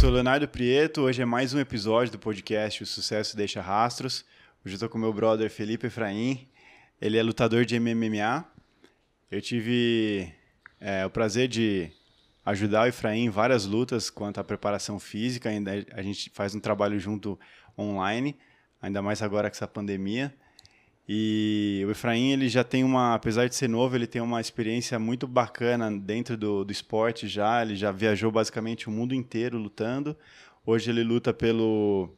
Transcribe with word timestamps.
sou 0.00 0.08
Leonardo 0.08 0.48
Prieto, 0.48 1.02
hoje 1.02 1.20
é 1.20 1.26
mais 1.26 1.52
um 1.52 1.60
episódio 1.60 2.12
do 2.12 2.18
podcast 2.18 2.82
O 2.82 2.86
Sucesso 2.86 3.36
Deixa 3.36 3.60
Rastros. 3.60 4.24
Hoje 4.64 4.76
eu 4.76 4.78
tô 4.78 4.88
com 4.88 4.96
meu 4.96 5.12
brother 5.12 5.50
Felipe 5.50 5.88
Efraim, 5.88 6.48
ele 6.98 7.18
é 7.18 7.22
lutador 7.22 7.66
de 7.66 7.78
MMA. 7.78 8.46
Eu 9.30 9.42
tive 9.42 10.32
é, 10.80 11.04
o 11.04 11.10
prazer 11.10 11.48
de 11.48 11.92
ajudar 12.46 12.84
o 12.84 12.86
Efraim 12.86 13.26
em 13.26 13.28
várias 13.28 13.66
lutas 13.66 14.08
quanto 14.08 14.40
à 14.40 14.44
preparação 14.44 14.98
física, 14.98 15.50
ainda 15.50 15.72
a 15.92 16.00
gente 16.00 16.30
faz 16.30 16.54
um 16.54 16.60
trabalho 16.60 16.98
junto 16.98 17.38
online, 17.78 18.38
ainda 18.80 19.02
mais 19.02 19.20
agora 19.20 19.50
com 19.50 19.54
essa 19.54 19.68
pandemia. 19.68 20.34
E 21.12 21.82
o 21.88 21.90
Efraim, 21.90 22.30
ele 22.30 22.48
já 22.48 22.62
tem 22.62 22.84
uma, 22.84 23.16
apesar 23.16 23.48
de 23.48 23.56
ser 23.56 23.68
novo, 23.68 23.96
ele 23.96 24.06
tem 24.06 24.22
uma 24.22 24.40
experiência 24.40 24.96
muito 24.96 25.26
bacana 25.26 25.90
dentro 25.90 26.36
do, 26.36 26.64
do 26.64 26.70
esporte 26.70 27.26
já. 27.26 27.62
Ele 27.62 27.74
já 27.74 27.90
viajou 27.90 28.30
basicamente 28.30 28.88
o 28.88 28.92
mundo 28.92 29.12
inteiro 29.12 29.58
lutando. 29.58 30.16
Hoje 30.64 30.88
ele 30.88 31.02
luta 31.02 31.34
pelo, 31.34 32.10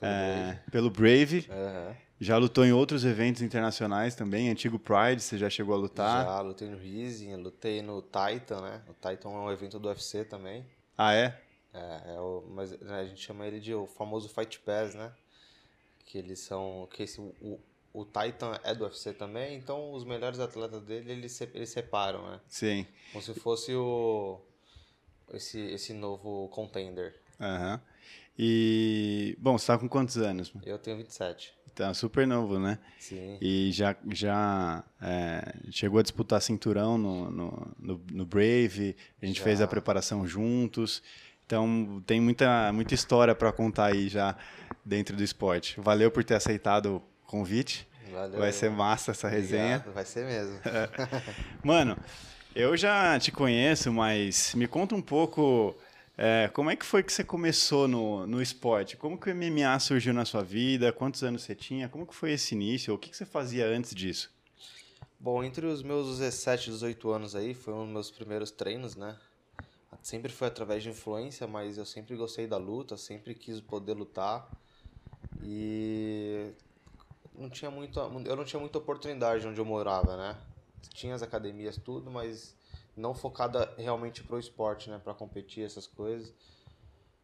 pelo 0.00 0.12
é, 0.12 0.44
Brave. 0.44 0.70
Pelo 0.72 0.90
Brave. 0.90 1.48
Uhum. 1.48 1.94
Já 2.18 2.36
lutou 2.36 2.66
em 2.66 2.72
outros 2.72 3.04
eventos 3.04 3.42
internacionais 3.42 4.16
também, 4.16 4.50
antigo 4.50 4.76
Pride, 4.76 5.22
você 5.22 5.38
já 5.38 5.48
chegou 5.48 5.72
a 5.72 5.78
lutar? 5.78 6.24
Já, 6.26 6.40
lutei 6.40 6.68
no 6.68 6.78
Rising, 6.78 7.36
lutei 7.36 7.80
no 7.80 8.02
Titan, 8.02 8.60
né? 8.60 8.82
O 8.88 8.92
Titan 8.92 9.28
é 9.28 9.38
um 9.38 9.52
evento 9.52 9.78
do 9.78 9.86
UFC 9.86 10.24
também. 10.24 10.66
Ah, 10.98 11.14
é? 11.14 11.40
É, 11.72 12.14
é 12.16 12.18
o, 12.18 12.44
mas 12.50 12.72
né, 12.80 13.02
a 13.02 13.04
gente 13.04 13.22
chama 13.22 13.46
ele 13.46 13.60
de 13.60 13.72
o 13.72 13.86
famoso 13.86 14.28
Fight 14.28 14.58
Pass, 14.58 14.96
né? 14.96 15.12
Que 16.04 16.18
eles 16.18 16.40
são. 16.40 16.88
Que 16.92 17.04
esse, 17.04 17.20
o, 17.20 17.60
o 17.92 18.04
Titan 18.04 18.58
é 18.62 18.74
do 18.74 18.84
UFC 18.84 19.12
também, 19.12 19.56
então 19.56 19.92
os 19.92 20.04
melhores 20.04 20.38
atletas 20.38 20.82
dele 20.82 21.12
eles, 21.12 21.32
se, 21.32 21.48
eles 21.54 21.70
separam, 21.70 22.30
né? 22.30 22.40
Sim. 22.48 22.86
Como 23.12 23.22
se 23.22 23.34
fosse 23.34 23.74
o 23.74 24.40
esse, 25.32 25.60
esse 25.60 25.92
novo 25.92 26.48
contender. 26.48 27.14
Aham. 27.40 27.74
Uhum. 27.74 27.90
E, 28.42 29.36
bom, 29.38 29.58
você 29.58 29.66
tá 29.66 29.76
com 29.76 29.88
quantos 29.88 30.16
anos? 30.16 30.52
Eu 30.64 30.78
tenho 30.78 30.96
27. 30.96 31.52
Tá 31.74 31.92
super 31.92 32.26
novo, 32.26 32.58
né? 32.58 32.78
Sim. 32.98 33.36
E 33.40 33.70
já, 33.70 33.94
já 34.10 34.82
é, 35.00 35.54
chegou 35.70 36.00
a 36.00 36.02
disputar 36.02 36.40
cinturão 36.40 36.96
no, 36.96 37.30
no, 37.30 37.76
no, 37.78 38.00
no 38.10 38.24
Brave, 38.24 38.96
a 39.20 39.26
gente 39.26 39.38
já. 39.38 39.44
fez 39.44 39.60
a 39.60 39.66
preparação 39.66 40.26
juntos. 40.26 41.02
Então 41.44 42.02
tem 42.06 42.20
muita, 42.20 42.72
muita 42.72 42.94
história 42.94 43.34
para 43.34 43.52
contar 43.52 43.86
aí 43.86 44.08
já 44.08 44.36
dentro 44.84 45.16
do 45.16 45.22
esporte. 45.22 45.78
Valeu 45.80 46.10
por 46.10 46.24
ter 46.24 46.34
aceitado 46.34 47.02
convite. 47.26 47.86
Valeu. 48.12 48.38
Vai 48.38 48.52
ser 48.52 48.70
massa 48.70 49.10
essa 49.10 49.28
resenha. 49.28 49.76
Obrigado, 49.76 49.94
vai 49.94 50.04
ser 50.04 50.26
mesmo. 50.26 50.58
Mano, 51.62 51.96
eu 52.54 52.76
já 52.76 53.18
te 53.18 53.30
conheço, 53.30 53.92
mas 53.92 54.54
me 54.54 54.66
conta 54.66 54.94
um 54.94 55.02
pouco 55.02 55.74
é, 56.22 56.50
como 56.52 56.68
é 56.68 56.76
que 56.76 56.84
foi 56.84 57.02
que 57.02 57.10
você 57.10 57.24
começou 57.24 57.88
no, 57.88 58.26
no 58.26 58.42
esporte? 58.42 58.94
Como 58.94 59.16
que 59.16 59.30
o 59.30 59.34
MMA 59.34 59.78
surgiu 59.80 60.12
na 60.12 60.26
sua 60.26 60.42
vida? 60.42 60.92
Quantos 60.92 61.22
anos 61.22 61.42
você 61.42 61.54
tinha? 61.54 61.88
Como 61.88 62.06
que 62.06 62.14
foi 62.14 62.32
esse 62.32 62.54
início? 62.54 62.92
O 62.92 62.98
que, 62.98 63.08
que 63.08 63.16
você 63.16 63.24
fazia 63.24 63.66
antes 63.66 63.94
disso? 63.94 64.30
Bom, 65.18 65.42
entre 65.42 65.64
os 65.64 65.82
meus 65.82 66.18
17 66.18 66.68
e 66.68 66.72
18 66.72 67.10
anos 67.10 67.34
aí, 67.34 67.54
foi 67.54 67.72
um 67.72 67.84
dos 67.84 67.92
meus 67.92 68.10
primeiros 68.10 68.50
treinos, 68.50 68.96
né? 68.96 69.16
Sempre 70.02 70.30
foi 70.30 70.48
através 70.48 70.82
de 70.82 70.90
influência, 70.90 71.46
mas 71.46 71.78
eu 71.78 71.86
sempre 71.86 72.14
gostei 72.16 72.46
da 72.46 72.58
luta, 72.58 72.98
sempre 72.98 73.34
quis 73.34 73.58
poder 73.58 73.94
lutar. 73.94 74.46
E 75.42 76.52
não 77.40 77.48
tinha 77.48 77.70
muito, 77.70 77.98
eu 77.98 78.36
não 78.36 78.44
tinha 78.44 78.60
muita 78.60 78.78
oportunidade 78.78 79.46
onde 79.46 79.58
eu 79.58 79.64
morava, 79.64 80.16
né? 80.16 80.36
Tinha 80.92 81.14
as 81.14 81.22
academias 81.22 81.76
tudo, 81.78 82.10
mas 82.10 82.54
não 82.96 83.14
focada 83.14 83.72
realmente 83.78 84.22
pro 84.22 84.38
esporte, 84.38 84.90
né, 84.90 85.00
para 85.02 85.14
competir 85.14 85.64
essas 85.64 85.86
coisas. 85.86 86.32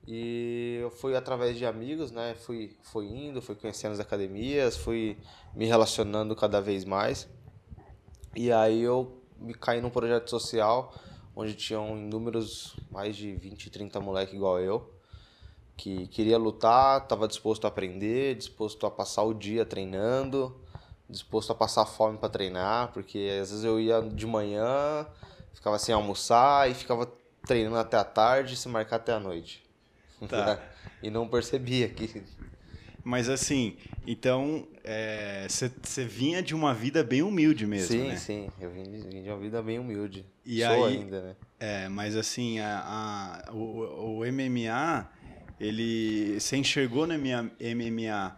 E 0.06 0.78
eu 0.80 0.90
fui 0.90 1.14
através 1.16 1.58
de 1.58 1.66
amigos, 1.66 2.10
né? 2.10 2.34
Fui, 2.34 2.76
fui 2.82 3.06
indo, 3.06 3.42
fui 3.42 3.54
conhecendo 3.54 3.92
as 3.92 4.00
academias, 4.00 4.76
fui 4.76 5.18
me 5.54 5.66
relacionando 5.66 6.34
cada 6.34 6.60
vez 6.60 6.84
mais. 6.84 7.28
E 8.34 8.52
aí 8.52 8.82
eu 8.82 9.20
me 9.36 9.52
caí 9.52 9.80
num 9.80 9.90
projeto 9.90 10.30
social 10.30 10.94
onde 11.34 11.54
tinham 11.54 11.98
inúmeros, 11.98 12.76
mais 12.90 13.16
de 13.16 13.34
20, 13.34 13.68
30 13.68 14.00
moleques 14.00 14.34
igual 14.34 14.60
eu 14.60 14.95
que 15.76 16.06
queria 16.08 16.38
lutar, 16.38 17.02
estava 17.02 17.28
disposto 17.28 17.64
a 17.64 17.68
aprender, 17.68 18.34
disposto 18.34 18.86
a 18.86 18.90
passar 18.90 19.22
o 19.22 19.34
dia 19.34 19.64
treinando, 19.64 20.56
disposto 21.08 21.52
a 21.52 21.54
passar 21.54 21.84
fome 21.84 22.18
para 22.18 22.28
treinar, 22.28 22.92
porque 22.92 23.38
às 23.40 23.50
vezes 23.50 23.64
eu 23.64 23.78
ia 23.78 24.00
de 24.00 24.26
manhã, 24.26 25.06
ficava 25.52 25.78
sem 25.78 25.94
almoçar 25.94 26.70
e 26.70 26.74
ficava 26.74 27.10
treinando 27.46 27.76
até 27.76 27.96
a 27.96 28.04
tarde, 28.04 28.56
se 28.56 28.68
marcar 28.68 28.96
até 28.96 29.12
a 29.12 29.20
noite. 29.20 29.64
Tá. 30.28 30.58
e 31.02 31.10
não 31.10 31.28
percebia 31.28 31.88
que 31.88 32.24
mas 33.06 33.28
assim, 33.28 33.76
então 34.04 34.66
você 35.48 36.00
é, 36.00 36.04
vinha 36.04 36.42
de 36.42 36.56
uma 36.56 36.74
vida 36.74 37.04
bem 37.04 37.22
humilde 37.22 37.64
mesmo, 37.64 37.86
sim, 37.86 38.08
né? 38.08 38.16
Sim, 38.16 38.48
eu 38.60 38.68
vim 38.68 38.82
de, 38.82 38.98
vim 38.98 39.22
de, 39.22 39.28
uma 39.28 39.38
vida 39.38 39.62
bem 39.62 39.78
humilde. 39.78 40.26
E 40.44 40.60
Sou 40.60 40.86
aí, 40.86 40.96
ainda, 40.96 41.22
né? 41.22 41.36
É, 41.60 41.88
mas 41.88 42.16
assim, 42.16 42.58
a, 42.58 43.44
a 43.46 43.52
o, 43.52 44.18
o 44.18 44.32
MMA 44.32 45.08
ele 45.58 46.38
se 46.40 46.56
enxergou 46.56 47.06
na 47.06 47.16
minha 47.16 47.50
MMA 47.60 48.36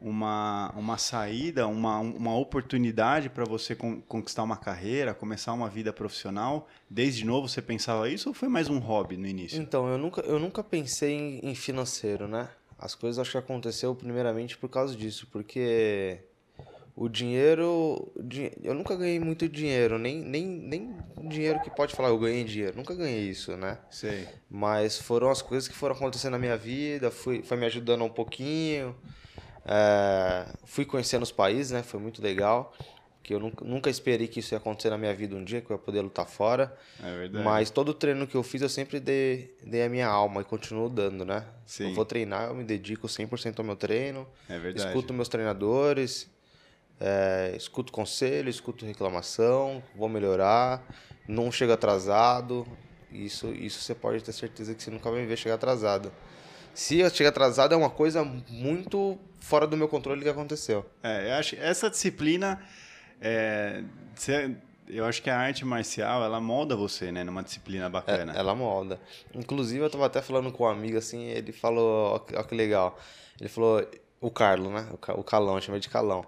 uma, 0.00 0.72
uma 0.76 0.96
saída, 0.96 1.66
uma, 1.66 1.98
uma 1.98 2.36
oportunidade 2.36 3.28
para 3.28 3.44
você 3.44 3.74
con 3.74 4.00
conquistar 4.02 4.42
uma 4.42 4.56
carreira, 4.56 5.14
começar 5.14 5.52
uma 5.52 5.68
vida 5.68 5.92
profissional? 5.92 6.68
Desde 6.88 7.24
novo 7.24 7.48
você 7.48 7.60
pensava 7.60 8.08
isso 8.08 8.28
ou 8.28 8.34
foi 8.34 8.48
mais 8.48 8.68
um 8.68 8.78
hobby 8.78 9.16
no 9.16 9.26
início? 9.26 9.60
Então, 9.60 9.88
eu 9.88 9.98
nunca, 9.98 10.20
eu 10.22 10.38
nunca 10.38 10.62
pensei 10.62 11.12
em, 11.12 11.50
em 11.50 11.54
financeiro, 11.54 12.28
né? 12.28 12.48
As 12.78 12.94
coisas 12.94 13.18
acho 13.18 13.32
que 13.32 13.38
aconteceu 13.38 13.94
primeiramente 13.94 14.56
por 14.56 14.68
causa 14.68 14.94
disso, 14.94 15.26
porque 15.32 16.20
o 16.98 17.08
dinheiro. 17.08 18.12
Eu 18.60 18.74
nunca 18.74 18.96
ganhei 18.96 19.20
muito 19.20 19.48
dinheiro, 19.48 19.98
nem, 19.98 20.16
nem, 20.16 20.44
nem 20.44 20.96
dinheiro 21.28 21.60
que 21.60 21.70
pode 21.70 21.94
falar, 21.94 22.08
eu 22.08 22.18
ganhei 22.18 22.42
dinheiro. 22.42 22.76
Nunca 22.76 22.92
ganhei 22.92 23.20
isso, 23.20 23.56
né? 23.56 23.78
Sei. 23.88 24.26
Mas 24.50 24.98
foram 24.98 25.30
as 25.30 25.40
coisas 25.40 25.68
que 25.68 25.76
foram 25.76 25.94
acontecendo 25.94 26.32
na 26.32 26.38
minha 26.38 26.56
vida, 26.56 27.10
fui, 27.10 27.42
foi 27.42 27.56
me 27.56 27.66
ajudando 27.66 28.02
um 28.02 28.08
pouquinho. 28.10 28.96
É, 29.64 30.46
fui 30.64 30.84
conhecendo 30.84 31.22
os 31.22 31.30
países, 31.30 31.70
né? 31.70 31.84
Foi 31.84 32.00
muito 32.00 32.20
legal. 32.20 32.74
Que 33.22 33.34
eu 33.34 33.38
nunca, 33.38 33.64
nunca 33.64 33.90
esperei 33.90 34.26
que 34.26 34.40
isso 34.40 34.54
ia 34.54 34.58
acontecer 34.58 34.90
na 34.90 34.98
minha 34.98 35.14
vida 35.14 35.36
um 35.36 35.44
dia, 35.44 35.60
que 35.60 35.70
eu 35.70 35.76
ia 35.76 35.82
poder 35.82 36.00
lutar 36.00 36.26
fora. 36.26 36.76
É 37.00 37.16
verdade. 37.16 37.44
Mas 37.44 37.70
todo 37.70 37.94
treino 37.94 38.26
que 38.26 38.34
eu 38.34 38.42
fiz, 38.42 38.60
eu 38.60 38.68
sempre 38.68 38.98
dei, 38.98 39.54
dei 39.62 39.84
a 39.84 39.88
minha 39.88 40.08
alma 40.08 40.40
e 40.40 40.44
continuo 40.44 40.88
dando, 40.88 41.24
né? 41.24 41.44
Sim. 41.64 41.90
Eu 41.90 41.94
vou 41.94 42.04
treinar, 42.04 42.48
eu 42.48 42.54
me 42.54 42.64
dedico 42.64 43.06
100% 43.06 43.58
ao 43.58 43.64
meu 43.64 43.76
treino. 43.76 44.26
É 44.48 44.58
verdade. 44.58 44.88
Escuto 44.88 45.14
meus 45.14 45.28
treinadores 45.28 46.28
é, 47.00 47.54
escuto 47.56 47.92
conselho, 47.92 48.48
escuto 48.48 48.84
reclamação, 48.84 49.82
vou 49.94 50.08
melhorar, 50.08 50.82
não 51.26 51.50
chego 51.52 51.72
atrasado. 51.72 52.66
Isso, 53.10 53.52
isso 53.52 53.80
você 53.80 53.94
pode 53.94 54.22
ter 54.22 54.32
certeza 54.32 54.74
que 54.74 54.82
você 54.82 54.90
nunca 54.90 55.10
vai 55.10 55.20
me 55.20 55.26
ver 55.26 55.36
chegar 55.36 55.54
atrasado. 55.54 56.12
Se 56.74 56.98
eu 56.98 57.10
chegar 57.10 57.30
atrasado 57.30 57.72
é 57.72 57.76
uma 57.76 57.90
coisa 57.90 58.24
muito 58.48 59.18
fora 59.40 59.66
do 59.66 59.76
meu 59.76 59.88
controle 59.88 60.22
que 60.22 60.28
aconteceu. 60.28 60.84
É, 61.02 61.30
eu 61.30 61.34
acho 61.34 61.56
essa 61.56 61.88
disciplina, 61.88 62.60
é, 63.20 63.82
eu 64.88 65.04
acho 65.04 65.22
que 65.22 65.30
a 65.30 65.38
arte 65.38 65.64
marcial 65.64 66.22
ela 66.22 66.40
molda 66.40 66.76
você, 66.76 67.10
né, 67.10 67.24
numa 67.24 67.42
disciplina 67.42 67.88
bacana. 67.88 68.34
É, 68.34 68.38
ela 68.38 68.54
molda. 68.54 69.00
Inclusive 69.34 69.84
eu 69.84 69.90
tava 69.90 70.06
até 70.06 70.20
falando 70.20 70.52
com 70.52 70.64
um 70.64 70.68
amigo 70.68 70.98
assim, 70.98 71.24
ele 71.24 71.52
falou, 71.52 72.14
ó, 72.14 72.38
ó 72.38 72.42
que 72.42 72.54
legal. 72.54 72.98
Ele 73.40 73.48
falou, 73.48 73.84
o 74.20 74.30
Carlos, 74.30 74.70
né? 74.72 74.88
O 75.16 75.22
Calão, 75.22 75.60
chama 75.60 75.80
de 75.80 75.88
Calão 75.88 76.24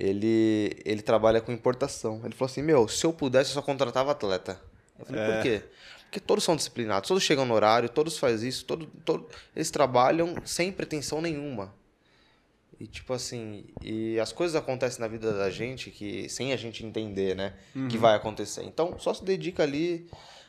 ele, 0.00 0.80
ele 0.84 1.02
trabalha 1.02 1.40
com 1.40 1.52
importação. 1.52 2.22
Ele 2.24 2.34
falou 2.34 2.50
assim: 2.50 2.62
Meu, 2.62 2.88
se 2.88 3.04
eu 3.04 3.12
pudesse, 3.12 3.50
eu 3.50 3.54
só 3.54 3.62
contratava 3.62 4.10
atleta. 4.12 4.60
Eu 4.98 5.04
falei: 5.04 5.22
é. 5.22 5.26
Por 5.26 5.42
quê? 5.42 5.62
Porque 6.04 6.18
todos 6.18 6.42
são 6.42 6.56
disciplinados, 6.56 7.06
todos 7.06 7.22
chegam 7.22 7.44
no 7.44 7.54
horário, 7.54 7.88
todos 7.88 8.18
fazem 8.18 8.48
isso, 8.48 8.64
todo, 8.64 8.86
todo, 9.04 9.28
eles 9.54 9.70
trabalham 9.70 10.34
sem 10.44 10.72
pretensão 10.72 11.20
nenhuma. 11.20 11.72
E 12.80 12.86
tipo 12.86 13.12
assim, 13.12 13.66
e 13.80 14.18
as 14.18 14.32
coisas 14.32 14.56
acontecem 14.56 15.00
na 15.00 15.06
vida 15.06 15.32
da 15.32 15.50
gente 15.50 15.90
que 15.90 16.28
sem 16.28 16.52
a 16.52 16.56
gente 16.56 16.84
entender, 16.84 17.36
né, 17.36 17.54
uhum. 17.76 17.86
que 17.86 17.96
vai 17.96 18.16
acontecer. 18.16 18.64
Então, 18.64 18.98
só 18.98 19.14
se 19.14 19.22
dedica 19.22 19.62
ali. 19.62 20.08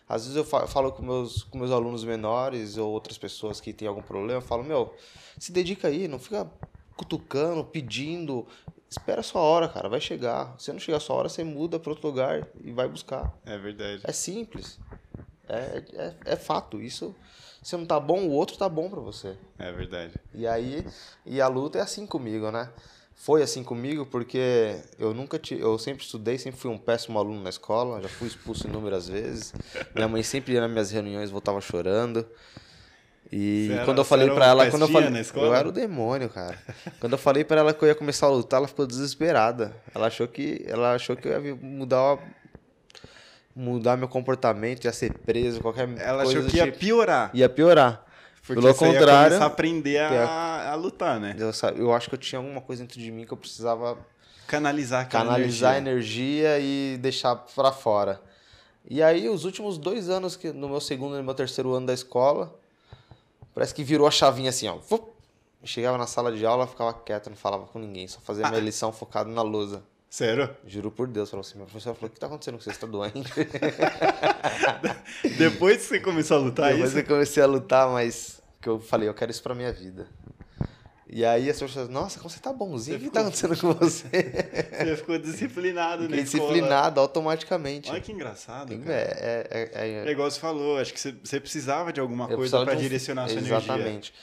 Às 0.09 0.24
vezes 0.24 0.36
eu 0.36 0.44
falo 0.44 0.92
com 0.94 1.04
meus 1.04 1.44
com 1.44 1.59
meus 1.59 1.71
alunos 1.71 2.04
menores 2.04 2.77
ou 2.77 2.92
outras 2.92 3.18
pessoas 3.18 3.62
que 3.62 3.71
têm 3.71 3.88
algum 3.88 4.01
problema, 4.01 4.39
eu 4.39 4.42
falo: 4.42 4.63
"Meu, 4.63 4.95
se 5.38 5.51
dedica 5.51 5.89
aí, 5.89 6.07
não 6.07 6.18
fica 6.18 6.50
cutucando, 6.95 7.63
pedindo, 7.63 8.47
Espera 8.92 9.22
a 9.22 9.24
sua 9.24 9.40
hora, 9.40 9.70
cara, 9.70 9.88
vai 9.88 10.02
chegar. 10.02 10.54
Se 10.60 10.70
não 10.74 10.80
chegar 10.80 10.98
a 10.98 11.00
sua 11.00 11.16
hora, 11.16 11.30
você 11.30 11.46
muda 11.46 11.80
para 11.80 11.92
outro 11.92 12.10
lugar 12.10 12.46
e 12.62 12.74
vai 12.74 12.90
buscar. 12.90 13.34
É 13.46 13.58
verdade. 13.58 14.02
É 14.04 14.12
simples. 14.12 14.78
É, 15.48 15.82
é, 15.94 16.16
é 16.26 16.36
fato. 16.36 16.82
Isso, 16.82 17.16
se 17.64 17.78
não 17.78 17.86
tá 17.86 17.98
bom, 18.02 18.28
o 18.28 18.32
outro 18.32 18.58
tá 18.58 18.68
bom 18.68 18.90
para 18.90 19.00
você. 19.00 19.38
É 19.58 19.72
verdade. 19.72 20.16
E 20.34 20.46
aí, 20.46 20.86
e 21.26 21.40
a 21.40 21.48
luta 21.48 21.78
é 21.80 21.82
assim 21.82 22.06
comigo, 22.06 22.52
né? 22.52 22.70
Foi 23.16 23.42
assim 23.42 23.64
comigo 23.64 24.06
porque 24.06 24.82
eu 25.00 25.14
nunca 25.14 25.40
te, 25.40 25.58
eu 25.58 25.80
sempre 25.80 26.04
estudei, 26.04 26.38
sempre 26.38 26.60
fui 26.60 26.70
um 26.70 26.78
péssimo 26.78 27.18
aluno 27.18 27.42
na 27.42 27.50
escola, 27.50 28.02
já 28.02 28.10
fui 28.10 28.28
expulso 28.28 28.68
inúmeras 28.68 29.08
vezes. 29.08 29.54
Minha 29.96 30.10
mãe 30.10 30.22
sempre 30.22 30.54
ia 30.54 30.60
nas 30.60 30.72
minhas 30.72 30.92
reuniões, 30.92 31.30
voltava 31.30 31.62
chorando. 31.62 32.28
E 33.31 33.69
era- 33.72 33.86
quando 33.86 34.00
eu 34.00 34.04
falei 34.04 34.30
um 34.30 34.38
ela, 34.38 34.69
quando 34.69 34.81
eu 34.81 34.88
falei, 34.89 35.10
eu 35.36 35.56
era 35.56 35.68
o 35.68 35.72
demônio, 35.72 36.30
cara. 36.30 36.57
quando 37.00 37.13
eu 37.13 37.18
falei 37.18 37.44
pra 37.45 37.62
ela 37.62 37.74
que 37.74 37.81
eu 37.83 37.88
ia 37.88 37.95
começar 37.95 38.25
a 38.25 38.30
lutar, 38.30 38.57
ela 38.57 38.68
ficou 38.68 38.86
desesperada. 38.86 39.74
Ela 39.95 40.07
achou 40.07 40.28
que, 40.28 40.66
ela 40.68 40.95
achou 40.95 41.16
que 41.16 41.28
eu 41.28 41.45
ia 41.45 41.56
mudar 41.56 42.18
mudar 43.56 43.98
meu 43.98 44.07
comportamento, 44.07 44.86
ia 44.86 44.94
ser 44.94 45.13
preso, 45.13 45.60
qualquer 45.62 45.89
Ela 46.00 46.24
coisa 46.24 46.39
achou 46.39 46.44
do 46.44 46.50
que 46.50 46.57
ia 46.57 46.66
tipo. 46.66 46.78
piorar. 46.80 47.31
ia 47.33 47.50
piorar. 47.50 48.06
Porque 48.48 48.62
Pelo 48.62 48.74
você 48.74 48.86
ia 48.86 48.94
contrário, 48.94 49.30
começar 49.31 49.44
a 49.44 49.48
aprender 49.48 49.98
a, 50.00 50.72
a 50.72 50.75
lutar, 50.75 51.19
né? 51.19 51.36
eu, 51.38 51.51
eu 51.78 51.94
acho 51.94 52.10
que 52.10 52.16
eu 52.16 52.19
tinha 52.19 52.39
alguma 52.39 52.60
coisa 52.62 52.81
dentro 52.81 53.00
de 53.00 53.12
mim 53.12 53.25
que 53.25 53.31
eu 53.31 53.38
precisava 53.38 53.98
Canalizar 54.48 55.07
canalizar 55.07 55.75
a 55.75 55.78
energia. 55.78 56.57
energia 56.57 56.60
e 56.60 56.98
deixar 56.98 57.36
pra 57.36 57.72
fora. 57.72 58.19
E 58.89 59.01
aí, 59.01 59.30
os 59.30 59.45
últimos 59.45 59.78
dois 59.78 60.10
anos, 60.10 60.36
que 60.36 60.51
no 60.51 60.68
meu 60.68 60.81
segundo 60.81 61.13
e 61.16 61.18
no 61.19 61.24
meu 61.24 61.33
terceiro 61.36 61.72
ano 61.74 61.86
da 61.86 61.94
escola, 61.94 62.54
parece 63.53 63.74
que 63.74 63.83
virou 63.83 64.07
a 64.07 64.12
chavinha 64.12 64.50
assim, 64.50 64.68
ó. 64.68 64.80
Chegava 65.63 65.98
na 65.98 66.07
sala 66.07 66.31
de 66.31 66.45
aula, 66.45 66.65
ficava 66.65 66.94
quieto, 66.94 67.30
não 67.30 67.38
falava 67.38 67.65
com 67.68 67.80
ninguém, 67.80 68.07
só 68.07 68.19
fazia 68.19 68.50
minha 68.50 68.59
lição 68.59 68.92
focado 68.92 69.30
na 69.30 69.42
lousa. 69.42 69.83
Sério? 70.09 70.50
Juro 70.65 70.92
por 70.92 71.07
Deus, 71.07 71.30
falou 71.30 71.42
assim, 71.42 71.57
meu 71.57 71.65
professor 71.65 71.95
falou, 71.95 72.09
o 72.09 72.13
que 72.13 72.19
tá 72.19 72.27
acontecendo 72.27 72.56
com 72.56 72.63
você? 72.63 72.74
Você 72.74 72.80
tá 72.80 72.88
doente? 72.88 73.31
Depois 75.38 75.77
que 75.77 75.83
você 75.83 76.00
começou 76.01 76.38
a 76.38 76.39
lutar 76.42 76.74
Depois 76.74 76.89
isso, 76.89 77.00
eu 77.00 77.06
comecei 77.06 77.42
a 77.42 77.45
lutar, 77.45 77.89
mas 77.89 78.42
que 78.59 78.68
eu 78.68 78.80
falei, 78.80 79.07
eu 79.07 79.13
quero 79.13 79.31
isso 79.31 79.42
pra 79.42 79.56
minha 79.56 79.71
vida. 79.71 80.09
E 81.13 81.25
aí 81.25 81.50
as 81.50 81.60
pessoas, 81.60 81.90
nossa, 81.90 82.18
como 82.19 82.30
você 82.30 82.40
tá 82.40 82.54
bonzinho, 82.54 82.96
o 82.96 83.00
que 83.00 83.06
Você 83.08 83.12
tá 83.12 83.19
acontecendo 83.19 83.58
com 83.60 83.74
você? 83.74 84.08
você 84.72 84.96
ficou 84.96 85.18
disciplinado 85.19 86.04
escola. 86.06 86.22
disciplinado 86.24 87.02
automaticamente. 87.02 87.92
Olha 87.92 88.00
que 88.00 88.13
engraçado, 88.13 88.74
É, 88.74 88.78
cara. 88.78 88.94
é, 88.94 89.48
é, 89.52 89.88
é, 89.90 90.08
É 90.08 90.12
igual 90.12 90.31
você 90.31 90.40
falou, 90.40 90.78
acho 90.78 90.94
que 90.94 91.00
você, 91.02 91.12
você 91.22 91.38
precisava 91.40 91.92
de 91.92 92.00
alguma 92.00 92.30
Eu 92.31 92.38
coisa 92.38 92.63
de 92.66 92.72
um- 92.72 92.75
direcionar 92.78 93.24
a 93.25 93.28
sua 93.28 93.38
energia. 93.40 93.58
Exatamente. 93.58 94.13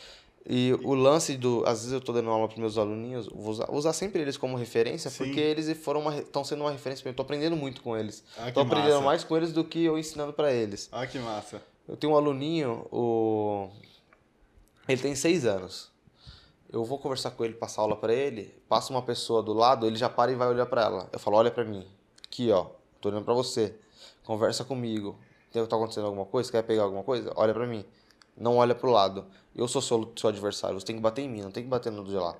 E 0.50 0.72
o 0.82 0.94
lance 0.94 1.36
do. 1.36 1.62
Às 1.66 1.80
vezes 1.80 1.92
eu 1.92 2.00
tô 2.00 2.10
dando 2.10 2.30
aula 2.30 2.48
pros 2.48 2.58
meus 2.58 2.78
aluninhos, 2.78 3.26
vou 3.28 3.50
usar, 3.50 3.70
usar 3.70 3.92
sempre 3.92 4.22
eles 4.22 4.38
como 4.38 4.56
referência, 4.56 5.10
Sim. 5.10 5.24
porque 5.24 5.38
eles 5.40 5.70
foram 5.76 6.10
estão 6.18 6.42
sendo 6.42 6.62
uma 6.62 6.70
referência 6.72 7.02
pra 7.02 7.10
mim. 7.10 7.12
Eu 7.12 7.16
tô 7.16 7.22
aprendendo 7.22 7.54
muito 7.54 7.82
com 7.82 7.94
eles. 7.94 8.24
Ah, 8.38 8.50
tô 8.50 8.60
aprendendo 8.60 8.92
massa. 8.94 9.04
mais 9.04 9.24
com 9.24 9.36
eles 9.36 9.52
do 9.52 9.62
que 9.62 9.84
eu 9.84 9.98
ensinando 9.98 10.32
pra 10.32 10.50
eles. 10.50 10.88
Ah, 10.90 11.06
que 11.06 11.18
massa. 11.18 11.60
Eu 11.86 11.98
tenho 11.98 12.14
um 12.14 12.16
aluninho, 12.16 12.86
o. 12.90 13.68
Ele 14.88 15.02
tem 15.02 15.14
seis 15.14 15.44
anos. 15.44 15.90
Eu 16.70 16.84
vou 16.84 16.98
conversar 16.98 17.30
com 17.30 17.44
ele, 17.44 17.54
passar 17.54 17.80
aula 17.82 17.96
pra 17.96 18.12
ele, 18.12 18.54
passa 18.68 18.92
uma 18.92 19.00
pessoa 19.02 19.42
do 19.42 19.52
lado, 19.54 19.86
ele 19.86 19.96
já 19.96 20.08
para 20.08 20.30
e 20.30 20.34
vai 20.34 20.48
olhar 20.48 20.66
pra 20.66 20.82
ela. 20.82 21.08
Eu 21.12 21.18
falo, 21.18 21.36
olha 21.38 21.50
pra 21.50 21.64
mim. 21.64 21.86
Aqui, 22.26 22.50
ó. 22.52 22.66
Tô 23.00 23.08
olhando 23.08 23.24
pra 23.24 23.32
você. 23.34 23.74
Conversa 24.24 24.64
comigo. 24.64 25.16
Tem, 25.50 25.64
tá 25.66 25.76
acontecendo 25.76 26.04
alguma 26.06 26.26
coisa? 26.26 26.50
Quer 26.52 26.62
pegar 26.62 26.82
alguma 26.82 27.02
coisa? 27.02 27.32
Olha 27.36 27.54
pra 27.54 27.66
mim. 27.66 27.84
Não 28.36 28.56
olha 28.58 28.74
pro 28.74 28.90
lado. 28.90 29.24
Eu 29.56 29.66
sou 29.66 29.80
seu, 29.80 30.12
seu 30.16 30.28
adversário. 30.28 30.78
Você 30.78 30.84
tem 30.86 30.96
que 30.96 31.02
bater 31.02 31.22
em 31.22 31.28
mim, 31.28 31.40
não 31.40 31.50
tem 31.50 31.62
que 31.62 31.68
bater 31.70 31.90
no 31.90 32.04
de 32.04 32.14
lá. 32.14 32.36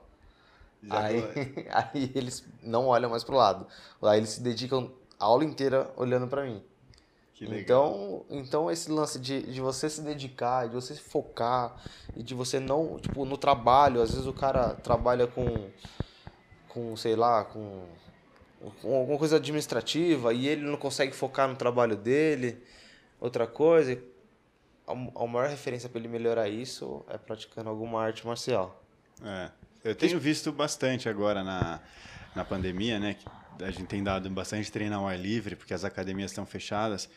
Já 0.83 1.01
Aí, 1.01 1.23
tô- 1.23 1.31
aí 1.73 2.13
eles 2.15 2.45
não 2.63 2.87
olham 2.87 3.09
mais 3.11 3.25
pro 3.25 3.35
lado. 3.37 3.67
Aí 4.03 4.19
eles 4.19 4.31
se 4.31 4.43
dedicam 4.43 4.91
a 5.19 5.25
aula 5.25 5.43
inteira 5.45 5.91
olhando 5.97 6.29
pra 6.29 6.45
mim. 6.45 6.63
Então, 7.41 8.25
então 8.31 8.71
esse 8.71 8.91
lance 8.91 9.19
de, 9.19 9.43
de 9.43 9.61
você 9.61 9.89
se 9.89 10.01
dedicar, 10.01 10.69
de 10.69 10.75
você 10.75 10.95
se 10.95 11.01
focar 11.01 11.77
e 12.17 12.23
de 12.23 12.35
você 12.35 12.59
não, 12.59 12.99
tipo, 12.99 13.25
no 13.25 13.37
trabalho, 13.37 14.03
às 14.03 14.11
vezes 14.11 14.27
o 14.27 14.33
cara 14.33 14.75
trabalha 14.75 15.27
com, 15.27 15.71
com 16.69 16.97
sei 16.97 17.15
lá, 17.15 17.45
com, 17.45 17.85
com 18.83 18.97
alguma 18.97 19.19
coisa 19.19 19.37
administrativa 19.37 20.33
e 20.33 20.49
ele 20.49 20.63
não 20.63 20.77
consegue 20.77 21.15
focar 21.15 21.49
no 21.49 21.57
trabalho 21.57 21.97
dele, 21.97 22.63
outra 23.21 23.47
coisa. 23.47 24.01
A, 24.87 24.93
a 24.93 25.27
maior 25.27 25.49
referência 25.49 25.89
para 25.89 25.99
ele 25.99 26.09
melhorar 26.09 26.49
isso 26.49 27.05
é 27.09 27.19
praticando 27.19 27.69
alguma 27.69 28.03
arte 28.03 28.27
marcial. 28.27 28.83
É. 29.23 29.51
Eu 29.85 29.95
tenho 29.95 30.19
visto 30.19 30.51
bastante 30.51 31.09
agora 31.09 31.45
na, 31.45 31.81
na 32.35 32.45
pandemia, 32.45 32.99
né? 32.99 33.15
que 33.15 33.65
A 33.65 33.71
gente 33.71 33.87
tem 33.87 34.03
dado 34.03 34.29
bastante 34.29 34.71
treino 34.73 34.97
ao 34.97 35.07
ar 35.07 35.19
livre, 35.19 35.55
porque 35.55 35.73
as 35.73 35.85
academias 35.85 36.31
estão 36.31 36.45
fechadas. 36.45 37.09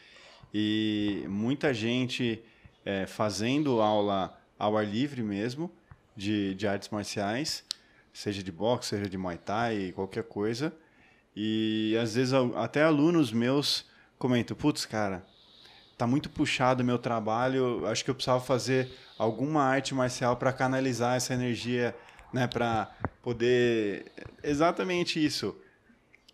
E 0.53 1.25
muita 1.29 1.73
gente 1.73 2.41
é, 2.85 3.05
fazendo 3.05 3.81
aula 3.81 4.37
ao 4.57 4.77
ar 4.77 4.85
livre 4.85 5.23
mesmo, 5.23 5.71
de, 6.15 6.53
de 6.55 6.67
artes 6.67 6.89
marciais, 6.89 7.63
seja 8.13 8.43
de 8.43 8.51
boxe, 8.51 8.89
seja 8.89 9.09
de 9.09 9.17
muay 9.17 9.37
thai, 9.37 9.91
qualquer 9.95 10.23
coisa. 10.23 10.73
E 11.35 11.97
às 12.01 12.15
vezes 12.15 12.33
até 12.55 12.83
alunos 12.83 13.31
meus 13.31 13.85
comentam: 14.17 14.55
putz, 14.55 14.85
cara, 14.85 15.25
tá 15.97 16.05
muito 16.05 16.29
puxado 16.29 16.83
o 16.83 16.85
meu 16.85 16.97
trabalho, 16.97 17.85
acho 17.87 18.03
que 18.03 18.09
eu 18.09 18.15
precisava 18.15 18.43
fazer 18.43 18.91
alguma 19.17 19.63
arte 19.63 19.93
marcial 19.93 20.35
para 20.35 20.51
canalizar 20.51 21.15
essa 21.15 21.33
energia, 21.33 21.95
né, 22.33 22.47
para 22.47 22.91
poder 23.21 24.11
exatamente 24.43 25.23
isso, 25.23 25.55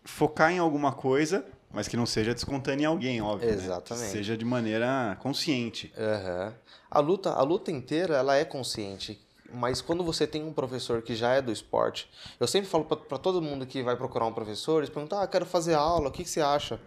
focar 0.04 0.50
em 0.52 0.58
alguma 0.58 0.92
coisa, 0.92 1.44
mas 1.70 1.86
que 1.88 1.96
não 1.96 2.06
seja 2.06 2.34
descontando 2.34 2.82
em 2.82 2.84
alguém, 2.84 3.20
óbvio, 3.20 3.48
né? 3.48 3.54
Exatamente. 3.54 4.06
Que 4.06 4.12
seja 4.12 4.36
de 4.36 4.44
maneira 4.44 5.16
consciente. 5.20 5.92
Aham. 5.96 6.54
A 6.90 7.00
luta, 7.00 7.32
a 7.32 7.42
luta 7.42 7.70
inteira, 7.70 8.16
ela 8.16 8.36
é 8.36 8.44
consciente. 8.44 9.20
Mas 9.52 9.80
quando 9.80 10.04
você 10.04 10.26
tem 10.26 10.44
um 10.44 10.52
professor 10.52 11.00
que 11.00 11.14
já 11.14 11.32
é 11.34 11.40
do 11.40 11.50
esporte, 11.50 12.10
eu 12.38 12.46
sempre 12.46 12.68
falo 12.68 12.84
para 12.84 13.18
todo 13.18 13.40
mundo 13.40 13.66
que 13.66 13.82
vai 13.82 13.96
procurar 13.96 14.26
um 14.26 14.32
professor, 14.32 14.78
eles 14.78 14.90
perguntam: 14.90 15.18
"Ah, 15.18 15.26
quero 15.26 15.46
fazer 15.46 15.74
aula, 15.74 16.08
o 16.08 16.12
que, 16.12 16.22
que 16.22 16.30
você 16.30 16.40
acha?" 16.40 16.78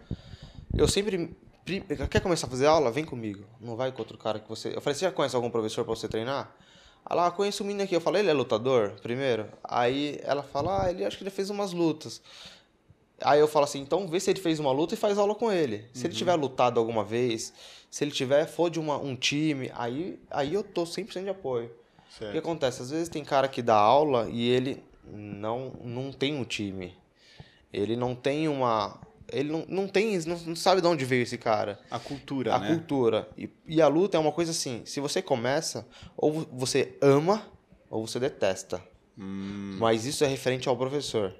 Eu 0.76 0.86
sempre 0.86 1.36
quer 2.08 2.20
começar 2.20 2.46
a 2.46 2.50
fazer 2.50 2.66
aula? 2.66 2.90
Vem 2.90 3.04
comigo. 3.04 3.44
Não 3.60 3.76
vai 3.76 3.90
com 3.90 4.00
outro 4.00 4.16
cara 4.16 4.38
que 4.38 4.48
você. 4.48 4.68
Eu 4.68 4.80
falei: 4.80 4.94
"Você 4.94 5.04
já 5.04 5.12
conhece 5.12 5.34
algum 5.34 5.50
professor 5.50 5.84
para 5.84 5.94
você 5.94 6.06
treinar?" 6.08 6.54
Ah 7.04 7.16
lá, 7.16 7.30
conheço 7.32 7.64
um 7.64 7.66
menino 7.66 7.82
aqui. 7.82 7.96
Eu 7.96 8.00
falei: 8.00 8.22
"Ele 8.22 8.30
é 8.30 8.32
lutador?" 8.32 8.92
Primeiro. 9.02 9.48
Aí 9.64 10.20
ela 10.22 10.44
fala: 10.44 10.84
"Ah, 10.84 10.90
ele 10.90 11.04
acho 11.04 11.18
que 11.18 11.24
ele 11.24 11.30
fez 11.30 11.50
umas 11.50 11.72
lutas." 11.72 12.22
Aí 13.24 13.40
eu 13.40 13.48
falo 13.48 13.64
assim, 13.64 13.80
então 13.80 14.06
vê 14.08 14.18
se 14.20 14.30
ele 14.30 14.40
fez 14.40 14.58
uma 14.60 14.72
luta 14.72 14.94
e 14.94 14.96
faz 14.96 15.18
aula 15.18 15.34
com 15.34 15.50
ele. 15.50 15.84
Se 15.92 16.06
ele 16.06 16.14
tiver 16.14 16.34
lutado 16.34 16.78
alguma 16.78 17.04
vez, 17.04 17.52
se 17.90 18.04
ele 18.04 18.10
tiver, 18.10 18.46
for 18.46 18.70
de 18.70 18.80
uma, 18.80 18.96
um 18.98 19.14
time, 19.16 19.70
aí, 19.74 20.18
aí 20.30 20.54
eu 20.54 20.62
tô 20.62 20.84
100% 20.84 21.22
de 21.24 21.28
apoio. 21.30 21.66
O 21.66 22.08
que 22.12 22.18
Certo. 22.18 22.38
acontece? 22.38 22.82
Às 22.82 22.90
vezes 22.90 23.08
tem 23.08 23.24
cara 23.24 23.48
que 23.48 23.62
dá 23.62 23.76
aula 23.76 24.28
e 24.30 24.48
ele 24.48 24.82
não, 25.10 25.72
não 25.82 26.12
tem 26.12 26.34
um 26.36 26.44
time. 26.44 26.94
Ele 27.72 27.96
não 27.96 28.14
tem 28.14 28.48
uma... 28.48 29.00
Ele 29.32 29.50
não, 29.50 29.64
não 29.66 29.88
tem... 29.88 30.18
Não, 30.26 30.36
não 30.38 30.54
sabe 30.56 30.82
de 30.82 30.86
onde 30.86 31.04
veio 31.06 31.22
esse 31.22 31.38
cara. 31.38 31.80
A 31.90 31.98
cultura, 31.98 32.54
A 32.54 32.58
né? 32.58 32.68
cultura. 32.68 33.28
E, 33.38 33.48
e 33.66 33.80
a 33.80 33.88
luta 33.88 34.16
é 34.18 34.20
uma 34.20 34.32
coisa 34.32 34.50
assim, 34.50 34.82
se 34.84 35.00
você 35.00 35.22
começa, 35.22 35.86
ou 36.16 36.46
você 36.52 36.96
ama, 37.00 37.46
ou 37.88 38.06
você 38.06 38.20
detesta. 38.20 38.82
Hum, 39.18 39.76
Mas 39.78 40.04
isso 40.04 40.22
é 40.22 40.26
referente 40.26 40.68
ao 40.68 40.76
professor. 40.76 41.34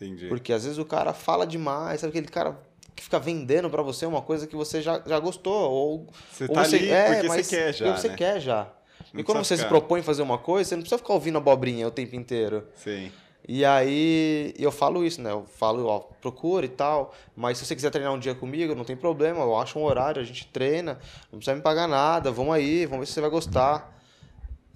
Entendi. 0.00 0.26
Porque 0.28 0.52
às 0.52 0.64
vezes 0.64 0.78
o 0.78 0.84
cara 0.84 1.12
fala 1.12 1.46
demais, 1.46 2.00
sabe 2.00 2.10
aquele 2.10 2.28
cara 2.28 2.58
que 2.94 3.02
fica 3.04 3.18
vendendo 3.18 3.70
pra 3.70 3.82
você 3.82 4.04
uma 4.06 4.22
coisa 4.22 4.46
que 4.46 4.56
você 4.56 4.82
já, 4.82 5.00
já 5.06 5.18
gostou. 5.20 5.70
Ou, 5.70 6.06
Você 6.32 6.44
ou 6.44 6.50
tá 6.54 6.64
você, 6.64 6.76
ali 6.76 6.90
é, 6.90 7.12
porque 7.14 7.28
você 7.28 7.56
quer 7.56 7.72
já, 7.74 7.96
você 7.96 8.08
né? 8.08 8.16
quer 8.16 8.40
já. 8.40 8.68
Não 9.12 9.20
e 9.20 9.24
quando 9.24 9.38
você 9.38 9.56
se 9.56 9.62
ficar- 9.62 9.68
propõe 9.68 10.02
fazer 10.02 10.22
uma 10.22 10.36
coisa, 10.38 10.68
você 10.68 10.74
não 10.76 10.82
precisa 10.82 10.98
ficar 10.98 11.14
ouvindo 11.14 11.38
abobrinha 11.38 11.86
o 11.86 11.90
tempo 11.90 12.16
inteiro. 12.16 12.66
Sim. 12.74 13.10
E 13.50 13.64
aí 13.64 14.52
eu 14.58 14.70
falo 14.70 15.02
isso, 15.06 15.22
né? 15.22 15.30
Eu 15.30 15.46
falo, 15.46 15.86
ó, 15.86 16.00
procura 16.20 16.66
e 16.66 16.68
tal. 16.68 17.14
Mas 17.34 17.56
se 17.56 17.64
você 17.64 17.74
quiser 17.74 17.90
treinar 17.90 18.12
um 18.12 18.18
dia 18.18 18.34
comigo, 18.34 18.74
não 18.74 18.84
tem 18.84 18.96
problema. 18.96 19.40
Eu 19.40 19.56
acho 19.56 19.78
um 19.78 19.84
horário, 19.84 20.20
a 20.20 20.24
gente 20.24 20.46
treina. 20.48 20.98
Não 21.32 21.38
precisa 21.38 21.56
me 21.56 21.62
pagar 21.62 21.88
nada. 21.88 22.30
Vamos 22.30 22.52
aí, 22.54 22.84
vamos 22.84 23.00
ver 23.00 23.06
se 23.06 23.12
você 23.14 23.20
vai 23.22 23.30
gostar. 23.30 23.97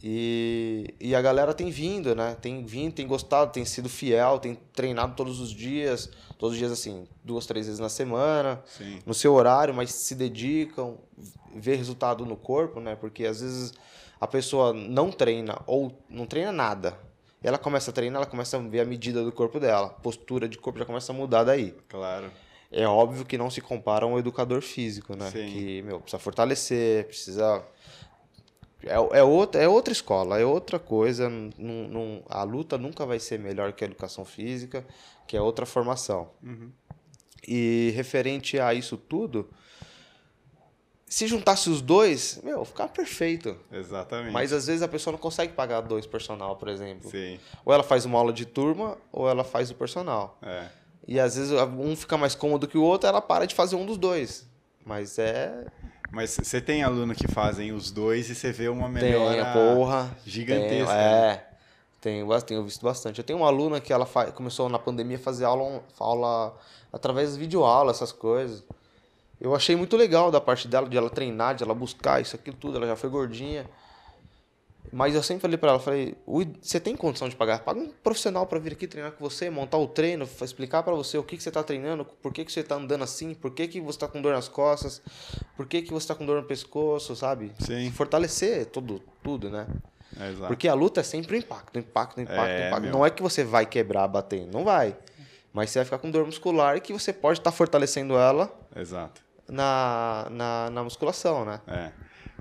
E, 0.03 0.95
e 1.01 1.15
a 1.15 1.23
galera 1.23 1.55
tem 1.55 1.71
vindo, 1.71 2.15
né? 2.15 2.37
Tem 2.41 2.65
vindo, 2.65 2.93
tem 2.93 3.07
gostado, 3.07 3.53
tem 3.53 3.65
sido 3.65 3.89
fiel, 3.89 4.39
tem 4.41 4.59
treinado 4.73 5.15
todos 5.15 5.39
os 5.39 5.51
dias. 5.51 6.11
Todos 6.37 6.55
os 6.55 6.59
dias, 6.59 6.73
assim, 6.73 7.07
duas, 7.23 7.47
três 7.47 7.67
vezes 7.67 7.79
na 7.79 7.89
semana 7.89 8.61
Sim. 8.67 8.99
no 9.07 9.15
seu 9.15 9.33
horário, 9.33 9.73
mas 9.73 9.93
se 9.93 10.17
dedicam, 10.17 10.99
vê 11.55 11.77
resultado 11.77 12.27
no 12.27 12.37
corpo, 12.37 12.81
né? 12.81 12.97
Porque 12.97 13.25
às 13.25 13.41
vezes 13.41 13.73
a 14.21 14.27
pessoa 14.27 14.73
não 14.73 15.13
treina 15.13 15.61
ou 15.67 15.97
não 16.09 16.27
treina 16.27 16.51
nada. 16.51 16.99
Ela 17.41 17.59
começa 17.59 17.91
a 17.91 17.95
treinar, 17.95 18.23
ela 18.23 18.31
começa 18.31 18.57
a 18.57 18.61
ver 18.61 18.81
a 18.81 18.85
medida 18.85 19.23
do 19.23 19.31
corpo 19.31 19.61
dela, 19.61 19.89
postura 19.89 20.49
de 20.49 20.59
corpo 20.59 20.79
já 20.79 20.85
começa 20.85 21.13
a 21.13 21.15
mudar 21.15 21.45
daí. 21.45 21.75
Claro. 21.89 22.31
É 22.71 22.87
óbvio 22.89 23.25
que 23.25 23.37
não 23.37 23.51
se 23.51 23.61
compara 23.61 24.07
a 24.07 24.09
um 24.09 24.19
educador 24.19 24.63
físico, 24.63 25.15
né? 25.15 25.31
Sim. 25.31 25.47
Que, 25.47 25.83
meu, 25.83 26.01
precisa 26.01 26.19
fortalecer, 26.19 27.07
precisa. 27.07 27.63
É, 28.85 29.19
é, 29.19 29.23
outra, 29.23 29.63
é 29.63 29.69
outra 29.69 29.93
escola, 29.93 30.41
é 30.41 30.45
outra 30.45 30.79
coisa. 30.79 31.29
Não, 31.31 31.89
não, 31.89 32.23
a 32.29 32.43
luta 32.43 32.77
nunca 32.77 33.07
vai 33.07 33.19
ser 33.19 33.39
melhor 33.39 33.73
que 33.73 33.85
a 33.85 33.87
educação 33.87 34.25
física, 34.25 34.85
que 35.27 35.37
é 35.37 35.41
outra 35.41 35.65
formação. 35.67 36.31
Uhum. 36.43 36.71
E 37.47 37.93
referente 37.95 38.59
a 38.59 38.73
isso 38.73 38.97
tudo, 38.97 39.49
se 41.13 41.27
juntasse 41.27 41.69
os 41.69 41.83
dois, 41.83 42.41
meu, 42.43 42.65
ficava 42.65 42.89
perfeito. 42.89 43.55
Exatamente. 43.71 44.33
Mas 44.33 44.53
às 44.53 44.67
vezes 44.67 44.83
a 44.83 44.89
pessoa 44.89 45.13
não 45.13 45.19
consegue 45.19 45.53
pagar 45.53 45.83
dois 45.83 46.07
personal, 46.07 46.57
por 46.57 46.69
exemplo. 46.69 47.11
Sim. 47.11 47.39
Ou 47.65 47.75
ela 47.75 47.83
faz 47.83 48.05
uma 48.05 48.19
aula 48.19 48.33
de 48.33 48.47
turma, 48.47 48.97
ou 49.13 49.29
ela 49.29 49.45
faz 49.45 49.71
o 49.71 49.75
personal. 49.75 50.39
É. 50.41 50.69
E 51.07 51.21
às 51.21 51.37
vezes 51.37 51.53
um 51.53 51.95
fica 51.97 52.17
mais 52.17 52.35
cômodo 52.35 52.67
que 52.67 52.79
o 52.79 52.83
outro, 52.83 53.09
ela 53.09 53.21
para 53.21 53.45
de 53.45 53.55
fazer 53.55 53.77
um 53.77 53.85
dos 53.85 53.99
dois. 53.99 54.47
Mas 54.87 55.19
é. 55.19 55.67
Mas 56.13 56.31
você 56.31 56.61
tem 56.61 56.83
aluno 56.83 57.15
que 57.15 57.27
fazem 57.27 57.73
os 57.73 57.91
dois 57.91 58.29
e 58.29 58.35
você 58.35 58.53
vê 58.53 58.69
uma 58.69 58.87
melhora 58.87 59.45
Tem, 59.45 59.75
porra. 59.75 60.15
gigantesca. 60.27 60.69
Tenho, 60.69 60.87
né? 60.87 61.31
é. 61.33 61.47
Tenho, 62.03 62.43
tenho 62.43 62.65
visto 62.65 62.85
bastante. 62.85 63.19
Eu 63.19 63.25
tenho 63.25 63.39
uma 63.39 63.47
aluna 63.49 63.81
que 63.81 63.93
ela 63.93 64.07
começou 64.35 64.69
na 64.69 64.79
pandemia 64.79 65.17
a 65.17 65.21
fazer 65.21 65.47
aula, 65.47 65.83
aula 65.99 66.55
através 66.93 67.33
de 67.33 67.39
videoaula, 67.39 67.93
essas 67.93 68.13
coisas. 68.13 68.63
Eu 69.41 69.55
achei 69.55 69.75
muito 69.75 69.97
legal 69.97 70.31
da 70.31 70.41
parte 70.41 70.69
dela, 70.69 70.87
de 70.87 70.97
ela 70.97 71.09
treinar, 71.09 71.55
de 71.55 71.65
ela 71.65 71.75
buscar 71.75 72.21
isso, 72.21 72.37
aquilo 72.37 72.57
tudo. 72.59 72.77
Ela 72.77 72.89
já 72.89 72.97
foi 72.97 73.09
gordinha. 73.09 73.69
Mas 74.95 75.15
eu 75.15 75.23
sempre 75.23 75.41
falei 75.41 75.57
pra 75.57 75.71
ela, 75.71 75.81
falei, 75.81 76.15
"O 76.27 76.43
id- 76.43 76.57
você 76.61 76.79
tem 76.79 76.95
condição 76.95 77.27
de 77.29 77.35
pagar? 77.35 77.61
Paga 77.61 77.81
um 77.81 77.89
profissional 78.03 78.47
pra 78.47 78.59
vir 78.59 78.73
aqui 78.75 78.87
treinar 78.87 79.13
com 79.13 79.25
você, 79.27 79.49
montar 79.49 79.79
o 79.79 79.87
treino, 79.89 80.29
explicar 80.43 80.83
pra 80.83 80.93
você 80.95 81.17
o 81.17 81.23
que, 81.23 81.37
que 81.39 81.43
você 81.43 81.51
tá 81.51 81.63
treinando, 81.63 82.05
por 82.05 82.31
que, 82.33 82.45
que 82.45 82.53
você 82.53 82.63
tá 82.63 82.75
andando 82.75 83.03
assim, 83.03 83.33
por 83.33 83.53
que, 83.53 83.67
que 83.69 83.81
você 83.81 83.99
tá 83.99 84.07
com 84.07 84.21
dor 84.21 84.35
nas 84.35 84.49
costas, 84.49 85.01
por 85.57 85.67
que, 85.67 85.81
que 85.81 85.91
você 85.93 86.09
tá 86.09 86.15
com 86.15 86.27
dor 86.27 86.43
no 86.43 86.47
pescoço, 86.47 87.17
sabe? 87.17 87.53
Sim. 87.59 87.91
Fortalecer 87.91 88.67
tudo, 88.67 89.03
tudo, 89.23 89.49
né? 89.49 89.67
É, 90.21 90.29
exato. 90.29 90.49
Porque 90.49 90.69
a 90.69 90.75
luta 90.75 91.01
é 91.01 91.03
sempre 91.03 91.37
o 91.37 91.39
impacto, 91.39 91.79
impacto, 91.79 92.21
impacto, 92.21 92.41
É, 92.43 92.69
impacto. 92.69 92.83
meu. 92.83 92.93
Não 92.93 93.07
é 93.07 93.09
que 93.09 93.23
você 93.23 93.43
vai 93.43 93.65
quebrar 93.65 94.07
batendo, 94.09 94.53
não 94.53 94.63
vai. 94.63 94.95
Mas 95.55 95.71
você 95.71 95.79
vai 95.79 95.85
ficar 95.87 95.99
com 95.99 96.11
dor 96.11 96.27
muscular 96.27 96.77
e 96.77 96.81
que 96.83 96.93
você 96.93 97.15
pode 97.15 97.39
estar 97.39 97.51
fortalecendo 97.51 98.15
ela 98.15 98.55
Exato. 98.77 99.23
na, 99.49 100.27
na, 100.31 100.71
na 100.71 100.83
musculação, 100.85 101.47
né? 101.47 101.61
É. 101.67 101.93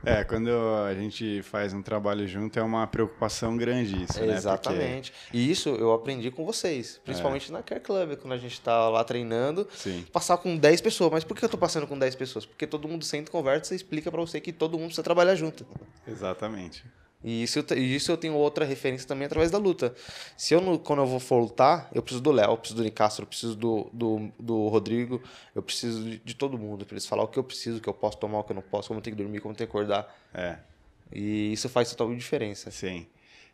É, 0.03 0.23
quando 0.23 0.49
a 0.49 0.93
gente 0.93 1.41
faz 1.43 1.73
um 1.73 1.81
trabalho 1.81 2.27
junto 2.27 2.57
é 2.57 2.63
uma 2.63 2.87
preocupação 2.87 3.55
grande 3.55 4.03
isso, 4.03 4.19
né? 4.19 4.35
Exatamente. 4.35 5.13
E 5.31 5.51
isso 5.51 5.69
eu 5.69 5.91
aprendi 5.93 6.31
com 6.31 6.45
vocês, 6.45 6.99
principalmente 7.03 7.51
na 7.51 7.61
Care 7.61 7.81
Club, 7.81 8.15
quando 8.17 8.33
a 8.33 8.37
gente 8.37 8.59
tá 8.61 8.89
lá 8.89 9.03
treinando. 9.03 9.65
Porque... 9.65 9.77
Sim. 9.77 10.05
Passar 10.11 10.37
com 10.37 10.57
10 10.57 10.81
pessoas. 10.81 11.11
Mas 11.11 11.23
por 11.23 11.37
que 11.37 11.45
eu 11.45 11.49
tô 11.49 11.57
passando 11.57 11.87
com 11.87 11.97
10 11.97 12.15
pessoas? 12.15 12.45
Porque 12.45 12.65
todo 12.65 12.87
mundo 12.87 13.05
senta, 13.05 13.31
conversa 13.31 13.73
e 13.73 13.77
explica 13.77 14.11
pra 14.11 14.21
você 14.21 14.39
que 14.39 14.51
todo 14.51 14.73
mundo 14.73 14.87
precisa 14.87 15.03
trabalhar 15.03 15.35
junto. 15.35 15.65
Exatamente. 16.07 16.83
E 17.23 17.43
isso, 17.43 17.59
eu 17.59 17.77
e 17.77 17.95
isso 17.95 18.11
eu 18.11 18.17
tenho 18.17 18.33
outra 18.33 18.65
referência 18.65 19.07
também 19.07 19.25
através 19.27 19.51
da 19.51 19.57
luta. 19.59 19.93
Se 20.35 20.53
eu, 20.55 20.61
não- 20.61 20.77
quando 20.77 20.99
eu 20.99 21.05
vou 21.05 21.19
for 21.19 21.39
lutar, 21.39 21.87
eu 21.93 22.01
preciso 22.01 22.21
do 22.23 22.31
Léo, 22.31 22.51
eu 22.51 22.57
preciso 22.57 22.77
do 22.77 22.83
Nicastro, 22.83 23.23
eu 23.23 23.27
preciso 23.27 23.55
do, 23.55 23.89
do, 23.93 24.31
do 24.39 24.67
Rodrigo, 24.69 25.21
eu 25.53 25.61
preciso 25.61 26.03
de, 26.03 26.17
de 26.19 26.33
todo 26.33 26.57
mundo, 26.57 26.85
pra 26.85 26.93
eles 26.95 27.05
falar 27.05 27.23
o 27.23 27.27
que 27.27 27.37
eu 27.37 27.43
preciso, 27.43 27.77
o 27.77 27.81
que 27.81 27.87
eu 27.89 27.93
posso 27.93 28.17
tomar, 28.17 28.39
o 28.39 28.43
que 28.43 28.51
eu 28.51 28.55
não 28.55 28.63
posso, 28.63 28.87
como 28.87 28.99
eu 28.99 29.03
tenho 29.03 29.15
que 29.15 29.21
dormir, 29.21 29.39
como 29.39 29.53
eu 29.53 29.57
tenho 29.57 29.69
que 29.69 29.77
acordar. 29.77 30.11
É, 30.33 30.57
E 31.11 31.51
isso 31.53 31.69
faz 31.69 31.89
total 31.91 32.13
diferença. 32.15 32.71
sim. 32.71 33.05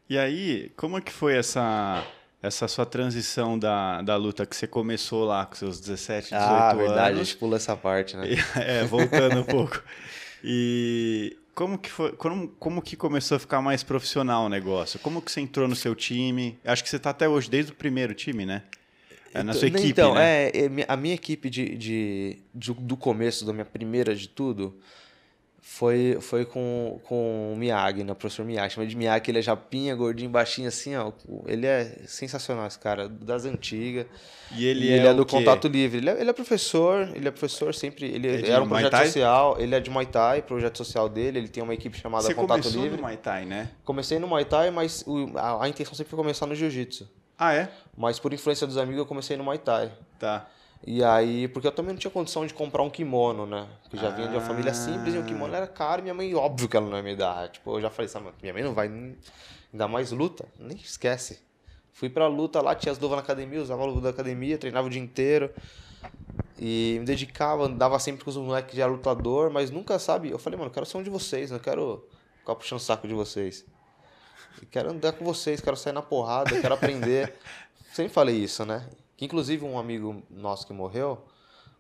E 0.09 0.17
aí, 0.17 0.71
como 0.77 0.97
é 0.97 1.01
que 1.01 1.11
foi 1.11 1.35
essa, 1.35 2.05
essa 2.41 2.65
sua 2.69 2.85
transição 2.85 3.59
da, 3.59 4.01
da 4.01 4.15
luta 4.15 4.45
que 4.45 4.55
você 4.55 4.65
começou 4.65 5.25
lá 5.25 5.45
com 5.45 5.55
seus 5.55 5.81
17, 5.81 6.33
18 6.33 6.53
Ah, 6.53 6.73
verdade, 6.73 6.99
a 6.99 7.13
anos? 7.15 7.27
gente 7.27 7.37
pula 7.37 7.57
essa 7.57 7.75
parte, 7.75 8.15
né? 8.15 8.27
É, 8.55 8.85
voltando 8.85 9.39
um 9.41 9.43
pouco. 9.51 9.83
E 10.43 11.35
como 11.57 11.75
que 11.79 11.89
foi, 11.89 12.11
como, 12.11 12.49
como 12.59 12.81
que 12.83 12.95
começou 12.95 13.35
a 13.35 13.39
ficar 13.39 13.59
mais 13.63 13.81
profissional 13.81 14.45
o 14.45 14.49
negócio? 14.49 14.99
Como 14.99 15.19
que 15.19 15.31
você 15.31 15.41
entrou 15.41 15.67
no 15.67 15.75
seu 15.75 15.95
time? 15.95 16.55
Acho 16.63 16.83
que 16.83 16.89
você 16.89 16.97
está 16.97 17.09
até 17.09 17.27
hoje 17.27 17.49
desde 17.49 17.71
o 17.71 17.75
primeiro 17.75 18.13
time, 18.13 18.45
né? 18.45 18.61
É, 19.33 19.41
na 19.41 19.53
sua 19.53 19.67
equipe, 19.67 19.87
então, 19.87 20.13
né? 20.13 20.49
é, 20.49 20.51
é, 20.55 20.85
a 20.87 20.95
minha 20.95 21.15
equipe 21.15 21.49
de, 21.49 21.75
de, 21.75 22.37
de- 22.53 22.73
do 22.73 22.95
começo, 22.95 23.43
da 23.43 23.51
minha 23.53 23.65
primeira 23.65 24.15
de 24.15 24.29
tudo, 24.29 24.77
foi, 25.69 26.17
foi 26.21 26.45
com, 26.45 26.99
com 27.03 27.53
o 27.53 27.57
Miyagi, 27.57 28.03
né? 28.03 28.11
O 28.11 28.15
professor 28.15 28.45
Miyagi. 28.45 28.75
Chama 28.75 28.87
de 28.87 28.95
Miyagi, 28.95 29.29
ele 29.29 29.39
é 29.39 29.41
japinha, 29.41 29.93
gordinho, 29.95 30.29
baixinho, 30.29 30.67
assim, 30.69 30.95
ó. 30.95 31.11
Ele 31.45 31.67
é 31.67 31.83
sensacional, 32.07 32.65
esse 32.65 32.79
cara, 32.79 33.07
das 33.09 33.45
antigas. 33.45 34.05
E 34.55 34.65
ele, 34.65 34.85
E 34.85 34.89
ele 34.91 35.05
é, 35.05 35.09
é, 35.09 35.11
o 35.11 35.15
do 35.17 35.25
quê? 35.25 35.35
Contato 35.35 35.67
Livre. 35.67 35.97
Ele 35.97 36.09
é, 36.09 36.21
ele 36.21 36.29
é 36.29 36.33
professor, 36.33 37.09
ele 37.13 37.27
é 37.27 37.31
professor 37.31 37.75
sempre. 37.75 38.05
Ele 38.07 38.27
É 38.27 38.49
era 38.49 38.63
um 38.63 38.67
projeto 38.69 38.91
Thai? 38.91 39.05
social, 39.07 39.59
ele 39.59 39.75
é 39.75 39.79
de 39.79 39.89
Muay 39.89 40.05
Thai, 40.05 40.41
projeto 40.41 40.77
social 40.77 41.09
dele, 41.09 41.39
ele 41.39 41.47
tem 41.49 41.61
uma 41.61 41.73
equipe 41.73 41.97
chamada 41.97 42.23
Você 42.23 42.33
Contato 42.33 42.61
começou 42.61 42.81
Livre. 42.81 42.95
no 42.97 43.03
Muay 43.03 43.17
Thai, 43.17 43.45
né? 43.45 43.69
Comecei 43.83 44.17
no 44.19 44.27
Muay 44.27 44.45
Thai, 44.45 44.71
mas 44.71 45.03
o- 45.05 45.31
a, 45.37 45.65
a 45.65 45.69
intenção 45.69 45.93
sempre 45.93 46.09
foi 46.11 46.17
começar 46.17 46.45
no 46.47 46.55
Jiu-Jitsu. 46.55 47.07
Ah, 47.37 47.53
é? 47.53 47.69
Mas 47.95 48.17
por 48.19 48.33
influência 48.33 48.65
dos 48.65 48.77
amigos 48.77 48.97
eu 48.99 49.05
comecei 49.05 49.35
no 49.37 49.43
Muay 49.43 49.57
Thai. 49.59 49.91
Tá. 50.17 50.47
E 50.85 51.03
aí, 51.03 51.47
porque 51.49 51.67
eu 51.67 51.71
também 51.71 51.91
não 51.93 51.99
tinha 51.99 52.11
condição 52.11 52.45
de 52.45 52.53
comprar 52.53 52.81
um 52.81 52.89
kimono, 52.89 53.45
né? 53.45 53.67
Porque 53.83 53.97
já 53.97 54.09
vinha 54.09 54.27
de 54.27 54.35
uma 54.35 54.41
Ah. 54.41 54.45
família 54.47 54.73
simples 54.73 55.13
e 55.15 55.17
o 55.17 55.23
kimono 55.23 55.53
era 55.53 55.67
caro 55.67 56.01
minha 56.01 56.13
mãe, 56.13 56.33
óbvio 56.33 56.69
que 56.69 56.77
ela 56.77 56.87
não 56.89 56.95
ia 56.97 57.03
me 57.03 57.15
dar. 57.15 57.49
Tipo, 57.49 57.75
eu 57.77 57.81
já 57.81 57.89
falei, 57.89 58.07
sabe, 58.07 58.27
minha 58.41 58.53
mãe 58.53 58.63
não 58.63 58.73
vai 58.73 58.87
ainda 58.87 59.87
mais 59.87 60.11
luta, 60.11 60.45
nem 60.57 60.77
esquece. 60.77 61.39
Fui 61.91 62.09
pra 62.09 62.27
luta 62.27 62.61
lá, 62.61 62.75
tinha 62.75 62.91
as 62.91 62.99
luvas 62.99 63.17
na 63.17 63.23
academia, 63.23 63.61
usava 63.61 63.81
a 63.83 63.85
luva 63.85 64.01
da 64.01 64.09
academia, 64.09 64.57
treinava 64.57 64.87
o 64.87 64.89
dia 64.89 65.01
inteiro. 65.01 65.51
E 66.59 66.97
me 66.99 67.05
dedicava, 67.05 67.65
andava 67.65 67.99
sempre 67.99 68.23
com 68.23 68.29
os 68.29 68.37
moleques 68.37 68.71
que 68.71 68.77
já 68.77 68.85
lutador, 68.87 69.49
mas 69.51 69.69
nunca, 69.69 69.99
sabe? 69.99 70.29
Eu 70.31 70.39
falei, 70.39 70.57
mano, 70.57 70.69
eu 70.69 70.73
quero 70.73 70.85
ser 70.85 70.97
um 70.97 71.03
de 71.03 71.09
vocês, 71.09 71.51
não 71.51 71.59
quero 71.59 72.07
ficar 72.39 72.55
puxando 72.55 72.79
o 72.79 72.81
saco 72.81 73.07
de 73.07 73.13
vocês. 73.13 73.65
Eu 74.61 74.67
quero 74.71 74.89
andar 74.91 75.11
com 75.13 75.25
vocês, 75.25 75.59
quero 75.59 75.75
sair 75.75 75.93
na 75.93 76.01
porrada, 76.01 76.59
quero 76.59 76.73
aprender. 76.73 77.33
Sempre 77.93 78.13
falei 78.13 78.35
isso, 78.35 78.65
né? 78.65 78.87
Que 79.17 79.25
inclusive 79.25 79.65
um 79.65 79.77
amigo 79.77 80.23
nosso 80.29 80.65
que 80.65 80.71
morreu, 80.71 81.25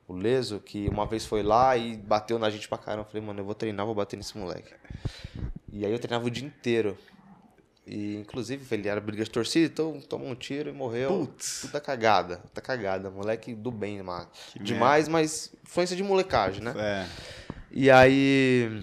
o 0.07 0.13
Leso, 0.13 0.59
que 0.59 0.89
uma 0.89 1.05
vez 1.05 1.25
foi 1.25 1.43
lá 1.43 1.77
e 1.77 1.95
bateu 1.95 2.39
na 2.39 2.49
gente 2.49 2.67
pra 2.67 2.77
caramba. 2.77 3.03
Eu 3.03 3.11
falei, 3.11 3.25
mano, 3.25 3.39
eu 3.39 3.45
vou 3.45 3.53
treinar, 3.53 3.85
vou 3.85 3.93
bater 3.93 4.17
nesse 4.17 4.35
moleque. 4.37 4.73
E 5.71 5.85
aí 5.85 5.91
eu 5.91 5.99
treinava 5.99 6.25
o 6.25 6.31
dia 6.31 6.45
inteiro. 6.45 6.97
E 7.85 8.15
inclusive 8.17 8.65
ele 8.75 8.87
era 8.87 8.99
briga 8.99 9.23
de 9.23 9.29
torcida, 9.29 9.65
então 9.65 10.01
tomou 10.01 10.27
um 10.27 10.35
tiro 10.35 10.69
e 10.69 10.73
morreu. 10.73 11.27
Putz. 11.27 11.59
Puta 11.61 11.79
cagada, 11.79 12.37
puta 12.37 12.59
cagada. 12.59 13.09
Moleque 13.09 13.53
do 13.53 13.71
bem, 13.71 14.01
mano. 14.01 14.27
Que 14.51 14.59
Demais, 14.59 15.07
mas 15.07 15.53
influência 15.63 15.95
de 15.95 16.03
molecagem, 16.03 16.63
né? 16.63 16.73
É. 16.75 17.07
E 17.71 17.91
aí, 17.91 18.81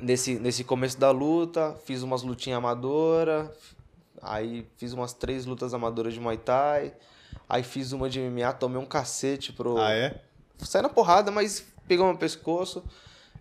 nesse, 0.00 0.34
nesse 0.38 0.64
começo 0.64 0.98
da 0.98 1.10
luta, 1.10 1.76
fiz 1.84 2.02
umas 2.02 2.22
lutinhas 2.22 2.58
amadoras. 2.58 3.50
Aí 4.20 4.66
fiz 4.76 4.92
umas 4.92 5.12
três 5.12 5.44
lutas 5.46 5.74
amadoras 5.74 6.14
de 6.14 6.20
Muay 6.20 6.38
Thai. 6.38 6.92
Aí 7.52 7.62
fiz 7.62 7.92
uma 7.92 8.08
de 8.08 8.18
MMA, 8.18 8.50
tomei 8.54 8.78
um 8.80 8.86
cacete 8.86 9.52
pro. 9.52 9.76
Ah, 9.76 9.92
é? 9.92 10.22
Saí 10.56 10.80
na 10.80 10.88
porrada, 10.88 11.30
mas 11.30 11.62
pegou 11.86 12.06
meu 12.06 12.16
pescoço. 12.16 12.82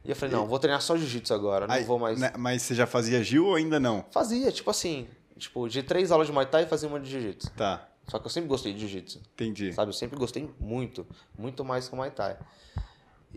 E 0.03 0.09
eu 0.09 0.15
falei, 0.17 0.35
não, 0.35 0.45
vou 0.45 0.59
treinar 0.59 0.81
só 0.81 0.97
jiu-jitsu 0.97 1.33
agora, 1.33 1.65
não 1.65 1.73
Aí, 1.73 1.85
vou 1.85 1.97
mais. 1.97 2.19
né, 2.19 2.33
Mas 2.37 2.61
você 2.63 2.75
já 2.75 2.85
fazia 2.85 3.23
Gil 3.23 3.45
ou 3.45 3.55
ainda 3.55 3.79
não? 3.79 4.03
Fazia, 4.11 4.51
tipo 4.51 4.69
assim, 4.69 5.07
tipo, 5.37 5.69
de 5.69 5.81
três 5.81 6.11
aulas 6.11 6.27
de 6.27 6.33
Muay 6.33 6.45
Thai, 6.45 6.65
fazia 6.65 6.89
uma 6.89 6.99
de 6.99 7.09
jiu-jitsu. 7.09 7.49
Tá, 7.51 7.87
Só 8.09 8.19
que 8.19 8.25
eu 8.25 8.29
sempre 8.29 8.49
gostei 8.49 8.73
de 8.73 8.79
jiu-jitsu. 8.81 9.21
entendi. 9.33 9.71
Sabe, 9.71 9.89
eu 9.89 9.93
sempre 9.93 10.17
gostei 10.17 10.49
muito, 10.59 11.07
muito 11.37 11.63
mais 11.63 11.87
que 11.87 11.93
o 11.93 11.97
Muay 11.97 12.11
Thai. 12.11 12.35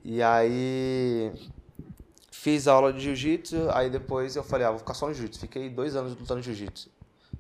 E 0.03 0.21
aí 0.23 1.31
fiz 2.33 2.67
aula 2.67 2.93
de 2.93 3.01
jiu-jitsu, 3.01 3.69
aí 3.71 3.89
depois 3.91 4.35
eu 4.35 4.43
falei, 4.43 4.67
ah, 4.67 4.71
vou 4.71 4.79
ficar 4.81 4.95
só 4.95 5.07
no 5.07 5.15
jiu-jitsu. 5.15 5.39
Fiquei 5.39 5.69
dois 5.69 5.95
anos 5.95 6.19
lutando 6.19 6.43
jiu-jitsu, 6.43 6.91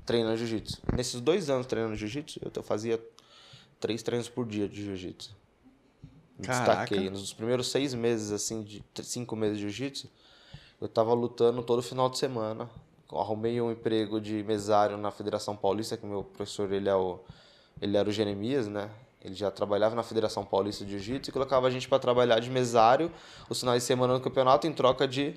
treinando 0.06 0.36
jiu-jitsu. 0.36 0.80
Nesses 0.94 1.20
dois 1.20 1.50
anos 1.50 1.66
treinando 1.66 1.96
jiu-jitsu, 1.96 2.40
eu 2.54 2.62
fazia 2.62 3.00
três 3.84 4.02
treinos 4.02 4.30
por 4.30 4.46
dia 4.46 4.66
de 4.66 4.82
jiu-jitsu. 4.82 5.36
Destaquei. 6.38 7.10
Nos 7.10 7.34
primeiros 7.34 7.70
seis 7.70 7.92
meses, 7.92 8.32
assim, 8.32 8.62
de 8.62 8.82
cinco 9.02 9.36
meses 9.36 9.58
de 9.58 9.64
jiu-jitsu, 9.64 10.08
eu 10.80 10.88
tava 10.88 11.12
lutando 11.12 11.62
todo 11.62 11.82
final 11.82 12.08
de 12.08 12.16
semana. 12.16 12.70
Arrumei 13.12 13.60
um 13.60 13.70
emprego 13.70 14.18
de 14.22 14.42
mesário 14.42 14.96
na 14.96 15.10
Federação 15.10 15.54
Paulista, 15.54 15.98
que 15.98 16.06
meu 16.06 16.24
professor, 16.24 16.72
ele, 16.72 16.88
é 16.88 16.94
o, 16.94 17.20
ele 17.78 17.98
era 17.98 18.08
o 18.08 18.10
Jeremias, 18.10 18.68
né? 18.68 18.90
Ele 19.20 19.34
já 19.34 19.50
trabalhava 19.50 19.94
na 19.94 20.02
Federação 20.02 20.46
Paulista 20.46 20.82
de 20.82 20.92
Jiu-Jitsu 20.92 21.28
e 21.28 21.32
colocava 21.32 21.66
a 21.66 21.70
gente 21.70 21.86
para 21.86 21.98
trabalhar 21.98 22.40
de 22.40 22.48
mesário 22.48 23.12
os 23.50 23.60
finais 23.60 23.82
de 23.82 23.86
semana 23.86 24.14
no 24.14 24.20
campeonato 24.20 24.66
em 24.66 24.72
troca 24.72 25.06
de 25.06 25.34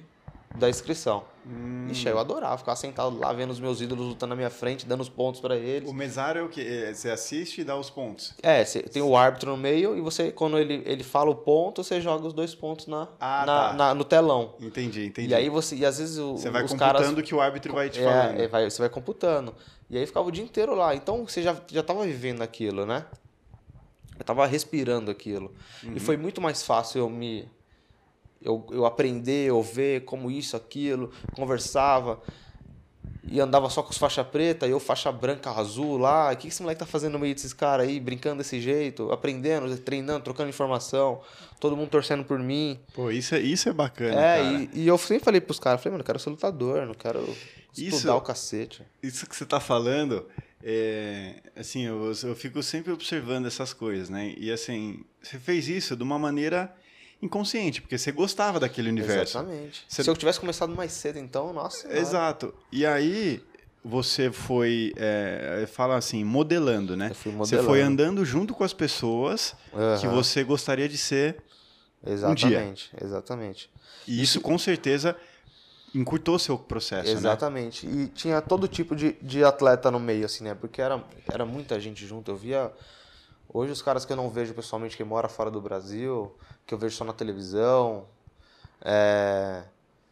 da 0.58 0.70
inscrição. 0.70 1.24
Hum. 1.46 1.88
Ixi, 1.90 2.08
eu 2.10 2.20
adorava 2.20 2.58
ficar 2.58 2.76
sentado 2.76 3.18
lá 3.18 3.32
vendo 3.32 3.52
os 3.52 3.60
meus 3.60 3.80
ídolos 3.80 4.08
lutando 4.08 4.32
na 4.32 4.36
minha 4.36 4.50
frente, 4.50 4.86
dando 4.86 5.00
os 5.02 5.08
pontos 5.08 5.40
para 5.40 5.56
eles. 5.56 5.90
O 5.90 5.94
mesário 5.94 6.40
é 6.42 6.44
o 6.44 6.50
quê? 6.50 6.62
É, 6.62 6.94
Você 6.94 7.10
assiste 7.10 7.62
e 7.62 7.64
dá 7.64 7.78
os 7.78 7.90
pontos. 7.90 8.34
É, 8.44 8.66
cê 8.66 8.82
tem 8.84 9.02
o 9.02 9.16
árbitro 9.16 9.52
no 9.52 9.58
meio 9.58 9.98
e 9.98 10.02
você, 10.02 10.32
quando 10.32 10.58
ele, 10.60 10.82
ele 10.86 11.04
fala 11.04 11.30
o 11.30 11.36
ponto, 11.36 11.84
você 11.84 12.02
joga 12.02 12.28
os 12.28 12.34
dois 12.34 12.54
pontos 12.54 12.88
na, 12.88 13.08
Ah, 13.20 13.46
na, 13.46 13.68
tá. 13.70 13.74
na- 13.74 13.94
no 13.96 14.04
telão. 14.04 14.56
Entendi, 14.60 15.06
entendi. 15.06 15.30
E 15.30 15.36
aí 15.36 15.48
você. 15.50 15.76
E 15.78 15.86
às 15.86 16.00
vezes 16.00 16.18
o, 16.18 16.34
você 16.38 16.50
vai 16.50 16.64
os 16.66 16.72
computando 16.72 16.94
caras. 16.94 17.18
o 17.18 17.24
que 17.24 17.34
o 17.36 17.40
árbitro 17.40 17.74
vai 17.74 17.90
te 17.90 18.00
falando. 18.02 18.40
É, 18.40 18.44
é, 18.44 18.48
vai, 18.50 18.70
você 18.70 18.80
vai 18.82 18.90
computando. 18.90 19.56
E 19.90 19.98
aí 19.98 20.06
ficava 20.06 20.28
o 20.28 20.32
dia 20.32 20.44
inteiro 20.44 20.76
lá. 20.76 20.94
Então 20.96 21.26
você 21.26 21.42
já, 21.42 21.56
já 21.68 21.82
tava 21.82 22.04
vivendo 22.04 22.42
aquilo, 22.42 22.86
né? 22.86 23.06
Eu 24.20 24.26
tava 24.26 24.46
respirando 24.46 25.10
aquilo. 25.12 25.54
Uhum. 25.84 25.94
E 25.96 26.00
foi 26.00 26.18
muito 26.18 26.42
mais 26.42 26.64
fácil 26.64 27.00
eu 27.00 27.10
me. 27.10 27.48
Eu, 28.42 28.66
eu 28.72 28.86
aprender, 28.86 29.50
eu 29.50 29.62
ver 29.62 30.06
como 30.06 30.30
isso, 30.32 30.56
aquilo, 30.56 31.12
conversava. 31.36 32.22
E 33.30 33.42
andava 33.42 33.70
só 33.70 33.84
com 33.84 33.90
os 33.90 33.98
faixa 33.98 34.24
preta, 34.24 34.66
e 34.68 34.72
eu 34.72 34.80
faixa 34.80 35.12
branca, 35.12 35.52
azul 35.52 35.98
lá. 35.98 36.32
O 36.32 36.38
que 36.38 36.48
esse 36.48 36.62
moleque 36.62 36.80
tá 36.80 36.86
fazendo 36.86 37.14
no 37.14 37.20
meio 37.20 37.34
desses 37.36 37.52
caras 37.52 37.86
aí, 37.88 38.00
brincando 38.00 38.38
desse 38.38 38.62
jeito, 38.62 39.12
aprendendo, 39.12 39.76
treinando, 39.80 40.24
trocando 40.24 40.50
informação, 40.50 41.20
todo 41.60 41.76
mundo 41.76 41.90
torcendo 41.90 42.24
por 42.24 42.40
mim. 42.40 42.80
Pô, 42.94 43.12
isso 43.12 43.36
é, 43.36 43.40
isso 43.40 43.68
é 43.68 43.74
bacana, 43.74 44.16
É, 44.22 44.44
e, 44.44 44.70
e 44.74 44.88
eu 44.88 44.98
sempre 44.98 45.26
falei 45.26 45.42
pros 45.42 45.60
caras, 45.60 45.82
falei, 45.82 45.92
mano, 45.94 46.04
eu 46.04 46.06
quero 46.06 46.20
ser 46.20 46.30
lutador, 46.30 46.86
não 46.86 46.94
quero 46.94 47.20
estudar 47.74 47.98
Isso- 47.98 48.12
o 48.14 48.22
cacete. 48.22 48.84
Isso 49.04 49.28
que 49.28 49.36
você 49.36 49.46
tá 49.46 49.60
falando, 49.60 50.26
é, 50.64 51.42
assim, 51.54 51.84
eu, 51.84 52.12
eu 52.24 52.36
fico 52.36 52.64
sempre 52.64 52.94
observando 52.94 53.46
essas 53.46 53.74
coisas, 53.74 54.10
né? 54.10 54.34
E 54.38 54.50
assim, 54.52 55.04
você 55.22 55.38
fez 55.38 55.68
isso 55.68 55.98
de 55.98 56.04
uma 56.04 56.18
maneira 56.18 56.74
inconsciente, 57.22 57.82
porque 57.82 57.98
você 57.98 58.12
gostava 58.12 58.60
daquele 58.60 58.90
universo. 58.90 59.38
Exatamente. 59.38 59.84
Você- 59.88 60.04
Se 60.04 60.10
eu 60.10 60.16
tivesse 60.16 60.40
começado 60.40 60.76
mais 60.76 60.92
cedo, 60.92 61.18
então, 61.20 61.52
nossa. 61.54 61.88
Exato. 61.96 62.54
E 62.72 62.86
aí 62.86 63.44
você 63.84 64.32
foi, 64.32 64.94
é, 64.98 65.66
fala 65.72 65.96
assim, 65.98 66.24
modelando, 66.24 66.96
né? 66.98 67.10
Eu 67.10 67.16
fui 67.16 67.32
Você 67.32 67.38
modelando. 67.38 67.68
foi 67.70 67.82
andando 67.82 68.26
junto 68.26 68.54
com 68.54 68.64
as 68.64 68.74
pessoas 68.74 69.56
que 70.00 70.06
Aham. 70.06 70.16
você 70.16 70.44
gostaria 70.44 70.88
de 70.90 70.98
ser. 70.98 71.38
Exatamente, 72.06 72.92
exatamente. 73.02 73.70
E 74.08 74.22
isso, 74.22 74.40
com 74.40 74.58
certeza, 74.58 75.16
encurtou 75.96 76.38
seu 76.38 76.58
processo, 76.58 77.10
né? 77.12 77.18
Exatamente. 77.18 77.88
E 77.88 78.08
tinha 78.10 78.42
todo 78.42 78.68
tipo 78.68 78.96
de, 78.96 79.14
de 79.22 79.44
atleta 79.44 79.90
no 79.90 80.00
meio, 80.00 80.26
assim, 80.26 80.44
né? 80.44 80.54
Porque 80.54 80.82
era, 80.82 81.04
era 81.32 81.46
muita 81.46 81.80
gente 81.80 82.06
junto. 82.06 82.32
Eu 82.32 82.36
via. 82.36 82.72
Hoje 83.50 83.72
os 83.72 83.82
caras 83.82 84.06
que 84.06 84.12
eu 84.12 84.18
não 84.18 84.30
vejo 84.30 84.54
pessoalmente, 84.54 84.96
que 84.96 85.04
mora 85.04 85.28
fora 85.30 85.50
do 85.50 85.60
Brasil, 85.62 86.36
que 86.68 86.74
eu 86.74 86.78
vejo 86.78 86.96
só 86.96 87.04
na 87.06 87.14
televisão. 87.14 88.06
é, 88.82 89.64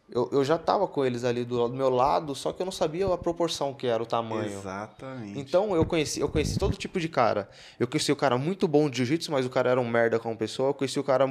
Eu, 0.08 0.28
eu 0.32 0.44
já 0.44 0.56
tava 0.56 0.86
com 0.86 1.04
eles 1.04 1.24
ali 1.24 1.44
do, 1.44 1.66
do 1.68 1.74
meu 1.74 1.90
lado, 1.90 2.32
só 2.34 2.52
que 2.52 2.62
eu 2.62 2.64
não 2.64 2.70
sabia 2.72 3.12
a 3.12 3.18
proporção 3.18 3.74
que 3.74 3.86
era 3.88 4.00
o 4.00 4.06
tamanho. 4.06 4.46
Exatamente. 4.52 5.36
Então 5.38 5.74
eu 5.74 5.84
conheci, 5.84 6.20
eu 6.20 6.28
conheci 6.28 6.56
todo 6.58 6.76
tipo 6.76 7.00
de 7.00 7.08
cara. 7.08 7.48
Eu 7.78 7.88
conheci 7.88 8.12
o 8.12 8.16
cara 8.16 8.38
muito 8.38 8.68
bom 8.68 8.88
de 8.88 8.98
jiu-jitsu, 8.98 9.32
mas 9.32 9.44
o 9.44 9.50
cara 9.50 9.68
era 9.70 9.80
um 9.80 9.88
merda 9.88 10.18
como 10.20 10.36
pessoa. 10.36 10.68
Eu 10.70 10.74
conheci 10.74 10.98
o 11.00 11.04
cara 11.04 11.26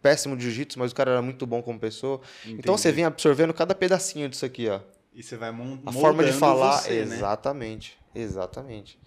péssimo 0.00 0.36
de 0.36 0.44
jiu-jitsu, 0.44 0.78
mas 0.78 0.92
o 0.92 0.94
cara 0.94 1.10
era 1.12 1.22
muito 1.22 1.44
bom 1.46 1.60
como 1.62 1.78
pessoa. 1.80 2.20
Então 2.46 2.78
você 2.78 2.88
Entendi. 2.88 2.96
vem 2.96 3.04
absorvendo 3.06 3.52
cada 3.52 3.74
pedacinho 3.74 4.28
disso 4.28 4.46
aqui, 4.46 4.68
ó. 4.68 4.78
E 5.12 5.22
você 5.22 5.36
vai 5.36 5.50
mon 5.50 5.78
A 5.84 5.92
forma 5.92 6.24
de 6.24 6.32
falar, 6.32 6.78
você, 6.78 7.04
né? 7.04 7.16
exatamente, 7.16 7.98
exatamente. 8.14 8.98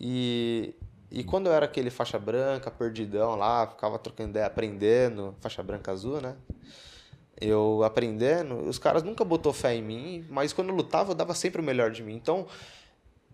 E, 0.00 0.74
e 1.10 1.24
quando 1.24 1.46
eu 1.46 1.52
era 1.52 1.64
aquele 1.64 1.90
faixa 1.90 2.18
branca, 2.18 2.70
perdidão 2.70 3.34
lá, 3.34 3.66
ficava 3.66 3.98
trocando 3.98 4.30
ideia, 4.30 4.46
aprendendo, 4.46 5.34
faixa 5.40 5.62
branca 5.62 5.90
azul, 5.90 6.20
né? 6.20 6.36
Eu 7.40 7.82
aprendendo, 7.84 8.68
os 8.68 8.78
caras 8.78 9.02
nunca 9.02 9.24
botou 9.24 9.52
fé 9.52 9.74
em 9.74 9.82
mim, 9.82 10.26
mas 10.28 10.52
quando 10.52 10.70
eu 10.70 10.74
lutava, 10.74 11.12
eu 11.12 11.14
dava 11.14 11.34
sempre 11.34 11.60
o 11.60 11.64
melhor 11.64 11.90
de 11.90 12.02
mim. 12.02 12.14
Então, 12.14 12.46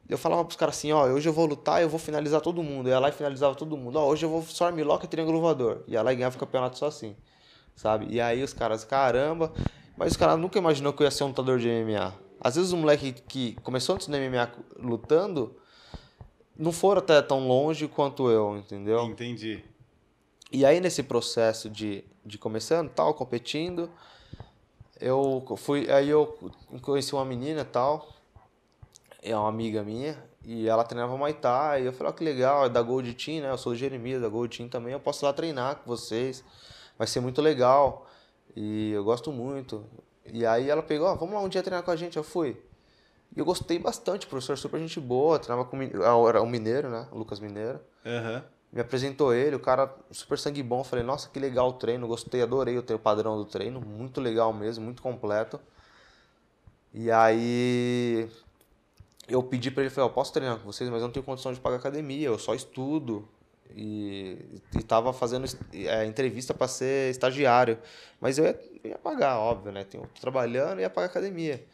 eu 0.08 0.18
falava 0.18 0.44
pros 0.44 0.56
caras 0.56 0.76
assim, 0.76 0.92
ó, 0.92 1.06
hoje 1.06 1.28
eu 1.28 1.32
vou 1.32 1.46
lutar, 1.46 1.80
eu 1.80 1.88
vou 1.88 1.98
finalizar 1.98 2.40
todo 2.40 2.62
mundo. 2.62 2.88
Eu 2.88 2.92
ia 2.92 2.98
lá 2.98 3.08
e 3.08 3.12
finalizava 3.12 3.54
todo 3.54 3.76
mundo. 3.76 3.96
Ó, 3.96 4.06
hoje 4.06 4.26
eu 4.26 4.30
vou 4.30 4.42
só 4.42 4.66
armlock 4.66 5.04
e 5.04 5.08
triângulo 5.08 5.40
voador. 5.40 5.82
Ia 5.88 6.02
lá 6.02 6.12
e 6.12 6.16
ganhava 6.16 6.36
o 6.36 6.38
campeonato 6.38 6.78
só 6.78 6.86
assim, 6.86 7.16
sabe? 7.74 8.06
E 8.10 8.20
aí 8.20 8.42
os 8.42 8.52
caras, 8.52 8.84
caramba, 8.84 9.52
mas 9.96 10.12
os 10.12 10.16
caras 10.18 10.38
nunca 10.38 10.58
imaginou 10.58 10.92
que 10.92 11.02
eu 11.02 11.06
ia 11.06 11.10
ser 11.10 11.24
um 11.24 11.28
lutador 11.28 11.58
de 11.58 11.68
MMA. 11.68 12.12
Às 12.38 12.56
vezes 12.56 12.72
o 12.72 12.76
moleque 12.76 13.12
que 13.12 13.54
começou 13.62 13.94
antes 13.94 14.06
do 14.06 14.14
MMA 14.14 14.52
lutando, 14.78 15.56
não 16.56 16.72
foram 16.72 17.00
até 17.00 17.20
tão 17.22 17.46
longe 17.46 17.88
quanto 17.88 18.30
eu, 18.30 18.56
entendeu? 18.56 19.04
Entendi. 19.04 19.62
E 20.52 20.64
aí 20.64 20.80
nesse 20.80 21.02
processo 21.02 21.68
de, 21.68 22.04
de 22.24 22.38
começando, 22.38 22.88
tal, 22.90 23.12
competindo, 23.14 23.90
eu 25.00 25.44
fui, 25.56 25.90
aí 25.90 26.08
eu 26.08 26.38
conheci 26.80 27.12
uma 27.14 27.24
menina, 27.24 27.64
tal, 27.64 28.08
é 29.22 29.36
uma 29.36 29.48
amiga 29.48 29.82
minha, 29.82 30.22
e 30.44 30.68
ela 30.68 30.84
treinava 30.84 31.16
Muay 31.16 31.32
Thai, 31.32 31.82
e 31.82 31.86
eu 31.86 31.92
falei, 31.92 32.12
ó, 32.12 32.14
que 32.14 32.22
legal, 32.22 32.66
é 32.66 32.68
da 32.68 32.82
Gold 32.82 33.12
Team, 33.14 33.42
né? 33.42 33.50
Eu 33.50 33.58
sou 33.58 33.72
o 33.72 33.76
Jeremias 33.76 34.22
da 34.22 34.28
Gold 34.28 34.56
Team 34.56 34.68
também, 34.68 34.92
eu 34.92 35.00
posso 35.00 35.24
ir 35.24 35.26
lá 35.26 35.32
treinar 35.32 35.76
com 35.76 35.86
vocês, 35.86 36.44
vai 36.96 37.06
ser 37.06 37.20
muito 37.20 37.42
legal, 37.42 38.06
e 38.54 38.92
eu 38.92 39.02
gosto 39.02 39.32
muito. 39.32 39.84
E 40.32 40.46
aí 40.46 40.70
ela 40.70 40.82
pegou, 40.82 41.08
ó, 41.08 41.14
vamos 41.14 41.34
lá 41.34 41.40
um 41.40 41.48
dia 41.48 41.62
treinar 41.62 41.82
com 41.82 41.90
a 41.90 41.96
gente, 41.96 42.16
eu 42.16 42.22
fui. 42.22 42.62
E 43.36 43.40
eu 43.40 43.44
gostei 43.44 43.78
bastante, 43.78 44.26
professor 44.26 44.56
super 44.56 44.78
gente 44.80 45.00
boa, 45.00 45.38
treinava 45.38 45.68
com 45.68 45.76
o 45.78 45.80
ah, 46.04 46.28
era 46.28 46.40
o 46.42 46.46
Mineiro, 46.46 46.88
né? 46.88 47.06
O 47.10 47.18
Lucas 47.18 47.40
Mineiro. 47.40 47.80
Aham. 48.06 48.44
Me 48.72 48.80
apresentou 48.80 49.32
ele, 49.32 49.54
o 49.54 49.60
cara 49.60 49.92
super 50.10 50.36
sangue 50.38 50.62
bom. 50.62 50.82
Falei, 50.82 51.04
nossa, 51.04 51.28
que 51.28 51.38
legal 51.38 51.68
o 51.68 51.72
treino, 51.74 52.08
gostei, 52.08 52.42
adorei 52.42 52.76
o 52.76 52.82
tre- 52.82 52.96
o 52.96 52.98
padrão 52.98 53.36
do 53.36 53.44
treino, 53.44 53.80
muito 53.80 54.20
legal 54.20 54.52
mesmo, 54.52 54.84
muito 54.84 55.00
completo. 55.00 55.60
E 56.92 57.10
aí 57.10 58.28
eu 59.28 59.42
pedi 59.42 59.70
pra 59.70 59.82
ele, 59.82 59.90
falei, 59.90 60.10
ó, 60.10 60.12
posso 60.12 60.32
treinar 60.32 60.58
com 60.58 60.64
vocês, 60.64 60.88
mas 60.90 61.00
eu 61.00 61.06
não 61.08 61.12
tenho 61.12 61.24
condição 61.24 61.52
de 61.52 61.60
pagar 61.60 61.76
academia, 61.76 62.26
eu 62.28 62.38
só 62.38 62.54
estudo. 62.54 63.28
E, 63.76 64.38
e 64.76 64.82
tava 64.82 65.12
fazendo 65.12 65.46
é, 65.72 66.04
entrevista 66.04 66.54
para 66.54 66.68
ser 66.68 67.10
estagiário. 67.10 67.78
Mas 68.20 68.38
eu 68.38 68.44
ia, 68.44 68.60
ia 68.84 68.98
pagar, 68.98 69.38
óbvio, 69.38 69.72
né? 69.72 69.82
Tenho, 69.84 70.08
trabalhando 70.20 70.78
e 70.78 70.82
ia 70.82 70.90
pagar 70.90 71.06
academia. 71.06 71.64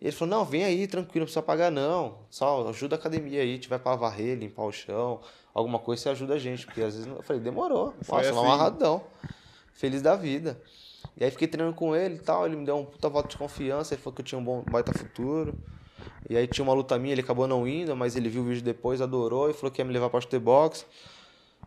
E 0.00 0.06
ele 0.06 0.12
falou, 0.12 0.38
não, 0.38 0.44
vem 0.44 0.64
aí, 0.64 0.86
tranquilo, 0.86 1.20
não 1.20 1.26
precisa 1.26 1.42
pagar 1.42 1.70
não. 1.70 2.18
Só 2.30 2.66
ajuda 2.68 2.96
a 2.96 2.98
academia 2.98 3.42
aí, 3.42 3.58
tiver 3.58 3.78
pra 3.78 3.96
varrer, 3.96 4.38
limpar 4.38 4.64
o 4.64 4.72
chão, 4.72 5.20
alguma 5.52 5.78
coisa 5.78 6.02
você 6.02 6.08
ajuda 6.08 6.34
a 6.34 6.38
gente. 6.38 6.64
Porque 6.64 6.80
às 6.80 6.94
vezes 6.94 7.06
eu 7.06 7.22
falei, 7.22 7.42
demorou. 7.42 7.92
Foi 8.02 8.18
Nossa, 8.18 8.30
assim. 8.30 8.38
amarradão. 8.38 9.02
Feliz 9.74 10.00
da 10.00 10.16
vida. 10.16 10.60
E 11.16 11.24
aí 11.24 11.30
fiquei 11.30 11.46
treinando 11.46 11.76
com 11.76 11.94
ele 11.94 12.14
e 12.14 12.18
tal, 12.18 12.46
ele 12.46 12.56
me 12.56 12.64
deu 12.64 12.78
um 12.78 12.84
puta 12.84 13.08
voto 13.08 13.28
de 13.28 13.36
confiança, 13.36 13.94
ele 13.94 14.00
falou 14.00 14.14
que 14.14 14.22
eu 14.22 14.24
tinha 14.24 14.38
um 14.38 14.44
bom 14.44 14.62
baita 14.70 14.92
futuro. 14.92 15.54
E 16.28 16.36
aí 16.36 16.46
tinha 16.46 16.62
uma 16.62 16.72
luta 16.72 16.98
minha, 16.98 17.12
ele 17.12 17.20
acabou 17.20 17.46
não 17.46 17.68
indo, 17.68 17.94
mas 17.94 18.16
ele 18.16 18.28
viu 18.30 18.42
o 18.42 18.44
vídeo 18.44 18.62
depois, 18.62 19.02
adorou 19.02 19.50
e 19.50 19.52
falou 19.52 19.70
que 19.70 19.82
ia 19.82 19.84
me 19.84 19.92
levar 19.92 20.08
pra 20.08 20.20
chutebox. 20.20 20.86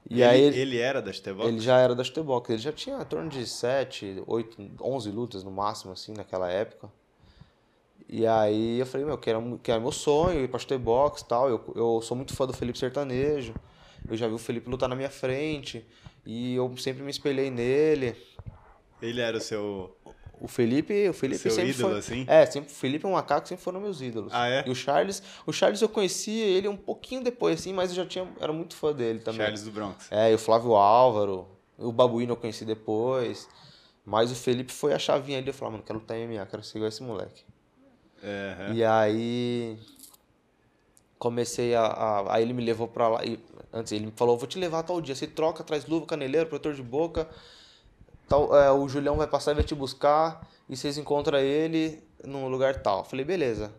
E 0.09 0.15
ele, 0.15 0.23
aí 0.23 0.41
ele... 0.41 0.59
ele, 0.59 0.77
era 0.79 1.01
da 1.01 1.13
Chutebox? 1.13 1.47
ele 1.47 1.59
já 1.59 1.79
era 1.79 1.95
da 1.95 2.03
chutebox, 2.03 2.49
ele 2.49 2.59
já 2.59 2.71
tinha 2.71 2.97
em 2.97 3.05
torno 3.05 3.29
de 3.29 3.45
7, 3.47 4.23
8, 4.25 4.71
11 4.81 5.11
lutas 5.11 5.43
no 5.43 5.51
máximo, 5.51 5.93
assim, 5.93 6.13
naquela 6.13 6.49
época. 6.49 6.89
E 8.07 8.25
aí 8.27 8.79
eu 8.79 8.85
falei, 8.85 9.05
meu, 9.05 9.17
que 9.17 9.29
era, 9.29 9.41
que 9.61 9.71
era 9.71 9.79
meu 9.79 9.91
sonho, 9.91 10.43
ir 10.43 10.47
pra 10.47 10.59
chutebox 10.59 11.21
e 11.21 11.25
tal. 11.25 11.49
Eu, 11.49 11.73
eu 11.75 12.01
sou 12.01 12.15
muito 12.15 12.35
fã 12.35 12.45
do 12.45 12.53
Felipe 12.53 12.77
Sertanejo. 12.77 13.53
Eu 14.09 14.15
já 14.17 14.27
vi 14.27 14.33
o 14.33 14.37
Felipe 14.37 14.69
lutar 14.69 14.87
na 14.89 14.95
minha 14.95 15.09
frente. 15.09 15.85
E 16.25 16.55
eu 16.55 16.75
sempre 16.77 17.03
me 17.03 17.09
espelhei 17.11 17.49
nele. 17.49 18.15
Ele 19.01 19.19
era 19.21 19.37
o 19.37 19.41
seu... 19.41 19.95
O 20.39 20.47
Felipe, 20.47 21.07
o 21.07 21.13
Felipe 21.13 21.39
Seu 21.39 21.51
sempre 21.51 21.69
ídolo, 21.71 21.89
foi. 21.91 21.99
assim? 21.99 22.25
É, 22.27 22.45
sempre, 22.45 22.69
o 22.69 22.75
Felipe 22.75 23.05
e 23.05 23.09
o 23.09 23.13
Macaco 23.13 23.47
sempre 23.47 23.63
foram 23.63 23.79
meus 23.79 24.01
ídolos. 24.01 24.33
Ah, 24.33 24.49
é? 24.49 24.63
E 24.67 24.69
o 24.69 24.75
Charles, 24.75 25.23
o 25.45 25.53
Charles 25.53 25.81
eu 25.81 25.87
conheci 25.87 26.31
ele 26.37 26.67
um 26.67 26.75
pouquinho 26.75 27.23
depois, 27.23 27.61
assim, 27.61 27.71
mas 27.71 27.91
eu 27.91 27.95
já 27.95 28.05
tinha, 28.05 28.27
era 28.41 28.51
muito 28.51 28.75
fã 28.75 28.91
dele 28.91 29.19
também. 29.19 29.39
Charles 29.39 29.63
do 29.63 29.71
Bronx. 29.71 30.07
É, 30.11 30.31
e 30.31 30.35
o 30.35 30.37
Flávio 30.37 30.75
Álvaro, 30.75 31.47
o 31.77 31.93
Babuíno 31.93 32.33
eu 32.33 32.35
conheci 32.35 32.65
depois. 32.65 33.47
Mas 34.05 34.31
o 34.33 34.35
Felipe 34.35 34.73
foi 34.73 34.91
a 34.93 34.99
chavinha 34.99 35.37
ali, 35.37 35.47
eu 35.47 35.53
falei, 35.53 35.69
"Ah, 35.69 35.71
mano, 35.73 35.83
quero 35.85 35.99
lutar 35.99 36.17
em 36.17 36.27
MMA, 36.27 36.45
quero 36.45 36.61
ser 36.61 36.77
igual 36.77 36.89
esse 36.89 37.01
moleque. 37.01 37.45
Aham. 38.23 38.73
E 38.73 38.83
aí 38.83 39.77
comecei 41.19 41.75
a, 41.75 41.83
a- 41.85 42.35
Aí 42.35 42.43
ele 42.43 42.53
me 42.53 42.63
levou 42.63 42.87
pra 42.87 43.07
lá. 43.07 43.25
E, 43.25 43.39
antes 43.71 43.91
ele 43.91 44.05
me 44.07 44.13
falou, 44.15 44.37
vou 44.37 44.47
te 44.47 44.57
levar 44.59 44.83
tal 44.83 44.99
dia. 45.01 45.15
Você 45.15 45.27
troca, 45.27 45.63
traz 45.63 45.85
luva, 45.85 46.05
caneleiro, 46.05 46.47
protetor 46.47 46.73
de 46.73 46.81
boca. 46.83 47.27
Tal, 48.27 48.55
é, 48.57 48.71
o 48.71 48.87
Julião 48.87 49.15
vai 49.17 49.27
passar 49.27 49.51
e 49.51 49.55
vai 49.55 49.63
te 49.63 49.75
buscar. 49.75 50.47
E 50.69 50.75
vocês 50.77 50.97
encontram 50.97 51.37
ele 51.39 52.01
num 52.23 52.47
lugar 52.47 52.81
tal. 52.81 53.03
Falei, 53.03 53.25
beleza. 53.25 53.71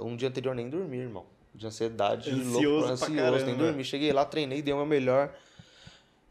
Um 0.00 0.16
dia 0.16 0.28
anterior 0.28 0.54
nem 0.54 0.68
dormi, 0.68 0.98
irmão. 0.98 1.24
De 1.54 1.66
ansiedade, 1.66 2.30
de 2.30 2.40
Ansioso 2.40 2.60
louco, 2.78 2.92
ansioso, 2.92 3.44
nem 3.46 3.56
dormi. 3.56 3.84
Cheguei 3.84 4.12
lá, 4.12 4.24
treinei, 4.24 4.62
dei 4.62 4.72
o 4.72 4.78
meu 4.78 4.86
melhor. 4.86 5.32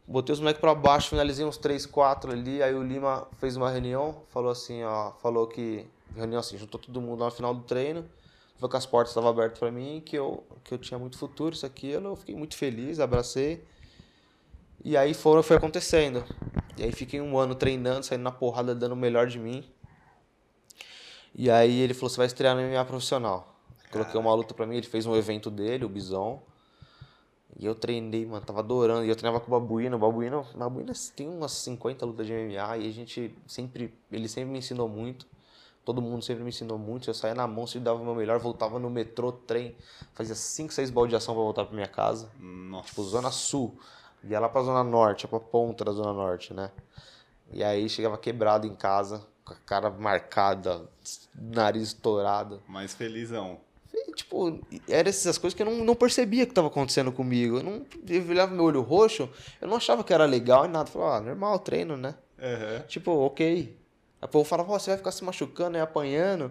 Botei 0.06 0.32
os 0.32 0.40
moleques 0.40 0.60
pra 0.60 0.74
baixo, 0.74 1.10
finalizei 1.10 1.44
uns 1.44 1.56
3, 1.56 1.86
4 1.86 2.32
ali. 2.32 2.62
Aí 2.62 2.74
o 2.74 2.82
Lima 2.82 3.26
fez 3.38 3.56
uma 3.56 3.70
reunião, 3.70 4.22
falou 4.28 4.50
assim, 4.50 4.82
ó, 4.82 5.12
falou 5.22 5.46
que. 5.46 5.86
Reunião 6.14 6.40
assim, 6.40 6.58
juntou 6.58 6.78
todo 6.78 7.00
mundo 7.00 7.20
lá 7.20 7.26
no 7.26 7.32
final 7.32 7.54
do 7.54 7.62
treino. 7.62 8.04
Falou 8.56 8.70
que 8.70 8.76
as 8.76 8.86
portas 8.86 9.10
estavam 9.10 9.30
abertas 9.30 9.58
pra 9.58 9.70
mim, 9.70 10.02
que 10.04 10.16
eu, 10.16 10.44
que 10.62 10.74
eu 10.74 10.78
tinha 10.78 10.98
muito 10.98 11.16
futuro, 11.16 11.54
isso, 11.54 11.64
aquilo. 11.64 12.10
Eu 12.10 12.16
fiquei 12.16 12.34
muito 12.34 12.56
feliz, 12.56 13.00
abracei. 13.00 13.64
E 14.84 14.96
aí 14.96 15.14
foram, 15.14 15.42
foi 15.42 15.56
acontecendo. 15.56 16.24
E 16.76 16.82
aí 16.82 16.92
fiquei 16.92 17.20
um 17.20 17.38
ano 17.38 17.54
treinando, 17.54 18.04
saindo 18.04 18.22
na 18.22 18.32
porrada, 18.32 18.74
dando 18.74 18.92
o 18.92 18.96
melhor 18.96 19.26
de 19.26 19.38
mim. 19.38 19.64
E 21.34 21.50
aí 21.50 21.80
ele 21.80 21.94
falou, 21.94 22.10
você 22.10 22.18
vai 22.18 22.26
estrear 22.26 22.54
no 22.54 22.62
MMA 22.62 22.84
profissional. 22.84 23.56
Coloquei 23.90 24.18
uma 24.18 24.34
luta 24.34 24.54
pra 24.54 24.66
mim, 24.66 24.76
ele 24.76 24.86
fez 24.86 25.06
um 25.06 25.14
evento 25.16 25.50
dele, 25.50 25.84
o 25.84 25.88
Bison. 25.88 26.42
E 27.58 27.66
eu 27.66 27.74
treinei, 27.74 28.24
mano, 28.24 28.44
tava 28.44 28.60
adorando. 28.60 29.04
E 29.04 29.08
eu 29.08 29.16
treinava 29.16 29.40
com 29.40 29.54
o 29.54 29.60
Babuíno. 29.60 29.96
O 29.96 29.98
Babuíno, 29.98 30.46
Babuíno 30.54 30.92
tem 31.14 31.28
umas 31.28 31.52
50 31.52 32.06
lutas 32.06 32.26
de 32.26 32.32
MMA 32.32 32.76
e 32.78 32.88
a 32.88 32.92
gente 32.92 33.34
sempre, 33.46 33.94
ele 34.10 34.28
sempre 34.28 34.50
me 34.50 34.58
ensinou 34.58 34.88
muito. 34.88 35.26
Todo 35.84 36.00
mundo 36.00 36.24
sempre 36.24 36.42
me 36.42 36.48
ensinou 36.48 36.78
muito. 36.78 37.10
Eu 37.10 37.14
saía 37.14 37.34
na 37.34 37.46
mão, 37.46 37.66
sempre 37.66 37.84
dava 37.84 38.00
o 38.00 38.04
meu 38.04 38.14
melhor, 38.14 38.38
voltava 38.38 38.78
no 38.78 38.88
metrô, 38.88 39.32
trem, 39.32 39.76
fazia 40.14 40.34
5, 40.34 40.72
6 40.72 40.90
balde 40.90 41.10
de 41.10 41.16
ação 41.16 41.34
pra 41.34 41.42
voltar 41.42 41.64
pra 41.64 41.74
minha 41.74 41.88
casa. 41.88 42.30
Nossa. 42.38 42.88
Tipo, 42.88 43.02
Zona 43.02 43.30
Sul. 43.30 43.78
Ia 44.24 44.38
lá 44.38 44.48
pra 44.48 44.62
Zona 44.62 44.84
Norte, 44.84 45.26
pra 45.26 45.40
ponta 45.40 45.84
da 45.84 45.90
Zona 45.90 46.12
Norte, 46.12 46.54
né? 46.54 46.70
E 47.52 47.62
aí 47.64 47.88
chegava 47.88 48.16
quebrado 48.16 48.66
em 48.66 48.74
casa, 48.74 49.26
com 49.44 49.52
a 49.52 49.56
cara 49.56 49.90
marcada, 49.90 50.88
nariz 51.34 51.88
estourado. 51.88 52.62
Mais 52.68 52.94
felizão. 52.94 53.58
E, 53.94 54.12
tipo, 54.14 54.60
eram 54.88 55.08
essas 55.10 55.36
coisas 55.36 55.54
que 55.54 55.62
eu 55.62 55.66
não, 55.66 55.84
não 55.84 55.94
percebia 55.94 56.46
que 56.46 56.52
estava 56.52 56.68
acontecendo 56.68 57.12
comigo. 57.12 57.58
Eu, 57.58 57.62
não, 57.62 57.86
eu 58.08 58.28
olhava 58.28 58.52
meu 58.54 58.64
olho 58.64 58.80
roxo, 58.80 59.28
eu 59.60 59.68
não 59.68 59.76
achava 59.76 60.02
que 60.02 60.12
era 60.14 60.24
legal 60.24 60.64
e 60.64 60.68
nada. 60.68 60.88
Eu 60.88 60.92
falava, 60.92 61.16
ah, 61.16 61.20
normal, 61.20 61.58
treino, 61.58 61.96
né? 61.96 62.14
Aham. 62.40 62.80
Tipo, 62.88 63.12
ok. 63.12 63.76
Aí 64.20 64.26
o 64.26 64.28
povo 64.28 64.44
falava, 64.48 64.68
"Pô, 64.68 64.78
você 64.78 64.90
vai 64.90 64.96
ficar 64.98 65.10
se 65.12 65.22
machucando 65.24 65.76
e 65.76 65.80
apanhando. 65.80 66.50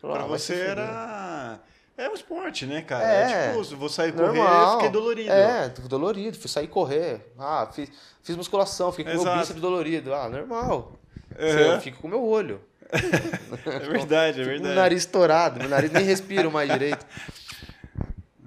Falava, 0.00 0.18
Pra 0.18 0.26
"Ah, 0.26 0.28
vai 0.30 0.38
você 0.38 0.52
se 0.54 0.60
fuder." 0.60 0.70
era. 0.78 1.60
É 1.96 2.08
um 2.10 2.14
esporte, 2.14 2.66
né, 2.66 2.82
cara? 2.82 3.04
É. 3.04 3.22
É, 3.50 3.52
tipo, 3.52 3.76
vou 3.76 3.88
sair 3.88 4.12
correr, 4.12 4.40
eu 4.40 4.70
fiquei 4.72 4.90
dolorido. 4.90 5.30
É, 5.30 5.68
dolorido. 5.68 6.36
Fui 6.36 6.50
sair 6.50 6.66
correr. 6.66 7.32
Ah, 7.38 7.68
fiz, 7.72 7.88
fiz 8.20 8.36
musculação, 8.36 8.90
fiquei 8.90 9.04
com 9.04 9.10
meu 9.12 9.22
Exato. 9.22 9.38
bíceps 9.40 9.62
dolorido. 9.62 10.12
Ah, 10.12 10.28
normal. 10.28 10.92
Uhum. 11.38 11.46
Eu 11.46 11.80
fico 11.80 12.00
com 12.02 12.08
o 12.08 12.10
meu 12.10 12.24
olho. 12.24 12.60
É 13.66 13.78
verdade, 13.78 14.40
é 14.40 14.44
verdade. 14.44 14.72
o 14.72 14.76
nariz 14.76 14.98
estourado. 15.00 15.58
Meu 15.60 15.68
nariz 15.68 15.90
nem 15.90 16.04
respiro 16.04 16.50
mais 16.50 16.70
direito. 16.70 17.04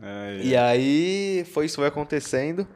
É, 0.02 0.40
E 0.44 0.56
aí 0.56 1.46
foi 1.54 1.66
isso, 1.66 1.76
foi 1.78 1.88
acontecendo. 1.88 2.68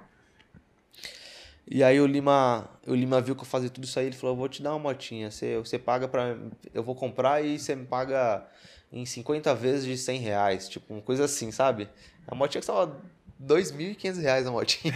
E 1.68 1.84
aí 1.84 2.02
o 2.02 2.06
Lima, 2.06 2.70
o 2.86 2.94
Lima 2.94 3.22
viu 3.22 3.36
que 3.36 3.42
eu 3.42 3.46
fazia 3.46 3.70
tudo 3.70 3.86
isso 3.86 3.98
aí, 3.98 4.08
ele 4.08 4.16
falou, 4.16 4.36
vou 4.36 4.50
te 4.50 4.62
dar 4.62 4.72
uma 4.72 4.80
motinha, 4.80 5.32
você, 5.32 5.58
você 5.58 5.80
paga 5.80 6.08
pra... 6.08 6.36
Eu 6.74 6.84
vou 6.84 6.94
comprar 6.96 7.46
e 7.46 7.58
você 7.58 7.76
me 7.76 7.86
paga 7.86 8.46
em 8.92 9.06
50 9.06 9.56
vezes 9.56 9.86
de 9.86 9.98
100 9.98 10.20
reais, 10.20 10.68
tipo, 10.68 10.94
uma 10.94 11.02
coisa 11.02 11.24
assim, 11.24 11.50
sabe? 11.50 11.88
A 12.28 12.36
motinha 12.36 12.60
custava 12.60 13.00
2.500 13.42 14.22
reais 14.22 14.46
a 14.46 14.52
motinha. 14.52 14.94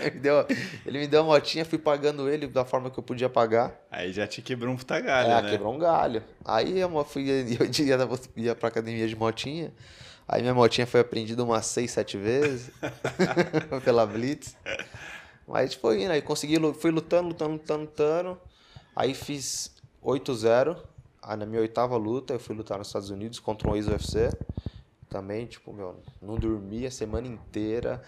ele, 0.00 0.10
me 0.14 0.20
deu, 0.20 0.46
ele 0.84 0.98
me 0.98 1.06
deu 1.06 1.20
a 1.20 1.24
motinha, 1.24 1.64
fui 1.64 1.78
pagando 1.78 2.28
ele 2.28 2.46
da 2.46 2.64
forma 2.64 2.90
que 2.90 2.98
eu 2.98 3.02
podia 3.02 3.28
pagar. 3.28 3.72
Aí 3.90 4.12
já 4.12 4.26
te 4.26 4.42
quebrou 4.42 4.72
um 4.72 4.76
puta 4.76 5.00
galho, 5.00 5.30
É, 5.30 5.42
né? 5.42 5.50
quebrou 5.50 5.74
um 5.74 5.78
galho. 5.78 6.22
Aí 6.44 6.78
eu 6.78 7.04
fui, 7.04 7.28
eu 7.30 7.46
ia, 7.46 7.98
ia 8.36 8.54
pra 8.54 8.68
academia 8.68 9.08
de 9.08 9.16
motinha. 9.16 9.72
Aí 10.26 10.40
minha 10.40 10.54
motinha 10.54 10.86
foi 10.86 11.00
apreendida 11.00 11.42
umas 11.44 11.66
6, 11.66 11.90
7 11.90 12.16
vezes 12.18 12.70
pela 13.84 14.06
Blitz. 14.06 14.56
Mas 15.46 15.74
foi 15.74 16.02
indo, 16.02 16.12
aí 16.12 16.22
consegui, 16.22 16.56
fui 16.74 16.90
lutando, 16.90 17.28
lutando, 17.28 17.52
lutando, 17.52 17.80
lutando. 17.82 18.40
Aí 18.96 19.12
fiz 19.14 19.70
8-0. 20.02 20.76
Aí 21.22 21.36
na 21.36 21.44
minha 21.46 21.60
oitava 21.60 21.96
luta 21.96 22.34
eu 22.34 22.38
fui 22.40 22.54
lutar 22.54 22.78
nos 22.78 22.86
Estados 22.88 23.10
Unidos 23.10 23.38
contra 23.38 23.68
um 23.68 23.76
ex-UFC. 23.76 24.30
Também, 25.08 25.46
tipo, 25.46 25.72
meu, 25.72 26.00
não 26.20 26.36
dormi 26.36 26.86
a 26.86 26.90
semana 26.90 27.26
inteira. 27.26 28.02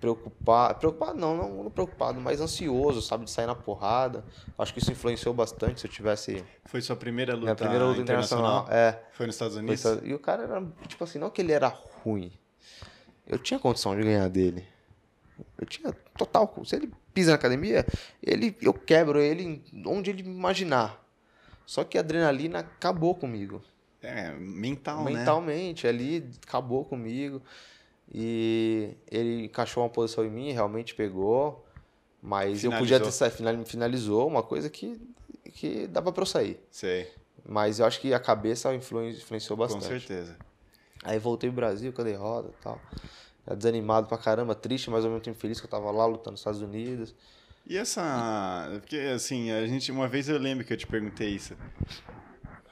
Preocupado, 0.00 0.78
preocupado 0.78 1.18
não, 1.18 1.34
não, 1.34 1.64
não 1.64 1.70
preocupado, 1.70 2.20
mas 2.20 2.38
ansioso, 2.38 3.00
sabe, 3.00 3.24
de 3.24 3.30
sair 3.30 3.46
na 3.46 3.54
porrada. 3.54 4.22
Acho 4.58 4.72
que 4.74 4.78
isso 4.78 4.92
influenciou 4.92 5.32
bastante 5.32 5.80
se 5.80 5.86
eu 5.86 5.90
tivesse 5.90 6.44
Foi 6.66 6.82
sua 6.82 6.94
primeira 6.94 7.34
luta 7.34 7.54
primeira 7.54 7.86
luta 7.86 8.02
internacional. 8.02 8.66
É. 8.70 9.00
Foi 9.12 9.24
nos 9.26 9.34
Estados 9.34 9.54
Foi 9.54 9.62
Unidos? 9.62 9.80
só- 9.80 9.98
E 10.02 10.12
o 10.12 10.18
cara 10.18 10.42
era, 10.42 10.62
tipo 10.88 11.02
assim, 11.04 11.18
não 11.18 11.30
que 11.30 11.40
ele 11.40 11.52
era 11.52 11.68
ruim. 11.68 12.30
Eu 13.26 13.38
tinha 13.38 13.58
condição 13.58 13.96
de 13.96 14.02
ganhar 14.02 14.28
dele. 14.28 14.66
Eu 15.58 15.66
tinha 15.66 15.90
total. 16.18 16.54
Se 16.66 16.76
ele 16.76 16.92
pisa 17.14 17.30
na 17.30 17.36
academia, 17.36 17.86
ele, 18.22 18.54
eu 18.60 18.74
quebro 18.74 19.18
ele 19.20 19.64
onde 19.86 20.10
ele 20.10 20.22
imaginar. 20.22 21.02
Só 21.64 21.82
que 21.82 21.96
a 21.96 22.02
adrenalina 22.02 22.58
acabou 22.58 23.14
comigo. 23.14 23.62
É, 24.04 24.30
mental, 24.32 25.04
né? 25.04 25.12
Mentalmente, 25.12 25.86
ali 25.86 26.28
acabou 26.46 26.84
comigo. 26.84 27.40
E 28.12 28.90
ele 29.10 29.44
encaixou 29.46 29.82
uma 29.82 29.88
posição 29.88 30.24
em 30.24 30.30
mim, 30.30 30.52
realmente 30.52 30.94
pegou. 30.94 31.64
Mas 32.22 32.64
eu 32.64 32.70
podia 32.70 32.98
ter 32.98 33.10
Finalizou. 33.10 33.12
saído, 33.12 33.36
final- 33.36 33.64
finalizou 33.66 34.26
uma 34.26 34.42
coisa 34.42 34.70
que, 34.70 34.98
que 35.52 35.86
dava 35.86 36.10
pra 36.12 36.22
eu 36.22 36.26
sair. 36.26 36.58
Sei, 36.70 37.10
Mas 37.46 37.78
eu 37.80 37.84
acho 37.86 38.00
que 38.00 38.14
a 38.14 38.18
cabeça 38.20 38.74
influen- 38.74 39.10
influenciou 39.10 39.56
com 39.58 39.64
bastante. 39.64 39.86
certeza. 39.86 40.36
Aí 41.02 41.18
voltei 41.18 41.50
pro 41.50 41.56
Brasil 41.56 41.92
com 41.92 42.00
a 42.00 42.04
derrota 42.04 42.48
e 42.48 42.62
tal. 42.62 42.80
Desanimado 43.58 44.06
pra 44.08 44.16
caramba, 44.16 44.54
triste, 44.54 44.88
mas 44.88 45.04
ao 45.04 45.10
mesmo 45.10 45.22
tempo 45.22 45.38
feliz 45.38 45.60
que 45.60 45.66
eu 45.66 45.70
tava 45.70 45.90
lá 45.90 46.06
lutando 46.06 46.30
nos 46.30 46.40
Estados 46.40 46.62
Unidos. 46.62 47.14
E 47.66 47.76
essa. 47.76 48.68
Porque, 48.80 48.96
assim, 49.14 49.50
a 49.50 49.66
gente. 49.66 49.92
Uma 49.92 50.08
vez 50.08 50.28
eu 50.30 50.38
lembro 50.38 50.64
que 50.64 50.72
eu 50.72 50.76
te 50.78 50.86
perguntei 50.86 51.28
isso. 51.28 51.54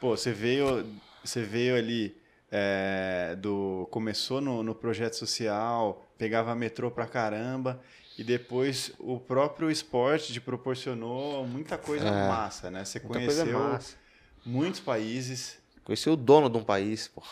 Pô, 0.01 0.17
você 0.17 0.33
veio. 0.33 0.87
Você 1.25 1.43
veio 1.43 1.77
ali. 1.77 2.17
é, 2.55 3.35
do 3.41 3.89
começou 3.91 4.39
no, 4.41 4.63
no 4.63 4.75
projeto 4.75 5.15
social, 5.15 6.05
pegava 6.19 6.55
metrô 6.55 6.91
pra 6.91 7.07
caramba 7.07 7.81
e 8.19 8.23
depois 8.23 8.93
o 8.99 9.19
próprio 9.19 9.71
esporte 9.71 10.35
te 10.35 10.41
proporcionou 10.41 11.47
muita 11.47 11.79
coisa 11.79 12.11
massa, 12.11 12.71
né? 12.71 12.85
Você 12.85 12.99
É. 12.99 13.01
Conheceu 13.01 13.79
muitos 14.45 14.81
países. 14.81 15.59
Conheci 15.83 16.11
o 16.11 16.15
dono 16.17 16.51
de 16.51 16.59
um 16.59 16.63
país, 16.63 17.09
pô. 17.09 17.23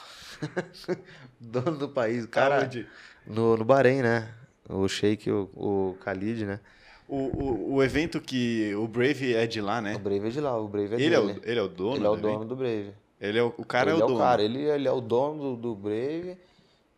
dono 1.39 1.77
do 1.77 1.89
país, 1.89 2.25
o 2.25 2.29
cara. 2.29 2.63
Aonde? 2.63 2.87
No, 3.27 3.57
no 3.59 3.65
Bahrein, 3.65 4.01
né? 4.03 4.33
O 4.69 4.89
Sheik, 4.89 5.31
o, 5.31 5.51
o 5.55 5.99
Khalid, 6.03 6.47
né? 6.47 6.61
O, 7.07 7.17
o, 7.17 7.75
o 7.75 7.83
evento 7.83 8.21
que 8.21 8.75
o 8.75 8.87
Brave 8.89 9.35
é 9.35 9.47
de 9.47 9.61
lá, 9.61 9.81
O 9.81 9.83
né? 9.83 9.99
Brave 9.99 10.29
é 10.29 10.31
de 10.31 10.41
lá, 10.41 10.57
o 10.59 10.67
Brave 10.69 10.95
é 10.95 11.01
Ele 11.01 11.15
é, 11.15 11.19
o, 11.19 11.27
dele. 11.27 11.41
ele 11.45 11.59
é 11.59 11.63
o 11.63 11.69
dono? 11.69 11.97
ele 11.97 12.07
é 12.07 12.09
o 12.09 12.17
do 12.17 12.23
dono 12.23 12.45
do 12.45 12.57
Brave. 12.57 12.93
Ele 13.21 13.39
é 13.39 13.43
o, 13.43 13.53
o 13.59 13.65
cara 13.65 13.91
ele 13.91 14.01
é 14.01 14.05
o 14.05 14.07
dono. 14.07 14.19
cara, 14.19 14.43
ele, 14.43 14.63
ele 14.63 14.89
é 14.89 14.93
o 14.93 15.01
dono 15.01 15.57
do, 15.57 15.57
do 15.57 15.75
Brave. 15.75 16.39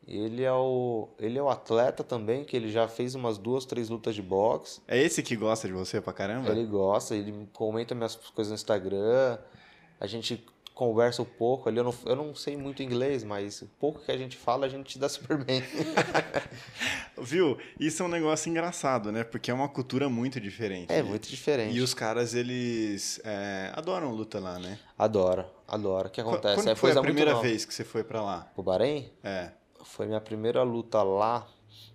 Ele 0.07 0.43
é, 0.43 0.53
o, 0.53 1.09
ele 1.19 1.39
é 1.39 1.43
o 1.43 1.49
atleta 1.49 2.03
também, 2.03 2.45
que 2.45 2.57
ele 2.57 2.71
já 2.71 2.89
fez 2.89 3.15
umas 3.15 3.39
duas, 3.39 3.65
três 3.65 3.89
lutas 3.89 4.15
de 4.15 4.23
boxe. 4.23 4.81
É 4.89 5.01
esse 5.01 5.23
que 5.23 5.37
gosta 5.37 5.69
de 5.69 5.73
você 5.73 6.01
pra 6.01 6.13
caramba? 6.13 6.51
Ele 6.51 6.67
gosta, 6.67 7.15
ele 7.15 7.49
comenta 7.53 7.95
minhas 7.95 8.17
coisas 8.17 8.51
no 8.51 8.57
Instagram. 8.57 9.39
A 10.01 10.07
gente 10.07 10.45
conversa 10.87 11.23
um 11.23 11.27
pouco 11.27 11.68
ali. 11.68 11.79
Eu 11.79 11.85
não, 11.85 11.95
eu 12.07 12.16
não 12.16 12.35
sei 12.35 12.57
muito 12.57 12.83
inglês, 12.83 13.23
mas 13.23 13.62
o 13.62 13.66
pouco 13.79 14.01
que 14.01 14.11
a 14.11 14.16
gente 14.16 14.37
fala, 14.37 14.66
a 14.66 14.68
gente 14.68 14.99
dá 14.99 15.09
super 15.09 15.37
bem. 15.45 15.62
Viu? 17.18 17.57
Isso 17.79 18.03
é 18.03 18.07
um 18.07 18.09
negócio 18.09 18.49
engraçado, 18.51 19.12
né? 19.12 19.23
Porque 19.25 19.51
é 19.51 19.55
uma 19.55 19.68
cultura 19.68 20.09
muito 20.09 20.40
diferente. 20.40 20.92
É 20.92 21.03
muito 21.03 21.29
diferente. 21.29 21.77
E 21.77 21.81
os 21.81 21.95
caras, 21.95 22.35
eles 22.35 23.21
é, 23.25 23.71
adoram 23.75 24.11
luta 24.12 24.40
lá, 24.40 24.59
né? 24.59 24.79
Adoro, 24.99 25.45
adoro. 25.68 26.09
O 26.09 26.11
que 26.11 26.23
Qu- 26.23 26.29
acontece? 26.29 26.57
Quando 26.57 26.68
é 26.68 26.75
foi 26.75 26.90
a 26.92 27.01
primeira 27.01 27.35
vez 27.37 27.64
que 27.64 27.73
você 27.73 27.85
foi 27.85 28.03
pra 28.03 28.23
lá? 28.23 28.51
Pro 28.55 28.62
Bahrein? 28.62 29.11
É. 29.23 29.51
Foi 29.85 30.07
minha 30.07 30.21
primeira 30.21 30.62
luta 30.62 31.03
lá. 31.03 31.47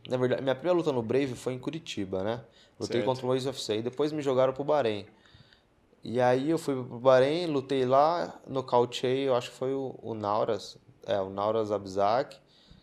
Na 0.08 0.17
verdade, 0.17 0.41
minha 0.41 0.56
primeira 0.56 0.78
luta 0.78 0.91
no 0.91 1.02
Brave 1.02 1.36
foi 1.36 1.54
em 1.54 1.60
Curitiba, 1.60 2.23
né? 2.23 2.41
Lutei 2.80 2.97
Certo. 2.97 3.06
contra 3.06 3.26
o 3.26 3.34
ex-UFC. 3.34 3.78
E 3.78 3.82
depois 3.82 4.12
me 4.12 4.21
jogaram 4.21 4.54
pro 4.54 4.63
Bahrein. 4.63 5.06
E 6.10 6.22
aí 6.22 6.50
eu 6.50 6.58
fui 6.58 6.74
pro 6.74 7.02
Bahrein, 7.02 7.48
lutei 7.48 7.84
lá, 7.84 8.39
nocauteei, 8.48 9.28
eu 9.28 9.36
acho 9.36 9.52
que 9.52 9.58
foi 9.58 9.74
o, 9.74 9.93
o 10.02 10.13
Nauras. 10.13 10.78
É, 11.06 11.20
o 11.20 11.30
Nauras 11.30 11.70
Abzak, 11.70 12.38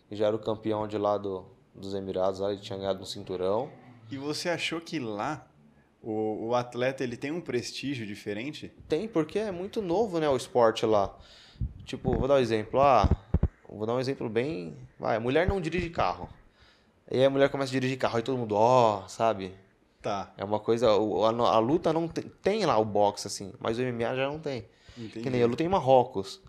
que 0.07 0.15
já 0.15 0.27
era 0.27 0.35
o 0.35 0.39
campeão 0.39 0.87
de 0.87 0.95
lá 0.95 1.17
do, 1.17 1.43
dos 1.73 1.95
Emirados, 1.95 2.39
lá, 2.39 2.51
ele 2.51 2.61
tinha 2.61 2.77
ganhado 2.77 3.01
um 3.01 3.05
cinturão. 3.05 3.71
E 4.11 4.17
você 4.19 4.47
achou 4.47 4.79
que 4.79 4.99
lá 4.99 5.47
o, 6.03 6.49
o 6.49 6.55
atleta 6.55 7.03
ele 7.03 7.17
tem 7.17 7.31
um 7.31 7.41
prestígio 7.41 8.05
diferente? 8.05 8.71
Tem, 8.87 9.07
porque 9.07 9.39
é 9.39 9.51
muito 9.51 9.81
novo, 9.81 10.19
né, 10.19 10.29
o 10.29 10.37
esporte 10.37 10.85
lá. 10.85 11.17
Tipo, 11.83 12.15
vou 12.15 12.27
dar 12.27 12.35
um 12.35 12.39
exemplo. 12.39 12.79
Ah, 12.79 13.09
vou 13.67 13.87
dar 13.87 13.95
um 13.95 13.99
exemplo 13.99 14.29
bem. 14.29 14.77
Vai, 14.99 15.15
a 15.15 15.19
mulher 15.19 15.47
não 15.47 15.59
dirige 15.59 15.89
carro. 15.89 16.29
E 17.09 17.17
aí 17.17 17.25
a 17.25 17.29
mulher 17.31 17.49
começa 17.49 17.71
a 17.71 17.73
dirigir 17.73 17.97
carro 17.97 18.19
e 18.19 18.21
todo 18.21 18.37
mundo, 18.37 18.53
ó, 18.53 19.07
sabe? 19.07 19.51
Tá. 20.05 20.31
É 20.37 20.43
uma 20.45 20.59
coisa. 20.59 20.95
o- 20.95 21.25
A, 21.25 21.29
a 21.29 21.57
luta 21.57 21.91
não 21.91 22.07
tem. 22.07 22.25
Tem 22.43 22.63
lá 22.65 22.77
o 22.77 22.85
boxe, 22.85 23.25
assim, 23.25 23.51
mas 23.59 23.79
o 23.79 23.81
MMA 23.81 24.15
já 24.15 24.27
não 24.27 24.37
tem. 24.39 24.65
Entendi. 24.95 25.21
Que 25.21 25.29
nem 25.31 25.41
eu 25.41 25.47
lutei 25.47 25.65
em 25.65 25.69
Marrocos. 25.69 26.39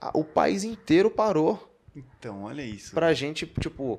A- 0.00 0.12
O 0.14 0.22
país 0.22 0.62
inteiro 0.62 1.10
parou 1.10 1.68
Então, 1.96 2.44
olha 2.44 2.62
isso. 2.62 2.94
pra 2.94 3.12
gente, 3.12 3.46
tipo. 3.46 3.98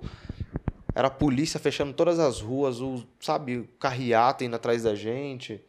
Era 0.96 1.08
a 1.08 1.12
polícia 1.12 1.60
fechando 1.60 1.92
todas 1.94 2.20
as 2.20 2.40
ruas, 2.42 2.80
o, 2.82 3.04
sabe, 3.20 3.58
o 3.58 3.68
carreata 3.80 4.44
indo 4.46 4.56
atrás 4.56 4.84
da 4.84 4.96
gente. 4.96 5.62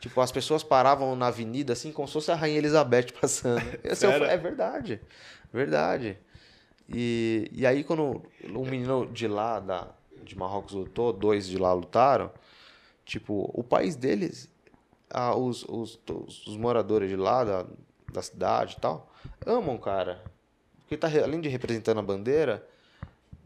Tipo, 0.00 0.20
as 0.20 0.32
pessoas 0.32 0.62
paravam 0.62 1.14
na 1.14 1.26
avenida 1.28 1.72
assim, 1.74 1.92
como 1.92 2.06
se 2.08 2.14
fosse 2.14 2.30
a 2.32 2.34
Rainha 2.34 2.58
Elizabeth 2.58 3.12
passando. 3.20 3.62
Esse 3.84 4.06
é, 4.06 4.08
o- 4.18 4.24
é 4.24 4.36
verdade. 4.38 5.00
Verdade. 5.52 6.18
E, 6.88 7.48
e 7.52 7.66
aí, 7.66 7.84
quando 7.84 8.22
um 8.44 8.64
menino 8.68 9.06
de 9.06 9.26
lá, 9.28 9.60
da, 9.60 9.88
de 10.24 10.36
Marrocos 10.38 10.72
lutou, 10.72 11.12
dois 11.12 11.46
de 11.46 11.58
lá 11.58 11.72
lutaram, 11.72 12.30
tipo, 13.04 13.50
o 13.54 13.62
país 13.62 13.94
deles, 13.96 14.48
ah, 15.10 15.34
os, 15.36 15.64
os, 15.68 15.98
os, 16.46 16.56
moradores 16.56 17.08
de 17.08 17.16
lá, 17.16 17.44
da, 17.44 17.66
da 18.12 18.22
cidade 18.22 18.74
e 18.78 18.80
tal, 18.80 19.12
amam 19.46 19.74
o 19.76 19.78
cara. 19.78 20.22
Porque 20.80 20.96
tá, 20.96 21.08
além 21.22 21.40
de 21.40 21.48
representando 21.48 21.98
a 21.98 22.02
bandeira, 22.02 22.66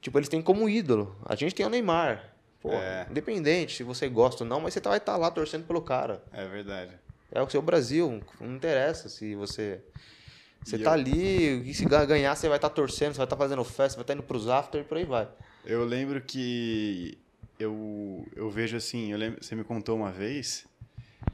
tipo, 0.00 0.18
eles 0.18 0.28
têm 0.28 0.40
como 0.42 0.68
ídolo. 0.68 1.16
A 1.24 1.34
gente 1.34 1.54
tem 1.54 1.64
o 1.66 1.68
Neymar. 1.70 2.32
Pô, 2.60 2.72
É. 2.72 3.06
independente 3.08 3.76
se 3.76 3.82
você 3.84 4.08
gosta 4.08 4.42
ou 4.42 4.48
não, 4.50 4.60
mas 4.60 4.74
você 4.74 4.80
tá- 4.80 4.90
vai 4.90 4.98
estar 4.98 5.16
lá 5.16 5.30
torcendo 5.30 5.64
pelo 5.66 5.80
cara. 5.80 6.22
É 6.32 6.44
verdade. 6.46 6.92
É 7.30 7.40
o 7.40 7.48
seu 7.48 7.62
Brasil, 7.62 8.20
não 8.40 8.54
interessa 8.56 9.08
se 9.08 9.34
você. 9.36 9.80
Você 10.64 10.74
E 10.76 10.82
tá 10.82 10.90
eu- 10.90 10.94
ali, 10.94 11.70
e 11.70 11.72
se 11.72 11.84
ga- 11.84 12.04
ganhar, 12.04 12.34
você 12.34 12.48
vai 12.48 12.58
estar 12.58 12.68
torcendo, 12.70 13.12
você 13.12 13.18
vai 13.18 13.26
estar 13.26 13.36
fazendo 13.36 13.62
festa, 13.62 13.90
você 13.90 13.96
vai 13.96 14.02
estar 14.02 14.14
indo 14.14 14.22
pros 14.24 14.48
after 14.48 14.80
e 14.80 14.84
por 14.84 14.96
aí 14.98 15.04
vai. 15.04 15.28
Eu 15.68 15.84
lembro 15.84 16.18
que 16.22 17.18
eu, 17.58 18.26
eu 18.34 18.48
vejo 18.48 18.74
assim, 18.74 19.12
eu 19.12 19.18
lembro, 19.18 19.44
você 19.44 19.54
me 19.54 19.62
contou 19.62 19.96
uma 19.96 20.10
vez 20.10 20.66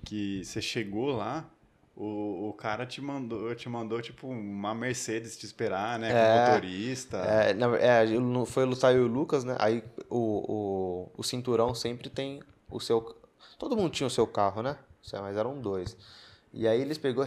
que 0.05 0.44
você 0.44 0.61
chegou 0.61 1.12
lá, 1.12 1.49
o, 1.94 2.49
o 2.49 2.53
cara 2.53 2.85
te 2.85 3.01
mandou, 3.01 3.55
te 3.55 3.68
mandou 3.68 4.03
tipo 4.03 4.27
uma 4.27 4.75
Mercedes 4.75 5.37
te 5.37 5.47
esperar, 5.47 6.01
né, 6.01 6.09
com 6.09 6.18
É. 6.18 6.47
motorista. 6.51 7.18
É, 7.18 7.51
é, 8.01 8.07
não- 8.18 8.44
foi 8.44 8.64
lutar 8.64 8.92
e 8.92 8.99
o 8.99 9.07
Lucas, 9.07 9.44
né? 9.44 9.55
Aí 9.61 9.85
o, 10.11 10.18
o, 10.18 11.11
o 11.16 11.23
cinturão 11.23 11.73
sempre 11.73 12.11
tem 12.11 12.42
o 12.68 12.81
seu. 12.81 13.16
Todo 13.57 13.77
mundo 13.77 13.90
tinha 13.92 14.09
o 14.09 14.11
seu 14.11 14.27
carro, 14.27 14.62
né? 14.62 14.77
Mas 15.12 15.37
eram 15.37 15.61
dois. 15.61 15.97
E 16.53 16.66
aí 16.66 16.81
eles 16.81 16.99
pegou, 16.99 17.25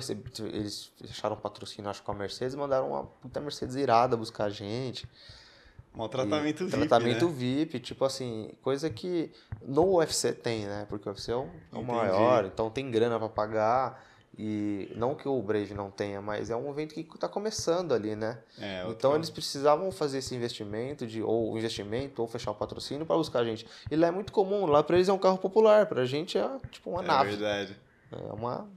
eles 0.54 0.91
fecharam 1.00 1.38
um 1.38 1.39
patrocínio, 1.39 1.89
acho, 1.89 2.04
com 2.04 2.12
a 2.12 2.15
Mercedes, 2.15 2.54
mandaram 2.56 2.89
uma 2.89 3.06
puta 3.06 3.39
Mercedes 3.39 3.76
irada 3.76 4.17
buscar 4.17 4.46
a 4.46 4.50
gente. 4.50 5.08
Um 5.97 6.07
tratamento 6.07 6.63
E 6.63 6.67
VIP, 6.67 6.77
Tratamento 6.88 7.27
né? 7.27 7.33
VIP, 7.33 7.79
tipo 7.79 8.05
assim, 8.05 8.51
coisa 8.62 8.89
que 8.89 9.31
no 9.62 9.95
UFC 9.97 10.31
tem, 10.33 10.65
né? 10.65 10.86
Porque 10.89 11.07
o 11.10 11.12
UFC 11.12 11.31
é 11.31 11.36
o, 11.36 11.39
é 11.39 11.43
o 11.43 11.47
Entendi. 11.81 11.86
maior, 11.91 12.45
então 12.45 12.69
tem 12.69 12.89
grana 12.91 13.17
pra 13.17 13.29
pagar. 13.29 14.05
E 14.39 14.91
não 14.95 15.15
que 15.15 15.27
o 15.27 15.41
Brave 15.41 15.73
não 15.73 15.89
tenha, 15.89 16.21
mas 16.21 16.51
é 16.51 16.55
um 16.55 16.69
evento 16.69 16.93
que 16.93 17.03
tá 17.17 17.27
começando 17.27 17.91
ali, 17.91 18.15
né? 18.15 18.38
É, 18.60 18.86
Então 18.88 19.15
eles 19.15 19.31
precisavam 19.31 19.91
fazer 19.91 20.19
esse 20.19 20.36
investimento 20.36 21.07
de 21.07 21.23
ou 21.23 21.57
investimento 21.57 22.21
ou 22.21 22.27
fechar 22.27 22.51
o 22.51 22.55
patrocínio 22.55 23.03
para 23.03 23.15
buscar 23.15 23.39
a 23.39 23.45
gente. 23.45 23.65
E 23.89 23.95
lá 23.95 24.10
é 24.10 24.12
muito 24.12 24.31
comum, 24.31 24.67
lá 24.67 24.83
para 24.83 24.97
eles 24.97 25.10
é 25.10 25.13
um 25.13 25.17
carro 25.17 25.39
popular, 25.39 25.88
pra 25.88 26.05
gente 26.05 26.38
é 26.38 26.47
tipo 26.69 26.91
uma 26.91 27.01
É 27.01 27.07
nave. 27.07 27.29
verdade. 27.31 27.75
É 28.12 28.31
uma 28.31 28.67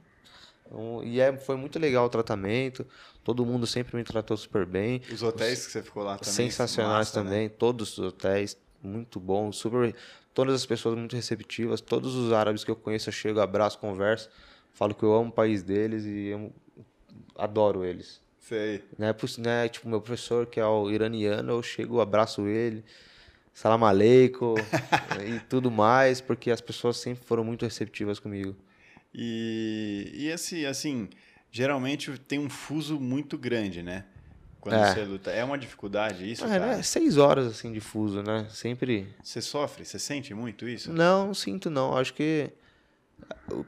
um- 0.71 1.03
e 1.03 1.19
é, 1.19 1.35
foi 1.37 1.55
muito 1.57 1.77
legal 1.77 2.05
o 2.05 2.09
tratamento. 2.09 2.83
Todo 3.23 3.45
mundo 3.45 3.67
sempre 3.67 3.95
me 3.95 4.03
tratou 4.03 4.35
super 4.35 4.65
bem. 4.65 5.01
Os 5.11 5.21
hotéis 5.21 5.65
que 5.65 5.71
você 5.71 5.83
ficou 5.83 6.03
lá 6.03 6.17
também. 6.17 6.33
Sensacionais 6.33 7.07
massa, 7.07 7.23
né? 7.23 7.29
também, 7.29 7.49
todos 7.49 7.97
os 7.97 8.05
hotéis 8.05 8.57
muito 8.81 9.19
bons, 9.19 9.57
super, 9.57 9.95
todas 10.33 10.55
as 10.55 10.65
pessoas 10.65 10.97
muito 10.97 11.15
receptivas, 11.15 11.81
todos 11.81 12.15
os 12.15 12.33
árabes 12.33 12.63
que 12.63 12.71
eu 12.71 12.75
conheço 12.75 13.09
eu 13.09 13.13
chego, 13.13 13.39
abraço, 13.39 13.77
converso, 13.77 14.29
falo 14.71 14.95
que 14.95 15.03
eu 15.03 15.13
amo 15.13 15.29
o 15.29 15.33
país 15.33 15.61
deles 15.61 16.05
e 16.05 16.27
eu 16.27 16.51
adoro 17.35 17.85
eles. 17.85 18.21
Sei. 18.39 18.83
Né, 18.97 19.15
né, 19.37 19.69
tipo 19.69 19.87
meu 19.87 20.01
professor 20.01 20.47
que 20.47 20.59
é 20.59 20.65
o 20.65 20.89
iraniano, 20.89 21.51
eu 21.51 21.63
chego, 21.63 22.01
abraço 22.01 22.47
ele, 22.47 22.83
salam 23.53 23.85
aleikum 23.85 24.55
e 25.25 25.39
tudo 25.41 25.69
mais, 25.69 26.19
porque 26.19 26.49
as 26.49 26.59
pessoas 26.59 26.97
sempre 26.97 27.23
foram 27.23 27.43
muito 27.43 27.63
receptivas 27.63 28.19
comigo. 28.19 28.55
E, 29.13 30.11
e 30.13 30.27
esse, 30.29 30.65
assim, 30.65 31.09
geralmente 31.51 32.17
tem 32.19 32.39
um 32.39 32.49
fuso 32.49 32.99
muito 32.99 33.37
grande, 33.37 33.83
né? 33.83 34.05
Quando 34.59 34.75
É. 34.75 34.93
você 34.93 35.03
luta. 35.03 35.31
É 35.31 35.43
uma 35.43 35.57
dificuldade 35.57 36.31
isso, 36.31 36.45
né, 36.47 36.81
seis 36.83 37.17
horas 37.17 37.47
assim 37.47 37.71
de 37.73 37.79
fuso, 37.79 38.21
né? 38.21 38.45
Sempre 38.49 39.07
Você 39.23 39.41
sofre? 39.41 39.83
Você 39.83 39.97
sente 39.97 40.33
muito 40.33 40.67
isso? 40.69 40.93
Não, 40.93 41.27
não 41.27 41.33
sinto 41.33 41.69
não. 41.69 41.97
Acho 41.97 42.13
que 42.13 42.51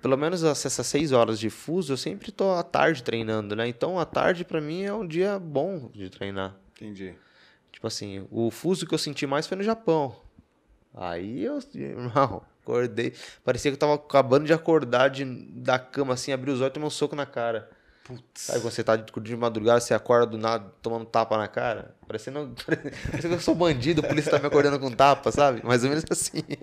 pelo 0.01 0.17
menos 0.17 0.43
as- 0.43 0.65
essas 0.65 0.85
seis 0.85 1.11
horas 1.11 1.39
de 1.39 1.49
fuso 1.49 1.93
eu 1.93 1.97
sempre 1.97 2.31
tô 2.31 2.51
à 2.53 2.63
tarde 2.63 3.01
treinando, 3.03 3.55
né? 3.55 3.67
Então 3.67 3.99
a 3.99 4.05
tarde 4.05 4.45
pra 4.45 4.61
mim 4.61 4.83
é 4.83 4.93
um 4.93 5.05
dia 5.07 5.39
bom 5.39 5.89
de 5.93 6.09
treinar. 6.09 6.55
Entendi. 6.75 7.15
Tipo 7.71 7.87
assim, 7.87 8.27
o 8.29 8.51
fuso 8.51 8.85
que 8.85 8.93
eu 8.93 8.99
senti 8.99 9.25
mais 9.25 9.47
foi 9.47 9.57
no 9.57 9.63
Japão. 9.63 10.15
Aí 10.93 11.43
eu, 11.43 11.57
irmão, 11.73 12.43
acordei. 12.61 13.13
Parecia 13.43 13.71
que 13.71 13.75
eu 13.75 13.79
tava 13.79 13.95
acabando 13.95 14.45
de 14.45 14.53
acordar 14.53 15.09
de, 15.09 15.25
da 15.25 15.79
cama, 15.79 16.13
assim, 16.13 16.31
abri 16.31 16.51
os 16.51 16.59
olhos 16.61 16.69
e 16.69 16.73
tomei 16.73 16.87
um 16.87 16.91
soco 16.91 17.15
na 17.15 17.25
cara. 17.25 17.69
Putz. 18.03 18.23
Sabe 18.41 18.59
quando 18.59 18.73
você 18.73 18.83
tá 18.83 18.95
de, 18.97 19.35
madrugada, 19.37 19.79
você 19.79 19.93
acorda 19.93 20.25
do 20.27 20.37
nada 20.37 20.65
tomando 20.81 21.05
tapa 21.05 21.37
na 21.37 21.47
cara? 21.47 21.95
Parecendo, 22.05 22.53
parecendo 22.65 23.29
que 23.29 23.33
eu 23.35 23.39
sou 23.39 23.55
bandido, 23.55 24.01
a 24.01 24.07
polícia 24.07 24.29
tá 24.31 24.39
me 24.39 24.45
acordando 24.47 24.77
com 24.79 24.91
tapa, 24.91 25.31
sabe? 25.31 25.61
Mais 25.65 25.83
ou 25.83 25.89
menos 25.89 26.03
assim. 26.09 26.43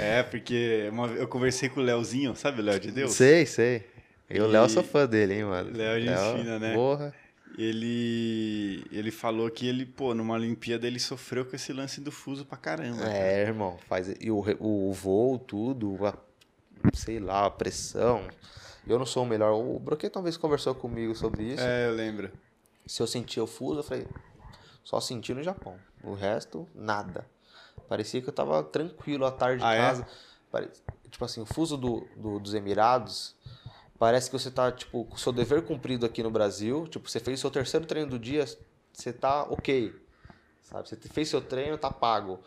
É, 0.00 0.24
porque 0.24 0.88
uma- 0.90 1.06
eu 1.06 1.28
conversei 1.28 1.68
com 1.68 1.78
o 1.78 1.82
Leozinho, 1.84 2.34
sabe 2.34 2.60
o 2.60 2.64
Léo 2.64 2.80
de 2.80 2.90
Deus? 2.90 3.12
Sei, 3.12 3.46
sei. 3.46 3.86
Eu, 4.28 4.46
E- 4.46 4.48
Léo, 4.48 4.68
sou 4.68 4.82
fã 4.82 5.06
dele, 5.06 5.34
hein, 5.34 5.44
mano. 5.44 5.70
Léo 5.72 5.96
é 5.96 6.00
gente 6.00 6.38
fina, 6.42 6.58
né? 6.58 6.74
Porra. 6.74 7.14
Ele, 7.56 8.84
ele 8.90 9.10
falou 9.10 9.48
que 9.50 9.66
ele, 9.68 9.86
pô, 9.86 10.14
numa 10.14 10.34
Olimpíada 10.34 10.86
ele 10.86 10.98
sofreu 10.98 11.44
com 11.44 11.54
esse 11.54 11.72
lance 11.72 12.00
do 12.00 12.10
fuso 12.10 12.44
pra 12.44 12.56
caramba. 12.56 12.98
cara. 13.02 13.12
É, 13.16 13.42
irmão, 13.42 13.78
faz. 13.88 14.08
E 14.20 14.30
o, 14.30 14.40
re- 14.40 14.56
o 14.58 14.92
voo, 14.92 15.38
tudo, 15.38 16.04
a- 16.06 16.14
sei 16.94 17.18
lá, 17.20 17.46
a 17.46 17.50
pressão. 17.50 18.22
Eu 18.88 18.98
não 18.98 19.06
sou 19.06 19.22
o 19.22 19.26
melhor. 19.26 19.52
O 19.52 19.78
Broquet 19.78 20.10
talvez 20.10 20.36
conversou 20.36 20.74
comigo 20.74 21.14
sobre 21.14 21.42
isso. 21.44 21.62
É, 21.62 21.86
eu 21.88 21.94
lembro. 21.94 22.30
Se 22.86 23.02
eu 23.02 23.06
sentia 23.06 23.42
o 23.44 23.46
fuso, 23.46 23.80
eu 23.80 23.84
falei, 23.84 24.06
só 24.82 24.98
senti 25.00 25.34
no 25.34 25.42
Japão. 25.42 25.78
O 26.02 26.14
resto, 26.14 26.66
nada. 26.74 27.26
Parecia 27.88 28.22
que 28.22 28.28
eu 28.28 28.32
tava 28.32 28.62
tranquilo 28.62 29.26
à 29.26 29.30
tarde 29.30 29.62
Ah, 29.64 29.74
em 29.74 29.78
é? 29.78 29.80
casa. 29.80 30.06
Pare- 30.50 30.70
Tipo 31.10 31.24
assim, 31.24 31.40
o 31.40 31.46
fuso 31.46 31.76
do, 31.76 32.06
do- 32.16 32.38
dos 32.38 32.52
Emirados, 32.54 33.34
parece 33.98 34.30
que 34.30 34.38
você 34.38 34.50
tá, 34.50 34.70
tipo, 34.70 35.04
com 35.06 35.14
o 35.14 35.18
seu 35.18 35.32
dever 35.32 35.62
cumprido 35.64 36.04
aqui 36.06 36.22
no 36.22 36.30
Brasil. 36.30 36.86
Tipo, 36.88 37.08
você 37.08 37.18
fez 37.20 37.38
o 37.38 37.40
seu 37.40 37.50
terceiro 37.50 37.86
treino 37.86 38.10
do 38.10 38.18
dia, 38.18 38.44
você 38.92 39.12
tá 39.12 39.42
ok. 39.44 39.94
Sabe? 40.62 40.86
Você 40.88 40.96
fez 40.96 41.28
seu 41.28 41.40
treino, 41.40 41.76
tá 41.78 41.90
pago. 41.90 42.40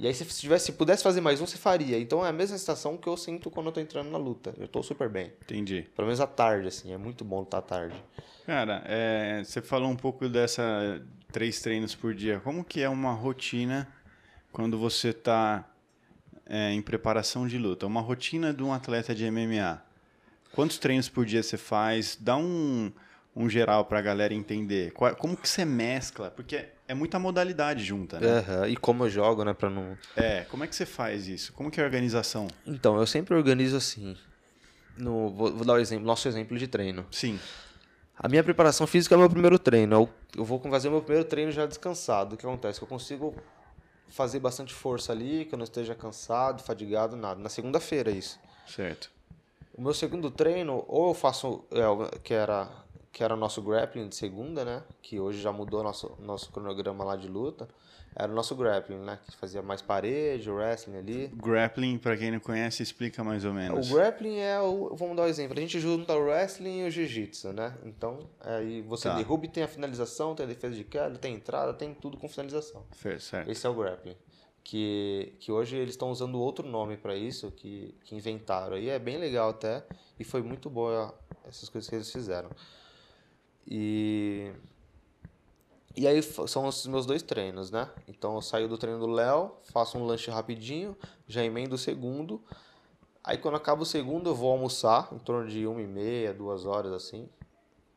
E 0.00 0.06
aí, 0.06 0.14
se 0.14 0.24
tivesse, 0.26 0.66
se 0.66 0.72
pudesse 0.72 1.02
fazer 1.02 1.20
mais 1.20 1.40
um, 1.40 1.46
você 1.46 1.56
faria. 1.58 1.98
Então 1.98 2.24
é 2.24 2.28
a 2.28 2.32
mesma 2.32 2.56
sensação 2.56 2.96
que 2.96 3.08
eu 3.08 3.16
sinto 3.16 3.50
quando 3.50 3.66
eu 3.66 3.72
tô 3.72 3.80
entrando 3.80 4.08
na 4.10 4.16
luta. 4.18 4.54
Eu 4.56 4.68
tô 4.68 4.80
super 4.80 5.08
bem. 5.08 5.32
Entendi. 5.42 5.88
Pelo 5.96 6.06
menos 6.06 6.20
à 6.20 6.26
tarde, 6.26 6.68
assim. 6.68 6.92
É 6.92 6.96
muito 6.96 7.24
bom 7.24 7.40
lutar 7.40 7.58
à 7.58 7.62
tarde. 7.62 7.96
Cara, 8.46 8.82
é, 8.86 9.42
você 9.44 9.60
falou 9.60 9.90
um 9.90 9.96
pouco 9.96 10.28
dessa 10.28 11.02
três 11.32 11.60
treinos 11.60 11.96
por 11.96 12.14
dia. 12.14 12.38
Como 12.40 12.62
que 12.64 12.80
é 12.80 12.88
uma 12.88 13.12
rotina 13.12 13.88
quando 14.52 14.78
você 14.78 15.08
está 15.08 15.68
em 16.48 16.80
preparação 16.80 17.48
de 17.48 17.58
luta? 17.58 17.84
Uma 17.84 18.00
rotina 18.00 18.54
de 18.54 18.62
um 18.62 18.72
atleta 18.72 19.12
de 19.12 19.28
MMA. 19.28 19.82
Quantos 20.52 20.78
treinos 20.78 21.08
por 21.08 21.26
dia 21.26 21.42
você 21.42 21.56
faz? 21.56 22.16
Dá 22.20 22.36
um, 22.36 22.92
um 23.34 23.50
geral 23.50 23.84
para 23.84 23.98
a 23.98 24.02
galera 24.02 24.32
entender. 24.32 24.92
Qual- 24.92 25.16
como 25.16 25.36
que 25.36 25.48
você 25.48 25.64
mescla? 25.64 26.30
Porque 26.30 26.66
é 26.88 26.94
muita 26.94 27.18
modalidade 27.18 27.84
junta, 27.84 28.18
né? 28.18 28.38
Aham. 28.38 28.68
E 28.68 28.76
como 28.76 29.04
eu 29.04 29.10
jogo, 29.10 29.44
né, 29.44 29.52
pra 29.52 29.68
não... 29.68 29.96
É. 30.16 30.46
Como 30.50 30.64
é 30.64 30.66
que 30.66 30.74
você 30.74 30.86
faz 30.86 31.28
isso? 31.28 31.52
Como 31.52 31.70
que 31.70 31.78
é 31.78 31.82
a 31.82 31.86
organização? 31.86 32.48
Então, 32.66 32.98
eu 32.98 33.06
sempre 33.06 33.34
organizo 33.34 33.76
assim. 33.76 34.16
No, 34.96 35.28
vou, 35.30 35.52
vou 35.52 35.66
dar 35.66 35.74
o 35.74 35.78
exemplo, 35.78 36.06
nosso 36.06 36.26
exemplo 36.26 36.56
de 36.58 36.66
treino. 36.66 37.06
Sim. 37.10 37.38
A 38.16 38.26
minha 38.26 38.42
preparação 38.42 38.86
física 38.86 39.14
é 39.14 39.16
o 39.16 39.20
meu 39.20 39.30
primeiro 39.30 39.58
treino. 39.58 39.94
Eu, 39.94 40.10
eu 40.38 40.44
vou 40.44 40.58
fazer 40.58 40.88
o 40.88 40.92
meu 40.92 41.02
primeiro 41.02 41.28
treino 41.28 41.52
já 41.52 41.66
descansado. 41.66 42.34
O 42.34 42.38
que 42.38 42.46
acontece? 42.46 42.80
Que 42.80 42.84
eu 42.84 42.88
consigo 42.88 43.34
fazer 44.08 44.40
bastante 44.40 44.72
força 44.72 45.12
ali, 45.12 45.44
que 45.44 45.54
eu 45.54 45.58
não 45.58 45.64
esteja 45.64 45.94
cansado, 45.94 46.62
fadigado, 46.62 47.16
nada. 47.16 47.38
Na 47.38 47.50
segunda-feira, 47.50 48.10
isso. 48.10 48.40
Certo. 48.66 49.10
O 49.74 49.82
meu 49.82 49.94
segundo 49.94 50.30
treino, 50.30 50.84
ou 50.88 51.08
eu 51.08 51.14
faço, 51.14 51.64
é, 51.70 52.18
que 52.20 52.34
era 52.34 52.68
que 53.12 53.22
era 53.24 53.34
o 53.34 53.36
nosso 53.36 53.60
grappling 53.62 54.08
de 54.08 54.14
segunda, 54.16 54.64
né? 54.64 54.82
Que 55.02 55.18
hoje 55.18 55.40
já 55.40 55.52
mudou 55.52 55.82
nosso 55.82 56.16
nosso 56.20 56.50
cronograma 56.52 57.04
lá 57.04 57.16
de 57.16 57.28
luta. 57.28 57.68
Era 58.16 58.32
o 58.32 58.34
nosso 58.34 58.56
grappling, 58.56 58.98
né? 58.98 59.18
Que 59.28 59.36
fazia 59.36 59.62
mais 59.62 59.80
parede, 59.80 60.50
wrestling 60.50 60.96
ali. 60.96 61.28
Grappling, 61.36 61.98
para 61.98 62.16
quem 62.16 62.30
não 62.32 62.40
conhece, 62.40 62.82
explica 62.82 63.22
mais 63.22 63.44
ou 63.44 63.52
O 63.52 63.54
menos. 63.54 63.90
grappling 63.92 64.38
é 64.38 64.60
o. 64.60 64.94
Vamos 64.96 65.16
dar 65.16 65.22
um 65.24 65.26
exemplo. 65.26 65.56
A 65.56 65.60
gente 65.60 65.78
junta 65.78 66.14
o 66.14 66.24
wrestling 66.24 66.80
e 66.84 66.88
o 66.88 66.90
jiu-jitsu, 66.90 67.52
né? 67.52 67.76
Então, 67.84 68.28
aí 68.40 68.80
você 68.82 69.08
Tá. 69.08 69.14
derruba 69.16 69.44
e 69.44 69.48
tem 69.48 69.62
a 69.62 69.68
finalização, 69.68 70.34
tem 70.34 70.44
a 70.46 70.48
defesa 70.48 70.74
de 70.74 70.84
queda, 70.84 71.16
tem 71.18 71.34
entrada, 71.34 71.72
tem 71.74 71.94
tudo 71.94 72.16
com 72.16 72.28
finalização. 72.28 72.84
Certo. 73.20 73.48
Esse 73.50 73.66
é 73.66 73.70
o 73.70 73.74
grappling. 73.74 74.16
Que, 74.64 75.34
que 75.38 75.50
hoje 75.52 75.76
eles 75.76 75.94
estão 75.94 76.10
usando 76.10 76.38
outro 76.40 76.66
nome 76.66 76.96
para 76.96 77.14
isso, 77.14 77.50
que, 77.52 77.94
que 78.04 78.14
inventaram. 78.14 78.76
E 78.76 78.90
é 78.90 78.98
bem 78.98 79.16
legal 79.16 79.50
até. 79.50 79.84
E 80.18 80.24
foi 80.24 80.42
muito 80.42 80.68
boa 80.68 81.14
essas 81.46 81.68
coisas 81.68 81.88
que 81.88 81.94
eles 81.96 82.10
fizeram. 82.12 82.50
E. 83.68 84.50
E 85.94 86.06
aí 86.06 86.22
são 86.22 86.66
os 86.66 86.86
meus 86.86 87.04
dois 87.04 87.22
treinos, 87.22 87.70
né? 87.70 87.90
Então 88.06 88.36
eu 88.36 88.40
saio 88.40 88.68
do 88.68 88.78
treino 88.78 89.00
do 89.00 89.06
Léo, 89.06 89.52
faço 89.64 89.98
um 89.98 90.06
lanche 90.06 90.30
rapidinho, 90.30 90.96
já 91.26 91.44
emendo 91.44 91.74
o 91.74 91.78
segundo. 91.78 92.40
Aí 93.22 93.36
quando 93.36 93.56
acaba 93.56 93.82
o 93.82 93.86
segundo 93.86 94.30
eu 94.30 94.34
vou 94.34 94.52
almoçar, 94.52 95.08
em 95.12 95.18
torno 95.18 95.48
de 95.48 95.66
uma 95.66 95.82
e 95.82 95.86
meia, 95.86 96.32
duas 96.32 96.64
horas 96.64 96.92
assim. 96.92 97.28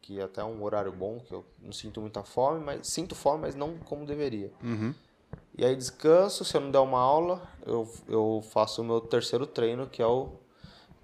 Que 0.01 0.19
é 0.19 0.23
até 0.23 0.43
um 0.43 0.63
horário 0.63 0.91
bom, 0.91 1.19
que 1.19 1.31
eu 1.31 1.45
não 1.61 1.71
sinto 1.71 2.01
muita 2.01 2.23
fome, 2.23 2.59
mas 2.59 2.87
sinto 2.87 3.13
fome, 3.13 3.41
mas 3.41 3.55
não 3.55 3.77
como 3.77 4.03
deveria. 4.03 4.51
Uhum. 4.63 4.95
E 5.55 5.63
aí 5.63 5.75
descanso, 5.75 6.43
se 6.43 6.57
eu 6.57 6.61
não 6.61 6.71
der 6.71 6.79
uma 6.79 6.99
aula, 6.99 7.47
eu, 7.67 7.87
eu 8.07 8.43
faço 8.51 8.81
o 8.81 8.85
meu 8.85 8.99
terceiro 8.99 9.45
treino, 9.45 9.87
que 9.87 10.01
é 10.01 10.07
o 10.07 10.29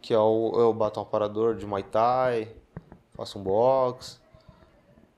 que 0.01 0.15
é 0.15 0.19
o 0.19 0.51
eu 0.55 0.73
bato 0.73 0.99
um 0.99 1.03
aparador 1.03 1.55
de 1.55 1.65
Muay 1.65 1.83
Thai, 1.83 2.55
faço 3.13 3.37
um 3.37 3.43
box 3.43 4.19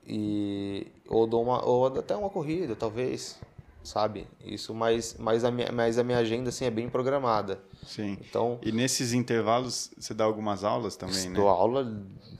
e 0.10 0.88
ou 1.08 1.28
dou 1.28 1.44
uma 1.44 1.64
ou 1.64 1.86
até 1.88 2.16
uma 2.16 2.30
corrida, 2.30 2.76
talvez, 2.76 3.40
sabe? 3.84 4.28
Isso, 4.44 4.74
mas 4.74 5.16
mas 5.20 5.44
a 5.44 5.52
minha 5.52 5.72
mas 5.72 5.98
a 6.00 6.04
minha 6.04 6.18
agenda 6.18 6.50
assim 6.50 6.66
é 6.66 6.72
bem 6.72 6.90
programada. 6.90 7.60
Sim. 7.86 8.18
Então, 8.22 8.60
E 8.62 8.72
nesses 8.72 9.14
intervalos, 9.14 9.92
você 9.98 10.14
dá 10.14 10.24
algumas 10.24 10.64
aulas 10.64 10.96
também, 10.96 11.30
né? 11.30 11.36
dou 11.36 11.48
aula 11.48 11.88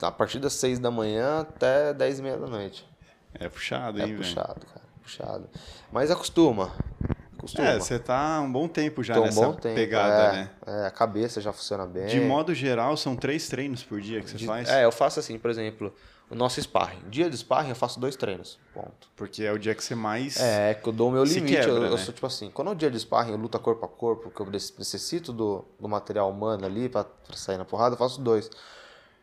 a 0.02 0.10
partir 0.12 0.38
das 0.38 0.52
seis 0.52 0.78
da 0.78 0.90
manhã 0.90 1.40
até 1.40 1.92
dez 1.94 2.18
e 2.18 2.22
meia 2.22 2.36
da 2.36 2.46
noite. 2.46 2.84
É 3.34 3.48
puxado, 3.48 3.98
É 3.98 4.02
hein, 4.02 4.08
velho? 4.08 4.18
puxado, 4.22 4.66
cara, 4.66 4.86
puxado. 5.02 5.48
Mas 5.92 6.10
acostuma. 6.10 6.72
Acostuma. 7.36 7.68
É, 7.68 7.78
você 7.78 7.98
tá 7.98 8.40
um 8.40 8.52
bom 8.52 8.68
tempo 8.68 9.02
já 9.02 9.14
Tô 9.14 9.22
nessa 9.22 9.46
bom 9.46 9.52
tempo, 9.54 9.74
pegada, 9.74 10.28
é, 10.28 10.32
né? 10.32 10.50
É, 10.66 10.86
a 10.86 10.90
cabeça 10.90 11.40
já 11.40 11.52
funciona 11.52 11.86
bem. 11.86 12.06
De 12.06 12.20
modo 12.20 12.54
geral, 12.54 12.96
são 12.96 13.16
três 13.16 13.48
treinos 13.48 13.82
por 13.82 14.00
dia 14.00 14.20
que 14.20 14.28
você 14.30 14.36
De- 14.36 14.46
faz? 14.46 14.68
É, 14.68 14.84
eu 14.84 14.92
faço 14.92 15.18
assim, 15.20 15.38
por 15.38 15.50
exemplo, 15.50 15.92
o 16.30 16.34
nosso 16.34 16.62
sparring. 16.62 17.00
Dia 17.10 17.28
de 17.28 17.36
sparring 17.36 17.70
eu 17.70 17.74
faço 17.74 17.98
dois 17.98 18.14
treinos. 18.14 18.58
Ponto. 18.72 19.08
Porque 19.16 19.42
é 19.42 19.52
o 19.52 19.58
dia 19.58 19.74
que 19.74 19.82
você 19.82 19.94
mais... 19.94 20.38
É, 20.38 20.74
que 20.74 20.88
eu 20.88 20.92
dou 20.92 21.08
o 21.08 21.12
meu 21.12 21.24
limite. 21.24 21.56
quebra, 21.56 21.70
eu, 21.70 21.84
eu 21.84 21.90
né? 21.90 21.96
sou 21.98 22.14
tipo 22.14 22.26
assim, 22.26 22.50
quando 22.50 22.68
é 22.68 22.70
o 22.70 22.74
dia 22.74 22.90
de 22.90 22.98
sparring, 23.00 23.32
eu 23.32 23.36
luto 23.36 23.58
corpo 23.58 23.84
a 23.84 23.88
corpo, 23.88 24.30
que 24.30 24.40
eu 24.40 24.46
nece- 24.46 24.72
necessito 24.78 25.32
do, 25.32 25.64
do 25.78 25.88
material 25.88 26.30
humano 26.30 26.64
ali 26.64 26.88
pra, 26.88 27.04
pra 27.04 27.36
sair 27.36 27.58
na 27.58 27.64
porrada, 27.64 27.94
eu 27.94 27.98
faço 27.98 28.20
dois. 28.20 28.48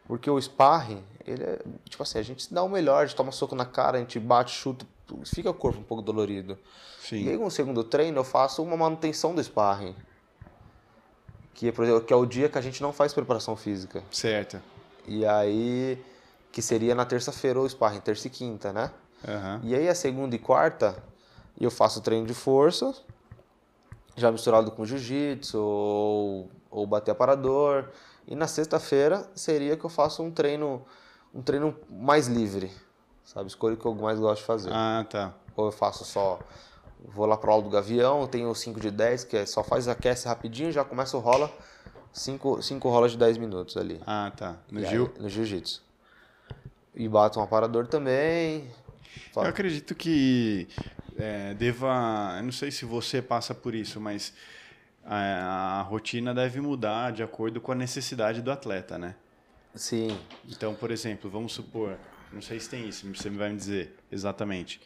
Porque 0.05 0.29
o 0.29 0.39
sparring, 0.39 1.03
ele 1.25 1.43
é, 1.43 1.59
tipo 1.89 2.03
assim, 2.03 2.19
a 2.19 2.21
gente 2.21 2.43
se 2.43 2.53
dá 2.53 2.61
o 2.63 2.69
melhor, 2.69 3.03
a 3.03 3.05
gente 3.05 3.15
toma 3.15 3.31
soco 3.31 3.55
na 3.55 3.65
cara, 3.65 3.97
a 3.97 3.99
gente 4.01 4.19
bate, 4.19 4.51
chuta, 4.51 4.85
fica 5.25 5.49
o 5.49 5.53
corpo 5.53 5.79
um 5.79 5.83
pouco 5.83 6.03
dolorido. 6.03 6.57
Sim. 7.01 7.23
E 7.23 7.29
aí, 7.29 7.37
no 7.37 7.49
segundo 7.49 7.83
treino, 7.83 8.17
eu 8.17 8.23
faço 8.23 8.61
uma 8.61 8.75
manutenção 8.75 9.33
do 9.33 9.41
sparring. 9.41 9.95
Que 11.53 11.69
é, 11.69 11.71
por 11.71 11.83
exemplo, 11.83 12.01
que 12.01 12.13
é 12.13 12.15
o 12.15 12.25
dia 12.25 12.49
que 12.49 12.57
a 12.57 12.61
gente 12.61 12.81
não 12.81 12.93
faz 12.93 13.13
preparação 13.13 13.55
física. 13.55 14.03
Certo. 14.11 14.61
E 15.07 15.25
aí, 15.25 15.97
que 16.51 16.62
seria 16.62 16.95
na 16.95 17.05
terça-feira 17.05 17.60
o 17.60 17.67
sparring, 17.69 17.99
terça 17.99 18.27
e 18.27 18.29
quinta, 18.29 18.71
né? 18.73 18.91
Aham. 19.27 19.62
E 19.63 19.75
aí, 19.75 19.88
a 19.88 19.95
segunda 19.95 20.36
e 20.36 20.39
quarta, 20.39 20.95
eu 21.60 21.69
faço 21.71 22.01
treino 22.01 22.25
de 22.27 22.33
força, 22.33 22.93
já 24.15 24.31
misturado 24.31 24.71
com 24.71 24.86
jiu-jitsu 24.86 25.57
ou, 25.60 26.49
ou 26.71 26.88
bater 26.88 27.12
aparador. 27.12 27.89
E 28.27 28.36
na 28.36 28.47
sexta-feira 28.47 29.29
seria 29.36 29.77
que 29.77 29.86
eu 29.86 29.89
faço 29.89 30.21
um 30.23 30.31
treino, 30.31 30.83
um 31.33 31.41
treino 31.41 31.75
mais 31.89 32.27
livre, 32.27 32.71
sabe? 33.23 33.47
Escolho 33.47 33.75
o 33.75 33.77
que 33.77 33.86
eu 33.86 33.93
mais 33.95 34.19
gosto 34.19 34.41
de 34.41 34.45
fazer. 34.47 34.69
Ah, 34.73 35.05
tá. 35.10 35.33
Ou 35.55 35.67
eu 35.67 35.71
faço 35.71 36.03
só. 36.03 36.39
Vou 37.05 37.25
lá 37.27 37.38
pro 37.38 37.51
aula 37.51 37.63
do 37.63 37.69
Gavião, 37.69 38.25
tenho 38.27 38.53
5 38.53 38.79
de 38.79 38.89
10, 38.91 39.23
que 39.23 39.38
é 39.38 39.45
só 39.45 39.63
faz 39.63 39.88
aquece 39.88 40.27
rapidinho, 40.27 40.71
já 40.71 40.83
começa 40.83 41.15
o 41.15 41.19
rola. 41.19 41.49
5 42.12 42.62
cinco 42.63 42.89
rolas 42.89 43.12
de 43.12 43.17
10 43.17 43.38
minutos 43.38 43.77
ali. 43.77 44.01
Ah, 44.05 44.31
tá. 44.36 44.57
No 44.71 44.79
E 44.79 44.86
aí- 44.86 44.89
Gil. 44.89 45.13
no 45.19 45.29
jiu-jitsu. 45.29 45.83
E 46.99 47.07
bato 47.07 47.39
um 47.39 47.43
aparador 47.43 47.86
também. 47.88 48.67
Eu 49.36 49.43
acredito 49.43 49.93
que 49.93 50.67
é, 51.15 51.53
deva. 51.53 52.36
Eu 52.38 52.43
não 52.43 52.51
sei 52.51 52.71
se 52.71 52.86
você 52.86 53.21
passa 53.21 53.53
por 53.53 53.75
isso, 53.75 54.01
mas 54.01 54.33
a, 55.05 55.79
a 55.79 55.81
rotina 55.83 56.33
deve 56.33 56.60
mudar 56.60 57.12
de 57.12 57.21
acordo 57.21 57.62
com 57.62 57.71
a 57.71 57.75
necessidade 57.75 58.41
do 58.41 58.51
atleta, 58.51 58.97
né? 58.97 59.15
Sim. 59.75 60.17
Então, 60.49 60.73
por 60.73 60.89
exemplo, 60.89 61.29
vamos 61.29 61.53
supor, 61.53 61.99
não 62.33 62.41
sei 62.41 62.60
se 62.60 62.67
tem 62.67 62.89
isso, 62.89 63.07
você 63.13 63.29
vai 63.29 63.49
me 63.51 63.57
dizer 63.57 63.95
exatamente. 64.12 64.81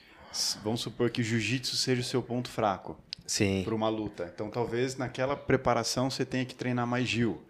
Vamos 0.64 0.82
supor 0.82 1.10
que 1.10 1.22
o 1.22 1.24
jiu-jitsu 1.24 1.78
seja 1.78 2.02
o 2.02 2.04
seu 2.04 2.22
ponto 2.22 2.50
fraco 2.50 2.98
Sim. 3.26 3.64
para 3.64 3.74
uma 3.74 3.88
luta. 3.88 4.30
Então, 4.34 4.50
talvez 4.50 4.98
naquela 4.98 5.38
preparação 5.38 6.10
você 6.10 6.26
tenha 6.26 6.44
que 6.44 6.56
treinar 6.56 6.86
mais 6.86 7.08
Gil. 7.08 7.42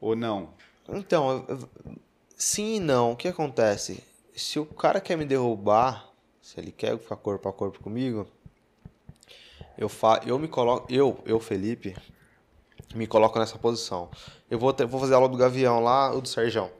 Ou 0.00 0.16
não? 0.16 0.54
Então, 0.88 1.44
eu- 1.48 1.68
sim 2.36 2.76
e 2.76 2.80
não. 2.80 3.12
O 3.12 3.16
que 3.16 3.28
acontece? 3.28 4.02
Se 4.36 4.58
o 4.58 4.66
cara 4.66 5.00
quer 5.00 5.16
me 5.16 5.24
derrubar, 5.24 6.08
se 6.40 6.60
ele 6.60 6.70
quer 6.70 6.96
ficar 6.98 7.16
corpo 7.16 7.48
a 7.48 7.52
corpo 7.52 7.80
comigo, 7.82 8.26
eu 9.78 9.88
fa 9.88 10.20
eu 10.26 10.38
me 10.38 10.48
coloco, 10.48 10.86
eu, 10.92 11.18
eu 11.24 11.38
Felipe, 11.40 11.96
me 12.94 13.06
coloco 13.06 13.38
nessa 13.38 13.58
posição. 13.58 14.10
Eu 14.50 14.58
vou, 14.58 14.72
ter- 14.72 14.86
vou 14.86 15.00
fazer 15.00 15.14
aula 15.14 15.28
do 15.28 15.36
Gavião 15.36 15.80
lá, 15.80 16.12
ou 16.12 16.20
do 16.20 16.28
Serjão. 16.28 16.70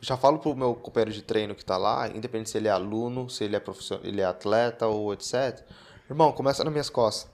Já 0.00 0.16
falo 0.16 0.38
pro 0.38 0.54
meu 0.56 0.74
companheiro 0.74 1.12
de 1.12 1.22
treino 1.22 1.54
que 1.54 1.64
tá 1.64 1.76
lá, 1.76 2.08
independente 2.08 2.50
se 2.50 2.58
ele 2.58 2.68
é 2.68 2.70
aluno, 2.72 3.30
se 3.30 3.44
ele 3.44 3.54
é 3.56 3.60
profissional, 3.60 4.04
ele 4.04 4.20
é 4.20 4.24
atleta 4.24 4.86
ou 4.88 5.12
etc. 5.14 5.64
Irmão, 6.10 6.32
começa 6.32 6.64
nas 6.64 6.72
minhas 6.72 6.90
costas. 6.90 7.30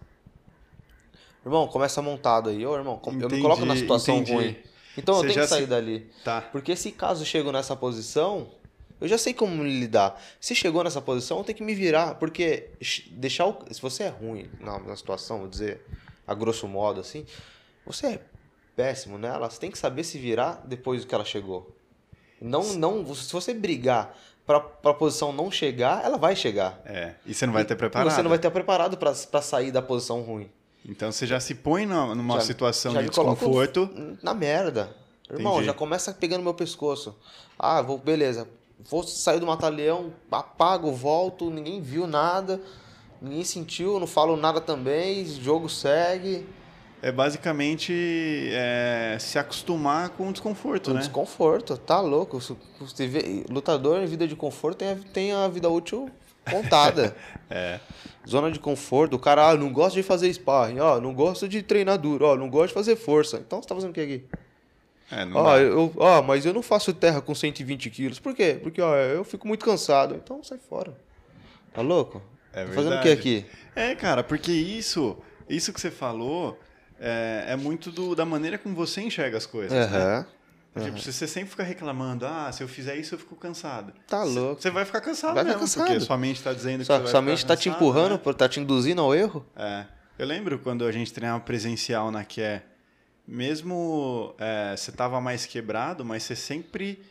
Irmão, 1.44 1.66
começa 1.68 2.02
montado 2.02 2.50
aí. 2.50 2.64
Ô, 2.66 2.74
irmão, 2.76 2.98
com- 2.98 3.10
eu 3.18 3.30
me 3.30 3.36
Entendi, 3.36 3.42
coloco 3.42 3.64
na 3.64 3.74
situação 3.76 4.20
entendi. 4.20 4.32
ruim. 4.34 4.56
Então 4.98 5.14
eu 5.16 5.20
Você 5.20 5.26
tenho 5.28 5.34
já 5.36 5.42
que 5.42 5.48
sair 5.48 5.60
se- 5.62 5.66
dali. 5.66 6.10
Tá. 6.24 6.40
Porque 6.42 6.74
se 6.76 6.90
caso 6.92 7.22
eu 7.22 7.26
chego 7.26 7.52
nessa 7.52 7.76
posição, 7.76 8.48
eu 9.00 9.06
já 9.06 9.16
sei 9.16 9.32
como 9.32 9.62
lidar. 9.62 10.20
Se 10.40 10.54
chegou 10.54 10.82
nessa 10.82 11.00
posição, 11.00 11.38
eu 11.38 11.44
tenho 11.44 11.56
que 11.58 11.64
me 11.64 11.74
virar. 11.74 12.16
Porque 12.16 12.70
deixar 13.12 13.46
o. 13.46 13.56
Se 13.70 13.80
você 13.80 14.04
é 14.04 14.08
ruim 14.08 14.50
na, 14.60 14.78
na 14.80 14.96
situação, 14.96 15.38
vou 15.38 15.48
dizer, 15.48 15.80
a 16.26 16.34
grosso 16.34 16.66
modo, 16.66 17.00
assim, 17.00 17.24
você 17.86 18.06
é 18.06 18.20
péssimo 18.74 19.18
nela, 19.18 19.48
você 19.48 19.58
tem 19.60 19.70
que 19.70 19.78
saber 19.78 20.04
se 20.04 20.18
virar 20.18 20.62
depois 20.64 21.02
do 21.02 21.06
que 21.06 21.14
ela 21.14 21.24
chegou. 21.24 21.74
Não, 22.40 22.74
não, 22.74 23.14
se 23.14 23.32
você 23.32 23.52
brigar 23.52 24.16
pra, 24.46 24.60
pra 24.60 24.94
posição 24.94 25.32
não 25.32 25.50
chegar, 25.50 26.04
ela 26.04 26.16
vai 26.16 26.36
chegar. 26.36 26.80
É. 26.84 27.14
E 27.26 27.34
você 27.34 27.44
não 27.46 27.52
vai 27.52 27.64
ter 27.64 27.76
preparado. 27.76 28.12
Você 28.12 28.22
não 28.22 28.28
vai 28.30 28.38
estar 28.38 28.50
preparado 28.50 28.96
pra 28.96 29.42
sair 29.42 29.70
da 29.72 29.82
posição 29.82 30.22
ruim. 30.22 30.50
Então 30.86 31.10
você 31.12 31.26
já 31.26 31.38
se 31.40 31.54
põe 31.54 31.84
na- 31.86 32.14
numa 32.14 32.34
Já- 32.36 32.40
situação 32.42 32.92
já 32.92 33.02
de 33.02 33.08
desconforto. 33.08 33.88
Na 34.22 34.32
merda. 34.34 34.94
Irmão, 35.30 35.54
Entendi. 35.54 35.66
já 35.66 35.74
começa 35.74 36.12
pegando 36.12 36.42
meu 36.42 36.54
pescoço. 36.54 37.14
Ah, 37.58 37.82
vou, 37.82 37.98
beleza. 37.98 38.48
Vou 38.88 39.02
sair 39.02 39.40
do 39.40 39.46
mata-leão, 39.46 40.12
apago, 40.30 40.90
volto, 40.92 41.50
ninguém 41.50 41.82
viu 41.82 42.06
nada, 42.06 42.60
ninguém 43.20 43.44
sentiu, 43.44 43.98
não 44.00 44.06
falo 44.06 44.36
nada 44.36 44.60
também, 44.60 45.26
jogo 45.26 45.68
segue. 45.68 46.46
É 47.02 47.12
basicamente 47.12 47.92
é, 48.52 49.16
se 49.20 49.38
acostumar 49.38 50.08
com 50.10 50.28
o 50.28 50.32
desconforto, 50.32 50.90
Um 50.90 50.94
né? 50.94 51.00
desconforto, 51.00 51.76
tá 51.76 52.00
louco. 52.00 52.40
Lutador 53.50 54.00
em 54.02 54.06
vida 54.06 54.26
de 54.26 54.34
conforto 54.36 54.78
tem 54.78 54.88
a, 54.90 54.96
tem 55.12 55.32
a 55.32 55.48
vida 55.48 55.68
útil 55.68 56.08
contada. 56.50 57.14
É. 57.50 57.80
Zona 58.28 58.50
de 58.50 58.58
conforto, 58.60 59.14
o 59.14 59.18
cara, 59.18 59.48
ah, 59.48 59.56
não 59.56 59.72
gosta 59.72 59.94
de 59.94 60.02
fazer 60.02 60.30
sparring, 60.34 60.80
ó, 60.80 61.00
não 61.00 61.14
gosta 61.14 61.48
de 61.48 61.62
treinar 61.62 61.96
duro, 61.96 62.26
ó, 62.26 62.36
não 62.36 62.50
gosta 62.50 62.68
de 62.68 62.74
fazer 62.74 62.94
força. 62.94 63.38
Então 63.38 63.62
você 63.62 63.66
tá 63.66 63.74
fazendo 63.74 63.88
o 63.88 63.94
que 63.94 64.00
aqui? 64.02 64.24
É, 65.10 65.24
não 65.24 65.40
Ó, 65.40 65.56
eu, 65.56 65.90
ó, 65.96 66.20
mas 66.20 66.44
eu 66.44 66.52
não 66.52 66.60
faço 66.62 66.92
terra 66.92 67.22
com 67.22 67.34
120 67.34 67.88
quilos. 67.88 68.18
Por 68.20 68.34
quê? 68.34 68.58
Porque, 68.62 68.82
ó, 68.82 68.94
eu 68.96 69.24
fico 69.24 69.48
muito 69.48 69.64
cansado. 69.64 70.14
Então 70.14 70.44
sai 70.44 70.58
fora. 70.58 70.92
Tá 71.72 71.80
louco? 71.80 72.20
É 72.52 72.64
tá 72.66 72.72
fazendo 72.72 72.96
o 72.96 73.00
que 73.00 73.08
aqui? 73.08 73.46
É, 73.74 73.94
cara, 73.94 74.22
porque 74.22 74.52
isso, 74.52 75.16
isso 75.48 75.72
que 75.72 75.80
você 75.80 75.90
falou 75.90 76.58
é, 77.00 77.46
é 77.48 77.56
muito 77.56 77.90
do- 77.90 78.14
da 78.14 78.26
maneira 78.26 78.58
como 78.58 78.74
você 78.74 79.00
enxerga 79.00 79.38
as 79.38 79.46
coisas. 79.46 79.90
né? 79.90 80.26
Tipo, 80.80 80.98
se 81.00 81.12
você 81.12 81.26
sempre 81.26 81.50
fica 81.50 81.62
reclamando, 81.64 82.24
ah, 82.26 82.50
se 82.52 82.62
eu 82.62 82.68
fizer 82.68 82.94
isso 82.96 83.14
eu 83.14 83.18
fico 83.18 83.34
cansado. 83.34 83.92
Tá 84.06 84.22
louco. 84.22 84.62
Você 84.62 84.70
vai 84.70 84.84
ficar 84.84 85.00
cansado 85.00 85.34
Vai 85.34 85.42
ficar 85.44 85.58
mesmo, 85.58 85.60
cansado. 85.60 85.86
porque 85.86 86.00
sua 86.00 86.16
mente 86.18 86.42
tá 86.42 86.52
dizendo 86.52 86.78
que 86.80 86.84
Sua, 86.84 87.00
você 87.00 87.08
sua 87.08 87.22
mente 87.22 87.44
tá 87.44 87.56
te 87.56 87.68
empurrando, 87.68 88.20
né? 88.24 88.32
tá 88.34 88.48
te 88.48 88.60
induzindo 88.60 89.00
ao 89.00 89.12
erro? 89.14 89.44
É. 89.56 89.86
Eu 90.18 90.26
lembro 90.26 90.58
quando 90.60 90.84
a 90.84 90.92
gente 90.92 91.12
treinava 91.12 91.40
presencial 91.40 92.10
na 92.12 92.24
QE, 92.24 92.60
mesmo 93.26 94.34
é, 94.38 94.74
você 94.76 94.90
tava 94.92 95.20
mais 95.20 95.46
quebrado, 95.46 96.04
mas 96.04 96.22
você 96.22 96.34
sempre. 96.36 97.02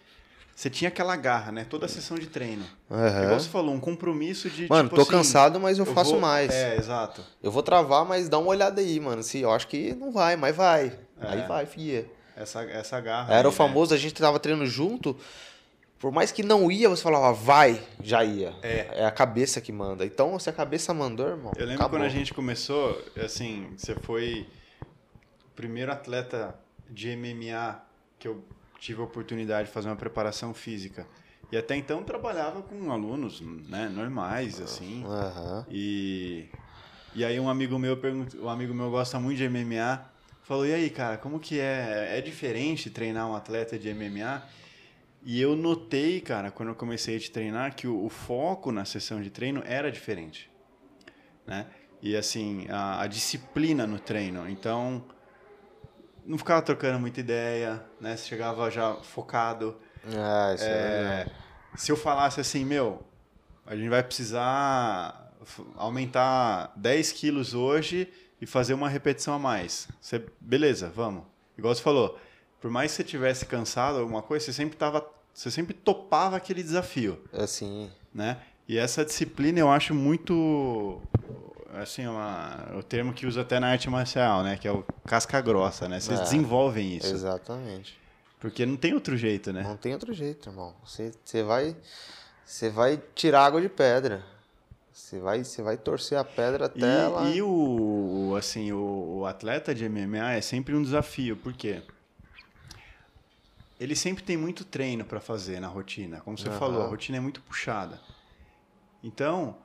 Você 0.56 0.72
tinha 0.72 0.88
aquela 0.88 1.16
garra, 1.16 1.52
né? 1.52 1.66
Toda 1.70 1.86
a 1.86 1.90
sessão 1.90 2.18
de 2.18 2.26
treino. 2.26 2.66
Aham. 2.90 3.24
Igual 3.26 3.40
você 3.40 3.48
falou, 3.50 3.76
um 3.76 3.80
compromisso 3.80 4.50
de. 4.50 4.68
Mano, 4.68 4.86
tipo 4.90 4.96
tô 4.96 5.04
assim, 5.04 5.12
cansado, 5.12 5.60
mas 5.60 5.78
eu, 5.78 5.86
faço 5.86 6.12
vou- 6.12 6.20
mais. 6.20 6.52
É, 6.52 6.76
exato. 6.78 7.22
Eu 7.44 7.52
vou 7.52 7.62
travar, 7.62 8.04
mas 8.06 8.28
dá 8.28 8.40
uma 8.40 8.48
olhada 8.50 8.82
aí, 8.82 9.00
mano. 9.00 9.22
Se 9.22 9.40
eu 9.40 9.52
acho 9.52 9.68
que 9.68 9.94
não 9.94 10.12
vai, 10.12 10.36
mas 10.36 10.56
vai. 10.56 10.98
Aí 11.22 11.42
É. 11.42 11.48
vai, 11.48 11.66
fia. 11.68 12.10
Essa, 12.38 12.62
essa 12.64 13.00
garra. 13.02 13.34
Era 13.34 13.48
aí, 13.48 13.52
o 13.52 13.52
famoso, 13.52 13.94
a 13.94 13.98
gente 13.98 14.14
tava 14.14 14.40
treinando 14.40 14.68
junto. 14.68 15.18
Por 16.00 16.12
mais 16.12 16.32
que 16.32 16.44
não 16.44 16.72
ia, 16.72 16.88
você 16.88 17.02
falava, 17.02 17.34
vai, 17.34 17.82
já 18.04 18.24
ia. 18.24 18.54
É. 18.62 19.02
É 19.02 19.06
a 19.06 19.12
cabeça 19.12 19.60
que 19.60 19.72
manda. 19.72 20.06
Então, 20.06 20.38
se 20.38 20.48
a 20.48 20.54
cabeça 20.54 20.94
mandou, 20.94 21.28
irmão. 21.28 21.54
Eu 21.56 21.66
lembro 21.66 21.82
acabou. 21.82 22.00
quando 22.00 22.06
a 22.06 22.10
gente 22.10 22.34
começou, 22.34 23.04
assim, 23.18 23.68
você 23.76 23.96
foi 23.96 24.48
o 24.82 25.56
primeiro 25.56 25.92
atleta 25.92 26.56
de 26.88 27.16
MMA 27.16 27.82
que 28.20 28.28
eu 28.28 28.44
tive 28.80 29.02
a 29.02 29.06
oportunidade 29.06 29.68
de 29.68 29.74
fazer 29.74 29.90
uma 29.90 29.96
preparação 29.96 30.54
física. 30.54 31.08
E 31.52 31.58
até 31.58 31.76
então 31.76 32.04
trabalhava 32.04 32.62
com 32.62 32.92
alunos, 32.92 33.42
né, 33.42 33.90
normais, 33.90 34.62
assim. 34.62 35.04
Aham. 35.06 35.66
E, 35.70 36.50
e 37.16 37.26
aí 37.26 37.40
um 37.40 37.50
amigo 37.50 37.80
meu 37.80 37.98
perguntou, 37.98 38.44
um 38.44 38.50
amigo 38.50 38.74
meu 38.74 38.92
gosta 38.92 39.20
muito 39.20 39.38
de 39.38 39.50
MMA, 39.50 40.06
falou: 40.48 40.66
"E 40.66 40.74
aí, 40.74 40.90
cara, 40.90 41.18
como 41.18 41.40
que 41.40 41.60
é? 41.60 42.18
É 42.18 42.22
diferente 42.22 42.90
treinar 42.90 43.30
um 43.30 43.36
atleta 43.36 43.78
de 43.78 43.94
MMA?" 43.94 44.44
E 45.24 45.42
eu 45.42 45.56
notei, 45.56 46.22
cara, 46.22 46.52
quando 46.52 46.70
eu 46.70 46.76
comecei 46.76 47.18
a 47.18 47.20
te 47.20 47.30
treinar, 47.30 47.76
que 47.76 47.86
o, 47.88 48.06
o 48.06 48.10
foco 48.10 48.72
na 48.72 48.86
sessão 48.86 49.22
de 49.22 49.30
treino 49.30 49.62
era 49.66 49.92
diferente, 49.92 50.50
né? 51.46 51.68
E 52.02 52.16
assim, 52.16 52.66
a, 52.70 53.02
a 53.02 53.08
disciplina 53.08 53.86
no 53.86 54.00
treino. 54.00 54.48
Então, 54.50 55.04
não 56.26 56.38
ficava 56.38 56.62
trocando 56.62 57.00
muita 57.00 57.20
ideia, 57.20 57.84
né? 58.00 58.16
Você 58.16 58.28
chegava 58.28 58.70
já 58.72 58.96
focado. 58.96 59.78
Ah, 60.16 60.54
isso 60.56 60.64
é... 60.64 60.70
É, 60.70 61.28
se 61.76 61.92
eu 61.92 61.98
falasse 61.98 62.40
assim, 62.40 62.64
meu, 62.64 63.06
a 63.66 63.76
gente 63.76 63.90
vai 63.90 64.04
precisar 64.04 65.34
aumentar 65.76 66.72
10 66.76 67.12
quilos 67.12 67.54
hoje 67.54 68.12
e 68.42 68.46
fazer 68.46 68.74
uma 68.74 68.90
repetição 68.90 69.34
a 69.34 69.40
mais. 69.40 69.88
Você, 70.02 70.24
beleza, 70.40 70.92
vamos. 70.96 71.24
Igual 71.58 71.74
você 71.74 71.82
falou, 71.82 72.18
por 72.62 72.70
mais 72.70 72.92
que 72.92 72.98
você 72.98 73.04
tivesse 73.04 73.46
cansado 73.46 74.00
alguma 74.00 74.22
coisa, 74.22 74.46
você 74.46 74.54
sempre 74.54 74.78
tava, 74.78 75.06
você 75.34 75.50
sempre 75.50 75.74
topava 75.74 76.36
aquele 76.38 76.62
desafio, 76.62 77.22
Assim. 77.34 77.90
né? 78.14 78.38
E 78.68 78.78
essa 78.78 79.04
disciplina 79.06 79.60
eu 79.60 79.70
acho 79.72 79.94
muito 79.94 81.02
assim, 81.74 82.06
uma, 82.08 82.74
o 82.78 82.84
termo 82.84 83.14
que 83.14 83.26
usa 83.26 83.42
até 83.42 83.60
na 83.60 83.68
arte 83.70 83.90
marcial, 83.90 84.44
né, 84.44 84.58
que 84.58 84.68
é 84.68 84.72
o 84.72 84.84
casca 85.06 85.40
grossa, 85.42 85.88
né? 85.88 86.00
Vocês 86.00 86.20
É, 86.20 86.24
desenvolvem 86.24 86.98
isso, 86.98 87.08
Exatamente. 87.08 87.98
porque 88.40 88.66
não 88.66 88.76
tem 88.76 88.94
outro 88.94 89.16
jeito, 89.16 89.54
né? 89.54 89.64
Não 89.64 89.78
tem 89.78 89.94
outro 89.94 90.14
jeito, 90.14 90.50
irmão. 90.50 90.76
Você, 90.86 91.12
você 91.24 91.44
vai. 91.44 91.76
Você 92.46 92.70
vai 92.70 93.02
tirar 93.14 93.46
água 93.46 93.62
de 93.62 93.70
pedra. 93.70 94.24
Você 94.98 95.20
vai, 95.20 95.44
você 95.44 95.62
vai 95.62 95.78
torcer 95.78 96.18
a 96.18 96.24
pedra 96.24 96.66
até 96.66 96.82
ela. 96.82 97.24
E, 97.24 97.36
e 97.38 97.42
o, 97.44 98.36
assim, 98.36 98.72
o, 98.72 99.20
o 99.20 99.26
atleta 99.28 99.74
de 99.74 99.86
MMA 99.86 100.34
é 100.34 100.42
sempre 100.42 100.76
um 100.76 100.82
desafio, 100.82 101.38
porque 101.38 101.84
ele 103.80 103.96
sempre 103.96 104.24
tem 104.24 104.36
muito 104.36 104.66
treino 104.66 105.06
para 105.06 105.20
fazer 105.20 105.60
na 105.60 105.68
rotina. 105.68 106.20
Como 106.22 106.36
você 106.36 106.50
Aham. 106.50 106.58
falou, 106.58 106.82
a 106.82 106.88
rotina 106.88 107.18
é 107.20 107.22
muito 107.22 107.42
puxada. 107.44 108.02
Então, 109.04 109.56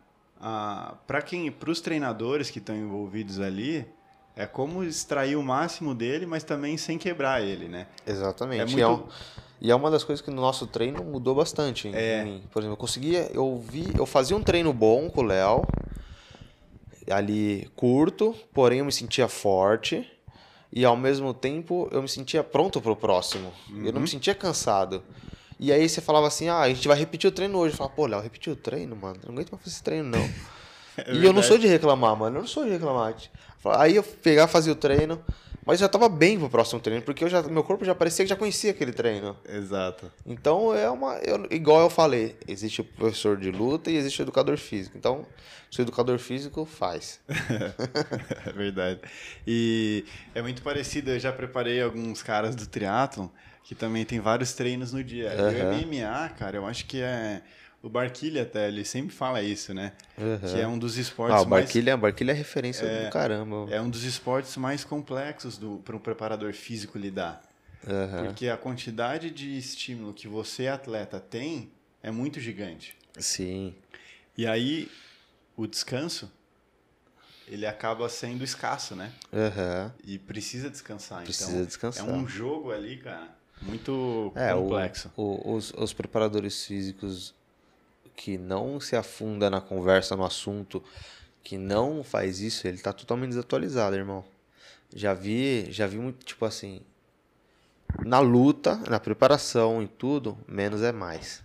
para 1.07 1.23
quem, 1.23 1.51
para 1.51 1.71
os 1.71 1.81
treinadores 1.81 2.51
que 2.51 2.59
estão 2.59 2.77
envolvidos 2.77 3.41
ali, 3.41 3.87
é 4.37 4.47
como 4.47 4.85
extrair 4.85 5.37
o 5.37 5.43
máximo 5.43 5.95
dele, 5.95 6.27
mas 6.27 6.45
também 6.45 6.77
sem 6.77 6.99
quebrar 6.99 7.43
ele, 7.43 7.69
né? 7.69 7.87
Exatamente. 8.07 8.61
É 8.61 8.67
E, 8.67 8.71
muito- 8.71 8.83
é 8.83 8.87
um- 8.89 9.09
e 9.65 9.71
é 9.71 9.75
uma 9.75 9.91
das 9.91 10.03
coisas 10.03 10.21
que 10.23 10.31
no 10.31 10.43
nosso 10.43 10.67
treino 10.67 11.05
mudou 11.05 11.35
bastante 11.37 11.87
em 11.87 11.95
É. 11.95 12.25
mim. 12.25 12.43
Por 12.51 12.59
exemplo, 12.61 12.73
eu 12.75 12.77
conseguia, 12.77 13.31
eu 13.33 13.57
vi, 13.67 13.89
eu 13.97 14.05
fazia 14.05 14.37
um 14.37 14.43
treino 14.43 14.73
bom 14.73 15.09
com 15.09 15.21
o 15.21 15.25
Léo, 15.25 15.63
ali 17.11 17.71
curto, 17.77 18.35
porém 18.53 18.79
eu 18.81 18.85
me 18.85 18.93
sentia 18.93 19.29
forte 19.29 20.07
e 20.73 20.85
ao 20.85 20.97
mesmo 20.97 21.33
tempo 21.35 21.89
eu 21.93 22.03
me 22.03 22.09
sentia 22.09 22.43
pronto 22.43 22.81
pro 22.81 22.97
próximo. 22.97 23.53
Eu 23.85 23.93
não 23.93 24.01
me 24.01 24.09
sentia 24.09 24.35
cansado. 24.35 25.03
E 25.59 25.73
aí 25.73 25.89
você 25.89 26.01
falava 26.01 26.27
assim, 26.27 26.49
ah, 26.49 26.61
a 26.61 26.69
gente 26.69 26.89
vai 26.89 26.97
repetir 26.99 27.29
o 27.29 27.33
treino 27.33 27.57
hoje. 27.59 27.75
Eu 27.75 27.79
falava, 27.79 27.95
pô, 27.95 28.07
Léo, 28.07 28.21
repetiu 28.21 28.55
o 28.55 28.57
treino, 28.57 28.97
mano? 28.97 29.17
Eu 29.23 29.29
não 29.29 29.35
aguento 29.35 29.53
mais 29.53 29.63
fazer 29.63 29.75
esse 29.77 29.83
treino, 29.83 30.09
não. 30.09 30.29
É 30.97 31.13
e 31.15 31.25
eu 31.25 31.33
não 31.33 31.43
sou 31.43 31.57
de 31.57 31.67
reclamar, 31.69 32.17
mano. 32.17 32.39
Eu 32.39 32.41
não 32.41 32.49
sou 32.49 32.65
de 32.65 32.71
reclamar. 32.71 33.15
Aí 33.77 33.95
eu 33.95 34.03
pegava, 34.03 34.49
fazia 34.51 34.73
o 34.73 34.77
treino, 34.77 35.21
mas 35.65 35.81
eu 35.81 35.85
já 35.87 35.89
tava 35.89 36.09
bem 36.09 36.39
pro 36.39 36.51
próximo 36.51 36.81
treino, 36.81 37.03
porque 37.03 37.25
eu 37.25 37.29
já, 37.29 37.43
meu 37.43 37.63
corpo 37.63 37.85
já 37.85 37.95
parecia 37.95 38.25
que 38.25 38.29
já 38.29 38.37
conhecia 38.37 38.71
aquele 38.73 38.93
treino. 38.93 39.37
Exato. 39.49 40.11
Então 40.27 40.75
é 40.75 40.89
uma. 40.91 41.17
eu- 41.19 41.47
igual 41.51 41.81
eu 41.81 41.91
falei, 41.91 42.37
existe 42.49 42.81
o 42.81 42.85
professor 42.85 43.37
de 43.37 43.51
luta 43.51 43.91
e 43.91 43.97
existe 43.97 44.21
o 44.21 44.25
educador 44.25 44.57
físico. 44.57 44.97
Então, 44.99 45.25
se 45.71 45.81
o 45.81 45.83
educador 45.83 46.19
físico 46.19 46.65
faz. 46.65 47.21
é 48.47 48.53
verdade. 48.53 49.01
E 49.47 50.05
é 50.35 50.43
muito 50.43 50.63
parecido, 50.63 51.11
eu 51.11 51.19
já 51.19 51.33
preparei 51.33 51.81
alguns 51.83 52.23
caras 52.23 52.55
do 52.55 52.67
triatlon 52.67 53.29
que 53.65 53.75
também 53.75 54.05
tem 54.05 54.19
vários 54.19 54.53
treinos 54.55 54.93
no 54.93 55.03
dia. 55.05 55.33
E 55.33 55.63
o. 55.63 55.73
MMA, 55.87 56.29
cara, 56.31 56.57
eu 56.57 56.67
acho 56.67 56.85
que 56.87 57.01
é 57.01 57.43
o 57.83 57.89
Barquilha 57.89 58.43
até, 58.43 58.69
ele 58.69 58.85
sempre 58.85 59.15
fala 59.15 59.43
isso, 59.43 59.75
né? 59.75 59.93
Que 60.51 60.61
é 60.61 60.67
um 60.69 60.79
dos 60.79 60.97
esportes 60.97 61.37
Ah, 61.39 61.43
o 61.43 61.49
mais 61.49 61.65
Barquilha, 61.65 61.97
Barquilha 61.97 62.31
é 62.31 62.35
referência 62.35 62.87
do 63.07 63.11
caramba. 63.11 63.67
é 63.71 63.81
um 63.81 63.91
dos 63.91 64.05
esportes 64.05 64.57
mais 64.57 64.85
complexos 64.85 65.59
para 65.85 65.97
um 65.97 65.99
preparador 65.99 66.53
físico 66.53 66.97
lidar. 66.99 67.43
Aham. 67.87 68.27
Porque 68.27 68.49
a 68.49 68.57
quantidade 68.57 69.31
de 69.31 69.59
estímulo 69.59 70.15
que 70.15 70.29
você, 70.29 70.69
atleta, 70.69 71.19
tem 71.19 71.73
é 72.03 72.11
muito 72.13 72.39
gigante. 72.39 72.97
Sim. 73.19 73.75
E 74.39 74.47
aí, 74.47 74.89
o 75.57 75.67
descanso, 75.67 76.31
ele 77.49 77.67
acaba 77.67 78.09
sendo 78.09 78.45
escasso, 78.45 78.95
né? 78.95 79.13
Aham. 79.33 79.93
E 80.05 80.19
precisa 80.19 80.71
descansar. 80.71 81.25
Precisa 81.25 81.51
então, 81.51 81.65
descansar. 81.65 82.09
É 82.09 82.13
um 82.13 82.27
jogo 82.29 82.71
ali, 82.71 82.97
cara, 82.99 83.29
muito 83.61 84.33
É, 84.37 84.55
o- 84.55 84.63
complexo. 84.63 85.11
o- 85.17 85.55
os, 85.55 85.73
os 85.75 85.93
preparadores 85.93 86.65
físicos 86.65 87.35
que 88.17 88.39
não 88.39 88.81
se 88.81 88.97
afunda 88.97 89.49
na 89.51 89.61
conversa, 89.61 90.17
no 90.17 90.25
assunto, 90.25 90.83
que 91.43 91.59
não 91.59 92.05
faz 92.05 92.41
isso, 92.41 92.67
ele 92.67 92.79
tá 92.79 92.93
totalmente 92.93 93.31
desatualizado, 93.31 93.97
irmão. 93.97 94.25
Já 94.95 95.15
vi, 95.15 95.71
já 95.71 95.87
vi 95.87 95.99
muito, 95.99 96.25
tipo 96.25 96.45
assim, 96.45 96.83
na 98.05 98.21
luta, 98.21 98.77
na 98.89 99.01
preparação, 99.01 99.83
em 99.83 99.87
tudo, 99.87 100.39
menos 100.47 100.83
é 100.83 100.93
mais. 100.93 101.43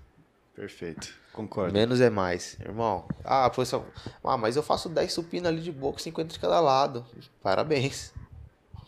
Perfeito. 0.55 1.13
Concordo. 1.33 1.71
Menos 1.71 2.01
é 2.01 2.09
mais, 2.09 2.57
irmão. 2.59 3.07
Ah, 3.23 3.51
foi 3.53 3.65
só... 3.65 3.85
ah, 4.23 4.37
mas 4.37 4.55
eu 4.55 4.63
faço 4.63 4.89
10 4.89 5.13
supina 5.13 5.49
ali 5.49 5.61
de 5.61 5.71
boca, 5.71 5.99
50 5.99 6.33
de 6.33 6.39
cada 6.39 6.59
lado. 6.59 7.05
Parabéns. 7.43 8.11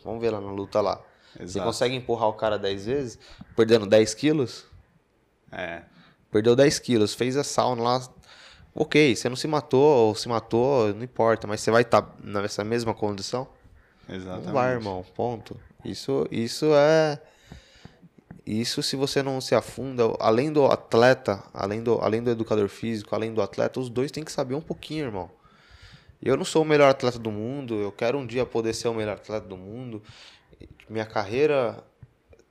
Vamos 0.03 0.19
ver 0.19 0.31
lá 0.31 0.41
na 0.41 0.51
luta 0.51 0.81
lá. 0.81 0.99
Você 1.35 1.43
Exato. 1.43 1.65
consegue 1.67 1.95
empurrar 1.95 2.27
o 2.27 2.33
cara 2.33 2.57
10 2.57 2.85
vezes, 2.85 3.19
perdendo 3.55 3.85
10 3.85 4.13
quilos? 4.15 4.65
É, 5.51 5.83
Perdeu 6.31 6.55
10 6.55 6.79
quilos, 6.79 7.13
fez 7.13 7.35
a 7.37 7.43
sauna 7.43 7.81
lá. 7.81 8.09
Ok, 8.73 9.15
você 9.15 9.27
não 9.27 9.35
se 9.35 9.47
matou 9.47 10.07
ou 10.07 10.15
se 10.15 10.29
matou, 10.29 10.93
não 10.93 11.03
importa, 11.03 11.47
mas 11.47 11.61
você 11.61 11.71
vai 11.71 11.81
estar 11.81 12.15
nessa 12.23 12.63
mesma 12.63 12.93
condição? 12.93 13.47
exatamente. 14.07 14.45
Não 14.45 14.53
vai, 14.53 14.73
irmão. 14.73 15.05
Ponto. 15.15 15.59
Isso, 15.83 16.27
isso 16.31 16.73
é. 16.73 17.19
Isso 18.45 18.81
se 18.81 18.95
você 18.95 19.21
não 19.21 19.39
se 19.39 19.53
afunda, 19.53 20.03
além 20.19 20.51
do 20.51 20.65
atleta, 20.65 21.43
além 21.53 21.83
do, 21.83 21.99
além 22.01 22.23
do 22.23 22.31
educador 22.31 22.67
físico, 22.67 23.13
além 23.13 23.31
do 23.33 23.41
atleta, 23.41 23.79
os 23.79 23.89
dois 23.89 24.11
têm 24.11 24.23
que 24.23 24.31
saber 24.31 24.55
um 24.55 24.61
pouquinho, 24.61 25.05
irmão. 25.05 25.29
Eu 26.21 26.35
não 26.35 26.43
sou 26.43 26.63
o 26.63 26.65
melhor 26.65 26.89
atleta 26.89 27.19
do 27.19 27.31
mundo, 27.31 27.75
eu 27.75 27.91
quero 27.91 28.17
um 28.17 28.25
dia 28.25 28.45
poder 28.45 28.73
ser 28.73 28.87
o 28.87 28.93
melhor 28.93 29.17
atleta 29.17 29.47
do 29.47 29.55
mundo. 29.55 30.01
Minha 30.89 31.05
carreira, 31.05 31.83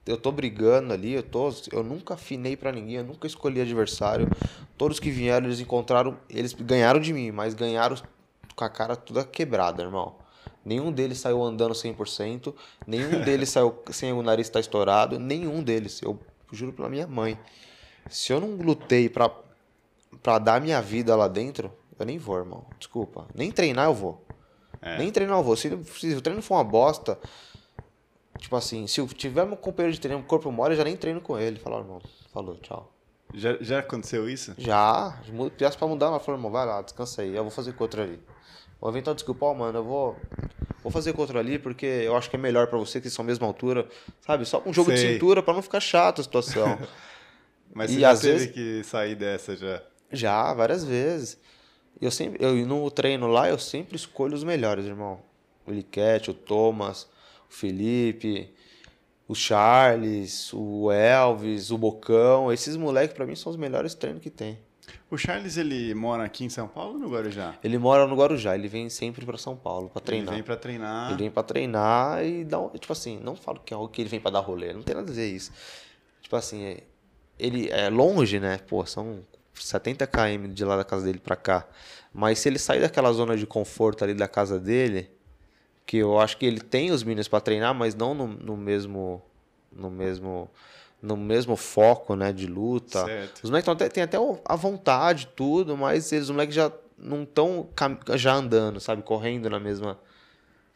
eu 0.09 0.17
tô 0.17 0.33
brigando 0.33 0.93
ali, 0.93 1.13
eu, 1.13 1.23
tô, 1.23 1.53
eu 1.71 1.85
nunca 1.85 2.15
afinei 2.15 2.57
pra 2.57 2.73
ninguém, 2.73 2.97
eu 2.97 3.05
nunca 3.05 3.27
escolhi 3.27 3.61
adversário. 3.61 4.29
Todos 4.77 4.99
que 4.99 5.11
vieram, 5.11 5.47
eles 5.47 5.61
encontraram, 5.61 6.17
eles 6.31 6.55
ganharam 6.55 6.99
de 6.99 7.13
mim, 7.13 7.31
mas 7.31 7.53
ganharam 7.53 7.97
com 8.57 8.65
a 8.65 8.71
cara 8.71 8.97
toda 8.97 9.23
quebrada, 9.25 9.83
irmão. 9.83 10.17
Nenhum 10.65 10.91
deles 10.91 11.19
saiu 11.19 11.43
andando 11.43 11.75
100%, 11.75 12.55
nenhum 12.87 13.21
deles 13.23 13.51
saiu 13.51 13.79
sem 13.91 14.13
o 14.13 14.23
nariz 14.23 14.47
estar 14.47 14.61
estourado, 14.61 15.19
nenhum 15.19 15.63
deles. 15.63 16.01
Eu 16.01 16.19
juro 16.51 16.73
pela 16.73 16.89
minha 16.89 17.07
mãe. 17.07 17.39
Se 18.09 18.33
eu 18.33 18.41
não 18.41 18.57
lutei 18.57 19.11
pra, 19.11 19.31
pra 20.23 20.39
dar 20.39 20.61
minha 20.61 20.81
vida 20.81 21.15
lá 21.15 21.29
dentro, 21.29 21.71
eu 21.99 22.07
nem 22.07 22.17
vou, 22.17 22.39
irmão. 22.39 22.65
Desculpa. 22.79 23.27
Nem 23.35 23.51
treinar 23.51 23.87
eu 23.87 23.95
vou. 23.95 24.25
Nem 24.97 25.11
treinar 25.11 25.39
eu 25.39 25.43
vou. 25.43 25.57
Se, 25.57 25.69
se 25.85 26.15
o 26.15 26.23
treino 26.23 26.41
for 26.41 26.55
uma 26.55 26.65
bosta, 26.65 27.19
tipo 28.39 28.55
assim, 28.57 28.87
se 28.87 29.01
eu 29.01 29.07
tiver 29.09 29.45
meu 29.47 29.57
companheiro 29.57 29.95
de 29.95 30.01
treino, 30.01 30.23
corpo 30.23 30.51
mole, 30.51 30.73
eu 30.75 30.79
já 30.79 30.85
nem 30.85 30.97
treino 30.97 31.21
com 31.21 31.39
ele. 31.39 31.59
Fala, 31.59 31.79
irmão, 31.79 32.01
falou, 32.33 32.57
tchau. 32.57 32.93
Já, 33.35 33.57
já 33.61 33.79
aconteceu 33.81 34.29
isso? 34.29 34.55
Já, 34.57 35.21
peço 35.59 35.77
pra 35.77 35.87
mudar, 35.87 36.07
ela 36.07 36.19
falou, 36.21 36.39
irmão, 36.39 36.51
vai 36.51 36.65
lá, 36.65 36.81
descansa 36.81 37.21
aí, 37.23 37.35
eu 37.37 37.43
vou 37.43 37.51
fazer 37.51 37.73
com 37.75 37.85
outro 37.85 38.01
ali. 38.03 38.19
Vou 38.81 38.91
inventar 38.91 39.15
desculpa, 39.15 39.45
ó, 39.47 39.55
mano, 39.55 39.81
eu 39.81 39.85
vou, 39.85 40.17
vou 40.83 40.91
fazer 40.91 41.13
com 41.13 41.21
outro 41.21 41.39
ali 41.39 41.59
porque 41.59 41.85
eu 41.85 42.17
acho 42.17 42.31
que 42.31 42.37
é 42.37 42.39
melhor 42.39 42.69
pra 42.69 42.79
você, 42.79 43.01
que 43.01 43.11
são 43.11 43.23
a 43.25 43.27
mesma 43.27 43.47
altura, 43.47 43.87
sabe? 44.21 44.45
Só 44.47 44.63
um 44.65 44.73
jogo 44.73 44.93
de 44.93 44.99
Sei. 44.99 45.13
cintura 45.15 45.43
pra 45.43 45.53
não 45.53 45.61
ficar 45.63 45.81
chato 45.81 46.21
a 46.21 46.25
situação. 46.25 46.79
Mas 47.75 47.91
E 47.91 47.97
você 47.99 48.05
às 48.05 48.21
teve 48.21 48.33
vezes- 48.33 48.51
que 48.53 48.85
sair 48.85 49.15
dessa 49.15 49.55
já. 49.57 49.83
Já, 50.11 50.55
várias 50.55 50.85
vezes. 50.85 51.39
Eu 52.01 52.11
sempre, 52.11 52.43
eu 52.43 52.55
no 52.67 52.91
treino 52.91 53.27
lá, 53.27 53.49
eu 53.49 53.59
sempre 53.59 53.97
escolho 53.97 54.35
os 54.35 54.45
melhores, 54.45 54.87
irmão. 54.87 55.21
O 55.67 55.71
Liquete, 55.73 56.31
o 56.31 56.35
Thomas, 56.35 57.07
o 57.49 57.53
Felipe, 57.53 58.53
o 59.27 59.35
Charles, 59.35 60.53
o 60.53 60.91
Elvis, 60.91 61.71
o 61.71 61.79
Bocão. 61.79 62.53
Esses 62.53 62.77
moleques, 62.77 63.15
pra 63.15 63.27
mim, 63.27 63.35
são 63.35 63.51
os 63.51 63.57
melhores 63.57 63.95
treinos 63.95 64.23
que 64.23 64.31
tem. 64.31 64.59
O 65.11 65.17
Charles, 65.17 65.57
ele 65.57 65.95
mora 65.95 66.25
aqui 66.25 66.45
em 66.45 66.49
São 66.49 66.69
Paulo 66.69 66.95
ou 66.95 66.99
no 66.99 67.11
Guarujá? 67.11 67.55
Ele 67.63 67.79
mora 67.79 68.07
no 68.07 68.15
Guarujá, 68.15 68.55
ele 68.55 68.69
vem 68.69 68.89
sempre 68.91 69.25
pra 69.25 69.39
São 69.39 69.57
Paulo 69.57 69.89
pra 69.89 70.01
treinar. 70.01 70.29
Ele 70.29 70.37
vem 70.37 70.45
pra 70.45 70.57
treinar. 70.57 71.09
Ele 71.11 71.19
vem 71.19 71.31
pra 71.31 71.43
treinar 71.43 72.25
e 72.25 72.45
dá 72.45 72.59
um, 72.59 72.69
tipo 72.71 72.93
assim, 72.93 73.19
não 73.23 73.35
falo 73.35 73.61
que 73.61 73.73
é 73.73 73.77
algo 73.77 73.89
que 73.89 74.03
ele 74.03 74.09
vem 74.09 74.21
pra 74.21 74.31
dar 74.31 74.41
rolê, 74.41 74.73
não 74.73 74.83
tem 74.83 74.95
nada 74.95 75.11
a 75.11 75.15
ver 75.15 75.29
isso. 75.29 75.51
Tipo 76.23 76.37
assim, 76.37 76.77
ele 77.39 77.71
é 77.71 77.89
longe, 77.89 78.39
né? 78.39 78.59
Pô, 78.67 78.85
são 78.85 79.21
70 79.55 80.07
km 80.07 80.53
de 80.53 80.65
lá 80.65 80.77
da 80.77 80.85
casa 80.85 81.05
dele 81.05 81.19
pra 81.19 81.37
cá. 81.37 81.67
Mas 82.13 82.39
se 82.39 82.49
ele 82.49 82.59
sair 82.59 82.81
daquela 82.81 83.13
zona 83.13 83.37
de 83.37 83.47
conforto 83.47 84.05
ali 84.05 84.15
da 84.15 84.29
casa 84.29 84.59
dele, 84.59 85.11
que 85.89 85.97
eu 85.97 86.21
acho 86.21 86.37
que 86.37 86.45
ele 86.45 86.61
tem 86.61 86.91
os 86.91 87.03
meninos 87.03 87.29
pra 87.29 87.41
treinar, 87.41 87.75
mas 87.75 87.95
não 87.95 88.13
no, 88.13 88.27
no 88.27 88.57
mesmo 88.59 89.23
no 89.73 89.91
mesmo 89.91 90.51
no 91.01 91.17
mesmo 91.17 91.57
foco, 91.57 92.15
né, 92.15 92.31
de 92.31 92.47
luta. 92.47 93.07
Certo. 93.07 93.41
Os 93.43 93.49
moleques 93.49 93.69
até, 93.71 93.89
têm 93.89 94.03
até 94.03 94.19
a 94.45 94.57
vontade, 94.57 95.29
tudo, 95.35 95.79
mas 95.79 96.13
eles, 96.13 96.25
os 96.25 96.31
moleques 96.31 96.55
já 96.55 96.71
não 96.99 97.23
estão 97.23 97.69
já 98.17 98.35
andando, 98.35 98.81
sabe? 98.81 99.03
Correndo 99.03 99.49
na 99.49 99.59
mesma. 99.59 99.99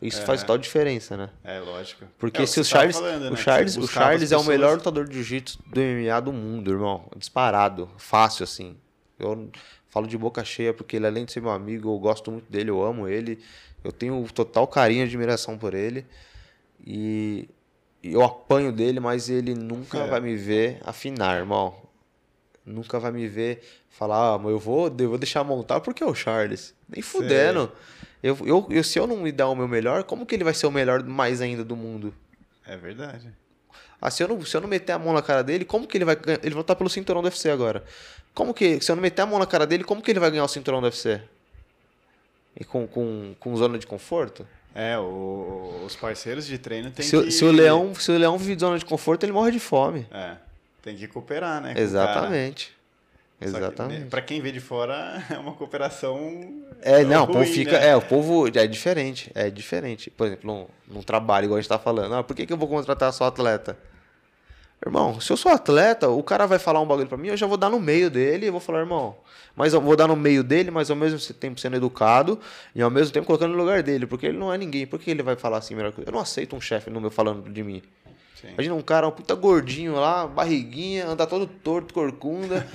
Isso 0.00 0.22
faz 0.22 0.40
total 0.40 0.56
diferença, 0.56 1.14
né? 1.14 1.28
É, 1.44 1.60
lógico. 1.60 2.06
Porque 2.18 2.42
É, 2.42 2.46
se 2.46 2.58
o 2.58 2.64
Charles. 2.64 2.96
falando, 2.96 3.24
né, 3.24 3.30
o 3.30 3.36
Charles, 3.36 3.76
o 3.76 3.86
Charles 3.86 4.32
é 4.32 4.36
o 4.36 4.44
melhor 4.44 4.76
lutador 4.76 5.06
de 5.06 5.14
jiu-jitsu 5.14 5.58
do 5.66 5.78
MMA 5.78 6.20
do 6.22 6.32
mundo, 6.32 6.70
irmão. 6.70 7.06
Disparado. 7.16 7.90
Fácil, 7.98 8.44
assim. 8.44 8.76
Eu 9.18 9.50
falo 9.90 10.06
de 10.06 10.16
boca 10.16 10.42
cheia 10.42 10.72
porque 10.72 10.96
ele, 10.96 11.06
além 11.06 11.26
de 11.26 11.32
ser 11.32 11.42
meu 11.42 11.50
amigo, 11.50 11.92
eu 11.92 11.98
gosto 11.98 12.32
muito 12.32 12.50
dele, 12.50 12.70
eu 12.70 12.82
amo 12.82 13.06
ele. 13.06 13.38
Eu 13.84 13.92
tenho 13.92 14.24
total 14.32 14.66
carinho 14.66 15.00
e 15.00 15.04
admiração 15.04 15.58
por 15.58 15.74
ele. 15.74 16.06
E 16.84 17.48
eu 18.02 18.22
apanho 18.22 18.72
dele, 18.72 19.00
mas 19.00 19.28
ele 19.28 19.54
nunca 19.54 19.98
É. 19.98 20.06
vai 20.08 20.20
me 20.20 20.36
ver 20.36 20.80
afinar, 20.84 21.36
irmão. 21.38 21.74
Nunca 22.64 22.98
vai 23.00 23.10
me 23.10 23.26
ver 23.26 23.62
falar, 23.90 24.34
ah, 24.34 24.38
mas 24.38 24.52
eu 24.52 24.58
vou, 24.58 24.86
eu 24.98 25.08
vou 25.08 25.18
deixar 25.18 25.42
montar 25.44 25.80
porque 25.80 26.02
é 26.02 26.06
o 26.06 26.14
Charles. 26.14 26.74
Nem 26.88 27.02
fudendo. 27.02 27.72
Eu, 28.22 28.38
eu, 28.44 28.66
eu, 28.70 28.84
se 28.84 28.98
eu 28.98 29.06
não 29.06 29.16
me 29.16 29.32
dar 29.32 29.48
o 29.48 29.54
meu 29.56 29.66
melhor, 29.66 30.04
como 30.04 30.24
que 30.24 30.34
ele 30.34 30.44
vai 30.44 30.54
ser 30.54 30.66
o 30.66 30.70
melhor 30.70 31.02
mais 31.02 31.40
ainda 31.40 31.64
do 31.64 31.74
mundo? 31.74 32.14
É 32.64 32.76
verdade. 32.76 33.28
Ah, 34.00 34.10
se 34.10 34.22
eu, 34.22 34.28
não, 34.28 34.44
se 34.44 34.56
eu 34.56 34.60
não 34.60 34.68
meter 34.68 34.92
a 34.92 34.98
mão 34.98 35.12
na 35.12 35.22
cara 35.22 35.42
dele, 35.42 35.64
como 35.64 35.86
que 35.86 35.96
ele 35.96 36.04
vai 36.04 36.14
ganhar? 36.16 36.38
Ele 36.42 36.50
vai 36.50 36.58
lutar 36.58 36.76
pelo 36.76 36.88
cinturão 36.90 37.20
do 37.20 37.26
UFC 37.26 37.50
agora. 37.50 37.84
Como 38.34 38.54
que, 38.54 38.80
se 38.80 38.90
eu 38.90 38.96
não 38.96 39.02
meter 39.02 39.22
a 39.22 39.26
mão 39.26 39.38
na 39.38 39.46
cara 39.46 39.66
dele, 39.66 39.84
como 39.84 40.00
que 40.02 40.10
ele 40.10 40.20
vai 40.20 40.30
ganhar 40.30 40.44
o 40.44 40.48
cinturão 40.48 40.80
do 40.80 40.84
UFC? 40.84 41.20
E 42.58 42.64
com, 42.64 42.86
com, 42.86 43.34
com 43.40 43.56
zona 43.56 43.78
de 43.78 43.86
conforto? 43.86 44.46
É, 44.74 44.98
o- 44.98 45.82
os 45.86 45.94
parceiros 45.96 46.46
de 46.46 46.58
treino 46.58 46.90
tem 46.90 47.04
Se, 47.04 47.16
o- 47.16 47.24
que... 47.24 47.30
se, 47.30 47.44
o 47.44 47.50
leão, 47.52 47.94
se 47.94 48.10
o 48.10 48.16
leão 48.16 48.36
vive 48.38 48.54
de 48.56 48.60
zona 48.60 48.78
de 48.78 48.84
conforto, 48.84 49.24
ele 49.24 49.32
morre 49.32 49.50
de 49.50 49.60
fome. 49.60 50.06
É. 50.10 50.36
Tem 50.82 50.96
que 50.96 51.06
cooperar, 51.06 51.60
né? 51.60 51.74
Exatamente. 51.76 52.74
que, 53.38 53.46
né, 53.46 53.58
Exatamente. 53.58 54.06
pra 54.06 54.22
quem 54.22 54.40
vê 54.40 54.50
de 54.52 54.60
fora, 54.60 55.22
é 55.30 55.36
uma 55.38 55.52
cooperação. 55.52 56.62
É, 56.80 57.04
não, 57.04 57.24
o 57.24 57.26
povo 57.26 57.38
ruim, 57.40 57.46
fica. 57.52 57.78
né? 57.78 57.88
É, 57.88 57.96
o 57.96 58.02
povo 58.02 58.48
é 58.48 58.66
diferente. 58.66 59.30
É 59.34 59.50
diferente. 59.50 60.10
Por 60.10 60.26
exemplo, 60.26 60.46
num, 60.88 60.94
num 60.96 61.02
trabalho, 61.02 61.44
igual 61.46 61.58
a 61.58 61.60
gente 61.60 61.68
tá 61.68 61.78
falando. 61.78 62.14
Ah, 62.14 62.22
por 62.24 62.34
que, 62.34 62.46
que 62.46 62.52
eu 62.52 62.56
vou 62.56 62.68
contratar 62.68 63.12
só 63.12 63.26
atleta? 63.26 63.76
Irmão, 64.84 65.20
se 65.20 65.32
eu 65.32 65.36
sou 65.36 65.52
atleta, 65.52 66.08
o 66.08 66.22
cara 66.24 66.44
vai 66.44 66.58
falar 66.58 66.80
um 66.80 66.86
bagulho 66.86 67.06
pra 67.06 67.16
mim, 67.16 67.28
eu 67.28 67.36
já 67.36 67.46
vou 67.46 67.56
dar 67.56 67.70
no 67.70 67.78
meio 67.78 68.10
dele 68.10 68.46
e 68.46 68.50
vou 68.50 68.58
falar, 68.58 68.80
irmão. 68.80 69.16
Mas 69.54 69.72
eu 69.72 69.80
vou 69.80 69.94
dar 69.94 70.08
no 70.08 70.16
meio 70.16 70.42
dele, 70.42 70.72
mas 70.72 70.90
ao 70.90 70.96
mesmo 70.96 71.18
tempo 71.34 71.60
sendo 71.60 71.76
educado 71.76 72.38
e 72.74 72.82
ao 72.82 72.90
mesmo 72.90 73.12
tempo 73.12 73.26
colocando 73.26 73.52
no 73.52 73.58
lugar 73.58 73.82
dele, 73.82 74.06
porque 74.06 74.26
ele 74.26 74.38
não 74.38 74.52
é 74.52 74.58
ninguém. 74.58 74.86
Por 74.86 74.98
que 74.98 75.10
ele 75.10 75.22
vai 75.22 75.36
falar 75.36 75.58
assim 75.58 75.76
melhor 75.76 75.92
que 75.92 76.00
eu? 76.00 76.04
Eu 76.04 76.12
não 76.12 76.18
aceito 76.18 76.56
um 76.56 76.60
chefe 76.60 76.90
no 76.90 77.00
meu 77.00 77.10
falando 77.10 77.48
de 77.48 77.62
mim. 77.62 77.80
Sim. 78.40 78.48
Imagina 78.54 78.74
um 78.74 78.82
cara, 78.82 79.06
um 79.06 79.12
puta 79.12 79.36
gordinho 79.36 79.94
lá, 79.94 80.26
barriguinha, 80.26 81.06
anda 81.06 81.26
todo 81.28 81.46
torto, 81.46 81.94
corcunda. 81.94 82.66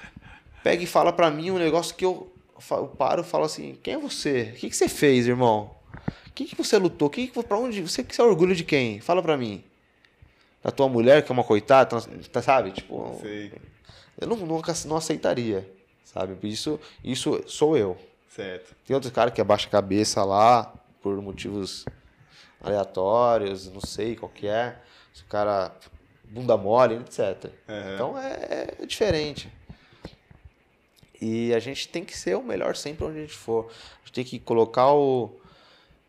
pega 0.62 0.82
e 0.82 0.86
fala 0.86 1.10
pra 1.10 1.30
mim 1.30 1.50
um 1.50 1.58
negócio 1.58 1.94
que 1.94 2.04
eu, 2.04 2.30
eu 2.70 2.86
paro 2.88 3.22
e 3.22 3.24
falo 3.24 3.44
assim: 3.44 3.78
quem 3.82 3.94
é 3.94 3.98
você? 3.98 4.52
O 4.54 4.58
que, 4.58 4.68
que 4.68 4.76
você 4.76 4.88
fez, 4.88 5.26
irmão? 5.26 5.70
O 6.26 6.32
que, 6.34 6.44
que 6.44 6.56
você 6.56 6.76
lutou? 6.76 7.08
Que 7.08 7.28
que, 7.28 7.42
pra 7.42 7.56
onde? 7.56 7.80
Você 7.80 8.04
que 8.04 8.14
você 8.14 8.20
é 8.20 8.24
orgulho 8.24 8.54
de 8.54 8.62
quem? 8.62 9.00
Fala 9.00 9.22
pra 9.22 9.38
mim. 9.38 9.64
Da 10.66 10.72
tua 10.72 10.88
mulher, 10.88 11.22
que 11.24 11.30
é 11.30 11.32
uma 11.32 11.44
coitada, 11.44 12.00
tá- 12.00 12.08
tá- 12.32 12.42
sabe? 12.42 12.72
Tipo, 12.72 13.16
Sei. 13.20 13.52
eu 14.20 14.26
não, 14.26 14.36
nunca 14.36 14.74
não 14.86 14.96
aceitaria, 14.96 15.64
sabe? 16.04 16.36
Isso, 16.42 16.80
isso 17.04 17.40
sou 17.46 17.76
eu. 17.76 17.96
Certo. 18.28 18.74
Tem 18.84 18.92
outros 18.92 19.12
caras 19.12 19.32
que 19.32 19.40
abaixa 19.40 19.68
a 19.68 19.70
cabeça 19.70 20.24
lá 20.24 20.74
por 21.00 21.22
motivos 21.22 21.84
aleatórios, 22.60 23.70
não 23.70 23.80
sei 23.80 24.16
qual 24.16 24.28
que 24.28 24.48
é. 24.48 24.76
Se 25.14 25.22
o 25.22 25.26
cara 25.26 25.70
bunda 26.24 26.56
mole, 26.56 26.96
etc. 26.96 27.48
Aham. 27.68 27.94
Então 27.94 28.18
é, 28.18 28.74
é 28.80 28.86
diferente. 28.86 29.48
E 31.22 31.54
a 31.54 31.60
gente 31.60 31.86
tem 31.88 32.04
que 32.04 32.18
ser 32.18 32.36
o 32.36 32.42
melhor 32.42 32.74
sempre 32.74 33.04
onde 33.04 33.18
a 33.18 33.20
gente 33.20 33.34
for. 33.34 33.66
A 33.68 33.98
gente 34.06 34.12
tem 34.14 34.24
que 34.24 34.40
colocar 34.40 34.92
o. 34.92 35.30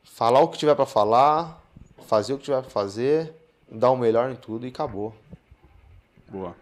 falar 0.03 0.39
o 0.41 0.47
que 0.47 0.57
tiver 0.57 0.73
pra 0.73 0.87
falar, 0.87 1.63
fazer 2.07 2.33
o 2.33 2.39
que 2.39 2.45
tiver 2.45 2.59
pra 2.61 2.71
fazer, 2.71 3.31
dar 3.71 3.91
o 3.91 3.97
melhor 3.97 4.31
em 4.31 4.35
tudo 4.35 4.65
e 4.65 4.69
acabou. 4.69 5.13
Boa. 6.29 6.55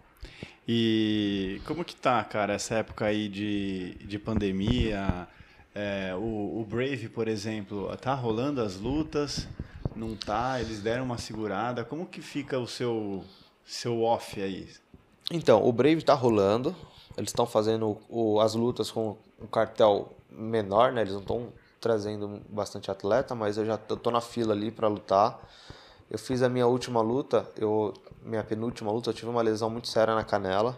E 0.68 1.62
como 1.66 1.86
que 1.86 1.96
tá, 1.96 2.24
cara, 2.24 2.54
essa 2.54 2.76
época 2.76 3.06
aí 3.06 3.28
de, 3.28 3.96
de 4.06 4.18
pandemia? 4.18 5.28
É, 5.74 6.16
o, 6.16 6.62
o 6.62 6.66
Brave, 6.68 7.10
por 7.10 7.28
exemplo, 7.28 7.96
tá 7.98 8.14
rolando 8.14 8.62
as 8.62 8.80
lutas? 8.80 9.48
Não 9.96 10.16
tá? 10.16 10.60
Eles 10.60 10.82
deram 10.82 11.04
uma 11.04 11.18
segurada. 11.18 11.84
Como 11.84 12.06
que 12.06 12.22
fica 12.22 12.58
o 12.58 12.68
seu, 12.68 13.24
seu 13.66 14.02
off 14.02 14.42
aí? 14.42 14.68
Então, 15.32 15.64
o 15.64 15.72
Brave 15.72 16.02
tá 16.02 16.14
rolando. 16.14 16.76
Eles 17.18 17.30
estão 17.30 17.46
fazendo 17.46 17.98
o- 18.10 18.40
as 18.40 18.56
lutas 18.56 18.90
com 18.92 19.18
um 19.40 19.48
cartel 19.48 20.16
menor, 20.30 20.92
né? 20.92 21.02
Eles 21.02 21.14
não 21.14 21.22
estão 21.22 21.54
trazendo 21.80 22.42
bastante 22.50 22.90
atleta, 22.90 23.36
mas 23.36 23.58
eu 23.58 23.66
já 23.66 23.78
tô, 23.78 23.96
tô 23.96 24.12
na 24.12 24.22
fila 24.22 24.54
ali 24.54 24.72
para 24.72 24.88
lutar. 24.88 25.40
Eu 26.10 26.20
fiz 26.20 26.42
a 26.44 26.50
minha 26.50 26.68
última 26.68 27.02
luta, 27.02 27.48
eu 27.58 27.94
minha 28.24 28.44
penúltima 28.44 28.92
luta, 28.92 29.10
eu 29.10 29.14
tive 29.14 29.30
uma 29.30 29.42
lesão 29.42 29.70
muito 29.70 29.88
séria 29.88 30.14
na 30.16 30.24
canela, 30.24 30.78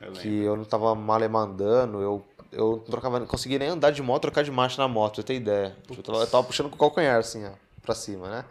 Eu 0.00 0.08
lembro. 0.08 0.20
que 0.22 0.28
eu 0.42 0.56
não 0.56 0.64
tava 0.64 0.94
malemandando, 0.94 2.00
eu 2.00 2.24
eu 2.52 2.76
não 2.76 2.90
trocava, 2.90 3.18
não 3.20 3.26
conseguia 3.26 3.58
nem 3.58 3.68
andar 3.68 3.90
de 3.90 4.00
moto, 4.02 4.22
trocar 4.22 4.42
de 4.42 4.50
marcha 4.50 4.80
na 4.80 4.88
moto, 4.88 5.16
você 5.16 5.22
ter 5.22 5.34
ideia. 5.34 5.76
Eu 5.90 6.02
tava, 6.02 6.18
eu 6.20 6.26
tava 6.26 6.44
puxando 6.44 6.70
com 6.70 6.76
o 6.76 6.78
calcanhar 6.78 7.18
assim, 7.18 7.44
ó, 7.44 7.50
pra 7.82 7.94
cima, 7.94 8.28
né? 8.30 8.44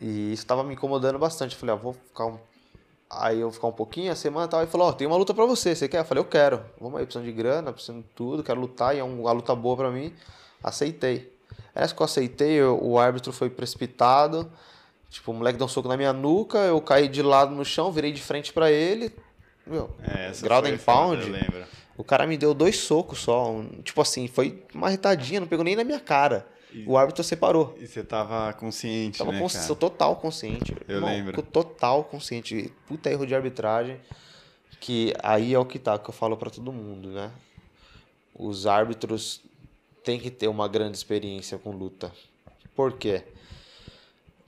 E 0.00 0.32
isso 0.32 0.46
tava 0.46 0.62
me 0.62 0.74
incomodando 0.74 1.18
bastante. 1.18 1.54
Eu 1.54 1.58
falei, 1.60 1.74
ah, 1.74 1.78
vou 1.78 1.92
ficar 1.92 2.26
um 2.26 2.38
Aí 3.08 3.40
eu 3.40 3.52
ficar 3.52 3.68
um 3.68 3.72
pouquinho, 3.72 4.10
a 4.10 4.16
semana 4.16 4.48
tal, 4.48 4.62
e 4.64 4.66
falou, 4.66 4.88
ó, 4.88 4.92
tem 4.92 5.06
uma 5.06 5.16
luta 5.16 5.32
pra 5.32 5.44
você, 5.46 5.76
você 5.76 5.88
quer? 5.88 6.00
Eu 6.00 6.04
falei, 6.04 6.20
eu 6.20 6.26
quero. 6.26 6.60
Vamos 6.80 6.98
aí, 6.98 7.04
precisando 7.06 7.24
de 7.26 7.32
grana, 7.32 7.72
precisando 7.72 8.02
de 8.02 8.08
tudo, 8.16 8.42
quero 8.42 8.60
lutar, 8.60 8.96
e 8.96 8.98
é 8.98 9.04
um- 9.04 9.20
uma 9.22 9.32
luta 9.32 9.54
boa 9.54 9.76
pra 9.76 9.90
mim. 9.92 10.12
Aceitei. 10.60 11.32
Essa 11.72 11.94
que 11.94 12.02
eu 12.02 12.04
aceitei, 12.04 12.52
eu- 12.54 12.82
o 12.82 12.98
árbitro 12.98 13.32
foi 13.32 13.48
precipitado, 13.48 14.50
tipo, 15.10 15.30
o 15.30 15.34
moleque 15.34 15.58
deu 15.58 15.66
um 15.66 15.68
soco 15.68 15.88
na 15.88 15.96
minha 15.96 16.12
nuca, 16.12 16.58
eu 16.58 16.80
caí 16.80 17.08
de 17.08 17.22
lado 17.22 17.54
no 17.54 17.64
chão, 17.64 17.90
virei 17.92 18.12
de 18.12 18.20
frente 18.22 18.52
pra 18.52 18.70
ele, 18.70 19.12
meu, 19.66 19.90
É, 20.02 20.32
grau 20.42 20.62
Eu 21.26 21.32
lembro. 21.32 21.64
o 21.96 22.04
cara 22.04 22.26
me 22.26 22.36
deu 22.36 22.52
dois 22.54 22.76
socos 22.78 23.20
só, 23.20 23.50
um- 23.50 23.82
tipo 23.82 24.00
assim, 24.00 24.26
foi 24.28 24.62
uma 24.74 24.88
retadinha, 24.88 25.40
não 25.40 25.46
pegou 25.46 25.64
nem 25.64 25.76
na 25.76 25.84
minha 25.84 26.00
cara. 26.00 26.46
O 26.86 26.98
árbitro 26.98 27.24
separou. 27.24 27.74
E 27.80 27.86
você 27.86 28.04
tava 28.04 28.52
consciente, 28.52 29.16
Tava 29.18 29.32
né, 29.32 29.38
consci- 29.40 29.60
cara? 29.66 29.74
total 29.76 30.16
consciente. 30.16 30.76
Eu 30.86 30.96
Irmão, 30.96 31.08
lembro. 31.10 31.40
Total 31.40 32.04
consciente. 32.04 32.70
Puta 32.86 33.08
erro 33.10 33.26
de 33.26 33.34
arbitragem. 33.34 33.98
Que 34.78 35.14
aí 35.22 35.54
é 35.54 35.58
o 35.58 35.64
que 35.64 35.78
tá, 35.78 35.98
que 35.98 36.10
eu 36.10 36.12
falo 36.12 36.36
pra 36.36 36.50
todo 36.50 36.70
mundo, 36.70 37.08
né? 37.08 37.30
Os 38.34 38.66
árbitros 38.66 39.40
têm 40.04 40.20
que 40.20 40.30
ter 40.30 40.48
uma 40.48 40.68
grande 40.68 40.98
experiência 40.98 41.56
com 41.56 41.70
luta. 41.70 42.12
Por 42.74 42.92
quê? 42.92 43.22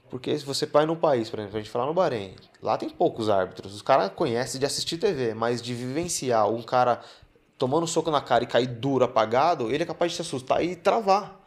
Porque 0.09 0.37
se 0.37 0.45
você 0.45 0.65
vai 0.65 0.85
num 0.85 0.95
país, 0.95 1.29
por 1.29 1.39
exemplo, 1.39 1.57
a 1.57 1.61
gente 1.61 1.71
falar 1.71 1.85
no 1.85 1.93
Bahrein, 1.93 2.35
lá 2.61 2.77
tem 2.77 2.89
poucos 2.89 3.29
árbitros. 3.29 3.75
Os 3.75 3.81
caras 3.81 4.11
conhecem 4.15 4.59
de 4.59 4.65
assistir 4.65 4.97
TV, 4.97 5.33
mas 5.33 5.61
de 5.61 5.73
vivenciar 5.73 6.49
um 6.49 6.63
cara 6.63 7.01
tomando 7.57 7.83
um 7.83 7.87
soco 7.87 8.09
na 8.09 8.21
cara 8.21 8.43
e 8.43 8.47
cair 8.47 8.67
duro, 8.67 9.05
apagado, 9.05 9.69
ele 9.71 9.83
é 9.83 9.85
capaz 9.85 10.11
de 10.11 10.15
se 10.15 10.21
assustar 10.21 10.63
e 10.63 10.75
travar. 10.75 11.39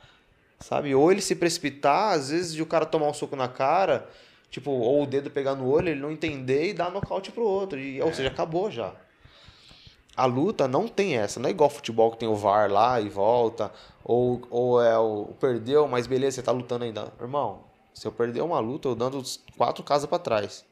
Sabe? 0.60 0.94
Ou 0.94 1.10
ele 1.10 1.20
se 1.20 1.34
precipitar, 1.34 2.12
às 2.12 2.30
vezes 2.30 2.54
de 2.54 2.62
o 2.62 2.66
cara 2.66 2.86
tomar 2.86 3.08
um 3.08 3.14
soco 3.14 3.34
na 3.34 3.48
cara, 3.48 4.08
tipo, 4.48 4.70
ou 4.70 5.02
o 5.02 5.06
dedo 5.06 5.30
pegar 5.30 5.56
no 5.56 5.68
olho, 5.68 5.88
ele 5.88 6.00
não 6.00 6.12
entender 6.12 6.68
e 6.68 6.72
dar 6.72 6.90
nocaute 6.90 7.32
pro 7.32 7.42
outro. 7.42 7.80
E, 7.80 8.00
Ou 8.00 8.12
seja, 8.12 8.28
acabou 8.28 8.70
já. 8.70 8.92
A 10.14 10.26
luta 10.26 10.68
não 10.68 10.86
tem 10.86 11.16
essa, 11.16 11.40
não 11.40 11.48
é 11.48 11.50
igual 11.50 11.70
futebol 11.70 12.10
que 12.10 12.18
tem 12.18 12.28
o 12.28 12.36
VAR 12.36 12.70
lá 12.70 13.00
e 13.00 13.08
volta, 13.08 13.72
ou, 14.04 14.42
ou 14.50 14.82
é 14.82 14.96
o 14.98 15.28
perdeu, 15.40 15.88
mas 15.88 16.06
beleza, 16.06 16.36
você 16.36 16.42
tá 16.42 16.52
lutando 16.52 16.84
ainda. 16.84 17.10
Irmão, 17.18 17.71
se 17.94 18.06
eu 18.06 18.12
perder 18.12 18.40
uma 18.42 18.58
luta, 18.60 18.88
eu 18.88 18.94
dando 18.94 19.22
quatro 19.56 19.82
casas 19.84 20.08
pra 20.08 20.18
trás. 20.18 20.64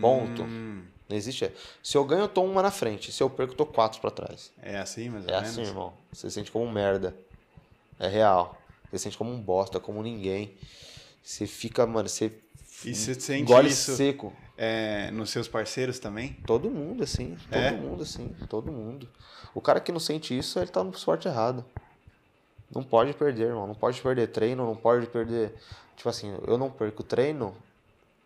Ponto. 0.00 0.42
Hum, 0.42 0.82
Não 1.08 1.16
existe. 1.16 1.50
Se 1.82 1.96
eu 1.96 2.04
ganho, 2.04 2.22
eu 2.22 2.28
tô 2.28 2.42
uma 2.42 2.60
na 2.62 2.70
frente. 2.70 3.12
Se 3.12 3.22
eu 3.22 3.30
perco, 3.30 3.52
eu 3.52 3.56
tô 3.56 3.64
quatro 3.66 4.00
pra 4.00 4.10
trás. 4.10 4.52
é 4.60 4.76
assim, 4.78 5.08
mais 5.08 5.24
ou 5.24 5.30
É 5.30 5.34
menos? 5.40 5.50
assim, 5.50 5.62
irmão. 5.62 5.92
Você 6.12 6.28
se 6.28 6.34
sente 6.34 6.50
como 6.50 6.64
um 6.64 6.70
merda. 6.72 7.16
É 7.98 8.08
real. 8.08 8.60
Você 8.90 8.98
se 8.98 9.04
sente 9.04 9.16
como 9.18 9.32
um 9.32 9.40
bosta, 9.40 9.78
como 9.80 10.02
ninguém. 10.02 10.54
Você 11.22 11.46
fica, 11.46 11.86
mano, 11.86 12.08
você 12.08 12.32
E 12.84 12.94
você 12.94 13.14
sente 13.18 13.52
isso 13.66 13.96
seco. 13.96 14.32
é, 14.56 15.10
nos 15.12 15.30
seus 15.30 15.46
parceiros 15.48 15.98
também? 15.98 16.32
Todo 16.46 16.68
mundo, 16.70 17.04
assim. 17.04 17.36
Todo 17.50 17.58
É? 17.58 17.70
mundo, 17.70 18.02
assim. 18.02 18.34
Todo 18.48 18.70
mundo. 18.72 19.08
O 19.54 19.60
cara 19.60 19.78
que 19.80 19.92
não 19.92 20.00
sente 20.00 20.36
isso, 20.36 20.58
ele 20.58 20.70
tá 20.70 20.82
no 20.82 20.90
esporte 20.90 21.26
errado. 21.28 21.64
Não 22.74 22.82
pode 22.82 23.14
perder, 23.14 23.44
irmão. 23.48 23.66
Não 23.66 23.74
pode 23.74 24.00
perder 24.02 24.26
treino, 24.28 24.64
não 24.66 24.76
pode 24.76 25.06
perder. 25.06 25.54
Tipo 25.98 26.08
assim, 26.08 26.32
eu 26.46 26.56
não 26.56 26.70
perco 26.70 27.02
treino, 27.02 27.52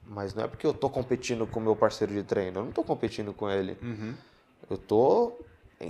mas 0.06 0.34
não 0.34 0.44
é 0.44 0.46
porque 0.46 0.66
eu 0.66 0.74
tô 0.74 0.90
competindo 0.90 1.46
com 1.46 1.58
o 1.58 1.62
meu 1.62 1.74
parceiro 1.74 2.12
de 2.12 2.22
treino. 2.22 2.60
Eu 2.60 2.64
não 2.66 2.70
tô 2.70 2.84
competindo 2.84 3.32
com 3.32 3.48
ele. 3.50 3.78
Uhum. 3.80 4.14
Eu 4.68 4.76
tô, 4.76 5.32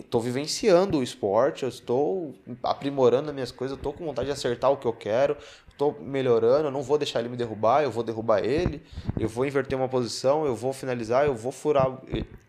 tô 0.09 0.21
vivenciando 0.21 0.99
o 0.99 1.03
esporte, 1.03 1.65
eu 1.65 1.69
estou 1.69 2.33
aprimorando 2.63 3.31
as 3.31 3.35
minhas 3.35 3.51
coisas, 3.51 3.77
eu 3.77 3.83
tô 3.83 3.93
com 3.93 4.07
vontade 4.07 4.27
de 4.27 4.33
acertar 4.33 4.71
o 4.71 4.77
que 4.77 4.87
eu 4.87 4.93
quero, 4.93 5.37
estou 5.69 5.99
melhorando, 6.01 6.69
eu 6.69 6.71
não 6.71 6.83
vou 6.83 6.97
deixar 6.97 7.19
ele 7.19 7.29
me 7.29 7.37
derrubar, 7.37 7.83
eu 7.83 7.91
vou 7.91 8.05
derrubar 8.05 8.45
ele, 8.45 8.81
eu 9.19 9.29
vou 9.29 9.45
inverter 9.45 9.77
uma 9.77 9.89
posição, 9.89 10.47
eu 10.47 10.55
vou 10.55 10.73
finalizar, 10.73 11.27
eu 11.27 11.35
vou 11.35 11.51
furar, 11.51 11.99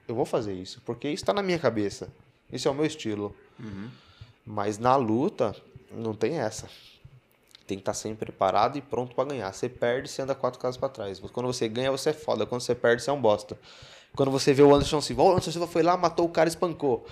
eu 0.07 0.13
vou 0.13 0.25
fazer 0.25 0.53
isso, 0.53 0.79
porque 0.85 1.07
isso 1.07 1.23
está 1.23 1.33
na 1.33 1.41
minha 1.41 1.57
cabeça. 1.57 2.07
Esse 2.51 2.67
é 2.67 2.71
o 2.71 2.75
meu 2.75 2.85
estilo. 2.85 3.35
Mas 4.45 4.77
na 4.77 4.95
luta, 4.95 5.55
não 5.91 6.13
tem 6.13 6.37
essa. 6.37 6.69
Tem 7.65 7.77
que 7.77 7.81
estar 7.81 7.93
sempre 7.93 8.25
preparado 8.25 8.77
e 8.77 8.81
pronto 8.81 9.15
para 9.15 9.29
ganhar. 9.29 9.51
Você 9.53 9.69
perde, 9.69 10.09
você 10.09 10.21
anda 10.21 10.35
quatro 10.35 10.59
casas 10.59 10.77
para 10.77 10.89
trás. 10.89 11.19
Quando 11.19 11.45
você 11.45 11.67
ganha, 11.67 11.91
você 11.91 12.09
é 12.09 12.13
foda. 12.13 12.45
Quando 12.45 12.61
você 12.61 12.75
perde, 12.75 13.01
você 13.01 13.09
é 13.09 13.13
um 13.13 13.21
bosta. 13.21 13.57
Quando 14.15 14.31
você 14.31 14.53
vê 14.53 14.61
o 14.61 14.73
Anderson 14.73 15.01
Silva, 15.01 15.23
o 15.23 15.31
Anderson 15.31 15.51
Silva 15.51 15.67
foi 15.67 15.81
lá, 15.81 15.97
matou 15.97 16.25
o 16.25 16.29
cara, 16.29 16.47
espancou. 16.47 17.05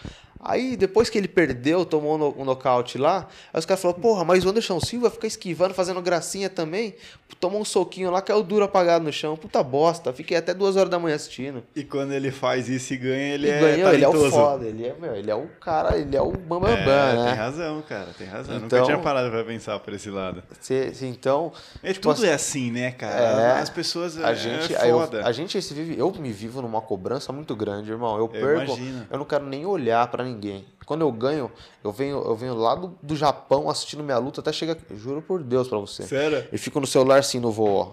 Aí, 0.44 0.76
depois 0.76 1.08
que 1.08 1.20
ele 1.20 1.28
perdeu, 1.28 1.86
tomou 1.86 2.36
um 2.36 2.44
nocaute 2.44 2.98
lá, 2.98 3.28
aí 3.54 3.60
os 3.60 3.66
caras 3.66 3.80
falaram, 3.80 4.02
porra, 4.02 4.26
mas 4.26 4.44
o 4.44 4.50
Anderson 4.50 4.80
Silva 4.80 5.12
fica 5.12 5.28
esquivando, 5.28 5.72
fazendo 5.72 6.02
gracinha 6.02 6.50
também, 6.50 6.96
tomou 7.40 7.62
um 7.62 7.66
soquinho 7.66 8.10
lá, 8.10 8.24
caiu 8.24 8.42
duro 8.42 8.66
apagado 8.66 9.06
no 9.06 9.14
chão. 9.14 9.38
Puta 9.38 9.62
bosta, 9.62 10.12
fiquei 10.12 10.36
até 10.36 10.52
duas 10.52 10.76
horas 10.78 10.90
da 10.90 10.98
manhã 10.98 11.16
assistindo. 11.16 11.62
E 11.76 11.84
quando 11.84 12.12
ele 12.14 12.32
faz 12.32 12.68
isso 12.70 12.92
e 12.92 12.98
ganha, 12.98 13.36
ele 13.36 13.46
E 13.48 13.52
é 13.52 13.60
ganhou, 13.60 13.94
ele 13.94 14.04
é 14.04 14.08
o 14.08 14.12
talentoso. 14.14 14.36
foda, 14.36 14.66
ele 14.66 14.88
é, 14.88 14.96
meu, 15.00 15.16
ele 15.16 15.30
é 15.30 15.36
o 15.36 15.46
cara, 15.60 15.96
ele 15.96 16.18
é 16.18 16.22
o 16.24 16.32
bambambam, 16.32 16.72
É, 16.76 17.16
né? 17.16 17.26
Tem 17.28 17.34
razão, 17.36 17.82
cara, 17.88 18.08
tem 18.18 18.28
razão. 18.28 18.56
Nunca 18.56 18.66
Então- 18.66 18.86
tinha 18.86 18.98
parado 18.98 19.30
pra 19.30 19.44
pensar 19.44 19.78
por 19.80 19.94
esse 19.94 20.10
lado. 20.10 20.42
Cê- 20.60 20.92
cê- 20.92 21.06
então, 21.06 21.54
É, 21.84 21.94
Tipo 21.94 22.16
tudo 22.16 22.26
é 22.26 22.34
assim, 22.34 22.72
né, 22.72 22.90
cara? 22.90 23.14
É, 23.60 23.60
As 23.62 23.70
pessoas 23.70 24.18
a 24.20 24.32
é, 24.32 24.36
gente, 24.36 24.74
é 24.74 24.82
aí 24.82 24.90
eu- 24.90 25.00
foda. 25.02 25.24
a 25.24 25.32
gente 25.32 25.62
se 25.62 25.72
vive, 25.72 26.00
eu 26.00 26.12
me 26.14 26.32
vivo 26.32 26.64
numa 26.64 26.82
cobrança 26.92 27.32
muito 27.32 27.56
grande, 27.56 27.90
irmão. 27.90 28.16
Eu 28.18 28.24
Eu 28.24 28.28
perco, 28.28 28.74
imagino. 28.74 29.08
eu 29.10 29.18
não 29.18 29.24
quero 29.26 29.46
nem 29.46 29.66
olhar 29.66 30.06
pra 30.12 30.26
ninguém. 30.26 30.66
Quando 30.86 31.02
eu 31.02 31.12
ganho, 31.12 31.50
eu 31.82 31.90
venho, 31.90 32.18
eu 32.18 32.36
venho 32.36 32.54
lá 32.54 32.76
do, 32.76 32.94
do 33.02 33.16
Japão 33.16 33.70
assistindo 33.70 34.04
minha 34.04 34.18
luta 34.18 34.42
até 34.42 34.52
chegar, 34.52 34.76
juro 34.96 35.22
por 35.22 35.42
Deus 35.42 35.70
pra 35.70 35.78
você. 35.78 36.04
Sério? 36.04 36.46
Eu 36.52 36.60
fico 36.60 36.82
no 36.82 36.86
celular 36.86 37.20
assim 37.20 37.40
no 37.40 37.50
voo, 37.50 37.74
ó. 37.74 37.92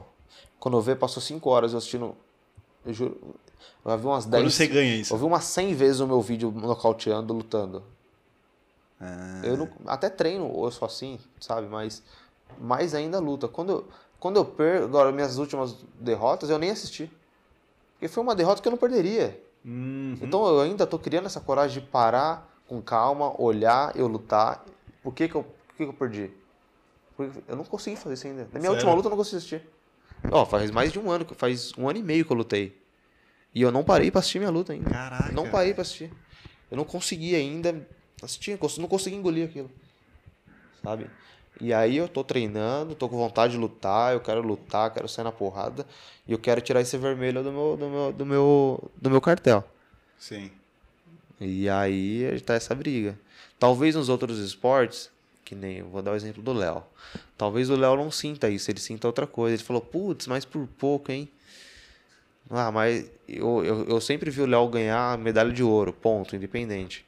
Quando 0.59 0.77
eu 0.77 0.81
ver, 0.81 0.97
passou 0.97 1.23
cinco 1.23 1.49
horas 1.49 1.71
eu 1.73 1.79
assistindo, 1.79 2.17
eu 2.85 2.93
juro, 2.93 3.17
Eu 3.85 3.97
vi 3.97 4.07
umas 4.07 4.27
10. 4.27 4.43
Quando 4.43 4.51
você 4.51 4.67
ganha 4.67 4.97
isso. 4.97 5.15
Eu 5.15 5.19
vi 5.19 5.25
umas 5.25 5.45
100 5.45 5.75
vezes 5.75 6.01
o 6.01 6.07
meu 6.09 6.21
vídeo 6.21 6.51
nocauteando, 6.51 7.33
lutando. 7.33 7.85
Ah, 9.01 9.43
Eu 9.45 9.57
não, 9.57 9.69
até 9.87 10.11
treino, 10.11 10.53
eu 10.65 10.71
sou 10.73 10.87
assim, 10.87 11.21
sabe? 11.39 11.69
Mas 11.69 12.03
mais 12.61 12.97
ainda 12.97 13.21
luta. 13.21 13.47
Quando 13.47 13.71
eu, 13.71 13.85
quando 14.19 14.39
eu 14.39 14.45
perco, 14.45 14.87
agora 14.87 15.13
minhas 15.13 15.39
últimas 15.39 15.77
derrotas, 16.01 16.51
eu 16.51 16.59
nem 16.59 16.71
assisti. 16.71 17.09
Porque 17.99 18.09
foi 18.09 18.23
uma 18.23 18.35
derrota 18.35 18.63
que 18.63 18.69
eu 18.69 18.71
não 18.71 18.79
perderia. 18.79 19.43
uhum. 19.65 20.17
Então 20.23 20.47
eu 20.47 20.61
ainda 20.61 20.87
tô 20.87 20.99
criando 20.99 21.27
essa 21.27 21.41
coragem 21.41 21.83
de 21.83 21.89
parar 21.89 22.49
com 22.69 22.81
calma, 22.81 23.41
olhar, 23.41 23.97
eu 23.97 24.07
lutar. 24.07 24.65
Por 25.03 25.13
que 25.13 25.29
que 25.29 25.35
eu, 25.35 25.43
por 25.43 25.75
que 25.77 25.85
que 25.85 25.91
eu 25.91 25.95
perdi? 25.95 26.31
Porque 27.17 27.41
eu 27.49 27.57
não 27.57 27.65
consegui 27.65 27.97
fazer 27.97 28.15
isso 28.15 28.27
ainda. 28.29 28.43
Na 28.53 28.61
minha 28.61 28.63
Sério? 28.63 28.75
última 28.77 28.95
luta 28.95 29.07
eu 29.09 29.11
não 29.11 29.17
consegui 29.17 29.37
assistir. 29.39 29.63
Ó, 30.31 30.45
faz 30.47 30.71
mais 30.71 30.93
de 30.93 30.99
um 30.99 31.11
ano, 31.11 31.25
que- 31.25 31.35
faz 31.35 31.73
um 31.77 31.89
ano 31.89 31.99
e 31.99 32.03
meio 32.03 32.25
que 32.25 32.31
eu 32.33 32.37
lutei. 32.37 32.81
E 33.55 33.63
eu 33.63 33.73
não 33.73 33.83
parei 33.83 34.11
pra 34.11 34.21
assistir 34.21 34.39
minha 34.39 34.51
luta 34.51 34.73
ainda. 34.73 34.91
Caraca. 34.91 35.33
Não 35.33 35.49
parei 35.51 35.73
pra 35.75 35.83
assistir. 35.83 36.13
Eu 36.71 36.77
não 36.77 36.85
consegui 36.85 37.35
ainda 37.35 37.87
assistir, 38.23 38.59
não 38.79 38.87
consegui 38.89 39.17
engolir 39.17 39.49
aquilo. 39.49 39.71
Sabe? 40.85 41.11
E 41.61 41.73
aí 41.73 41.97
eu 41.97 42.09
tô 42.09 42.23
treinando, 42.23 42.95
tô 42.95 43.09
com 43.09 43.17
vontade 43.17 43.55
de 43.55 43.59
lutar, 43.59 44.13
eu 44.13 44.21
quero 44.21 44.41
lutar, 44.41 44.93
quero 44.93 45.09
sair 45.09 45.25
na 45.25 45.33
porrada. 45.33 45.85
E 46.27 46.33
eu 46.33 46.39
quero 46.39 46.61
tirar 46.61 46.81
esse 46.81 46.97
vermelho 46.97 47.43
do 47.43 47.51
meu, 47.51 47.77
do 47.77 47.89
meu, 47.89 48.13
do 48.13 48.27
meu, 48.27 48.91
do 48.97 49.11
meu 49.11 49.21
cartel. 49.21 49.65
Sim. 50.19 50.51
E 51.41 51.69
aí 51.69 52.41
tá 52.41 52.55
essa 52.55 52.75
briga. 52.75 53.19
Talvez 53.59 53.95
nos 53.95 54.09
outros 54.09 54.39
esportes, 54.39 55.11
que 55.45 55.55
nem 55.55 55.79
eu 55.79 55.89
vou 55.89 56.03
dar 56.03 56.13
o 56.13 56.17
exemplo 56.17 56.43
do 56.43 56.53
Léo. 56.53 56.83
Talvez 57.37 57.71
o 57.71 57.77
Léo 57.77 57.97
não 57.97 58.11
sinta 58.11 58.49
isso, 58.49 58.71
ele 58.71 58.81
sinta 58.81 59.07
outra 59.07 59.27
coisa. 59.27 59.57
Ele 59.57 59.65
falou, 59.65 59.83
putz, 59.83 60.27
mas 60.27 60.45
por 60.45 60.67
pouco, 60.79 61.11
hein? 61.11 61.29
Ah, 62.51 62.71
mas 62.71 63.11
eu, 63.29 63.65
eu, 63.65 63.85
eu 63.89 64.01
sempre 64.01 64.31
vi 64.31 64.41
o 64.41 64.47
Léo 64.47 64.69
ganhar 64.69 65.19
medalha 65.19 65.53
de 65.53 65.63
ouro, 65.63 65.93
ponto, 65.93 66.35
independente. 66.35 67.05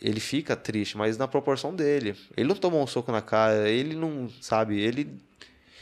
Ele 0.00 0.20
fica 0.20 0.54
triste, 0.56 0.96
mas 0.96 1.16
na 1.16 1.26
proporção 1.28 1.74
dele. 1.74 2.14
Ele 2.36 2.48
não 2.48 2.56
tomou 2.56 2.82
um 2.82 2.86
soco 2.86 3.10
na 3.12 3.22
cara, 3.22 3.68
ele 3.68 3.94
não, 3.96 4.28
sabe, 4.40 4.78
ele 4.80 5.18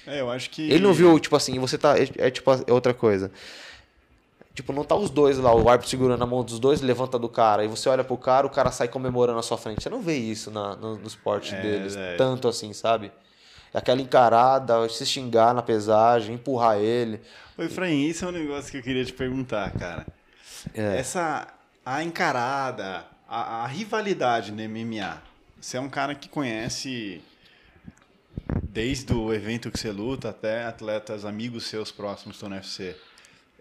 É, 0.07 0.21
eu 0.21 0.31
acho 0.31 0.51
que. 0.51 0.62
ele 0.71 0.81
não 0.83 0.93
viu, 0.93 1.19
tipo 1.19 1.35
assim, 1.37 1.59
você 1.59 1.77
tá. 1.79 1.99
É, 1.99 2.09
é 2.29 2.31
tipo 2.31 2.51
é 2.53 2.73
outra 2.73 2.95
coisa. 2.95 3.31
Tipo, 4.55 4.73
não 4.73 4.85
tá 4.85 4.95
os 4.95 5.11
dois 5.11 5.37
lá, 5.39 5.53
o 5.53 5.69
árbitro 5.69 5.91
segurando 5.91 6.23
a 6.23 6.27
mão 6.27 6.45
dos 6.45 6.61
dois, 6.61 6.81
levanta 6.81 7.19
do 7.19 7.29
cara, 7.29 7.65
e 7.65 7.69
você 7.69 7.89
olha 7.89 8.05
pro 8.05 8.17
cara, 8.17 8.47
o 8.47 8.51
cara 8.51 8.71
sai 8.71 8.87
comemorando 8.87 9.37
na 9.37 9.43
sua 9.43 9.59
frente. 9.59 9.83
Você 9.83 9.91
não 9.91 10.01
vê 10.01 10.17
isso 10.17 10.49
na, 10.51 10.77
no, 10.77 10.97
no 10.97 11.07
esporte 11.09 11.53
É, 11.55 11.61
deles, 11.61 11.97
é. 11.97 12.15
tanto 12.17 12.47
assim, 12.47 12.73
sabe? 12.73 13.11
Aquela 13.73 14.01
encarada, 14.01 14.89
se 14.89 15.05
xingar 15.05 15.53
na 15.53 15.62
pesagem, 15.62 16.37
empurrar 16.37 16.79
ele. 16.79 17.21
Ô, 17.59 17.62
Efraim, 17.65 18.07
isso 18.07 18.25
é 18.25 18.29
um 18.29 18.33
negócio 18.33 18.71
que 18.71 18.77
eu 18.79 18.83
queria 18.83 19.05
te 19.05 19.12
perguntar, 19.12 19.73
cara. 19.73 20.07
É. 20.73 20.99
Essa. 20.99 21.49
A 21.85 22.03
encarada, 22.03 23.05
a, 23.35 23.64
a 23.64 23.66
rivalidade 23.66 24.53
no 24.53 24.62
MMA. 24.68 25.22
Você 25.61 25.76
é 25.76 25.80
um 25.80 25.89
cara 25.89 26.14
que 26.14 26.28
conhece. 26.28 27.22
Desde 28.62 29.12
o 29.12 29.32
evento 29.32 29.70
que 29.70 29.78
você 29.78 29.91
luta 29.91 30.28
até 30.30 30.64
atletas 30.64 31.24
amigos 31.24 31.66
seus 31.66 31.91
próximos 31.91 32.37
estão 32.37 32.49
no 32.49 32.57
UFC. 32.57 32.97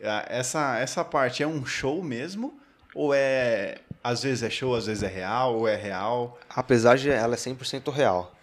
Ah, 0.03 0.25
Essa, 0.27 0.77
essa 0.79 1.05
parte 1.05 1.41
é 1.43 1.47
um 1.47 1.65
show 1.65 2.03
mesmo? 2.03 2.53
Ou 2.95 3.13
é. 3.13 3.77
Às 4.03 4.23
vezes 4.23 4.43
é 4.43 4.49
show, 4.49 4.75
às 4.75 4.85
vezes 4.87 5.01
é 5.03 5.07
real, 5.07 5.55
ou 5.59 5.67
é 5.67 5.75
real? 5.75 6.37
A 6.49 6.61
pesagem, 6.61 7.11
ela 7.13 7.35
é 7.35 7.37
100% 7.37 7.89
real. 7.91 8.35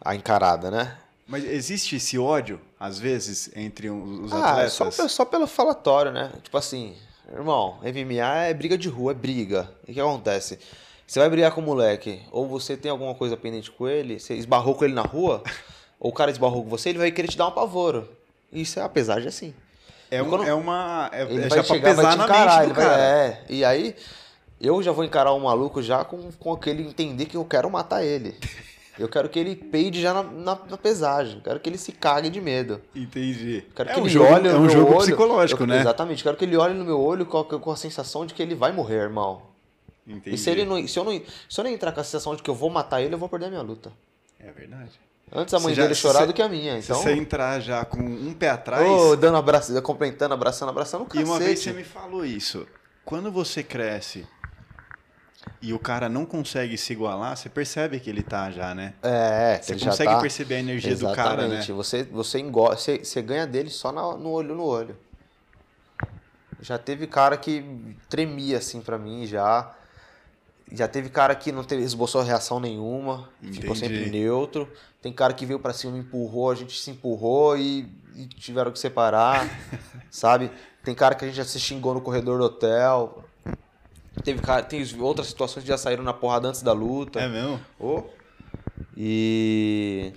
A 0.00 0.14
encarada, 0.14 0.70
né? 0.70 0.96
Mas 1.26 1.44
existe 1.44 1.96
esse 1.96 2.18
ódio, 2.18 2.58
às 2.80 2.98
vezes, 2.98 3.50
entre 3.54 3.90
os 3.90 4.32
Ah, 4.32 4.36
é 4.38 4.66
atletas? 4.66 4.72
só, 4.94 5.08
só 5.08 5.24
pelo 5.26 5.46
falatório, 5.46 6.10
né? 6.12 6.32
Tipo 6.42 6.56
assim, 6.56 6.96
irmão, 7.30 7.78
MMA 7.82 8.44
é 8.46 8.54
briga 8.54 8.76
de 8.78 8.88
rua, 8.88 9.12
é 9.12 9.14
briga. 9.14 9.70
E 9.86 9.90
o 9.90 9.94
que 9.94 10.00
acontece? 10.00 10.58
Você 11.06 11.18
vai 11.20 11.28
brigar 11.28 11.52
com 11.52 11.60
o 11.60 11.64
moleque, 11.64 12.22
ou 12.30 12.46
você 12.46 12.76
tem 12.76 12.90
alguma 12.90 13.14
coisa 13.14 13.36
pendente 13.36 13.70
com 13.70 13.86
ele, 13.88 14.18
você 14.18 14.34
esbarrou 14.34 14.74
com 14.74 14.84
ele 14.84 14.94
na 14.94 15.02
rua, 15.02 15.42
ou 16.00 16.10
o 16.10 16.14
cara 16.14 16.30
esbarrou 16.30 16.62
com 16.62 16.70
você, 16.70 16.88
ele 16.90 16.98
vai 16.98 17.10
querer 17.10 17.28
te 17.28 17.36
dar 17.36 17.44
um 17.46 17.48
apavoro. 17.48 18.08
Isso 18.52 18.78
é 18.78 18.82
a 18.82 18.88
pesagem 18.88 19.28
assim. 19.28 19.54
É, 20.10 20.22
um- 20.22 20.28
quando- 20.28 20.44
é 20.44 20.54
uma. 20.54 21.08
É, 21.12 21.22
Ele 21.22 21.44
é 21.44 21.48
vai 21.48 21.64
chegar, 21.64 21.94
vai 21.94 22.06
te 22.16 22.22
encarar, 22.22 22.62
ele 22.64 22.72
do 22.72 22.76
vai, 22.76 22.86
cara. 22.86 23.02
é. 23.02 23.44
E 23.48 23.64
aí, 23.64 23.96
eu 24.60 24.82
já 24.82 24.92
vou 24.92 25.04
encarar 25.04 25.32
o 25.32 25.40
maluco 25.40 25.82
já 25.82 26.04
com, 26.04 26.30
com 26.32 26.52
aquele 26.52 26.82
entender 26.86 27.26
que 27.26 27.36
eu 27.36 27.44
quero 27.44 27.70
matar 27.70 28.04
ele. 28.04 28.34
Eu 28.98 29.08
quero 29.08 29.28
que 29.28 29.38
ele 29.38 29.56
peide 29.56 30.00
já 30.02 30.12
na, 30.12 30.22
na, 30.22 30.58
na 30.68 30.76
pesagem. 30.76 31.40
Quero 31.40 31.58
que 31.60 31.68
ele 31.68 31.78
se 31.78 31.92
cague 31.92 32.28
de 32.28 32.40
medo. 32.40 32.80
Entendi. 32.94 33.64
Quero 33.74 33.88
é 33.90 33.94
que 33.94 34.00
um 34.00 34.02
ele 34.04 34.10
jogo, 34.10 34.32
olhe 34.32 34.48
é 34.48 34.54
um 34.54 34.60
meu 34.60 34.70
jogo 34.70 34.90
olho. 34.92 34.98
psicológico, 35.00 35.62
Eu- 35.62 35.66
né? 35.66 35.80
Exatamente. 35.80 36.22
Quero 36.22 36.36
que 36.36 36.44
ele 36.44 36.56
olhe 36.56 36.74
no 36.74 36.84
meu 36.84 37.00
olho 37.00 37.24
com 37.24 37.38
a, 37.38 37.44
com 37.44 37.70
a 37.70 37.76
sensação 37.76 38.26
de 38.26 38.34
que 38.34 38.42
ele 38.42 38.54
vai 38.54 38.70
morrer, 38.70 38.96
irmão. 38.96 39.42
Entendi. 40.06 40.34
E 40.34 40.38
se, 40.38 40.50
ele 40.50 40.64
não, 40.64 40.86
se, 40.86 40.98
eu 40.98 41.04
não, 41.04 41.12
se 41.12 41.60
eu 41.60 41.64
não 41.64 41.70
entrar 41.70 41.92
com 41.92 42.00
a 42.00 42.04
sensação 42.04 42.34
de 42.36 42.42
que 42.42 42.50
eu 42.50 42.54
vou 42.54 42.68
matar 42.68 43.00
ele, 43.00 43.14
eu 43.14 43.18
vou 43.18 43.28
perder 43.28 43.46
a 43.46 43.50
minha 43.50 43.62
luta. 43.62 43.90
É 44.38 44.50
verdade. 44.50 44.90
Antes 45.34 45.54
a 45.54 45.60
mãe 45.60 45.72
já- 45.74 45.82
dele 45.84 45.94
chorar 45.94 46.26
do 46.26 46.34
que 46.34 46.42
a 46.42 46.48
minha. 46.48 46.76
Então, 46.78 46.96
Se 46.98 47.02
você 47.04 47.12
entrar 47.12 47.60
já 47.60 47.84
com 47.86 47.98
um 47.98 48.34
pé 48.34 48.50
atrás. 48.50 48.86
ô, 48.86 49.16
dando 49.16 49.38
abraço, 49.38 49.80
complementando, 49.80 50.34
abraçando, 50.34 50.68
abraçando, 50.68 51.06
e 51.14 51.24
uma 51.24 51.38
vez 51.38 51.50
cacete. 51.60 51.70
você 51.70 51.72
me 51.72 51.84
falou 51.84 52.26
isso. 52.26 52.66
Quando 53.06 53.32
você 53.32 53.62
cresce 53.62 54.26
e 55.60 55.72
o 55.72 55.78
cara 55.78 56.08
não 56.08 56.24
consegue 56.24 56.76
se 56.76 56.92
igualar, 56.92 57.36
você 57.36 57.48
percebe 57.48 57.98
que 58.00 58.08
ele 58.10 58.22
tá 58.22 58.50
já, 58.50 58.74
né? 58.74 58.94
É, 59.02 59.58
Você 59.62 59.72
ele 59.72 59.78
já 59.80 59.90
consegue 59.90 60.12
tá- 60.12 60.20
perceber 60.20 60.54
a 60.56 60.58
energia 60.60 60.96
do 60.96 61.12
cara, 61.12 61.36
né? 61.36 61.44
Exatamente. 61.56 61.72
Você, 61.72 62.02
você, 62.04 62.38
engole, 62.38 62.76
você, 62.76 62.98
você 62.98 63.22
ganha 63.22 63.46
dele 63.46 63.70
só 63.70 63.90
na- 63.92 64.16
no 64.16 64.30
olho 64.30 64.54
no 64.54 64.64
olho. 64.64 64.96
Já 66.60 66.78
teve 66.78 67.06
cara 67.06 67.36
que 67.36 67.64
tremia 68.08 68.58
assim 68.58 68.80
pra 68.80 68.98
mim 68.98 69.26
já. 69.26 69.72
Já 70.70 70.88
teve 70.88 71.10
cara 71.10 71.34
que 71.34 71.52
não 71.52 71.64
teve, 71.64 71.82
esboçou 71.82 72.22
reação 72.22 72.58
nenhuma, 72.58 73.28
ficou 73.40 73.74
Entendi. 73.76 73.78
sempre 73.78 74.10
neutro. 74.10 74.70
Tem 75.02 75.12
cara 75.12 75.34
que 75.34 75.44
veio 75.44 75.58
pra 75.58 75.72
cima, 75.72 75.98
empurrou, 75.98 76.50
a 76.50 76.54
gente 76.54 76.80
se 76.80 76.90
empurrou 76.90 77.58
e, 77.58 77.86
e 78.14 78.26
tiveram 78.26 78.70
que 78.70 78.78
separar, 78.78 79.44
sabe? 80.10 80.50
Tem 80.84 80.94
cara 80.94 81.14
que 81.14 81.24
a 81.24 81.28
gente 81.28 81.36
já 81.36 81.44
se 81.44 81.58
xingou 81.60 81.92
no 81.94 82.00
corredor 82.00 82.38
do 82.38 82.44
hotel. 82.44 83.24
Teve 84.22 84.40
tem 84.68 84.84
outras 85.00 85.28
situações 85.28 85.62
que 85.62 85.68
já 85.68 85.78
saíram 85.78 86.04
na 86.04 86.12
porrada 86.12 86.48
antes 86.48 86.62
da 86.62 86.72
luta. 86.72 87.20
É 87.20 87.28
mesmo? 87.28 87.60
Ô. 87.80 88.02
E. 88.96 90.12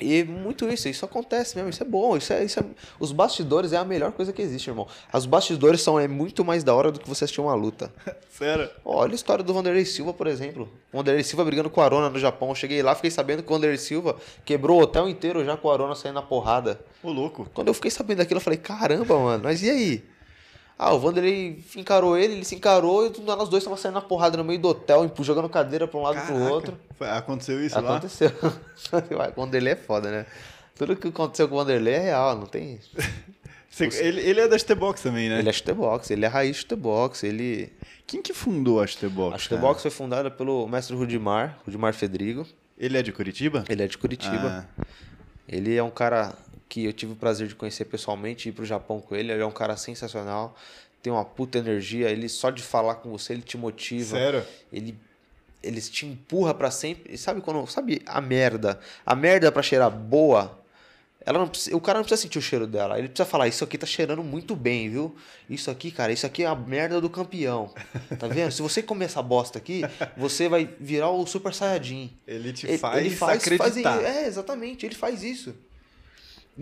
E 0.00 0.24
muito 0.24 0.66
isso, 0.66 0.88
isso 0.88 1.04
acontece 1.04 1.56
mesmo, 1.56 1.68
isso 1.68 1.82
é 1.82 1.86
bom, 1.86 2.16
isso 2.16 2.32
é, 2.32 2.42
isso 2.42 2.58
é- 2.58 2.64
Os 2.98 3.12
bastidores 3.12 3.74
é 3.74 3.76
a 3.76 3.84
melhor 3.84 4.12
coisa 4.12 4.32
que 4.32 4.40
existe, 4.40 4.70
irmão. 4.70 4.88
Os 5.12 5.26
bastidores 5.26 5.82
são 5.82 6.00
é 6.00 6.08
muito 6.08 6.42
mais 6.42 6.64
da 6.64 6.74
hora 6.74 6.90
do 6.90 6.98
que 6.98 7.06
você 7.06 7.24
assistir 7.24 7.42
uma 7.42 7.52
luta. 7.54 7.92
Sério? 8.30 8.70
Olha 8.82 9.12
a 9.12 9.14
história 9.14 9.44
do 9.44 9.52
Vanderlei 9.52 9.84
Silva, 9.84 10.14
por 10.14 10.26
exemplo. 10.26 10.70
O 10.90 10.96
Vanderlei 10.96 11.22
Silva 11.22 11.44
brigando 11.44 11.68
com 11.68 11.82
o 11.82 11.84
Arona 11.84 12.08
no 12.08 12.18
Japão. 12.18 12.48
Eu 12.48 12.54
cheguei 12.54 12.82
lá, 12.82 12.94
fiquei 12.94 13.10
sabendo 13.10 13.42
que 13.42 13.50
o 13.50 13.54
Vanderlei 13.54 13.76
Silva 13.76 14.16
quebrou 14.42 14.78
o 14.78 14.82
hotel 14.84 15.06
inteiro 15.06 15.44
já 15.44 15.54
com 15.54 15.68
o 15.68 15.70
Arona 15.70 15.94
saindo 15.94 16.14
na 16.14 16.22
porrada. 16.22 16.80
Ô, 17.02 17.10
louco. 17.12 17.46
Quando 17.52 17.68
eu 17.68 17.74
fiquei 17.74 17.90
sabendo 17.90 18.18
daquilo, 18.18 18.38
eu 18.38 18.42
falei, 18.44 18.58
caramba, 18.58 19.18
mano, 19.18 19.44
mas 19.44 19.62
e 19.62 19.68
aí? 19.68 20.04
Ah, 20.82 20.94
o 20.94 20.98
Vanderlei 20.98 21.62
encarou 21.76 22.16
ele, 22.16 22.32
ele 22.32 22.44
se 22.46 22.54
encarou 22.54 23.04
e 23.06 23.20
nós 23.20 23.50
dois 23.50 23.60
estávamos 23.62 23.80
saindo 23.82 23.96
na 23.96 24.00
porrada 24.00 24.38
no 24.38 24.42
meio 24.44 24.58
do 24.58 24.68
hotel, 24.68 25.12
jogando 25.20 25.46
cadeira 25.46 25.86
pra 25.86 26.00
um 26.00 26.02
lado 26.02 26.16
e 26.18 26.22
pro 26.22 26.36
outro. 26.50 26.78
Foi- 26.96 27.06
aconteceu 27.10 27.62
isso 27.62 27.78
lá? 27.78 27.98
Aconteceu. 27.98 28.30
o 29.36 29.40
Vanderlei 29.42 29.74
é 29.74 29.76
foda, 29.76 30.10
né? 30.10 30.24
Tudo 30.74 30.96
que 30.96 31.08
aconteceu 31.08 31.46
com 31.48 31.54
o 31.56 31.58
Vanderlei 31.58 31.92
é 31.92 31.98
real, 31.98 32.34
não 32.34 32.46
tem. 32.46 32.80
Você- 33.68 34.02
ele, 34.02 34.22
ele 34.22 34.40
é 34.40 34.48
da 34.48 34.58
Chutebox 34.58 35.02
também, 35.02 35.28
né? 35.28 35.38
Ele 35.40 35.50
é 35.50 35.52
chutebox, 35.52 36.10
ele 36.10 36.24
é 36.24 36.28
raiz 36.28 36.56
chutebox, 36.56 37.24
ele. 37.24 37.70
Quem 38.06 38.22
que 38.22 38.32
fundou 38.32 38.80
a 38.80 38.86
Chutebox? 38.86 39.34
A 39.34 39.38
chutebox 39.38 39.82
foi 39.82 39.90
fundada 39.90 40.30
pelo 40.30 40.66
mestre 40.66 40.96
Rudimar, 40.96 41.58
Rudimar 41.66 41.92
Fedrigo. 41.92 42.46
Ele 42.78 42.96
é 42.96 43.02
de 43.02 43.12
Curitiba? 43.12 43.64
Ele 43.68 43.82
é 43.82 43.86
de 43.86 43.98
Curitiba. 43.98 44.66
Ah, 44.78 44.84
Ele 45.46 45.76
é 45.76 45.82
um 45.82 45.90
cara 45.90 46.32
que 46.70 46.84
eu 46.86 46.92
tive 46.94 47.12
o 47.12 47.16
prazer 47.16 47.48
de 47.48 47.54
conhecer 47.54 47.84
pessoalmente, 47.84 48.48
ir 48.48 48.52
pro 48.52 48.64
Japão 48.64 49.00
com 49.00 49.14
ele. 49.16 49.30
Ele 49.32 49.42
é 49.42 49.46
um 49.46 49.50
cara 49.50 49.76
sensacional, 49.76 50.56
tem 51.02 51.12
uma 51.12 51.24
puta 51.24 51.58
energia. 51.58 52.08
Ele 52.08 52.28
só 52.28 52.48
de 52.48 52.62
falar 52.62 52.94
com 52.94 53.10
você, 53.10 53.32
ele 53.34 53.42
te 53.42 53.58
motiva. 53.58 54.16
sério? 54.16 54.42
Ele 54.72 54.96
eles 55.62 55.90
te 55.90 56.06
empurra 56.06 56.54
pra 56.54 56.70
sempre. 56.70 57.12
E 57.12 57.18
Sabe 57.18 57.42
quando, 57.42 57.66
sabe 57.66 58.00
a 58.06 58.18
merda? 58.18 58.80
A 59.04 59.14
merda 59.14 59.52
pra 59.52 59.62
cheirar 59.62 59.90
boa, 59.90 60.58
ela 61.22 61.38
não 61.38 61.46
precisa- 61.48 61.76
o 61.76 61.80
cara 61.82 61.98
não 61.98 62.04
precisa 62.04 62.22
sentir 62.22 62.38
o 62.38 62.42
cheiro 62.42 62.66
dela. 62.66 62.98
Ele 62.98 63.08
precisa 63.08 63.28
falar: 63.28 63.46
"Isso 63.46 63.62
aqui 63.64 63.76
tá 63.76 63.86
cheirando 63.86 64.22
muito 64.24 64.56
bem, 64.56 64.88
viu? 64.88 65.14
Isso 65.50 65.70
aqui, 65.70 65.90
cara, 65.90 66.12
isso 66.12 66.24
aqui 66.24 66.44
é 66.44 66.46
a 66.46 66.54
merda 66.54 66.98
do 66.98 67.10
campeão". 67.10 67.74
Tá 68.18 68.26
vendo? 68.26 68.50
Se 68.52 68.62
você 68.62 68.82
comer 68.82 69.04
essa 69.06 69.20
bosta 69.22 69.58
aqui, 69.58 69.82
você 70.16 70.48
vai 70.48 70.66
virar 70.80 71.10
o 71.10 71.26
Super 71.26 71.52
Saiyajin. 71.52 72.10
Ele 72.26 72.52
te 72.54 72.66
Ele- 72.66 72.78
faz, 72.78 72.98
ele 73.04 73.10
faz, 73.14 73.42
acreditar. 73.42 73.96
faz- 74.00 74.04
é, 74.16 74.26
exatamente, 74.28 74.86
ele 74.86 74.94
faz 74.94 75.22
isso. 75.22 75.54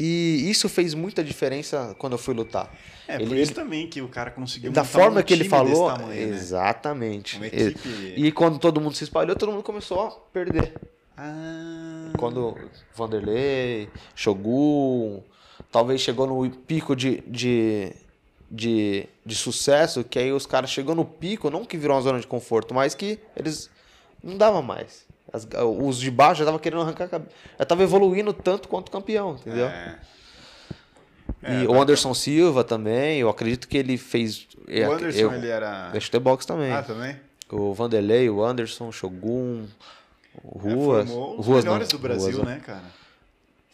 E 0.01 0.49
isso 0.49 0.69
fez 0.69 0.95
muita 0.95 1.25
diferença 1.25 1.95
quando 1.99 2.13
eu 2.13 2.19
fui 2.19 2.33
lutar. 2.33 2.73
É, 3.09 3.17
ele, 3.17 3.27
por 3.27 3.37
isso 3.37 3.53
também 3.53 3.89
que 3.89 4.01
o 4.01 4.07
cara 4.09 4.31
conseguiu 4.31 4.71
da 4.71 4.85
forma 4.85 5.21
um 5.21 5.23
que 5.25 5.33
ele 5.33 5.45
falou, 5.49 5.89
tamanho, 5.91 6.09
né? 6.29 6.37
exatamente. 6.37 7.37
E- 7.43 7.47
equipe- 7.47 8.15
E 8.17 8.31
quando 8.33 8.59
todo 8.59 8.81
mundo 8.81 8.95
se 8.95 9.03
espalhou, 9.05 9.35
todo 9.35 9.51
mundo 9.51 9.63
começou 9.65 10.01
a 10.07 10.11
perder. 10.33 10.73
Ah, 11.17 12.11
Quando 12.17 12.57
Vanderlei, 12.95 13.89
Shogun, 14.15 15.21
talvez 15.73 16.01
chegou 16.01 16.27
no 16.29 16.49
pico 16.49 16.95
de, 16.95 17.23
de, 17.27 17.93
de, 18.51 19.07
de 19.27 19.35
sucesso 19.35 20.05
que 20.05 20.19
aí 20.19 20.33
os 20.33 20.47
caras 20.47 20.71
chegou 20.71 20.95
no 20.95 21.05
pico, 21.05 21.51
não 21.51 21.65
que 21.65 21.77
virou 21.77 21.97
uma 21.97 22.03
zona 22.03 22.21
de 22.21 22.27
conforto, 22.27 22.73
mas 22.73 22.95
que 22.95 23.19
eles 23.37 23.69
não 24.23 24.37
dava 24.37 24.63
mais. 24.63 25.07
As- 25.33 25.47
os 25.81 25.99
de 25.99 26.11
baixo 26.11 26.39
já 26.41 26.47
tava 26.47 26.59
querendo 26.59 26.83
arrancar 26.83 27.05
a 27.05 27.09
cabeça. 27.09 27.31
Já 27.59 27.65
tava 27.65 27.83
evoluindo 27.83 28.33
tanto 28.33 28.69
quanto 28.69 28.91
campeão, 28.91 29.33
entendeu? 29.35 29.67
É. 29.67 29.99
e 31.63 31.67
o 31.67 31.81
Anderson 31.81 32.15
Silva 32.15 32.65
também, 32.65 33.19
eu 33.21 33.29
acredito 33.29 33.69
que 33.69 33.77
ele 33.77 33.97
fez. 33.99 34.47
O 34.67 34.93
Anderson, 34.93 35.19
eu, 35.19 35.33
ele 35.35 35.49
era... 35.49 35.91
eu 35.95 36.01
chutei 36.01 36.19
boxe 36.21 36.47
também. 36.47 36.73
Ah, 36.73 36.83
também? 36.83 37.17
O 37.51 37.73
Vanderlei, 37.75 38.29
o 38.29 38.43
Anderson, 38.45 38.89
o 38.89 38.93
Shogun, 38.93 39.67
o 40.43 40.59
É, 40.69 40.73
Ruas. 40.73 41.09
formou 41.09 41.39
os 41.39 41.47
Ruas 41.47 41.65
não, 41.65 41.73
melhores 41.73 41.89
do 41.93 41.99
Brasil, 41.99 42.33
Ruas, 42.37 42.47
né, 42.49 42.61
cara? 42.65 42.99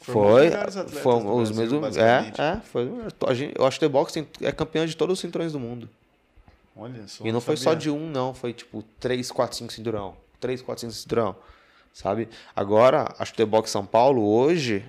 Foi, 0.00 0.44
os 0.46 0.50
melhores 0.50 0.76
atletas 0.76 1.02
foi 1.02 1.14
os 1.24 1.50
mesmos. 1.50 1.96
É, 1.96 2.32
é, 2.36 2.60
foi. 2.60 2.90
A 3.26 3.32
gente, 3.34 3.54
eu 3.58 3.64
acho 3.66 3.78
que 3.78 3.86
o 3.86 3.88
boxe 3.90 4.26
é 4.42 4.52
campeão 4.52 4.84
de 4.84 4.94
todos 4.96 5.14
os 5.14 5.20
cinturões 5.20 5.52
do 5.52 5.58
mundo. 5.58 5.88
Olha 6.76 7.06
só. 7.08 7.24
E 7.24 7.32
não 7.32 7.40
foi 7.40 7.56
só 7.56 7.70
sabia. 7.70 7.78
de 7.78 7.90
um, 7.90 8.06
não. 8.10 8.34
Foi 8.34 8.52
tipo 8.52 8.84
3, 9.00 9.30
4, 9.30 9.56
5 9.56 9.72
cinturão. 9.72 10.14
3, 10.44 10.60
4, 10.60 10.80
5 10.82 10.92
cinturão. 10.92 11.34
Sabe? 11.92 12.28
Agora, 12.54 13.14
a 13.18 13.24
Chutebox 13.24 13.70
São 13.70 13.86
Paulo 13.86 14.22
hoje 14.22 14.84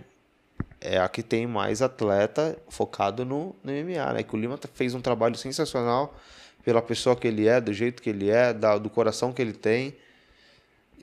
é 0.81 0.97
a 0.99 1.07
que 1.07 1.23
tem 1.23 1.47
mais 1.47 1.81
atleta 1.81 2.57
focado 2.67 3.23
no, 3.23 3.55
no 3.63 3.71
MMA, 3.71 4.13
né? 4.13 4.23
Que 4.23 4.35
o 4.35 4.37
Lima 4.39 4.57
tá- 4.57 4.67
fez 4.73 4.93
um 4.93 4.99
trabalho 5.01 5.35
sensacional 5.37 6.13
pela 6.63 6.81
pessoa 6.81 7.15
que 7.15 7.27
ele 7.27 7.47
é, 7.47 7.61
do 7.61 7.71
jeito 7.71 8.01
que 8.01 8.09
ele 8.09 8.29
é, 8.29 8.51
da- 8.53 8.77
do 8.77 8.89
coração 8.89 9.31
que 9.31 9.41
ele 9.41 9.53
tem. 9.53 9.95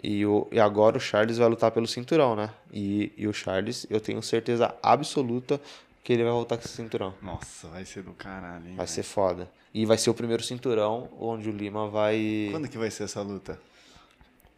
E, 0.02 0.26
o, 0.26 0.46
e 0.52 0.58
agora 0.60 0.96
o 0.96 1.00
Charles 1.00 1.38
vai 1.38 1.48
lutar 1.48 1.70
pelo 1.70 1.86
cinturão, 1.86 2.34
né? 2.36 2.50
E, 2.72 3.12
e 3.16 3.26
o 3.26 3.32
Charles, 3.32 3.86
eu 3.88 4.00
tenho 4.00 4.20
certeza 4.22 4.74
absoluta 4.82 5.60
que 6.02 6.12
ele 6.12 6.24
vai 6.24 6.32
voltar 6.32 6.56
com 6.58 6.64
esse 6.64 6.74
cinturão. 6.74 7.14
Nossa, 7.22 7.68
vai 7.68 7.84
ser 7.84 8.02
do 8.02 8.12
caralho, 8.12 8.66
hein? 8.68 8.74
Vai 8.76 8.86
velho? 8.86 8.88
ser 8.88 9.02
foda. 9.02 9.48
E 9.72 9.86
vai 9.86 9.96
ser 9.96 10.10
o 10.10 10.14
primeiro 10.14 10.42
cinturão 10.42 11.08
onde 11.18 11.48
o 11.48 11.52
Lima 11.52 11.88
vai. 11.88 12.48
Quando 12.50 12.68
que 12.68 12.76
vai 12.76 12.90
ser 12.90 13.04
essa 13.04 13.22
luta? 13.22 13.58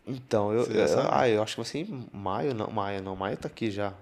Então, 0.07 0.53
eu, 0.53 0.65
eu- 0.65 0.87
ah, 1.11 1.29
eu 1.29 1.43
acho 1.43 1.55
que 1.55 1.61
vai 1.63 1.71
ser 1.71 1.79
em 1.79 2.07
maio, 2.13 2.55
não, 2.55 2.69
maio 2.71 3.03
não, 3.03 3.17
maio 3.17 3.37
tá 3.37 3.49
aqui 3.49 3.71
já. 3.71 3.93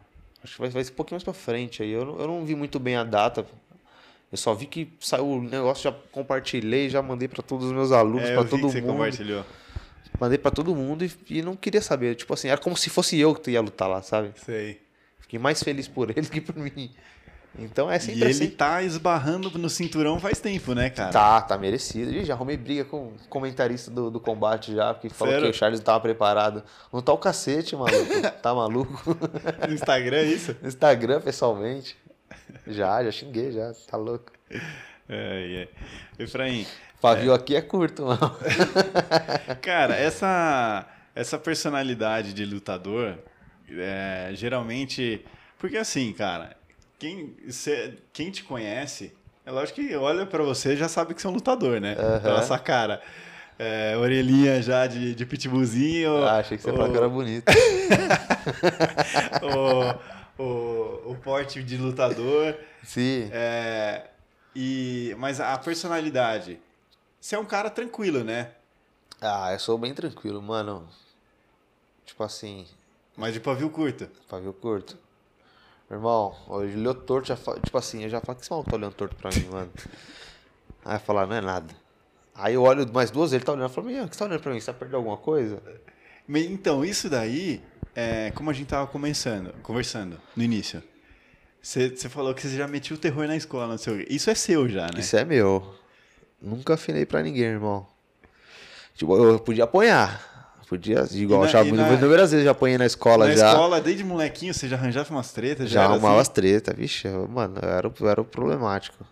Acho 0.43 0.55
que 0.55 0.61
vai, 0.61 0.71
vai 0.71 0.83
ser 0.85 0.91
um 0.93 0.95
pouquinho 0.95 1.15
mais 1.17 1.23
pra 1.23 1.33
frente 1.33 1.83
aí. 1.83 1.91
Eu, 1.91 2.05
não- 2.05 2.19
eu 2.21 2.27
não 2.27 2.45
vi 2.45 2.55
muito 2.57 2.79
bem 2.81 2.97
a 2.97 3.05
data. 3.05 3.47
Eu 4.33 4.39
só 4.39 4.53
vi 4.55 4.67
que 4.67 4.91
saiu 4.99 5.27
o 5.29 5.43
negócio, 5.43 5.85
já 5.85 5.93
compartilhei, 6.11 6.89
já 6.89 7.03
mandei 7.03 7.29
pra 7.29 7.43
todos 7.43 7.67
os 7.67 7.73
meus 7.73 7.93
alunos, 7.93 8.29
É, 8.29 8.37
vi 8.43 8.49
todo 8.49 8.61
que 8.67 8.73
você 8.73 8.81
mundo. 8.81 8.93
compartilhou. 8.93 9.45
Mandei 10.19 10.39
pra 10.39 10.51
todo 10.51 10.75
mundo 10.75 11.05
e, 11.05 11.13
e 11.31 11.43
não 11.43 11.55
queria 11.55 11.83
saber. 11.83 12.15
Tipo 12.17 12.35
assim, 12.35 12.49
era 12.49 12.59
como 12.61 12.77
se 12.77 12.89
fosse 12.91 13.19
eu 13.19 13.35
que 13.35 13.51
ia 13.51 13.61
lutar 13.61 13.89
lá, 13.89 14.03
sabe? 14.03 14.33
Sei. 14.37 14.81
Fiquei 15.21 15.39
mais 15.39 15.63
feliz 15.63 15.87
por 15.87 16.11
ele 16.17 16.27
que 16.27 16.41
por 16.41 16.57
mim. 16.57 16.91
Então 17.59 17.91
é 17.91 17.97
E 17.97 18.01
sempre 18.01 18.21
ele 18.23 18.31
assim. 18.31 18.49
tá 18.51 18.83
esbarrando 18.83 19.51
no 19.59 19.69
cinturão 19.69 20.19
faz 20.19 20.41
tempo, 20.41 20.75
né, 20.75 20.89
cara? 20.89 21.13
Tá, 21.13 21.41
tá 21.43 21.59
merecido. 21.59 22.11
Ih, 22.11 22.25
já 22.25 22.33
arrumei 22.35 22.57
briga 22.57 22.85
com 22.85 23.09
o 23.09 23.15
comentarista 23.29 23.91
do, 23.91 24.11
do 24.11 24.19
combate 24.19 24.75
já, 24.75 24.95
porque 24.95 25.11
falou 25.11 25.35
Sério? 25.35 25.51
que 25.51 25.55
o 25.55 25.59
Charles 25.59 25.81
não 25.81 25.85
tava 25.85 26.01
preparado. 26.01 26.63
Não 26.93 27.03
tá 27.03 27.13
o 27.13 27.19
cacete, 27.19 27.77
maluco. 27.77 28.31
tá 28.43 28.55
maluco? 28.55 29.17
No 29.69 29.75
Instagram 29.75 30.17
é 30.17 30.25
isso? 30.25 30.57
No 30.63 30.69
Instagram, 30.69 31.21
pessoalmente. 31.21 31.97
Já, 32.67 33.05
já 33.05 33.11
xinguei, 33.11 33.53
já. 33.53 33.73
Tá 33.87 33.97
louco. 33.97 34.33
É, 35.09 35.69
é. 36.19 36.23
Efraim, 36.23 36.67
Pavio 37.01 37.35
aqui 37.35 37.57
é 37.57 37.61
curto, 37.61 38.07
mano. 38.07 38.37
cara, 39.61 39.97
essa, 39.97 40.87
essa 41.15 41.37
personalidade 41.39 42.33
de 42.33 42.45
lutador, 42.47 43.19
é, 43.71 44.31
geralmente... 44.35 45.25
Porque 45.59 45.77
assim, 45.77 46.13
cara, 46.13 46.57
quem, 47.03 47.35
cê- 47.51 47.95
quem 48.13 48.31
te 48.31 48.45
conhece, 48.45 49.13
é 49.45 49.51
lógico 49.51 49.81
que 49.81 49.93
olha 49.97 50.25
pra 50.25 50.45
você 50.45 50.75
e 50.75 50.77
já 50.77 50.89
sabe 50.89 51.15
que 51.15 51.21
você 51.21 51.27
é 51.27 51.31
um 51.31 51.35
lutador, 51.35 51.81
né? 51.81 51.97
Pela 52.23 52.39
essa 52.39 52.57
cara. 52.61 53.03
É, 53.59 53.97
orelhinha 53.97 54.63
já 54.63 54.87
de, 54.87 55.13
de 55.13 55.27
pitbullzinho. 55.27 56.25
Ah, 56.25 56.39
achei 56.39 56.57
que 56.57 56.63
você 56.63 56.71
falou 56.73 56.91
que 56.93 56.97
era 56.97 57.09
bonito. 57.09 57.45
o, 60.39 60.43
o, 60.43 61.13
o 61.13 61.17
porte 61.17 61.61
de 61.63 61.77
lutador. 61.77 62.57
Sim. 62.85 63.29
É, 63.33 64.07
e, 64.55 65.13
mas 65.19 65.41
a 65.41 65.59
personalidade. 65.59 66.61
Você 67.21 67.35
é 67.35 67.39
um 67.39 67.45
cara 67.45 67.69
tranquilo, 67.69 68.23
né? 68.23 68.51
Ah, 69.21 69.53
eu 69.53 69.59
sou 69.59 69.77
bem 69.77 69.93
tranquilo, 69.93 70.41
mano. 70.41 70.89
Tipo 72.07 72.23
assim, 72.25 72.67
Mas 73.17 73.33
de 73.35 73.41
pavio 73.41 73.71
curto. 73.71 74.09
pavio 74.29 74.53
curto. 74.53 74.97
Irmão, 75.91 76.35
hoje 76.49 76.77
olhou 76.77 76.95
torto, 76.95 77.29
já 77.29 77.37
fa... 77.37 77.59
tipo 77.61 77.77
assim, 77.77 78.03
eu 78.03 78.09
já 78.09 78.21
falo 78.21 78.37
que 78.37 78.43
esse 78.43 78.51
maluco 78.51 78.71
tá 78.71 78.77
olhando 78.77 78.95
torto 78.95 79.15
pra 79.17 79.31
mim, 79.31 79.47
mano. 79.51 79.71
Aí 80.85 80.97
eu 80.97 81.01
falar, 81.01 81.27
não 81.27 81.37
é 81.37 81.41
nada. 81.41 81.75
Aí 82.35 82.55
eu 82.55 82.63
olho 82.63 82.91
mais 82.93 83.11
duas, 83.11 83.33
ele 83.33 83.45
tá 83.45 83.53
olhando, 83.53 83.65
eu 83.65 83.69
falo, 83.69 83.89
meu, 83.89 84.05
o 84.05 84.09
que 84.09 84.15
você 84.15 84.19
tá 84.21 84.25
olhando 84.25 84.41
pra 84.41 84.53
mim? 84.53 84.61
Você 84.61 84.67
tá 84.67 84.73
perdendo 84.73 84.97
alguma 84.97 85.17
coisa? 85.19 85.63
Então, 86.29 86.85
isso 86.85 87.11
daí, 87.11 87.63
é, 87.95 88.31
como 88.31 88.49
a 88.49 88.53
gente 88.53 88.69
tava 88.69 88.87
começando, 88.87 89.53
conversando 89.63 90.19
no 90.35 90.43
início. 90.43 90.83
Você 91.61 91.91
você 91.91 92.09
falou 92.09 92.35
que 92.35 92.43
você 92.43 92.57
já 92.57 92.67
metiu 92.67 92.97
o 92.97 92.99
terror 92.99 93.27
na 93.27 93.37
escola, 93.37 93.69
não 93.69 93.79
sei 93.79 93.95
o 93.95 93.99
quê. 93.99 94.07
Isso 94.11 94.31
é 94.31 94.35
seu 94.35 94.69
já, 94.69 94.87
né? 94.87 94.99
Isso 94.99 95.17
é 95.17 95.25
meu. 95.25 95.75
Nunca 96.41 96.75
afinei 96.75 97.07
pra 97.07 97.23
ninguém, 97.23 97.45
irmão. 97.45 97.87
Tipo, 98.95 99.17
eu 99.17 99.39
podia 99.39 99.65
apanhar. 99.65 100.32
Podia, 100.73 101.07
igual, 101.13 101.43
na- 101.43 101.49
já, 101.49 101.63
na- 101.65 101.93
inúmeras 101.93 102.31
vezes 102.31 102.45
já 102.47 102.53
apanhei 102.53 102.79
na 102.79 102.87
escola 102.87 103.27
na 103.29 103.35
já. 103.37 103.51
escola, 103.51 103.79
desde 103.79 104.03
molequinho, 104.03 104.55
você 104.55 104.67
já 104.69 104.77
arranjava 104.77 105.11
umas 105.11 105.31
tretas? 105.31 105.69
já 105.69 105.83
era 105.83 105.93
arrumava 105.93 106.15
as 106.17 106.23
assim? 106.29 106.33
tretas, 106.33 106.75
vixe, 106.75 107.07
eu- 107.07 107.29
mano, 107.29 107.59
eu 107.61 107.69
era, 107.69 107.93
eu 108.01 108.09
era 108.09 108.21
o 108.23 108.25
problemático. 108.25 109.05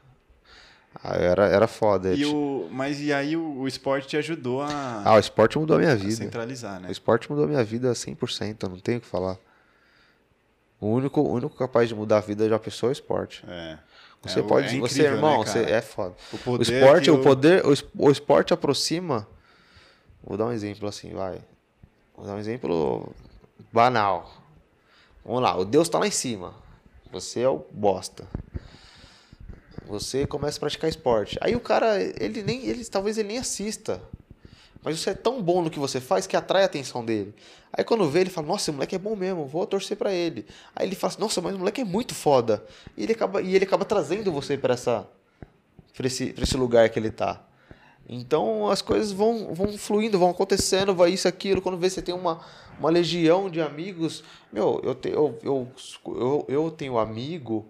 Ah, 1.05 1.17
eu 1.19 1.23
era, 1.31 1.47
era 1.49 1.67
foda. 1.67 2.15
E 2.15 2.17
Ti- 2.19 2.25
o, 2.25 2.67
mas 2.73 2.99
e 2.99 3.13
aí 3.13 3.37
o, 3.37 3.59
o 3.61 3.69
esporte 3.69 4.09
te 4.09 4.17
ajudou 4.17 4.63
a, 4.63 5.03
Ah, 5.05 5.15
o 5.17 5.19
esporte 5.19 5.59
mudou 5.59 5.77
a 5.77 5.79
minha 5.81 5.93
a 5.93 5.97
vida. 5.97 6.17
centralizar, 6.17 6.81
né? 6.81 6.89
O 6.89 6.93
esporte 6.93 7.31
mudou 7.31 7.45
a 7.45 7.49
minha 7.49 7.63
vida 7.63 7.95
100%, 7.95 8.63
eu 8.63 8.69
não 8.71 8.79
tenho 8.79 8.97
o 8.97 9.01
que 9.03 9.07
falar. 9.07 9.37
O 10.81 10.87
único, 10.89 11.21
o 11.21 11.31
único 11.31 11.55
capaz 11.57 11.91
de 11.91 11.95
mudar 11.95 12.17
a 12.17 12.21
vida 12.21 12.47
de 12.47 12.53
uma 12.53 12.59
pessoa 12.59 12.89
é 12.89 12.93
o 12.93 12.95
esporte. 12.95 13.45
É. 13.47 13.77
Você 14.23 14.41
É, 14.41 14.43
pode, 14.43 14.67
é 14.67 14.79
você, 14.81 14.95
incrível, 14.95 15.13
irmão, 15.17 15.41
né, 15.41 15.45
você 15.47 15.59
é 15.61 15.81
foda. 15.83 16.15
O 16.47 16.57
O 16.57 16.63
esporte, 16.63 17.05
que 17.05 17.11
o 17.11 17.21
poder, 17.23 17.63
o 17.67 18.11
esporte 18.11 18.55
aproxima. 18.55 19.27
Vou 20.23 20.37
dar 20.37 20.47
um 20.47 20.53
exemplo 20.53 20.87
assim, 20.89 21.13
vai. 21.15 21.41
Vou 22.21 22.27
dar 22.27 22.35
um 22.35 22.39
exemplo 22.39 23.15
banal. 23.73 24.31
Vamos 25.25 25.41
lá, 25.41 25.57
o 25.57 25.65
Deus 25.65 25.89
tá 25.89 25.99
lá 25.99 26.07
em 26.07 26.11
cima. 26.11 26.53
Você 27.11 27.41
é 27.41 27.49
o 27.49 27.65
bosta. 27.73 28.29
Você 29.87 30.27
começa 30.27 30.59
a 30.59 30.61
praticar 30.61 30.91
esporte. 30.91 31.39
Aí 31.41 31.57
o 31.57 31.61
cara, 31.61 31.99
ele 31.99 32.43
nem, 32.43 32.67
ele 32.67 32.85
talvez 32.85 33.17
ele 33.17 33.29
nem 33.29 33.39
assista. 33.39 34.03
Mas 34.83 35.01
você 35.01 35.11
é 35.11 35.15
tão 35.15 35.43
bom 35.43 35.63
no 35.63 35.71
que 35.71 35.79
você 35.79 35.99
faz 35.99 36.27
que 36.27 36.37
atrai 36.37 36.63
a 36.63 36.67
atenção 36.67 37.03
dele. 37.03 37.35
Aí 37.73 37.83
quando 37.83 38.07
vê, 38.11 38.21
ele 38.21 38.31
fala: 38.31 38.49
Nossa, 38.49 38.65
esse 38.65 38.73
moleque 38.73 38.97
é 38.97 38.99
bom 38.99 39.17
mesmo, 39.17 39.47
vou 39.47 39.67
torcer 39.67 39.97
pra 39.97 40.13
ele. 40.13 40.47
Aí 40.77 40.87
ele 40.87 40.95
fala: 40.95 41.15
assim, 41.15 41.23
Nossa, 41.23 41.41
mas 41.41 41.55
o 41.55 41.59
moleque 41.59 41.81
é 41.81 41.85
muito 41.85 42.15
foda. 42.15 42.63
E 42.99 43.03
ele 43.03 43.15
acaba, 43.15 43.41
e 43.41 43.57
ele 43.57 43.65
acaba 43.65 43.87
trazendo 43.87 44.31
você 44.31 44.59
pra 44.59 44.75
essa 44.75 45.09
pra 45.97 46.07
esse, 46.07 46.35
pra 46.35 46.45
esse 46.45 46.57
lugar 46.59 46.87
que 46.91 46.99
ele 46.99 47.11
tá. 47.11 47.43
Então 48.13 48.69
as 48.69 48.83
coisas 48.83 49.13
vão, 49.13 49.55
vão 49.55 49.79
fluindo, 49.79 50.19
vão 50.19 50.31
acontecendo, 50.31 50.93
vai 50.93 51.11
isso, 51.13 51.29
aquilo. 51.29 51.63
Quando 51.63 51.79
vê 51.79 51.89
você 51.89 52.03
tem 52.03 52.13
uma, 52.15 52.41
uma 52.79 52.91
legião 52.91 53.49
de 53.49 53.61
amigos. 53.61 54.25
Meu, 54.53 54.81
eu, 54.83 54.95
te, 54.97 55.11
eu, 55.11 55.39
eu, 55.45 55.69
eu, 56.07 56.45
eu 56.49 56.71
tenho 56.73 56.99
amigo 56.99 57.65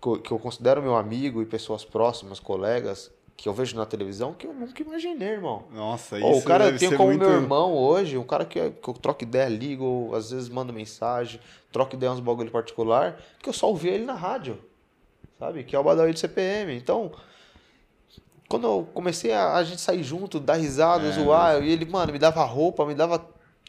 que 0.00 0.08
eu- 0.08 0.18
que 0.18 0.30
eu 0.30 0.38
considero 0.38 0.80
meu 0.82 0.96
amigo 0.96 1.42
e 1.42 1.46
pessoas 1.46 1.84
próximas, 1.84 2.40
colegas, 2.40 3.10
que 3.36 3.46
eu 3.46 3.52
vejo 3.52 3.76
na 3.76 3.84
televisão 3.84 4.32
que 4.32 4.46
eu 4.46 4.54
nunca 4.54 4.80
imaginei, 4.82 5.28
irmão. 5.28 5.64
Nossa, 5.74 6.18
isso 6.18 6.38
o 6.38 6.42
cara 6.42 6.66
deve 6.66 6.78
tem 6.78 6.96
como 6.96 7.10
muito... 7.10 7.20
meu 7.26 7.32
irmão 7.34 7.74
hoje, 7.76 8.16
um 8.16 8.24
cara 8.24 8.44
que, 8.46 8.70
que 8.70 8.88
eu 8.88 8.94
troco 8.94 9.24
ideia, 9.24 9.48
ligo, 9.48 10.10
às 10.14 10.30
vezes 10.30 10.48
mando 10.48 10.72
mensagem, 10.72 11.38
troco 11.70 11.94
ideia 11.96 12.12
uns 12.12 12.20
bagulho 12.20 12.50
particular, 12.50 13.20
que 13.42 13.48
eu 13.48 13.52
só 13.52 13.68
ouvi 13.68 13.88
ele 13.88 14.04
na 14.06 14.14
rádio, 14.14 14.58
sabe? 15.38 15.64
Que 15.64 15.74
é 15.76 15.78
o 15.78 15.82
Badawi 15.84 16.12
do 16.12 16.18
CPM. 16.18 16.74
Então, 16.76 17.10
quando 18.54 18.68
eu 18.68 18.88
comecei 18.94 19.32
a, 19.32 19.54
a 19.56 19.64
gente 19.64 19.80
sair 19.80 20.04
junto, 20.04 20.38
dar 20.38 20.54
risada, 20.54 21.08
É, 21.08 21.10
zoar, 21.10 21.60
e 21.60 21.72
ele, 21.72 21.84
mano, 21.84 22.12
me 22.12 22.20
dava 22.20 22.44
roupa, 22.44 22.86
me 22.86 22.94
dava 22.94 23.20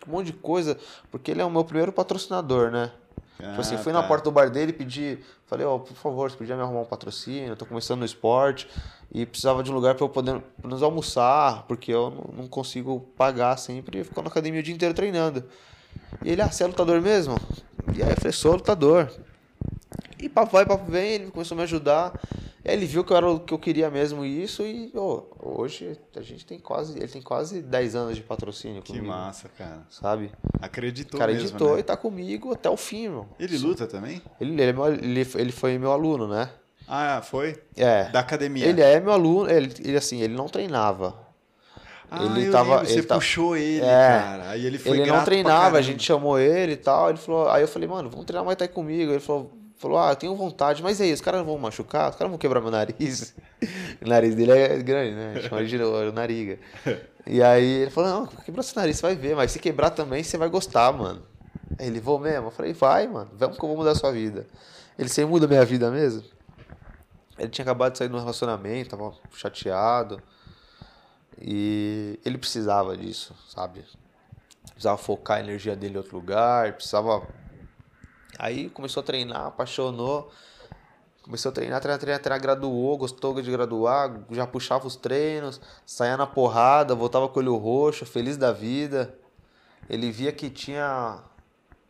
um 0.07 0.11
monte 0.11 0.27
de 0.27 0.33
coisa, 0.33 0.77
porque 1.09 1.31
ele 1.31 1.41
é 1.41 1.45
o 1.45 1.49
meu 1.49 1.63
primeiro 1.63 1.91
patrocinador, 1.91 2.69
né? 2.69 2.91
tipo 3.39 3.59
assim, 3.59 3.73
Ah, 3.73 3.79
fui 3.79 3.91
tá. 3.91 3.99
na 3.99 4.07
porta 4.07 4.25
do 4.25 4.31
bar 4.31 4.47
dele, 4.51 4.71
pedi, 4.71 5.17
falei, 5.47 5.65
ó, 5.65 5.79
por 5.79 5.95
favor, 5.95 6.29
você 6.29 6.37
podia 6.37 6.55
me 6.55 6.61
arrumar 6.61 6.81
um 6.81 6.85
patrocínio, 6.85 7.47
eu 7.47 7.55
tô 7.55 7.65
começando 7.65 8.01
no 8.01 8.05
esporte 8.05 8.67
e 9.11 9.25
precisava 9.25 9.63
de 9.63 9.71
um 9.71 9.73
lugar 9.73 9.95
para 9.95 10.05
eu 10.05 10.09
poder 10.09 10.39
menos 10.63 10.83
almoçar, 10.83 11.63
porque 11.67 11.91
eu 11.91 12.31
não, 12.37 12.47
consigo 12.47 12.99
pagar 13.17 13.57
sempre, 13.57 14.03
ficou 14.03 14.23
na 14.23 14.29
academia 14.29 14.59
o 14.59 14.63
dia 14.63 14.75
inteiro 14.75 14.93
treinando. 14.93 15.43
E 16.23 16.29
ele, 16.29 16.43
ah, 16.43 16.51
você 16.51 16.63
é 16.63 16.67
lutador 16.67 17.01
mesmo? 17.01 17.35
E 17.91 18.03
aí 18.03 18.11
eu 18.11 18.15
falei, 18.17 18.31
sou 18.31 18.53
lutador. 18.53 19.11
E 20.19 20.29
papo 20.29 20.51
vai, 20.51 20.63
papo 20.63 20.85
vem, 20.89 21.13
ele 21.13 21.31
começou 21.31 21.55
a 21.55 21.57
me 21.57 21.63
ajudar. 21.63 22.13
Aí 22.67 22.73
ele 22.73 22.85
viu 22.87 23.03
que 23.03 23.13
eu 23.13 23.17
era 23.17 23.29
o 23.29 23.39
que 23.39 23.53
eu 23.53 23.59
queria 23.59 23.89
mesmo 23.91 24.25
isso 24.25 24.63
e 24.63 24.91
ô, 24.95 25.23
hoje 25.39 25.97
a 26.15 26.21
gente 26.21 26.45
tem 26.45 26.57
quase, 26.59 26.97
ele 26.97 27.07
tem 27.07 27.21
quase 27.21 27.61
10 27.61 27.95
anos 27.95 28.15
de 28.15 28.23
patrocínio 28.23 28.81
Que 28.81 28.87
comigo, 28.93 29.07
massa, 29.07 29.47
cara. 29.55 29.83
sabe? 29.89 30.31
Acreditou 30.59 31.19
cara 31.19 31.31
mesmo, 31.31 31.47
editou 31.49 31.73
né? 31.75 31.79
e 31.79 31.83
tá 31.83 31.95
comigo 31.95 32.51
até 32.53 32.69
o 32.69 32.75
fim, 32.75 33.03
irmão. 33.05 33.27
Ele 33.39 33.57
luta 33.59 33.85
também? 33.85 34.19
Ele, 34.41 34.53
ele, 34.53 34.63
é 34.63 34.73
meu- 34.73 34.87
ele, 34.87 35.27
ele 35.35 35.51
foi 35.51 35.77
meu 35.77 35.91
aluno, 35.91 36.27
né? 36.27 36.49
Ah, 36.87 37.21
foi? 37.23 37.55
É. 37.75 38.05
Da 38.09 38.19
academia. 38.21 38.65
Ele 38.65 38.81
é 38.81 38.99
meu 38.99 39.11
aluno, 39.13 39.49
ele, 39.49 39.71
ele 39.83 39.97
assim, 39.97 40.21
ele 40.21 40.33
não 40.35 40.47
treinava. 40.47 41.23
Ah, 42.09 42.23
ele 42.23 42.49
tava- 42.51 42.75
lembro, 42.77 42.87
você 42.87 42.99
ele 42.99 43.07
puxou 43.07 43.57
ele, 43.57 43.83
É. 43.85 44.19
cara. 44.19 44.49
Aí 44.49 44.65
ele 44.65 44.77
foi 44.77 44.99
ele 44.99 45.11
não 45.11 45.23
treinava, 45.23 45.77
a 45.77 45.81
gente 45.81 46.03
chamou 46.03 46.39
ele 46.39 46.73
e 46.73 46.77
tal. 46.77 47.09
Ele 47.09 47.17
falou, 47.17 47.49
aí 47.49 47.61
eu 47.63 47.67
falei, 47.67 47.87
mano, 47.87 48.09
vamos 48.09 48.25
treinar 48.25 48.43
Muay 48.43 48.55
Thai 48.55 48.67
comigo. 48.67 49.11
Ele 49.11 49.19
falou, 49.19 49.51
falou, 49.77 49.97
ah, 49.97 50.11
eu 50.11 50.15
tenho 50.15 50.35
vontade, 50.35 50.81
mas 50.81 50.99
e 50.99 51.03
aí, 51.03 51.13
os 51.13 51.21
caras 51.21 51.39
não 51.39 51.45
vão 51.45 51.57
machucar? 51.57 52.09
Os 52.09 52.15
caras 52.15 52.29
vão 52.29 52.37
quebrar 52.37 52.61
meu 52.61 52.71
nariz. 52.71 53.35
o 54.01 54.07
nariz 54.07 54.35
dele 54.35 54.51
é 54.51 54.77
grande, 54.81 55.15
né? 55.15 55.41
Chama 55.41 55.65
de 55.65 55.77
nariga. 56.13 56.59
E 57.27 57.41
aí 57.41 57.81
ele 57.81 57.91
falou, 57.91 58.09
não, 58.09 58.27
quebrar 58.27 58.63
seu 58.63 58.79
nariz, 58.79 58.97
você 58.97 59.01
vai 59.01 59.15
ver, 59.15 59.35
mas 59.35 59.51
se 59.51 59.59
quebrar 59.59 59.89
também, 59.89 60.23
você 60.23 60.37
vai 60.37 60.49
gostar, 60.49 60.91
mano. 60.93 61.23
Aí 61.79 61.87
ele, 61.87 61.99
vou 61.99 62.19
mesmo? 62.19 62.47
Eu 62.47 62.51
falei, 62.51 62.73
vai, 62.73 63.07
mano, 63.07 63.29
vamos 63.33 63.57
que 63.57 63.63
eu 63.63 63.67
vou 63.67 63.77
mudar 63.77 63.91
a 63.91 63.95
sua 63.95 64.11
vida. 64.11 64.45
Ele, 64.97 65.09
você 65.09 65.25
muda 65.25 65.47
minha 65.47 65.65
vida 65.65 65.91
mesmo? 65.91 66.23
Ele 67.37 67.49
tinha 67.49 67.63
acabado 67.63 67.93
de 67.93 67.97
sair 67.97 68.07
de 68.07 68.15
um 68.15 68.19
relacionamento, 68.19 68.91
tava 68.91 69.13
chateado. 69.33 70.21
E 71.39 72.17
ele 72.23 72.37
precisava 72.37 72.95
disso, 72.95 73.35
sabe? 73.49 73.83
Precisava 74.69 74.97
focar 74.97 75.37
a 75.37 75.39
energia 75.41 75.75
dele 75.75 75.95
em 75.95 75.97
outro 75.97 76.15
lugar, 76.15 76.73
precisava. 76.73 77.27
Aí 78.37 78.69
começou 78.69 79.01
a 79.01 79.03
treinar, 79.03 79.47
apaixonou. 79.47 80.31
Começou 81.23 81.49
a 81.49 81.53
treinar, 81.53 81.81
treinar, 81.81 81.99
treinar, 81.99 82.21
treinar, 82.21 82.39
graduou, 82.39 82.97
gostou 82.97 83.41
de 83.41 83.49
graduar, 83.49 84.25
já 84.29 84.45
puxava 84.45 84.85
os 84.85 84.95
treinos, 84.95 85.59
saía 85.83 86.15
na 86.15 86.27
porrada, 86.27 86.93
voltava 86.93 87.27
com 87.27 87.39
o 87.39 87.41
olho 87.41 87.55
roxo, 87.55 88.05
feliz 88.05 88.37
da 88.37 88.51
vida. 88.51 89.11
Ele 89.89 90.11
via 90.11 90.31
que 90.31 90.51
tinha 90.51 91.23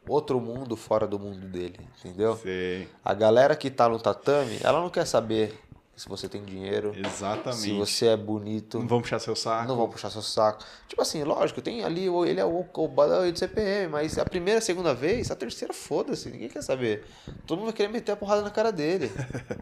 outro 0.08 0.40
mundo 0.40 0.78
fora 0.78 1.06
do 1.06 1.20
mundo 1.20 1.48
dele, 1.48 1.80
entendeu? 2.00 2.38
Sei, 2.38 2.88
A 3.04 3.14
galera 3.14 3.56
que 3.58 3.70
tá 3.70 3.90
no 3.90 4.00
tatame, 4.00 4.58
ela 4.64 4.80
não 4.80 4.90
quer 4.90 5.06
saber 5.06 5.60
se 5.96 6.10
você 6.10 6.28
tem 6.28 6.44
dinheiro, 6.44 6.94
exatamente. 6.96 7.62
se 7.62 7.72
você 7.72 8.08
é 8.08 8.18
bonito, 8.18 8.80
Não 8.80 8.88
vão 8.88 9.02
puxar 9.02 9.20
seu 9.20 9.36
saco. 9.36 9.68
não 9.68 9.78
vão 9.78 9.88
puxar 9.90 10.10
seu 10.10 10.22
saco. 10.22 10.64
Tipo 10.88 11.02
assim, 11.02 11.24
lógico, 11.24 11.62
tem 11.62 11.86
ali, 11.86 12.08
ele 12.28 12.40
é 12.40 12.46
o, 12.46 12.66
o 12.74 12.88
badal 12.88 13.32
de 13.32 13.40
CPM, 13.40 13.88
mas 13.88 14.18
a 14.18 14.26
primeira, 14.26 14.60
a 14.60 14.62
segunda 14.62 14.94
vez, 14.94 15.32
a 15.32 15.36
terceira, 15.36 15.74
foda-se, 15.74 16.30
ninguém 16.30 16.50
quer 16.50 16.62
saber. 16.62 17.06
Todo 17.48 17.60
mundo 17.60 17.68
vai 17.68 17.76
querer 17.76 17.90
meter 17.90 18.12
a 18.12 18.16
porrada 18.18 18.42
na 18.42 18.50
cara 18.52 18.72
dele. 18.72 19.10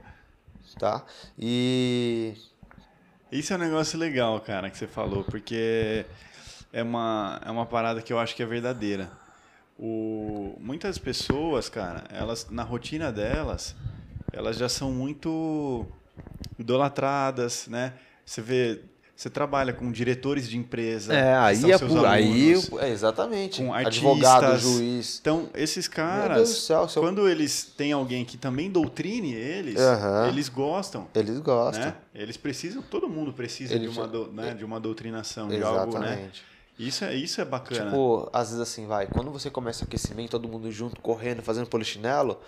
tá? 0.80 1.06
E. 1.38 2.34
Isso 3.32 3.54
é 3.54 3.56
um 3.56 3.60
negócio 3.60 3.98
legal, 3.98 4.40
cara, 4.42 4.70
que 4.70 4.78
você 4.78 4.88
falou, 4.88 5.24
porque 5.24 6.06
é 6.72 6.82
uma, 6.84 7.40
é 7.46 7.52
uma 7.52 7.66
parada 7.66 8.02
que 8.02 8.12
eu 8.12 8.20
acho 8.20 8.36
que 8.36 8.42
é 8.44 8.46
verdadeira. 8.46 9.12
O, 9.78 10.56
muitas 10.60 10.98
pessoas, 10.98 11.68
cara, 11.70 12.04
elas 12.10 12.48
na 12.50 12.64
rotina 12.64 13.12
delas, 13.12 13.76
elas 14.32 14.58
já 14.58 14.70
são 14.70 14.92
muito 14.92 15.86
idolatradas, 16.58 17.68
né? 17.68 17.94
Você 18.26 18.42
vê, 18.42 18.82
você 19.16 19.30
trabalha 19.30 19.74
com 19.74 19.92
diretores 19.92 20.48
de 20.50 20.58
empresa, 20.58 21.14
É, 21.14 21.36
aí 21.36 21.72
é, 21.72 21.78
pu- 21.78 22.06
aí 22.06 22.26
alunos, 22.34 22.72
é, 22.82 22.90
exatamente. 22.90 23.62
com 23.62 23.74
Advogado, 23.74 24.58
juiz. 24.60 25.20
Então, 25.22 25.50
esses 25.54 25.88
caras, 25.88 26.50
céu, 26.50 26.88
se 26.88 26.98
eu- 26.98 27.04
quando 27.04 27.28
eles 27.28 27.66
têm 27.78 27.92
alguém 27.92 28.24
que 28.26 28.38
também 28.38 28.72
doutrine 28.72 29.34
eles, 29.34 29.80
Aham. 29.80 30.28
eles 30.30 30.50
gostam. 30.50 31.08
Eles 31.14 31.40
gostam. 31.40 31.86
Né? 31.88 31.96
Eles 32.16 32.38
precisam, 32.38 32.82
todo 32.82 33.08
mundo 33.10 33.34
precisa 33.34 33.74
Ele 33.76 33.88
de, 33.88 33.98
uma 33.98 34.08
do- 34.08 34.32
né, 34.32 34.54
de 34.54 34.64
uma 34.66 34.80
doutrinação, 34.80 35.50
de 35.50 35.62
algo, 35.62 36.00
né? 36.00 36.08
Exatamente. 36.14 36.44
Isso 36.80 37.06
é, 37.06 37.14
isso 37.14 37.40
é 37.40 37.46
bacana. 37.46 37.86
Tipo, 37.86 38.28
às 38.34 38.48
vezes 38.48 38.60
assim, 38.60 38.88
vai, 38.88 39.06
quando 39.06 39.30
você 39.32 39.48
começa 39.50 39.86
aquecimento, 39.86 40.32
todo 40.32 40.48
mundo 40.48 40.72
junto, 40.72 41.00
correndo, 41.02 41.44
fazendo 41.44 41.68
polichinelo, 41.68 42.40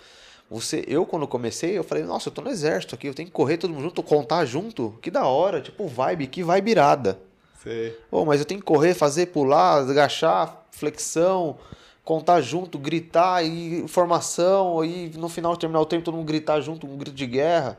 você, 0.50 0.84
eu 0.86 1.04
quando 1.04 1.26
comecei, 1.26 1.76
eu 1.76 1.82
falei, 1.82 2.04
nossa, 2.04 2.28
eu 2.28 2.32
tô 2.32 2.40
no 2.40 2.50
exército 2.50 2.94
aqui, 2.94 3.08
eu 3.08 3.14
tenho 3.14 3.26
que 3.26 3.32
correr 3.32 3.56
todo 3.56 3.72
mundo 3.72 3.82
junto, 3.82 4.02
contar 4.02 4.44
junto, 4.44 4.96
que 5.02 5.10
da 5.10 5.26
hora, 5.26 5.60
tipo, 5.60 5.88
vibe, 5.88 6.28
que 6.28 6.42
vibe 6.42 6.70
irada. 6.70 7.18
Sei. 7.62 7.98
Pô, 8.08 8.24
mas 8.24 8.40
eu 8.40 8.46
tenho 8.46 8.60
que 8.60 8.66
correr, 8.66 8.94
fazer, 8.94 9.26
pular, 9.26 9.78
agachar, 9.78 10.64
flexão, 10.70 11.58
contar 12.04 12.40
junto, 12.40 12.78
gritar, 12.78 13.44
e 13.44 13.88
formação, 13.88 14.80
aí 14.80 15.10
no 15.16 15.28
final 15.28 15.56
terminar 15.56 15.80
o 15.80 15.86
tempo 15.86 16.04
todo 16.04 16.14
mundo 16.14 16.26
gritar 16.26 16.60
junto, 16.60 16.86
um 16.86 16.96
grito 16.96 17.16
de 17.16 17.26
guerra. 17.26 17.76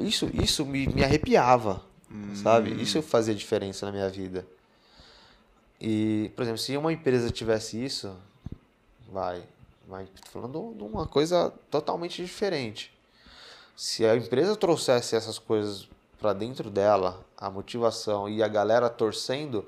Isso, 0.00 0.30
isso 0.32 0.64
me, 0.64 0.86
me 0.86 1.04
arrepiava, 1.04 1.82
sabe? 2.34 2.70
Isso 2.80 3.02
fazia 3.02 3.34
diferença 3.34 3.84
na 3.84 3.92
minha 3.92 4.08
vida. 4.08 4.46
E, 5.80 6.30
por 6.34 6.42
exemplo, 6.42 6.58
se 6.58 6.76
uma 6.76 6.92
empresa 6.92 7.30
tivesse 7.30 7.82
isso, 7.82 8.16
vai, 9.12 9.42
tô 9.88 10.30
falando 10.30 10.74
de 10.76 10.82
uma 10.82 11.06
coisa 11.06 11.52
totalmente 11.70 12.22
diferente. 12.22 12.92
Se 13.76 14.04
a 14.04 14.16
empresa 14.16 14.56
trouxesse 14.56 15.16
essas 15.16 15.38
coisas 15.38 15.88
para 16.18 16.32
dentro 16.32 16.68
dela, 16.68 17.24
a 17.36 17.48
motivação 17.48 18.28
e 18.28 18.42
a 18.42 18.48
galera 18.48 18.90
torcendo, 18.90 19.64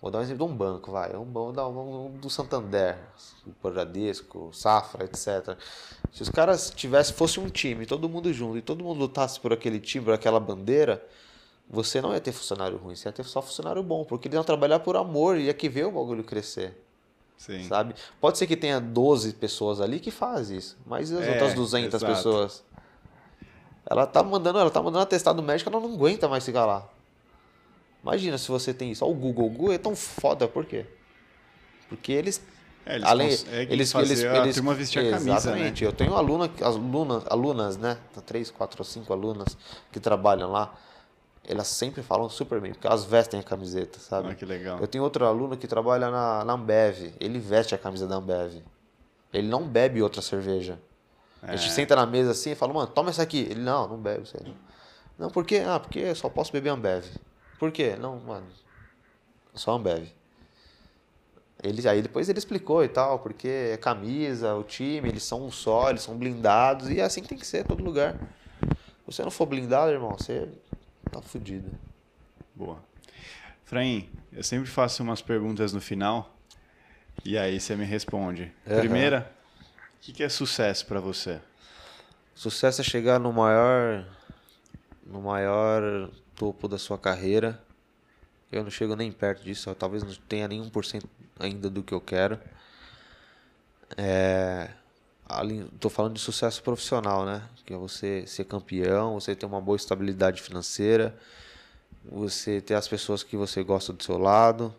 vou 0.00 0.10
dar 0.10 0.18
um 0.18 0.22
exemplo 0.22 0.46
de 0.46 0.52
um 0.52 0.56
banco, 0.56 0.90
vai, 0.90 1.14
um 1.14 1.24
banco 1.24 1.52
da- 1.52 1.68
um, 1.68 2.10
do 2.18 2.30
Santander, 2.30 2.98
o 3.46 3.68
Bradesco, 3.68 4.50
Safra, 4.52 5.04
etc. 5.04 5.56
Se 6.10 6.22
os 6.22 6.30
caras 6.30 6.70
tivesse 6.70 7.12
fosse 7.12 7.38
um 7.38 7.48
time, 7.50 7.84
todo 7.84 8.08
mundo 8.08 8.32
junto 8.32 8.56
e 8.56 8.62
todo 8.62 8.82
mundo 8.82 8.98
lutasse 8.98 9.38
por 9.38 9.52
aquele 9.52 9.78
time, 9.78 10.06
por 10.06 10.14
aquela 10.14 10.40
bandeira, 10.40 11.04
você 11.68 12.00
não 12.00 12.14
ia 12.14 12.20
ter 12.20 12.32
funcionário 12.32 12.78
ruim, 12.78 12.96
você 12.96 13.08
ia 13.08 13.12
ter 13.12 13.24
só 13.24 13.42
funcionário 13.42 13.82
bom, 13.82 14.04
porque 14.04 14.26
eles 14.26 14.36
iam 14.36 14.44
trabalhar 14.44 14.80
por 14.80 14.96
amor 14.96 15.36
e 15.36 15.44
ia 15.44 15.54
que 15.54 15.68
ver 15.68 15.84
o 15.84 15.92
bagulho 15.92 16.24
crescer, 16.24 16.82
Sim. 17.38 17.62
sabe? 17.64 17.94
Pode 18.20 18.36
ser 18.36 18.46
que 18.46 18.56
tenha 18.56 18.78
12 18.80 19.32
pessoas 19.34 19.80
ali 19.80 20.00
que 20.00 20.10
faz 20.10 20.50
isso, 20.50 20.76
mas 20.84 21.10
as 21.12 21.24
É, 21.26 21.30
outras 21.30 21.54
200 21.54 21.94
exato. 21.94 22.12
pessoas? 22.12 22.64
Ela 23.88 24.06
tá 24.06 24.22
mandando, 24.22 24.58
ela 24.58 24.70
tá 24.70 24.82
mandando 24.82 25.04
atestado 25.04 25.42
médico, 25.42 25.70
ela 25.70 25.80
não 25.80 25.94
aguenta 25.94 26.28
mais 26.28 26.44
ficar 26.44 26.66
lá. 26.66 26.86
Imagina 28.02 28.36
se 28.36 28.48
você 28.48 28.74
tem 28.74 28.90
isso. 28.90 29.04
Ó, 29.04 29.08
o 29.10 29.14
Google, 29.14 29.46
o 29.46 29.50
Google 29.50 29.72
é 29.72 29.78
tão 29.78 29.96
foda, 29.96 30.46
por 30.46 30.66
quê? 30.66 30.84
Porque 31.88 32.12
eles 32.12 32.42
É, 32.84 32.96
eles 32.96 33.06
além 33.08 33.28
eles 33.70 33.92
fazer 33.92 34.12
eles, 34.12 34.24
a 34.24 34.36
eles 34.38 34.54
turma 34.56 34.74
vestir 34.74 34.98
a 35.06 35.10
camisa, 35.10 35.24
né? 35.30 35.36
exatamente 35.36 35.84
eu 35.84 35.92
tenho 35.92 36.14
aluna 36.14 36.50
alunas 36.60 37.24
alunas 37.28 37.76
né 37.78 37.96
três 38.26 38.50
quatro 38.50 38.82
cinco 38.84 39.12
alunas 39.12 39.56
que 39.90 39.98
trabalham 40.00 40.50
lá 40.50 40.74
elas 41.48 41.66
sempre 41.68 42.02
falam 42.02 42.28
super 42.28 42.60
bem 42.60 42.72
porque 42.72 42.86
elas 42.86 43.04
vestem 43.04 43.40
a 43.40 43.42
camiseta 43.42 43.98
sabe? 43.98 44.30
Ah, 44.30 44.34
que 44.34 44.44
legal. 44.44 44.78
eu 44.80 44.86
tenho 44.86 45.02
outro 45.02 45.24
aluno 45.24 45.56
que 45.56 45.66
trabalha 45.66 46.10
na, 46.10 46.44
na 46.44 46.52
Ambev. 46.52 47.14
Ele 47.18 47.38
veste 47.38 47.74
a 47.74 47.78
camisa 47.78 48.06
da 48.06 48.16
Ambev. 48.16 48.62
Ele 49.32 49.48
não 49.48 49.66
bebe 49.66 50.02
outra 50.02 50.20
cerveja. 50.22 50.78
A 51.42 51.54
É. 51.54 51.56
gente 51.56 51.72
senta 51.72 51.96
na 51.96 52.04
mesa 52.04 52.32
assim 52.32 52.50
e 52.50 52.54
fala 52.54 52.72
mano 52.72 52.86
toma 52.88 53.10
essa 53.10 53.22
aqui. 53.22 53.46
Ele 53.50 53.60
não 53.60 53.88
não 53.88 53.96
bebe 53.98 54.22
isso 54.24 54.36
aí 54.38 54.54
não 55.18 55.30
por 55.30 55.44
quê? 55.44 55.62
Ah 55.66 55.80
porque 55.80 55.98
eu 56.00 56.14
só 56.14 56.28
posso 56.28 56.52
beber 56.52 56.68
Ambev. 56.70 57.04
Por 57.58 57.72
quê? 57.72 57.96
Não 57.98 58.18
mano 58.20 58.46
só 59.54 59.72
Ambev. 59.72 60.06
Ele, 61.60 61.88
aí 61.88 62.00
depois 62.00 62.28
ele 62.28 62.38
explicou 62.38 62.84
e 62.84 62.88
tal, 62.88 63.18
porque 63.18 63.48
é 63.48 63.76
camisa, 63.76 64.54
o 64.54 64.62
time, 64.62 65.08
eles 65.08 65.24
são 65.24 65.44
um 65.44 65.50
só, 65.50 65.90
eles 65.90 66.02
são 66.02 66.16
blindados, 66.16 66.88
e 66.88 67.00
é 67.00 67.02
assim 67.02 67.20
que 67.20 67.28
tem 67.28 67.36
que 67.36 67.44
ser 67.46 67.64
todo 67.64 67.82
lugar. 67.82 68.14
Se 68.60 68.76
você 69.06 69.22
não 69.24 69.30
for 69.32 69.44
blindado, 69.46 69.90
irmão, 69.90 70.14
você 70.16 70.48
tá 71.08 71.20
fudido. 71.22 71.70
Boa. 72.54 72.82
Fraim, 73.64 74.08
eu 74.32 74.42
sempre 74.42 74.68
faço 74.68 75.02
umas 75.02 75.20
perguntas 75.20 75.72
no 75.72 75.80
final 75.80 76.34
e 77.24 77.36
aí 77.36 77.60
você 77.60 77.76
me 77.76 77.84
responde. 77.84 78.52
Aham. 78.66 78.80
Primeira, 78.80 79.32
o 79.96 80.00
que 80.00 80.12
que 80.12 80.22
é 80.22 80.28
sucesso 80.28 80.86
pra 80.86 81.00
você? 81.00 81.40
Sucesso 82.34 82.80
é 82.80 82.84
chegar 82.84 83.18
no 83.18 83.32
maior 83.32 84.06
no 85.04 85.20
maior 85.20 86.10
topo 86.34 86.68
da 86.68 86.78
sua 86.78 86.98
carreira. 86.98 87.62
Eu 88.50 88.62
não 88.62 88.70
chego 88.70 88.94
nem 88.94 89.10
perto 89.10 89.42
disso, 89.42 89.74
talvez 89.74 90.02
não 90.02 90.14
tenha 90.28 90.48
nem 90.48 90.62
1% 90.62 91.04
ainda 91.38 91.68
do 91.68 91.82
que 91.82 91.92
eu 91.92 92.00
quero. 92.00 92.38
É, 93.96 94.70
tô 95.78 95.90
falando 95.90 96.14
de 96.14 96.20
sucesso 96.20 96.62
profissional, 96.62 97.24
né? 97.26 97.42
Que 97.66 97.74
é 97.74 97.76
você 97.76 98.26
ser 98.26 98.44
campeão, 98.44 99.14
você 99.14 99.34
ter 99.34 99.44
uma 99.46 99.60
boa 99.60 99.76
estabilidade 99.76 100.40
financeira, 100.40 101.14
você 102.04 102.60
ter 102.60 102.74
as 102.74 102.88
pessoas 102.88 103.22
que 103.22 103.36
você 103.36 103.62
gosta 103.62 103.92
do 103.92 104.02
seu 104.02 104.16
lado. 104.16 104.74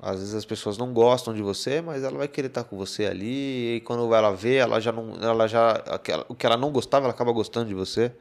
Às 0.00 0.20
vezes 0.20 0.34
as 0.34 0.44
pessoas 0.44 0.78
não 0.78 0.92
gostam 0.92 1.34
de 1.34 1.42
você, 1.42 1.80
mas 1.80 2.04
ela 2.04 2.16
vai 2.16 2.28
querer 2.28 2.46
estar 2.46 2.62
com 2.62 2.76
você 2.76 3.06
ali. 3.06 3.76
E 3.76 3.80
quando 3.80 4.14
ela 4.14 4.30
vê, 4.30 4.54
ela 4.54 4.78
já 4.78 4.92
não, 4.92 5.14
ela 5.20 5.48
já 5.48 5.82
o 6.28 6.34
que 6.36 6.46
ela 6.46 6.56
não 6.56 6.70
gostava, 6.70 7.06
ela 7.06 7.12
acaba 7.12 7.32
gostando 7.32 7.68
de 7.68 7.74
você, 7.74 8.12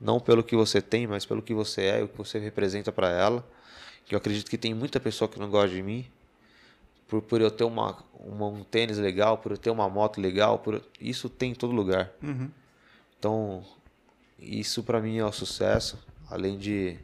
não 0.00 0.20
pelo 0.20 0.44
que 0.44 0.54
você 0.54 0.80
tem, 0.80 1.08
mas 1.08 1.26
pelo 1.26 1.42
que 1.42 1.52
você 1.52 1.82
é 1.82 2.00
e 2.00 2.02
o 2.04 2.08
que 2.08 2.16
você 2.16 2.38
representa 2.38 2.92
para 2.92 3.10
ela. 3.10 3.44
Que 4.06 4.14
eu 4.14 4.18
acredito 4.18 4.48
que 4.48 4.56
tem 4.56 4.72
muita 4.72 5.00
pessoa 5.00 5.28
que 5.28 5.38
não 5.40 5.50
gosta 5.50 5.74
de 5.74 5.82
mim 5.82 6.06
por, 7.10 7.20
por 7.20 7.40
eu 7.40 7.50
ter 7.50 7.64
uma, 7.64 7.98
uma- 8.14 8.46
um 8.46 8.62
tênis 8.62 8.96
legal, 8.96 9.36
por 9.36 9.52
eu 9.52 9.58
ter 9.58 9.68
uma 9.70 9.88
moto 9.90 10.20
legal, 10.20 10.58
por 10.60 10.80
isso 11.00 11.28
tem 11.28 11.50
em 11.50 11.54
todo 11.54 11.72
lugar. 11.74 12.10
Então, 13.18 13.62
isso 14.38 14.82
para 14.82 15.00
mim 15.00 15.18
é 15.18 15.24
o 15.24 15.32
sucesso, 15.32 15.98
além 16.30 16.56
de 16.56 16.96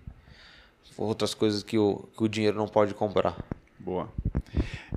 outras 0.97 1.35
coisas 1.35 1.63
que 1.63 1.77
o, 1.77 2.09
que 2.17 2.23
o 2.25 2.29
dinheiro 2.29 2.57
não 2.57 2.69
pode 2.69 2.95
comprar. 2.95 3.37
Boa. 3.79 4.09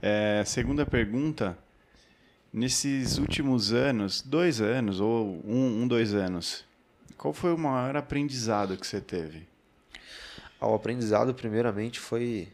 É, 0.01 0.43
segunda 0.45 0.85
pergunta, 0.85 1.57
Nesses 2.51 3.19
últimos 3.19 3.71
anos, 3.73 4.23
dois 4.23 4.59
anos 4.59 4.99
ou 4.99 5.39
um, 5.45 5.83
um, 5.83 5.87
dois 5.87 6.15
anos, 6.15 6.65
qual 7.15 7.31
foi 7.31 7.53
o 7.53 7.57
maior 7.59 7.95
aprendizado 7.95 8.75
que 8.75 8.87
você 8.87 8.99
teve? 8.99 9.47
O 10.59 10.73
aprendizado, 10.73 11.31
primeiramente, 11.31 11.99
foi. 11.99 12.47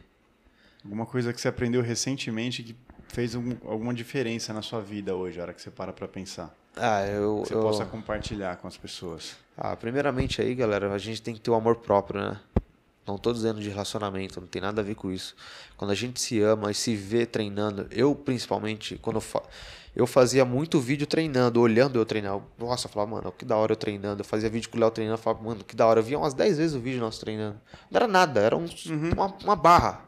Alguma 0.86 1.04
coisa 1.04 1.32
que 1.32 1.40
você 1.40 1.48
aprendeu 1.48 1.82
recentemente 1.82 2.62
que 2.62 2.76
fez 3.08 3.34
um, 3.34 3.56
alguma 3.64 3.92
diferença 3.92 4.52
na 4.52 4.62
sua 4.62 4.80
vida 4.80 5.16
hoje, 5.16 5.40
a 5.40 5.42
hora 5.42 5.52
que 5.52 5.60
você 5.60 5.68
para 5.68 5.92
para 5.92 6.06
pensar? 6.06 6.54
Ah, 6.76 7.04
eu. 7.04 7.42
Que 7.42 7.48
você 7.48 7.54
eu... 7.56 7.60
possa 7.60 7.84
compartilhar 7.84 8.56
com 8.58 8.68
as 8.68 8.76
pessoas. 8.76 9.34
Ah, 9.56 9.74
primeiramente 9.74 10.40
aí, 10.40 10.54
galera, 10.54 10.92
a 10.92 10.98
gente 10.98 11.20
tem 11.20 11.34
que 11.34 11.40
ter 11.40 11.50
o 11.50 11.54
amor 11.54 11.76
próprio, 11.76 12.20
né? 12.20 12.38
Não 13.04 13.18
tô 13.18 13.32
dizendo 13.32 13.60
de 13.60 13.68
relacionamento, 13.68 14.40
não 14.40 14.46
tem 14.46 14.62
nada 14.62 14.80
a 14.80 14.84
ver 14.84 14.94
com 14.94 15.10
isso. 15.10 15.34
Quando 15.76 15.90
a 15.90 15.94
gente 15.94 16.20
se 16.20 16.40
ama 16.40 16.70
e 16.70 16.74
se 16.74 16.94
vê 16.94 17.26
treinando, 17.26 17.88
eu 17.90 18.14
principalmente, 18.14 18.96
quando 18.98 19.16
eu, 19.16 19.20
fa... 19.20 19.42
eu 19.94 20.06
fazia 20.06 20.44
muito 20.44 20.78
vídeo 20.78 21.06
treinando, 21.06 21.60
olhando 21.60 21.98
eu 21.98 22.06
treinar. 22.06 22.40
Nossa, 22.56 22.86
eu 22.86 22.92
falava, 22.92 23.10
mano, 23.10 23.32
que 23.32 23.44
da 23.44 23.56
hora 23.56 23.72
eu 23.72 23.76
treinando. 23.76 24.20
Eu 24.20 24.24
fazia 24.24 24.48
vídeo 24.48 24.70
com 24.70 24.76
o 24.76 24.80
Léo 24.80 24.90
treinando, 24.92 25.18
eu 25.18 25.22
falava, 25.22 25.42
mano, 25.42 25.64
que 25.64 25.74
da 25.74 25.84
hora. 25.84 25.98
Eu 25.98 26.04
via 26.04 26.16
umas 26.16 26.32
10 26.32 26.58
vezes 26.58 26.76
o 26.76 26.80
vídeo 26.80 27.00
nosso 27.00 27.20
treinando. 27.20 27.60
Não 27.90 27.96
era 27.96 28.06
nada, 28.06 28.40
era 28.40 28.56
um, 28.56 28.66
uhum. 28.86 29.10
uma, 29.12 29.26
uma 29.42 29.56
barra. 29.56 30.06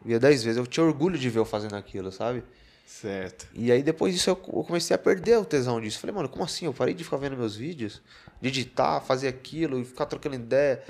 Eu 0.00 0.06
via 0.06 0.20
10 0.20 0.44
vezes. 0.44 0.58
Eu 0.58 0.66
tinha 0.66 0.84
orgulho 0.84 1.18
de 1.18 1.28
ver 1.28 1.38
eu 1.38 1.44
fazendo 1.44 1.74
aquilo, 1.76 2.10
sabe? 2.10 2.42
Certo. 2.86 3.46
E 3.54 3.72
aí 3.72 3.82
depois 3.82 4.12
disso 4.14 4.30
eu 4.30 4.36
comecei 4.36 4.94
a 4.94 4.98
perder 4.98 5.38
o 5.38 5.44
tesão 5.44 5.80
disso. 5.80 5.98
Falei, 5.98 6.14
mano, 6.14 6.28
como 6.28 6.44
assim? 6.44 6.66
Eu 6.66 6.74
parei 6.74 6.94
de 6.94 7.04
ficar 7.04 7.16
vendo 7.16 7.36
meus 7.36 7.56
vídeos, 7.56 8.02
de 8.40 8.48
editar, 8.48 9.00
fazer 9.00 9.28
aquilo 9.28 9.78
e 9.78 9.84
ficar 9.84 10.06
trocando 10.06 10.34
ideia. 10.34 10.82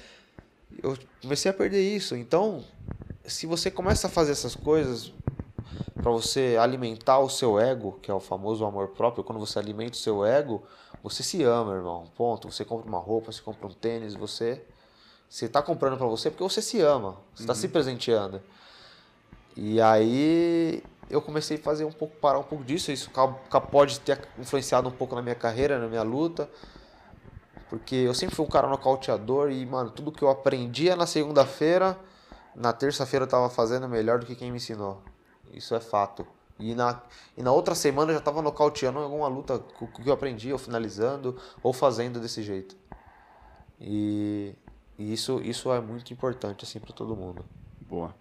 Eu 0.82 0.98
comecei 1.20 1.50
a 1.50 1.54
perder 1.54 1.80
isso. 1.80 2.16
Então, 2.16 2.64
se 3.24 3.46
você 3.46 3.70
começa 3.70 4.06
a 4.06 4.10
fazer 4.10 4.32
essas 4.32 4.54
coisas 4.54 5.12
para 5.94 6.10
você 6.10 6.56
alimentar 6.60 7.20
o 7.20 7.28
seu 7.28 7.60
ego, 7.60 7.98
que 8.02 8.10
é 8.10 8.14
o 8.14 8.20
famoso 8.20 8.64
amor 8.64 8.88
próprio, 8.88 9.22
quando 9.22 9.38
você 9.38 9.58
alimenta 9.58 9.92
o 9.92 10.00
seu 10.00 10.24
ego, 10.24 10.62
você 11.02 11.22
se 11.22 11.42
ama, 11.42 11.74
irmão. 11.74 12.04
Ponto. 12.16 12.50
Você 12.50 12.64
compra 12.64 12.88
uma 12.88 12.98
roupa, 12.98 13.30
você 13.30 13.40
compra 13.42 13.66
um 13.66 13.72
tênis, 13.72 14.14
você 14.14 14.60
você 15.32 15.48
tá 15.48 15.62
comprando 15.62 15.96
para 15.96 16.06
você 16.06 16.30
porque 16.30 16.42
você 16.42 16.60
se 16.60 16.78
ama, 16.82 17.16
você 17.34 17.44
está 17.44 17.54
uhum. 17.54 17.58
se 17.58 17.68
presenteando. 17.68 18.42
E 19.56 19.80
aí 19.80 20.82
eu 21.10 21.20
comecei 21.20 21.58
a 21.58 21.60
fazer 21.60 21.84
um 21.84 21.92
pouco, 21.92 22.16
parar 22.16 22.38
um 22.38 22.42
pouco 22.42 22.64
disso. 22.64 22.90
Isso 22.90 23.10
pode 23.70 24.00
ter 24.00 24.20
influenciado 24.38 24.88
um 24.88 24.92
pouco 24.92 25.14
na 25.14 25.22
minha 25.22 25.34
carreira, 25.34 25.78
na 25.78 25.86
minha 25.86 26.02
luta. 26.02 26.48
Porque 27.68 27.94
eu 27.94 28.14
sempre 28.14 28.34
fui 28.34 28.44
um 28.44 28.48
cara 28.48 28.68
nocauteador 28.68 29.50
e, 29.50 29.64
mano, 29.64 29.90
tudo 29.90 30.12
que 30.12 30.22
eu 30.22 30.28
aprendia 30.28 30.94
na 30.94 31.06
segunda-feira, 31.06 31.98
na 32.54 32.72
terça-feira 32.72 33.24
eu 33.24 33.28
tava 33.28 33.48
fazendo 33.48 33.88
melhor 33.88 34.18
do 34.18 34.26
que 34.26 34.34
quem 34.34 34.50
me 34.50 34.58
ensinou. 34.58 35.02
Isso 35.52 35.74
é 35.74 35.80
fato. 35.80 36.26
E 36.58 36.74
na, 36.74 37.00
e 37.36 37.42
na 37.42 37.50
outra 37.50 37.74
semana 37.74 38.12
eu 38.12 38.16
já 38.16 38.20
tava 38.20 38.42
nocauteando 38.42 38.98
alguma 38.98 39.26
luta 39.26 39.58
que 39.58 40.08
eu 40.08 40.12
aprendi, 40.12 40.52
ou 40.52 40.58
finalizando, 40.58 41.36
ou 41.62 41.72
fazendo 41.72 42.20
desse 42.20 42.42
jeito. 42.42 42.76
E, 43.80 44.54
e 44.98 45.12
isso, 45.12 45.40
isso 45.40 45.72
é 45.72 45.80
muito 45.80 46.12
importante, 46.12 46.64
assim, 46.64 46.78
para 46.78 46.92
todo 46.92 47.16
mundo. 47.16 47.44
Boa. 47.80 48.14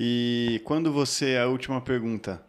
E 0.00 0.62
quando 0.64 0.92
você, 0.92 1.36
a 1.36 1.48
última 1.48 1.80
pergunta, 1.80 2.40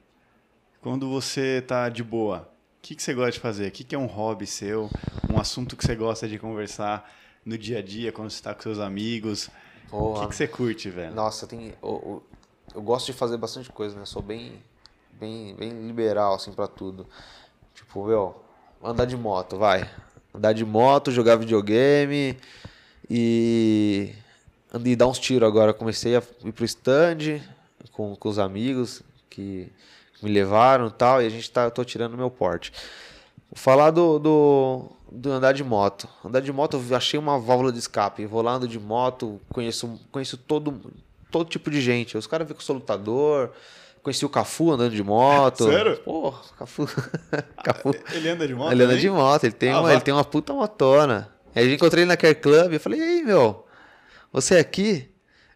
quando 0.82 1.10
você 1.10 1.64
tá 1.66 1.89
de 1.89 2.04
boa, 2.04 2.47
o 2.78 2.82
que, 2.84 2.93
que 2.93 3.02
você 3.02 3.12
gosta 3.12 3.32
de 3.32 3.39
fazer? 3.39 3.70
O 3.70 3.72
que, 3.72 3.84
que 3.84 3.95
é 3.95 3.97
um 3.97 4.06
hobby 4.06 4.45
seu? 4.45 4.88
Um 5.28 5.39
assunto 5.39 5.76
que 5.76 5.84
você 5.84 5.95
gosta 5.95 6.28
de 6.28 6.38
conversar 6.38 7.12
no 7.43 7.58
dia 7.58 7.80
a 7.80 7.82
dia, 7.82 8.12
quando 8.12 8.30
você 8.30 8.36
está 8.36 8.54
com 8.54 8.62
seus 8.62 8.78
amigos? 8.78 9.50
Porra. 9.89 10.20
O 10.20 10.22
que, 10.22 10.28
que 10.28 10.36
você 10.36 10.47
curte, 10.47 10.91
velho? 10.91 11.12
Nossa, 11.16 11.47
tem, 11.47 11.74
eu, 11.82 11.89
eu, 12.06 12.24
eu, 12.76 12.82
gosto 12.84 13.08
de 13.08 13.14
fazer 13.14 13.38
bastante 13.38 13.72
coisa, 13.72 13.97
né? 13.97 14.06
Sou 14.06 14.22
bem, 14.22 14.62
bem, 15.20 15.56
bem 15.56 15.88
liberal, 15.88 16.36
assim, 16.36 16.54
para 16.54 16.68
tudo. 16.68 17.08
Tipo, 17.74 18.06
meu, 18.06 18.43
andar 18.84 19.06
de 19.06 19.18
moto, 19.18 19.58
vai. 19.58 19.89
Andar 20.36 20.54
de 20.54 20.64
moto, 20.64 21.10
jogar 21.10 21.36
videogame 21.36 22.38
e 23.10 24.14
andei 24.74 24.95
dar 24.95 25.07
uns 25.07 25.20
tiros 25.20 25.47
agora. 25.47 25.74
Comecei 25.74 26.15
a 26.15 26.24
ir 26.45 26.51
pro 26.51 26.65
stand 26.65 27.41
com, 27.91 28.15
com 28.15 28.30
os 28.30 28.39
amigos 28.39 29.01
que 29.30 29.72
me 30.22 30.30
levaram 30.32 30.88
e 30.88 30.91
tal, 30.91 31.22
e 31.22 31.26
a 31.26 31.30
gente 31.30 31.49
tá, 31.49 31.63
eu 31.63 31.72
tô 31.72 31.84
tirando 31.84 32.17
meu 32.17 32.30
porte. 32.30 32.72
Vou 33.49 33.57
falar 33.57 33.91
do, 33.91 34.20
do, 34.20 34.86
do, 35.11 35.32
andar 35.32 35.53
de 35.53 35.63
moto. 35.63 36.07
Andar 36.24 36.41
de 36.41 36.51
moto, 36.51 36.82
eu 36.89 36.95
achei 36.95 37.20
uma 37.20 37.39
válvula 37.39 37.72
de 37.72 37.80
escape. 37.80 38.26
Vou 38.26 38.41
lá 38.41 38.53
ando 38.53 38.67
de 38.67 38.80
moto, 38.80 39.39
conheço, 39.49 39.99
conheço 40.11 40.38
todo, 40.38 40.80
todo 41.32 41.49
tipo 41.49 41.72
de 41.72 41.82
gente. 41.82 42.17
Os 42.17 42.28
caras 42.28 42.47
veem 42.47 42.55
que 42.55 42.61
eu 42.61 42.65
sou 42.65 42.76
lutador. 42.76 43.51
Conheci 44.03 44.26
o 44.26 44.30
Cafu 44.30 44.72
andando 44.72 44.95
de 44.95 45.03
moto. 45.03 45.65
Sério? 45.70 45.97
Pô, 45.97 46.34
Cafu. 46.57 46.88
Cafu. 47.63 47.95
Ele 48.13 48.30
anda 48.30 48.47
de 48.47 48.55
moto? 48.55 48.72
Ele 48.72 48.84
anda 48.84 48.97
de 48.97 49.09
moto, 49.09 49.43
ele 49.43 49.53
tem, 49.53 49.72
ah, 49.72 49.82
uma, 49.82 49.91
ele 49.91 50.01
tem 50.01 50.13
uma 50.13 50.24
puta 50.24 50.53
motona. 50.53 51.30
Aí 51.55 51.67
eu 51.67 51.74
encontrei 51.74 52.03
ele 52.03 52.09
na 52.09 52.15
Care 52.15 52.36
Club, 52.36 52.74
eu 52.74 52.80
falei, 52.80 52.99
e 52.99 53.03
aí, 53.03 53.24
meu, 53.24 53.65
você 54.32 54.55
é 54.55 54.59
aqui? 54.59 55.09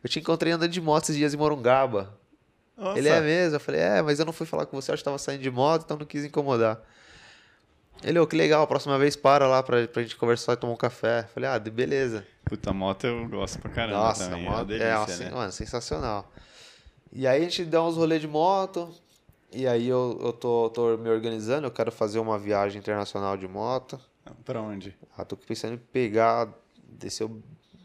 Eu 0.03 0.09
te 0.09 0.19
encontrei 0.19 0.51
andando 0.51 0.71
de 0.71 0.81
moto 0.81 1.03
esses 1.03 1.15
dias 1.15 1.33
em 1.33 1.37
Morungaba. 1.37 2.17
Nossa. 2.75 2.97
Ele 2.97 3.07
é 3.07 3.21
mesmo? 3.21 3.55
Eu 3.55 3.59
falei, 3.59 3.81
é, 3.81 4.01
mas 4.01 4.19
eu 4.19 4.25
não 4.25 4.33
fui 4.33 4.45
falar 4.45 4.65
com 4.65 4.79
você, 4.79 4.91
eu 4.91 4.95
estava 4.95 5.17
saindo 5.17 5.41
de 5.41 5.51
moto, 5.51 5.83
então 5.85 5.97
não 5.97 6.05
quis 6.05 6.25
incomodar. 6.25 6.81
Ele, 8.03 8.19
ô, 8.19 8.23
oh, 8.23 8.27
que 8.27 8.35
legal, 8.35 8.63
a 8.63 8.67
próxima 8.67 8.97
vez 8.97 9.15
para 9.15 9.47
lá 9.47 9.63
pra, 9.63 9.87
pra 9.87 10.01
gente 10.01 10.17
conversar 10.17 10.53
e 10.53 10.57
tomar 10.57 10.73
um 10.73 10.77
café. 10.77 11.21
Eu 11.21 11.27
falei, 11.27 11.49
ah, 11.49 11.59
beleza. 11.59 12.25
Puta, 12.43 12.73
moto 12.73 13.05
eu 13.05 13.29
gosto 13.29 13.59
pra 13.59 13.71
caramba 13.71 13.97
Nossa, 13.97 14.25
também. 14.25 14.45
É 14.45 14.49
moto, 14.49 14.61
é, 14.61 14.65
delícia, 14.65 14.85
é 14.85 14.93
assim, 14.93 15.23
né? 15.25 15.31
mano, 15.31 15.51
sensacional. 15.51 16.31
E 17.11 17.25
aí 17.25 17.41
a 17.41 17.43
gente 17.43 17.63
dá 17.63 17.81
uns 17.81 17.95
rolês 17.95 18.19
de 18.19 18.27
moto, 18.27 18.93
e 19.51 19.67
aí 19.67 19.87
eu, 19.87 20.19
eu 20.21 20.33
tô, 20.33 20.69
tô 20.71 20.97
me 20.97 21.09
organizando, 21.09 21.67
eu 21.67 21.71
quero 21.71 21.91
fazer 21.91 22.19
uma 22.19 22.37
viagem 22.37 22.79
internacional 22.79 23.37
de 23.37 23.47
moto. 23.47 23.99
Pra 24.43 24.61
onde? 24.61 24.97
Ah, 25.17 25.23
tô 25.23 25.37
pensando 25.37 25.75
em 25.75 25.77
pegar, 25.77 26.49
descer 26.89 27.29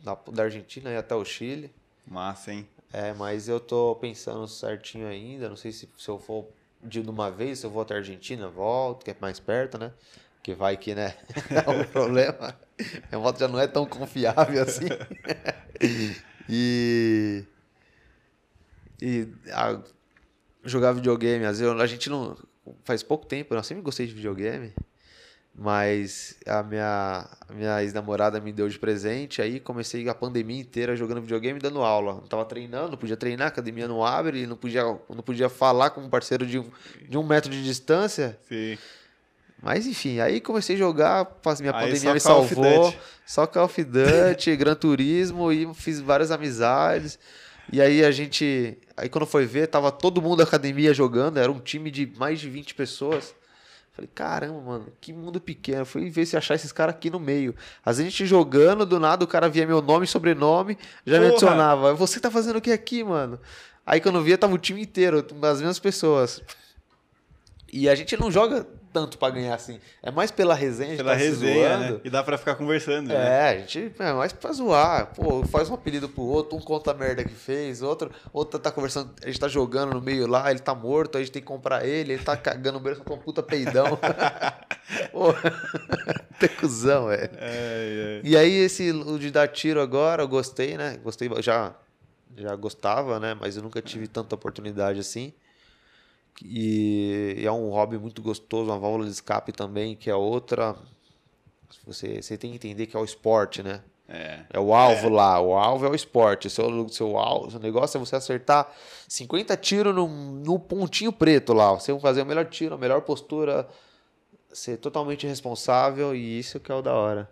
da, 0.09 0.33
da 0.33 0.43
Argentina 0.45 0.91
e 0.91 0.97
até 0.97 1.15
o 1.15 1.25
Chile. 1.25 1.71
Massa, 2.07 2.53
hein? 2.53 2.69
É, 2.93 3.13
mas 3.13 3.49
eu 3.49 3.61
tô 3.61 3.95
pensando 3.97 4.47
certinho 4.49 5.07
ainda. 5.07 5.49
Não 5.49 5.57
sei 5.57 5.73
se, 5.73 5.89
se 5.97 6.09
eu 6.09 6.19
for 6.19 6.47
de 6.83 7.01
uma 7.01 7.31
vez, 7.31 7.59
se 7.59 7.67
eu 7.67 7.71
vou 7.71 7.83
até 7.83 7.95
a 7.95 7.99
Argentina, 7.99 8.49
volto, 8.49 9.05
que 9.05 9.11
é 9.11 9.17
mais 9.21 9.39
perto, 9.39 9.77
né? 9.79 9.93
Que 10.43 10.55
vai 10.55 10.77
que, 10.77 10.95
né? 10.95 11.15
é 11.67 11.71
um 11.71 11.85
problema. 11.85 12.59
A 13.13 13.19
moto 13.19 13.39
já 13.39 13.49
não 13.49 13.59
é 13.59 13.67
tão 13.67 13.85
confiável 13.85 14.63
assim. 14.63 14.87
e. 16.49 17.45
E. 19.03 19.29
A, 19.53 19.83
jogar 20.65 20.93
videogame, 20.93 21.45
às 21.45 21.59
vezes 21.59 21.81
a 21.81 21.87
gente 21.87 22.09
não. 22.09 22.37
Faz 22.85 23.03
pouco 23.03 23.27
tempo, 23.27 23.55
eu 23.55 23.63
sempre 23.63 23.83
gostei 23.83 24.07
de 24.07 24.15
videogame. 24.15 24.73
Mas 25.61 26.37
a 26.47 26.63
minha, 26.63 27.27
a 27.49 27.53
minha 27.53 27.83
ex-namorada 27.83 28.41
me 28.41 28.53
deu 28.53 28.69
de 28.69 28.79
presente, 28.79 29.43
aí 29.43 29.59
comecei 29.59 30.09
a 30.09 30.15
pandemia 30.15 30.61
inteira 30.61 30.95
jogando 30.95 31.21
videogame 31.21 31.59
e 31.59 31.63
dando 31.63 31.83
aula. 31.83 32.15
Não 32.15 32.29
tava 32.29 32.45
treinando, 32.45 32.93
não 32.93 32.97
podia 32.97 33.17
treinar, 33.17 33.47
a 33.47 33.49
academia 33.49 33.89
não 33.89 34.05
abre, 34.05 34.47
não 34.47 34.57
podia, 34.57 34.85
não 34.85 35.21
podia 35.21 35.49
falar 35.49 35.91
com 35.91 36.01
um 36.01 36.09
parceiro 36.09 36.47
de 36.47 36.61
um, 36.61 36.71
de 37.09 37.19
um 37.19 37.25
metro 37.25 37.51
de 37.51 37.65
distância. 37.65 38.39
Sim. 38.49 38.79
Mas 39.61 39.85
enfim, 39.85 40.21
aí 40.21 40.41
comecei 40.41 40.77
a 40.77 40.79
jogar, 40.79 41.27
minha 41.59 41.75
aí 41.75 41.87
pandemia 41.87 42.15
me 42.15 42.21
salvou. 42.21 42.95
Só 43.27 43.45
Call 43.45 43.65
of 43.65 43.85
Duty, 43.85 44.55
Gran 44.55 44.77
Turismo 44.77 45.51
e 45.51 45.75
fiz 45.75 45.99
várias 45.99 46.31
amizades. 46.31 47.19
E 47.73 47.81
aí 47.81 48.05
a 48.05 48.13
gente. 48.13 48.79
Aí 48.97 49.09
quando 49.09 49.27
foi 49.27 49.45
ver, 49.45 49.67
tava 49.67 49.91
todo 49.91 50.23
mundo 50.23 50.37
da 50.37 50.45
academia 50.45 50.95
jogando, 50.95 51.39
era 51.39 51.51
um 51.51 51.59
time 51.59 51.91
de 51.91 52.07
mais 52.17 52.39
de 52.39 52.49
20 52.49 52.77
pessoas. 52.77 53.35
Falei, 53.99 54.11
caramba, 54.15 54.61
mano, 54.61 54.87
que 55.01 55.13
mundo 55.13 55.41
pequeno. 55.41 55.85
Fui 55.85 56.09
ver 56.09 56.25
se 56.25 56.37
achar 56.37 56.55
esses 56.55 56.71
caras 56.71 56.95
aqui 56.95 57.11
no 57.11 57.19
meio. 57.19 57.53
Às 57.85 57.97
vezes 57.97 58.07
a 58.07 58.17
gente 58.17 58.27
jogando, 58.27 58.87
do 58.87 59.01
nada 59.01 59.25
o 59.25 59.27
cara 59.27 59.49
via 59.49 59.67
meu 59.67 59.83
nome 59.83 60.05
e 60.05 60.09
sobrenome, 60.09 60.79
já 61.05 61.17
Porra. 61.17 61.27
me 61.27 61.33
adicionava. 61.33 61.95
Você 61.95 62.21
tá 62.21 62.31
fazendo 62.31 62.59
o 62.59 62.61
que 62.61 62.71
aqui, 62.71 63.03
mano? 63.03 63.41
Aí 63.85 64.01
quando 64.01 64.15
eu 64.15 64.23
via, 64.23 64.39
tava 64.39 64.55
o 64.55 64.59
time 64.59 64.81
inteiro, 64.83 65.27
as 65.43 65.59
mesmas 65.59 65.81
pessoas. 65.81 66.41
E 67.73 67.89
a 67.89 67.95
gente 67.97 68.17
não 68.17 68.31
joga 68.31 68.65
tanto 68.99 69.17
para 69.17 69.33
ganhar 69.33 69.55
assim. 69.55 69.79
É 70.03 70.11
mais 70.11 70.31
pela 70.31 70.55
resenha, 70.55 70.97
pela 70.97 71.13
tá 71.13 71.17
resenha, 71.17 71.79
né? 71.79 72.01
E 72.03 72.11
dá 72.11 72.23
para 72.23 72.37
ficar 72.37 72.57
conversando. 72.57 73.13
É, 73.13 73.15
né? 73.15 73.49
a 73.51 73.59
gente 73.59 73.93
é 73.97 74.13
mais 74.13 74.33
para 74.33 74.53
zoar. 74.53 75.15
Pô, 75.15 75.45
faz 75.47 75.71
um 75.71 75.75
apelido 75.75 76.09
pro 76.09 76.23
outro, 76.23 76.57
um 76.57 76.61
conta 76.61 76.91
a 76.91 76.95
merda 76.95 77.23
que 77.23 77.35
fez, 77.35 77.81
outro, 77.81 78.11
outro 78.33 78.59
tá 78.59 78.73
conversando, 78.73 79.15
a 79.23 79.27
gente 79.27 79.39
tá 79.39 79.47
jogando 79.47 79.95
no 79.95 80.03
meio 80.03 80.27
lá, 80.27 80.51
ele 80.51 80.59
tá 80.59 80.75
morto, 80.75 81.17
a 81.17 81.21
gente 81.21 81.31
tem 81.31 81.41
que 81.41 81.47
comprar 81.47 81.87
ele, 81.87 82.15
ele 82.15 82.23
tá 82.23 82.37
cagando 82.37 82.79
o 82.79 82.81
berço 82.81 83.03
com 83.03 83.15
um 83.15 83.19
puta 83.19 83.43
peidão. 83.43 83.97
Pô, 85.13 85.33
tem 86.41 86.49
cuzão, 86.49 87.11
é. 87.11 87.31
É, 87.37 87.41
é. 87.41 88.21
E 88.25 88.37
aí 88.37 88.53
esse 88.53 88.91
o 88.91 89.19
de 89.19 89.31
dar 89.31 89.47
tiro 89.47 89.81
agora, 89.81 90.23
eu 90.23 90.29
gostei, 90.29 90.77
né? 90.77 90.99
Gostei, 91.03 91.31
já 91.41 91.75
já 92.37 92.55
gostava, 92.55 93.19
né? 93.19 93.37
Mas 93.39 93.57
eu 93.57 93.63
nunca 93.63 93.83
tive 93.83 94.07
tanta 94.07 94.35
oportunidade 94.35 95.01
assim. 95.01 95.33
E, 96.45 97.43
é 97.45 97.51
um 97.51 97.69
hobby 97.71 97.99
muito 97.99 98.23
gostoso, 98.23 98.71
uma 98.71 98.79
válvula 98.79 99.05
de 99.05 99.11
escape 99.11 99.53
também, 99.53 99.97
que 99.97 100.09
é 100.11 100.15
outra. 100.15 100.77
Você, 101.87 102.23
você 102.23 102.37
tem 102.37 102.51
que 102.51 102.57
entender 102.57 102.87
que 102.87 102.97
é 102.97 103.01
o 103.01 103.05
esporte, 103.05 103.63
né? 103.63 103.83
É. 104.09 104.41
É 104.51 104.59
o 104.59 104.73
alvo 104.73 105.11
lá, 105.11 105.39
o 105.41 105.55
alvo 105.55 105.85
é 105.85 105.91
o 105.91 105.95
esporte. 105.95 106.47
O 106.47 106.51
seu, 106.51 106.89
seu, 106.89 107.19
alvo, 107.19 107.51
seu 107.51 107.61
negócio 107.61 107.99
é 107.99 108.01
você 108.01 108.17
acertar 108.17 108.73
50 109.07 109.57
tiros 109.57 109.95
no, 109.95 110.09
no 110.09 110.59
pontinho 110.59 111.13
preto 111.13 111.53
lá. 111.53 111.73
Você 111.73 111.99
fazer 112.01 112.23
o 112.23 112.27
melhor 112.27 112.47
tiro, 112.47 112.75
a 112.75 112.79
melhor 112.79 113.03
postura, 113.03 113.69
ser 114.51 114.79
totalmente 114.79 115.27
responsável 115.27 116.15
e 116.15 116.39
isso 116.39 116.59
que 116.59 116.73
é 116.73 116.75
o 116.75 116.81
da 116.81 116.95
hora. 116.95 117.31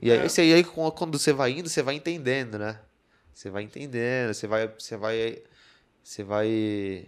E 0.00 0.10
aí, 0.10 0.18
É. 0.18 0.54
aí 0.54 0.64
quando 0.64 1.18
você 1.18 1.32
vai 1.32 1.52
indo, 1.52 1.68
você 1.68 1.82
vai 1.82 1.96
entendendo, 1.96 2.58
né? 2.58 2.78
Você 3.34 3.50
vai 3.50 3.62
entendendo, 3.62 4.32
você 4.32 4.46
vai, 4.46 4.68
você 4.68 4.96
vai, 4.96 5.42
você 6.02 6.24
vai 6.24 7.06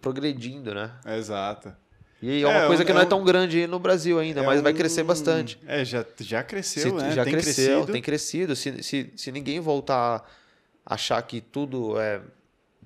progredindo, 0.00 0.74
né? 0.74 0.92
Exato. 1.06 1.74
E 2.20 2.42
é 2.42 2.46
uma 2.48 2.64
É, 2.64 2.66
coisa 2.66 2.82
um- 2.82 2.86
que 2.86 2.92
não 2.92 3.00
é 3.00 3.04
é 3.04 3.06
um- 3.06 3.08
tão 3.08 3.24
grande 3.24 3.66
no 3.68 3.78
Brasil 3.78 4.18
ainda, 4.18 4.42
mas 4.42 4.60
vai 4.60 4.72
um- 4.72 4.76
crescer 4.76 5.04
bastante. 5.04 5.58
É, 5.66 5.84
já, 5.84 6.04
já 6.20 6.42
cresceu, 6.42 6.82
Se- 6.82 6.92
né? 7.04 7.12
já 7.12 7.22
tem 7.22 7.32
cresceu, 7.32 7.64
crescido. 7.76 7.92
tem 7.92 8.02
crescido. 8.02 8.56
Se, 8.56 8.82
se, 8.82 9.12
se 9.16 9.30
ninguém 9.32 9.60
voltar 9.60 10.28
a 10.84 10.94
achar 10.94 11.22
que 11.22 11.40
tudo 11.40 11.98
é, 12.00 12.20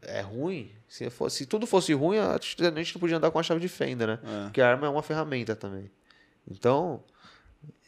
é 0.02 0.20
ruim, 0.20 0.70
se, 0.86 1.08
fosse, 1.08 1.38
se 1.38 1.46
tudo 1.46 1.66
fosse 1.66 1.94
ruim, 1.94 2.18
a 2.18 2.38
gente 2.76 2.94
não 2.94 3.00
podia 3.00 3.16
andar 3.16 3.30
com 3.30 3.38
a 3.38 3.42
chave 3.42 3.60
de 3.60 3.68
fenda, 3.68 4.06
né? 4.06 4.18
É. 4.22 4.42
Porque 4.44 4.60
a 4.60 4.68
arma 4.68 4.86
é 4.86 4.90
uma 4.90 5.02
ferramenta 5.02 5.56
também. 5.56 5.90
Então, 6.50 7.02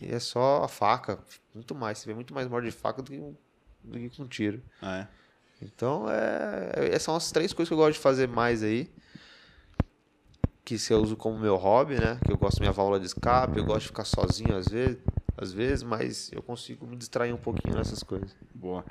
é 0.00 0.18
só 0.18 0.62
a 0.64 0.68
faca, 0.68 1.18
muito 1.54 1.74
mais. 1.74 1.98
Você 1.98 2.06
vê 2.06 2.14
muito 2.14 2.32
mais 2.32 2.48
morte 2.48 2.66
de 2.66 2.70
faca 2.70 3.02
do 3.02 3.10
que, 3.10 3.18
um- 3.18 3.36
do 3.82 3.98
que 3.98 4.08
com 4.16 4.26
tiro. 4.26 4.62
É. 4.82 5.06
Então, 5.62 6.06
é, 6.10 6.88
essas 6.88 7.02
são 7.02 7.16
as 7.16 7.30
três 7.30 7.52
coisas 7.52 7.68
que 7.68 7.74
eu 7.74 7.78
gosto 7.78 7.94
de 7.94 8.00
fazer 8.00 8.28
mais 8.28 8.62
aí. 8.62 8.90
Que 10.64 10.78
se 10.78 10.92
eu 10.92 11.02
uso 11.02 11.16
como 11.16 11.38
meu 11.38 11.56
hobby, 11.56 11.94
né? 11.94 12.18
Que 12.24 12.32
eu 12.32 12.38
gosto 12.38 12.58
da 12.58 12.62
minha 12.62 12.72
válvula 12.72 12.98
de 12.98 13.06
escape, 13.06 13.58
eu 13.58 13.64
gosto 13.64 13.82
de 13.82 13.86
ficar 13.88 14.04
sozinho 14.04 14.56
às 14.56 14.68
vezes, 14.68 14.98
às 15.36 15.52
vezes, 15.52 15.82
mas 15.82 16.32
eu 16.32 16.42
consigo 16.42 16.86
me 16.86 16.96
distrair 16.96 17.32
um 17.32 17.38
pouquinho 17.38 17.76
nessas 17.76 18.02
coisas. 18.02 18.34
Boa. 18.54 18.84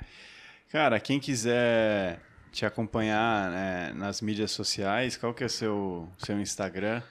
Cara, 0.70 0.98
quem 1.00 1.18
quiser 1.18 2.20
te 2.52 2.64
acompanhar 2.64 3.50
né, 3.50 3.92
nas 3.94 4.20
mídias 4.20 4.52
sociais, 4.52 5.16
qual 5.16 5.34
que 5.34 5.42
é 5.42 5.46
o 5.46 5.50
seu, 5.50 6.08
seu 6.18 6.40
Instagram? 6.40 7.02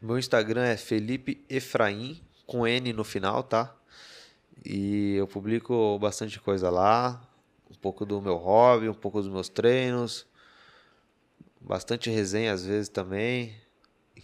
Meu 0.00 0.18
Instagram 0.18 0.64
é 0.64 0.76
Felipe 0.76 1.44
Efraim, 1.48 2.22
com 2.46 2.66
N 2.66 2.92
no 2.92 3.02
final, 3.02 3.42
tá? 3.42 3.74
E 4.64 5.16
eu 5.16 5.26
publico 5.26 5.98
bastante 5.98 6.38
coisa 6.38 6.70
lá, 6.70 7.20
um 7.70 7.74
pouco 7.74 8.04
do 8.04 8.20
meu 8.20 8.36
hobby, 8.36 8.88
um 8.88 8.94
pouco 8.94 9.20
dos 9.20 9.30
meus 9.30 9.48
treinos, 9.48 10.26
bastante 11.60 12.10
resenha 12.10 12.52
às 12.52 12.64
vezes 12.64 12.88
também. 12.88 13.54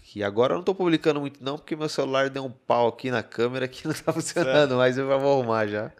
Que 0.04 0.22
agora 0.22 0.52
eu 0.52 0.58
não 0.58 0.64
tô 0.64 0.74
publicando 0.74 1.20
muito 1.20 1.42
não, 1.42 1.56
porque 1.56 1.74
meu 1.74 1.88
celular 1.88 2.28
deu 2.28 2.44
um 2.44 2.50
pau 2.50 2.88
aqui 2.88 3.10
na 3.10 3.22
câmera 3.22 3.66
que 3.66 3.86
não 3.86 3.94
tá 3.94 4.12
funcionando, 4.14 4.76
mas 4.76 4.98
eu 4.98 5.08
já 5.08 5.16
vou 5.16 5.32
arrumar 5.40 5.66
já. 5.66 5.90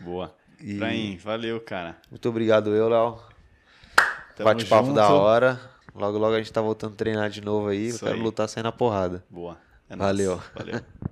Boa. 0.00 0.34
E- 0.60 0.74
Efraim, 0.74 1.16
valeu, 1.16 1.60
cara. 1.60 1.96
Muito 2.10 2.28
obrigado 2.28 2.74
eu, 2.74 2.88
Léo. 2.88 3.18
Bate-papo 4.38 4.92
da 4.92 5.08
hora. 5.12 5.60
Logo, 5.94 6.16
logo 6.18 6.34
a 6.34 6.38
gente 6.38 6.52
tá 6.52 6.60
voltando 6.60 6.92
a 6.92 6.96
treinar 6.96 7.28
de 7.28 7.40
novo 7.40 7.68
aí. 7.68 7.88
Isso 7.88 8.04
eu 8.04 8.08
quero 8.08 8.14
aí. 8.20 8.22
lutar 8.22 8.48
sair 8.48 8.62
na 8.62 8.72
porrada. 8.72 9.24
Boa. 9.28 9.58
É 9.88 9.96
Valeu. 9.96 10.40
Valeu. 10.54 10.80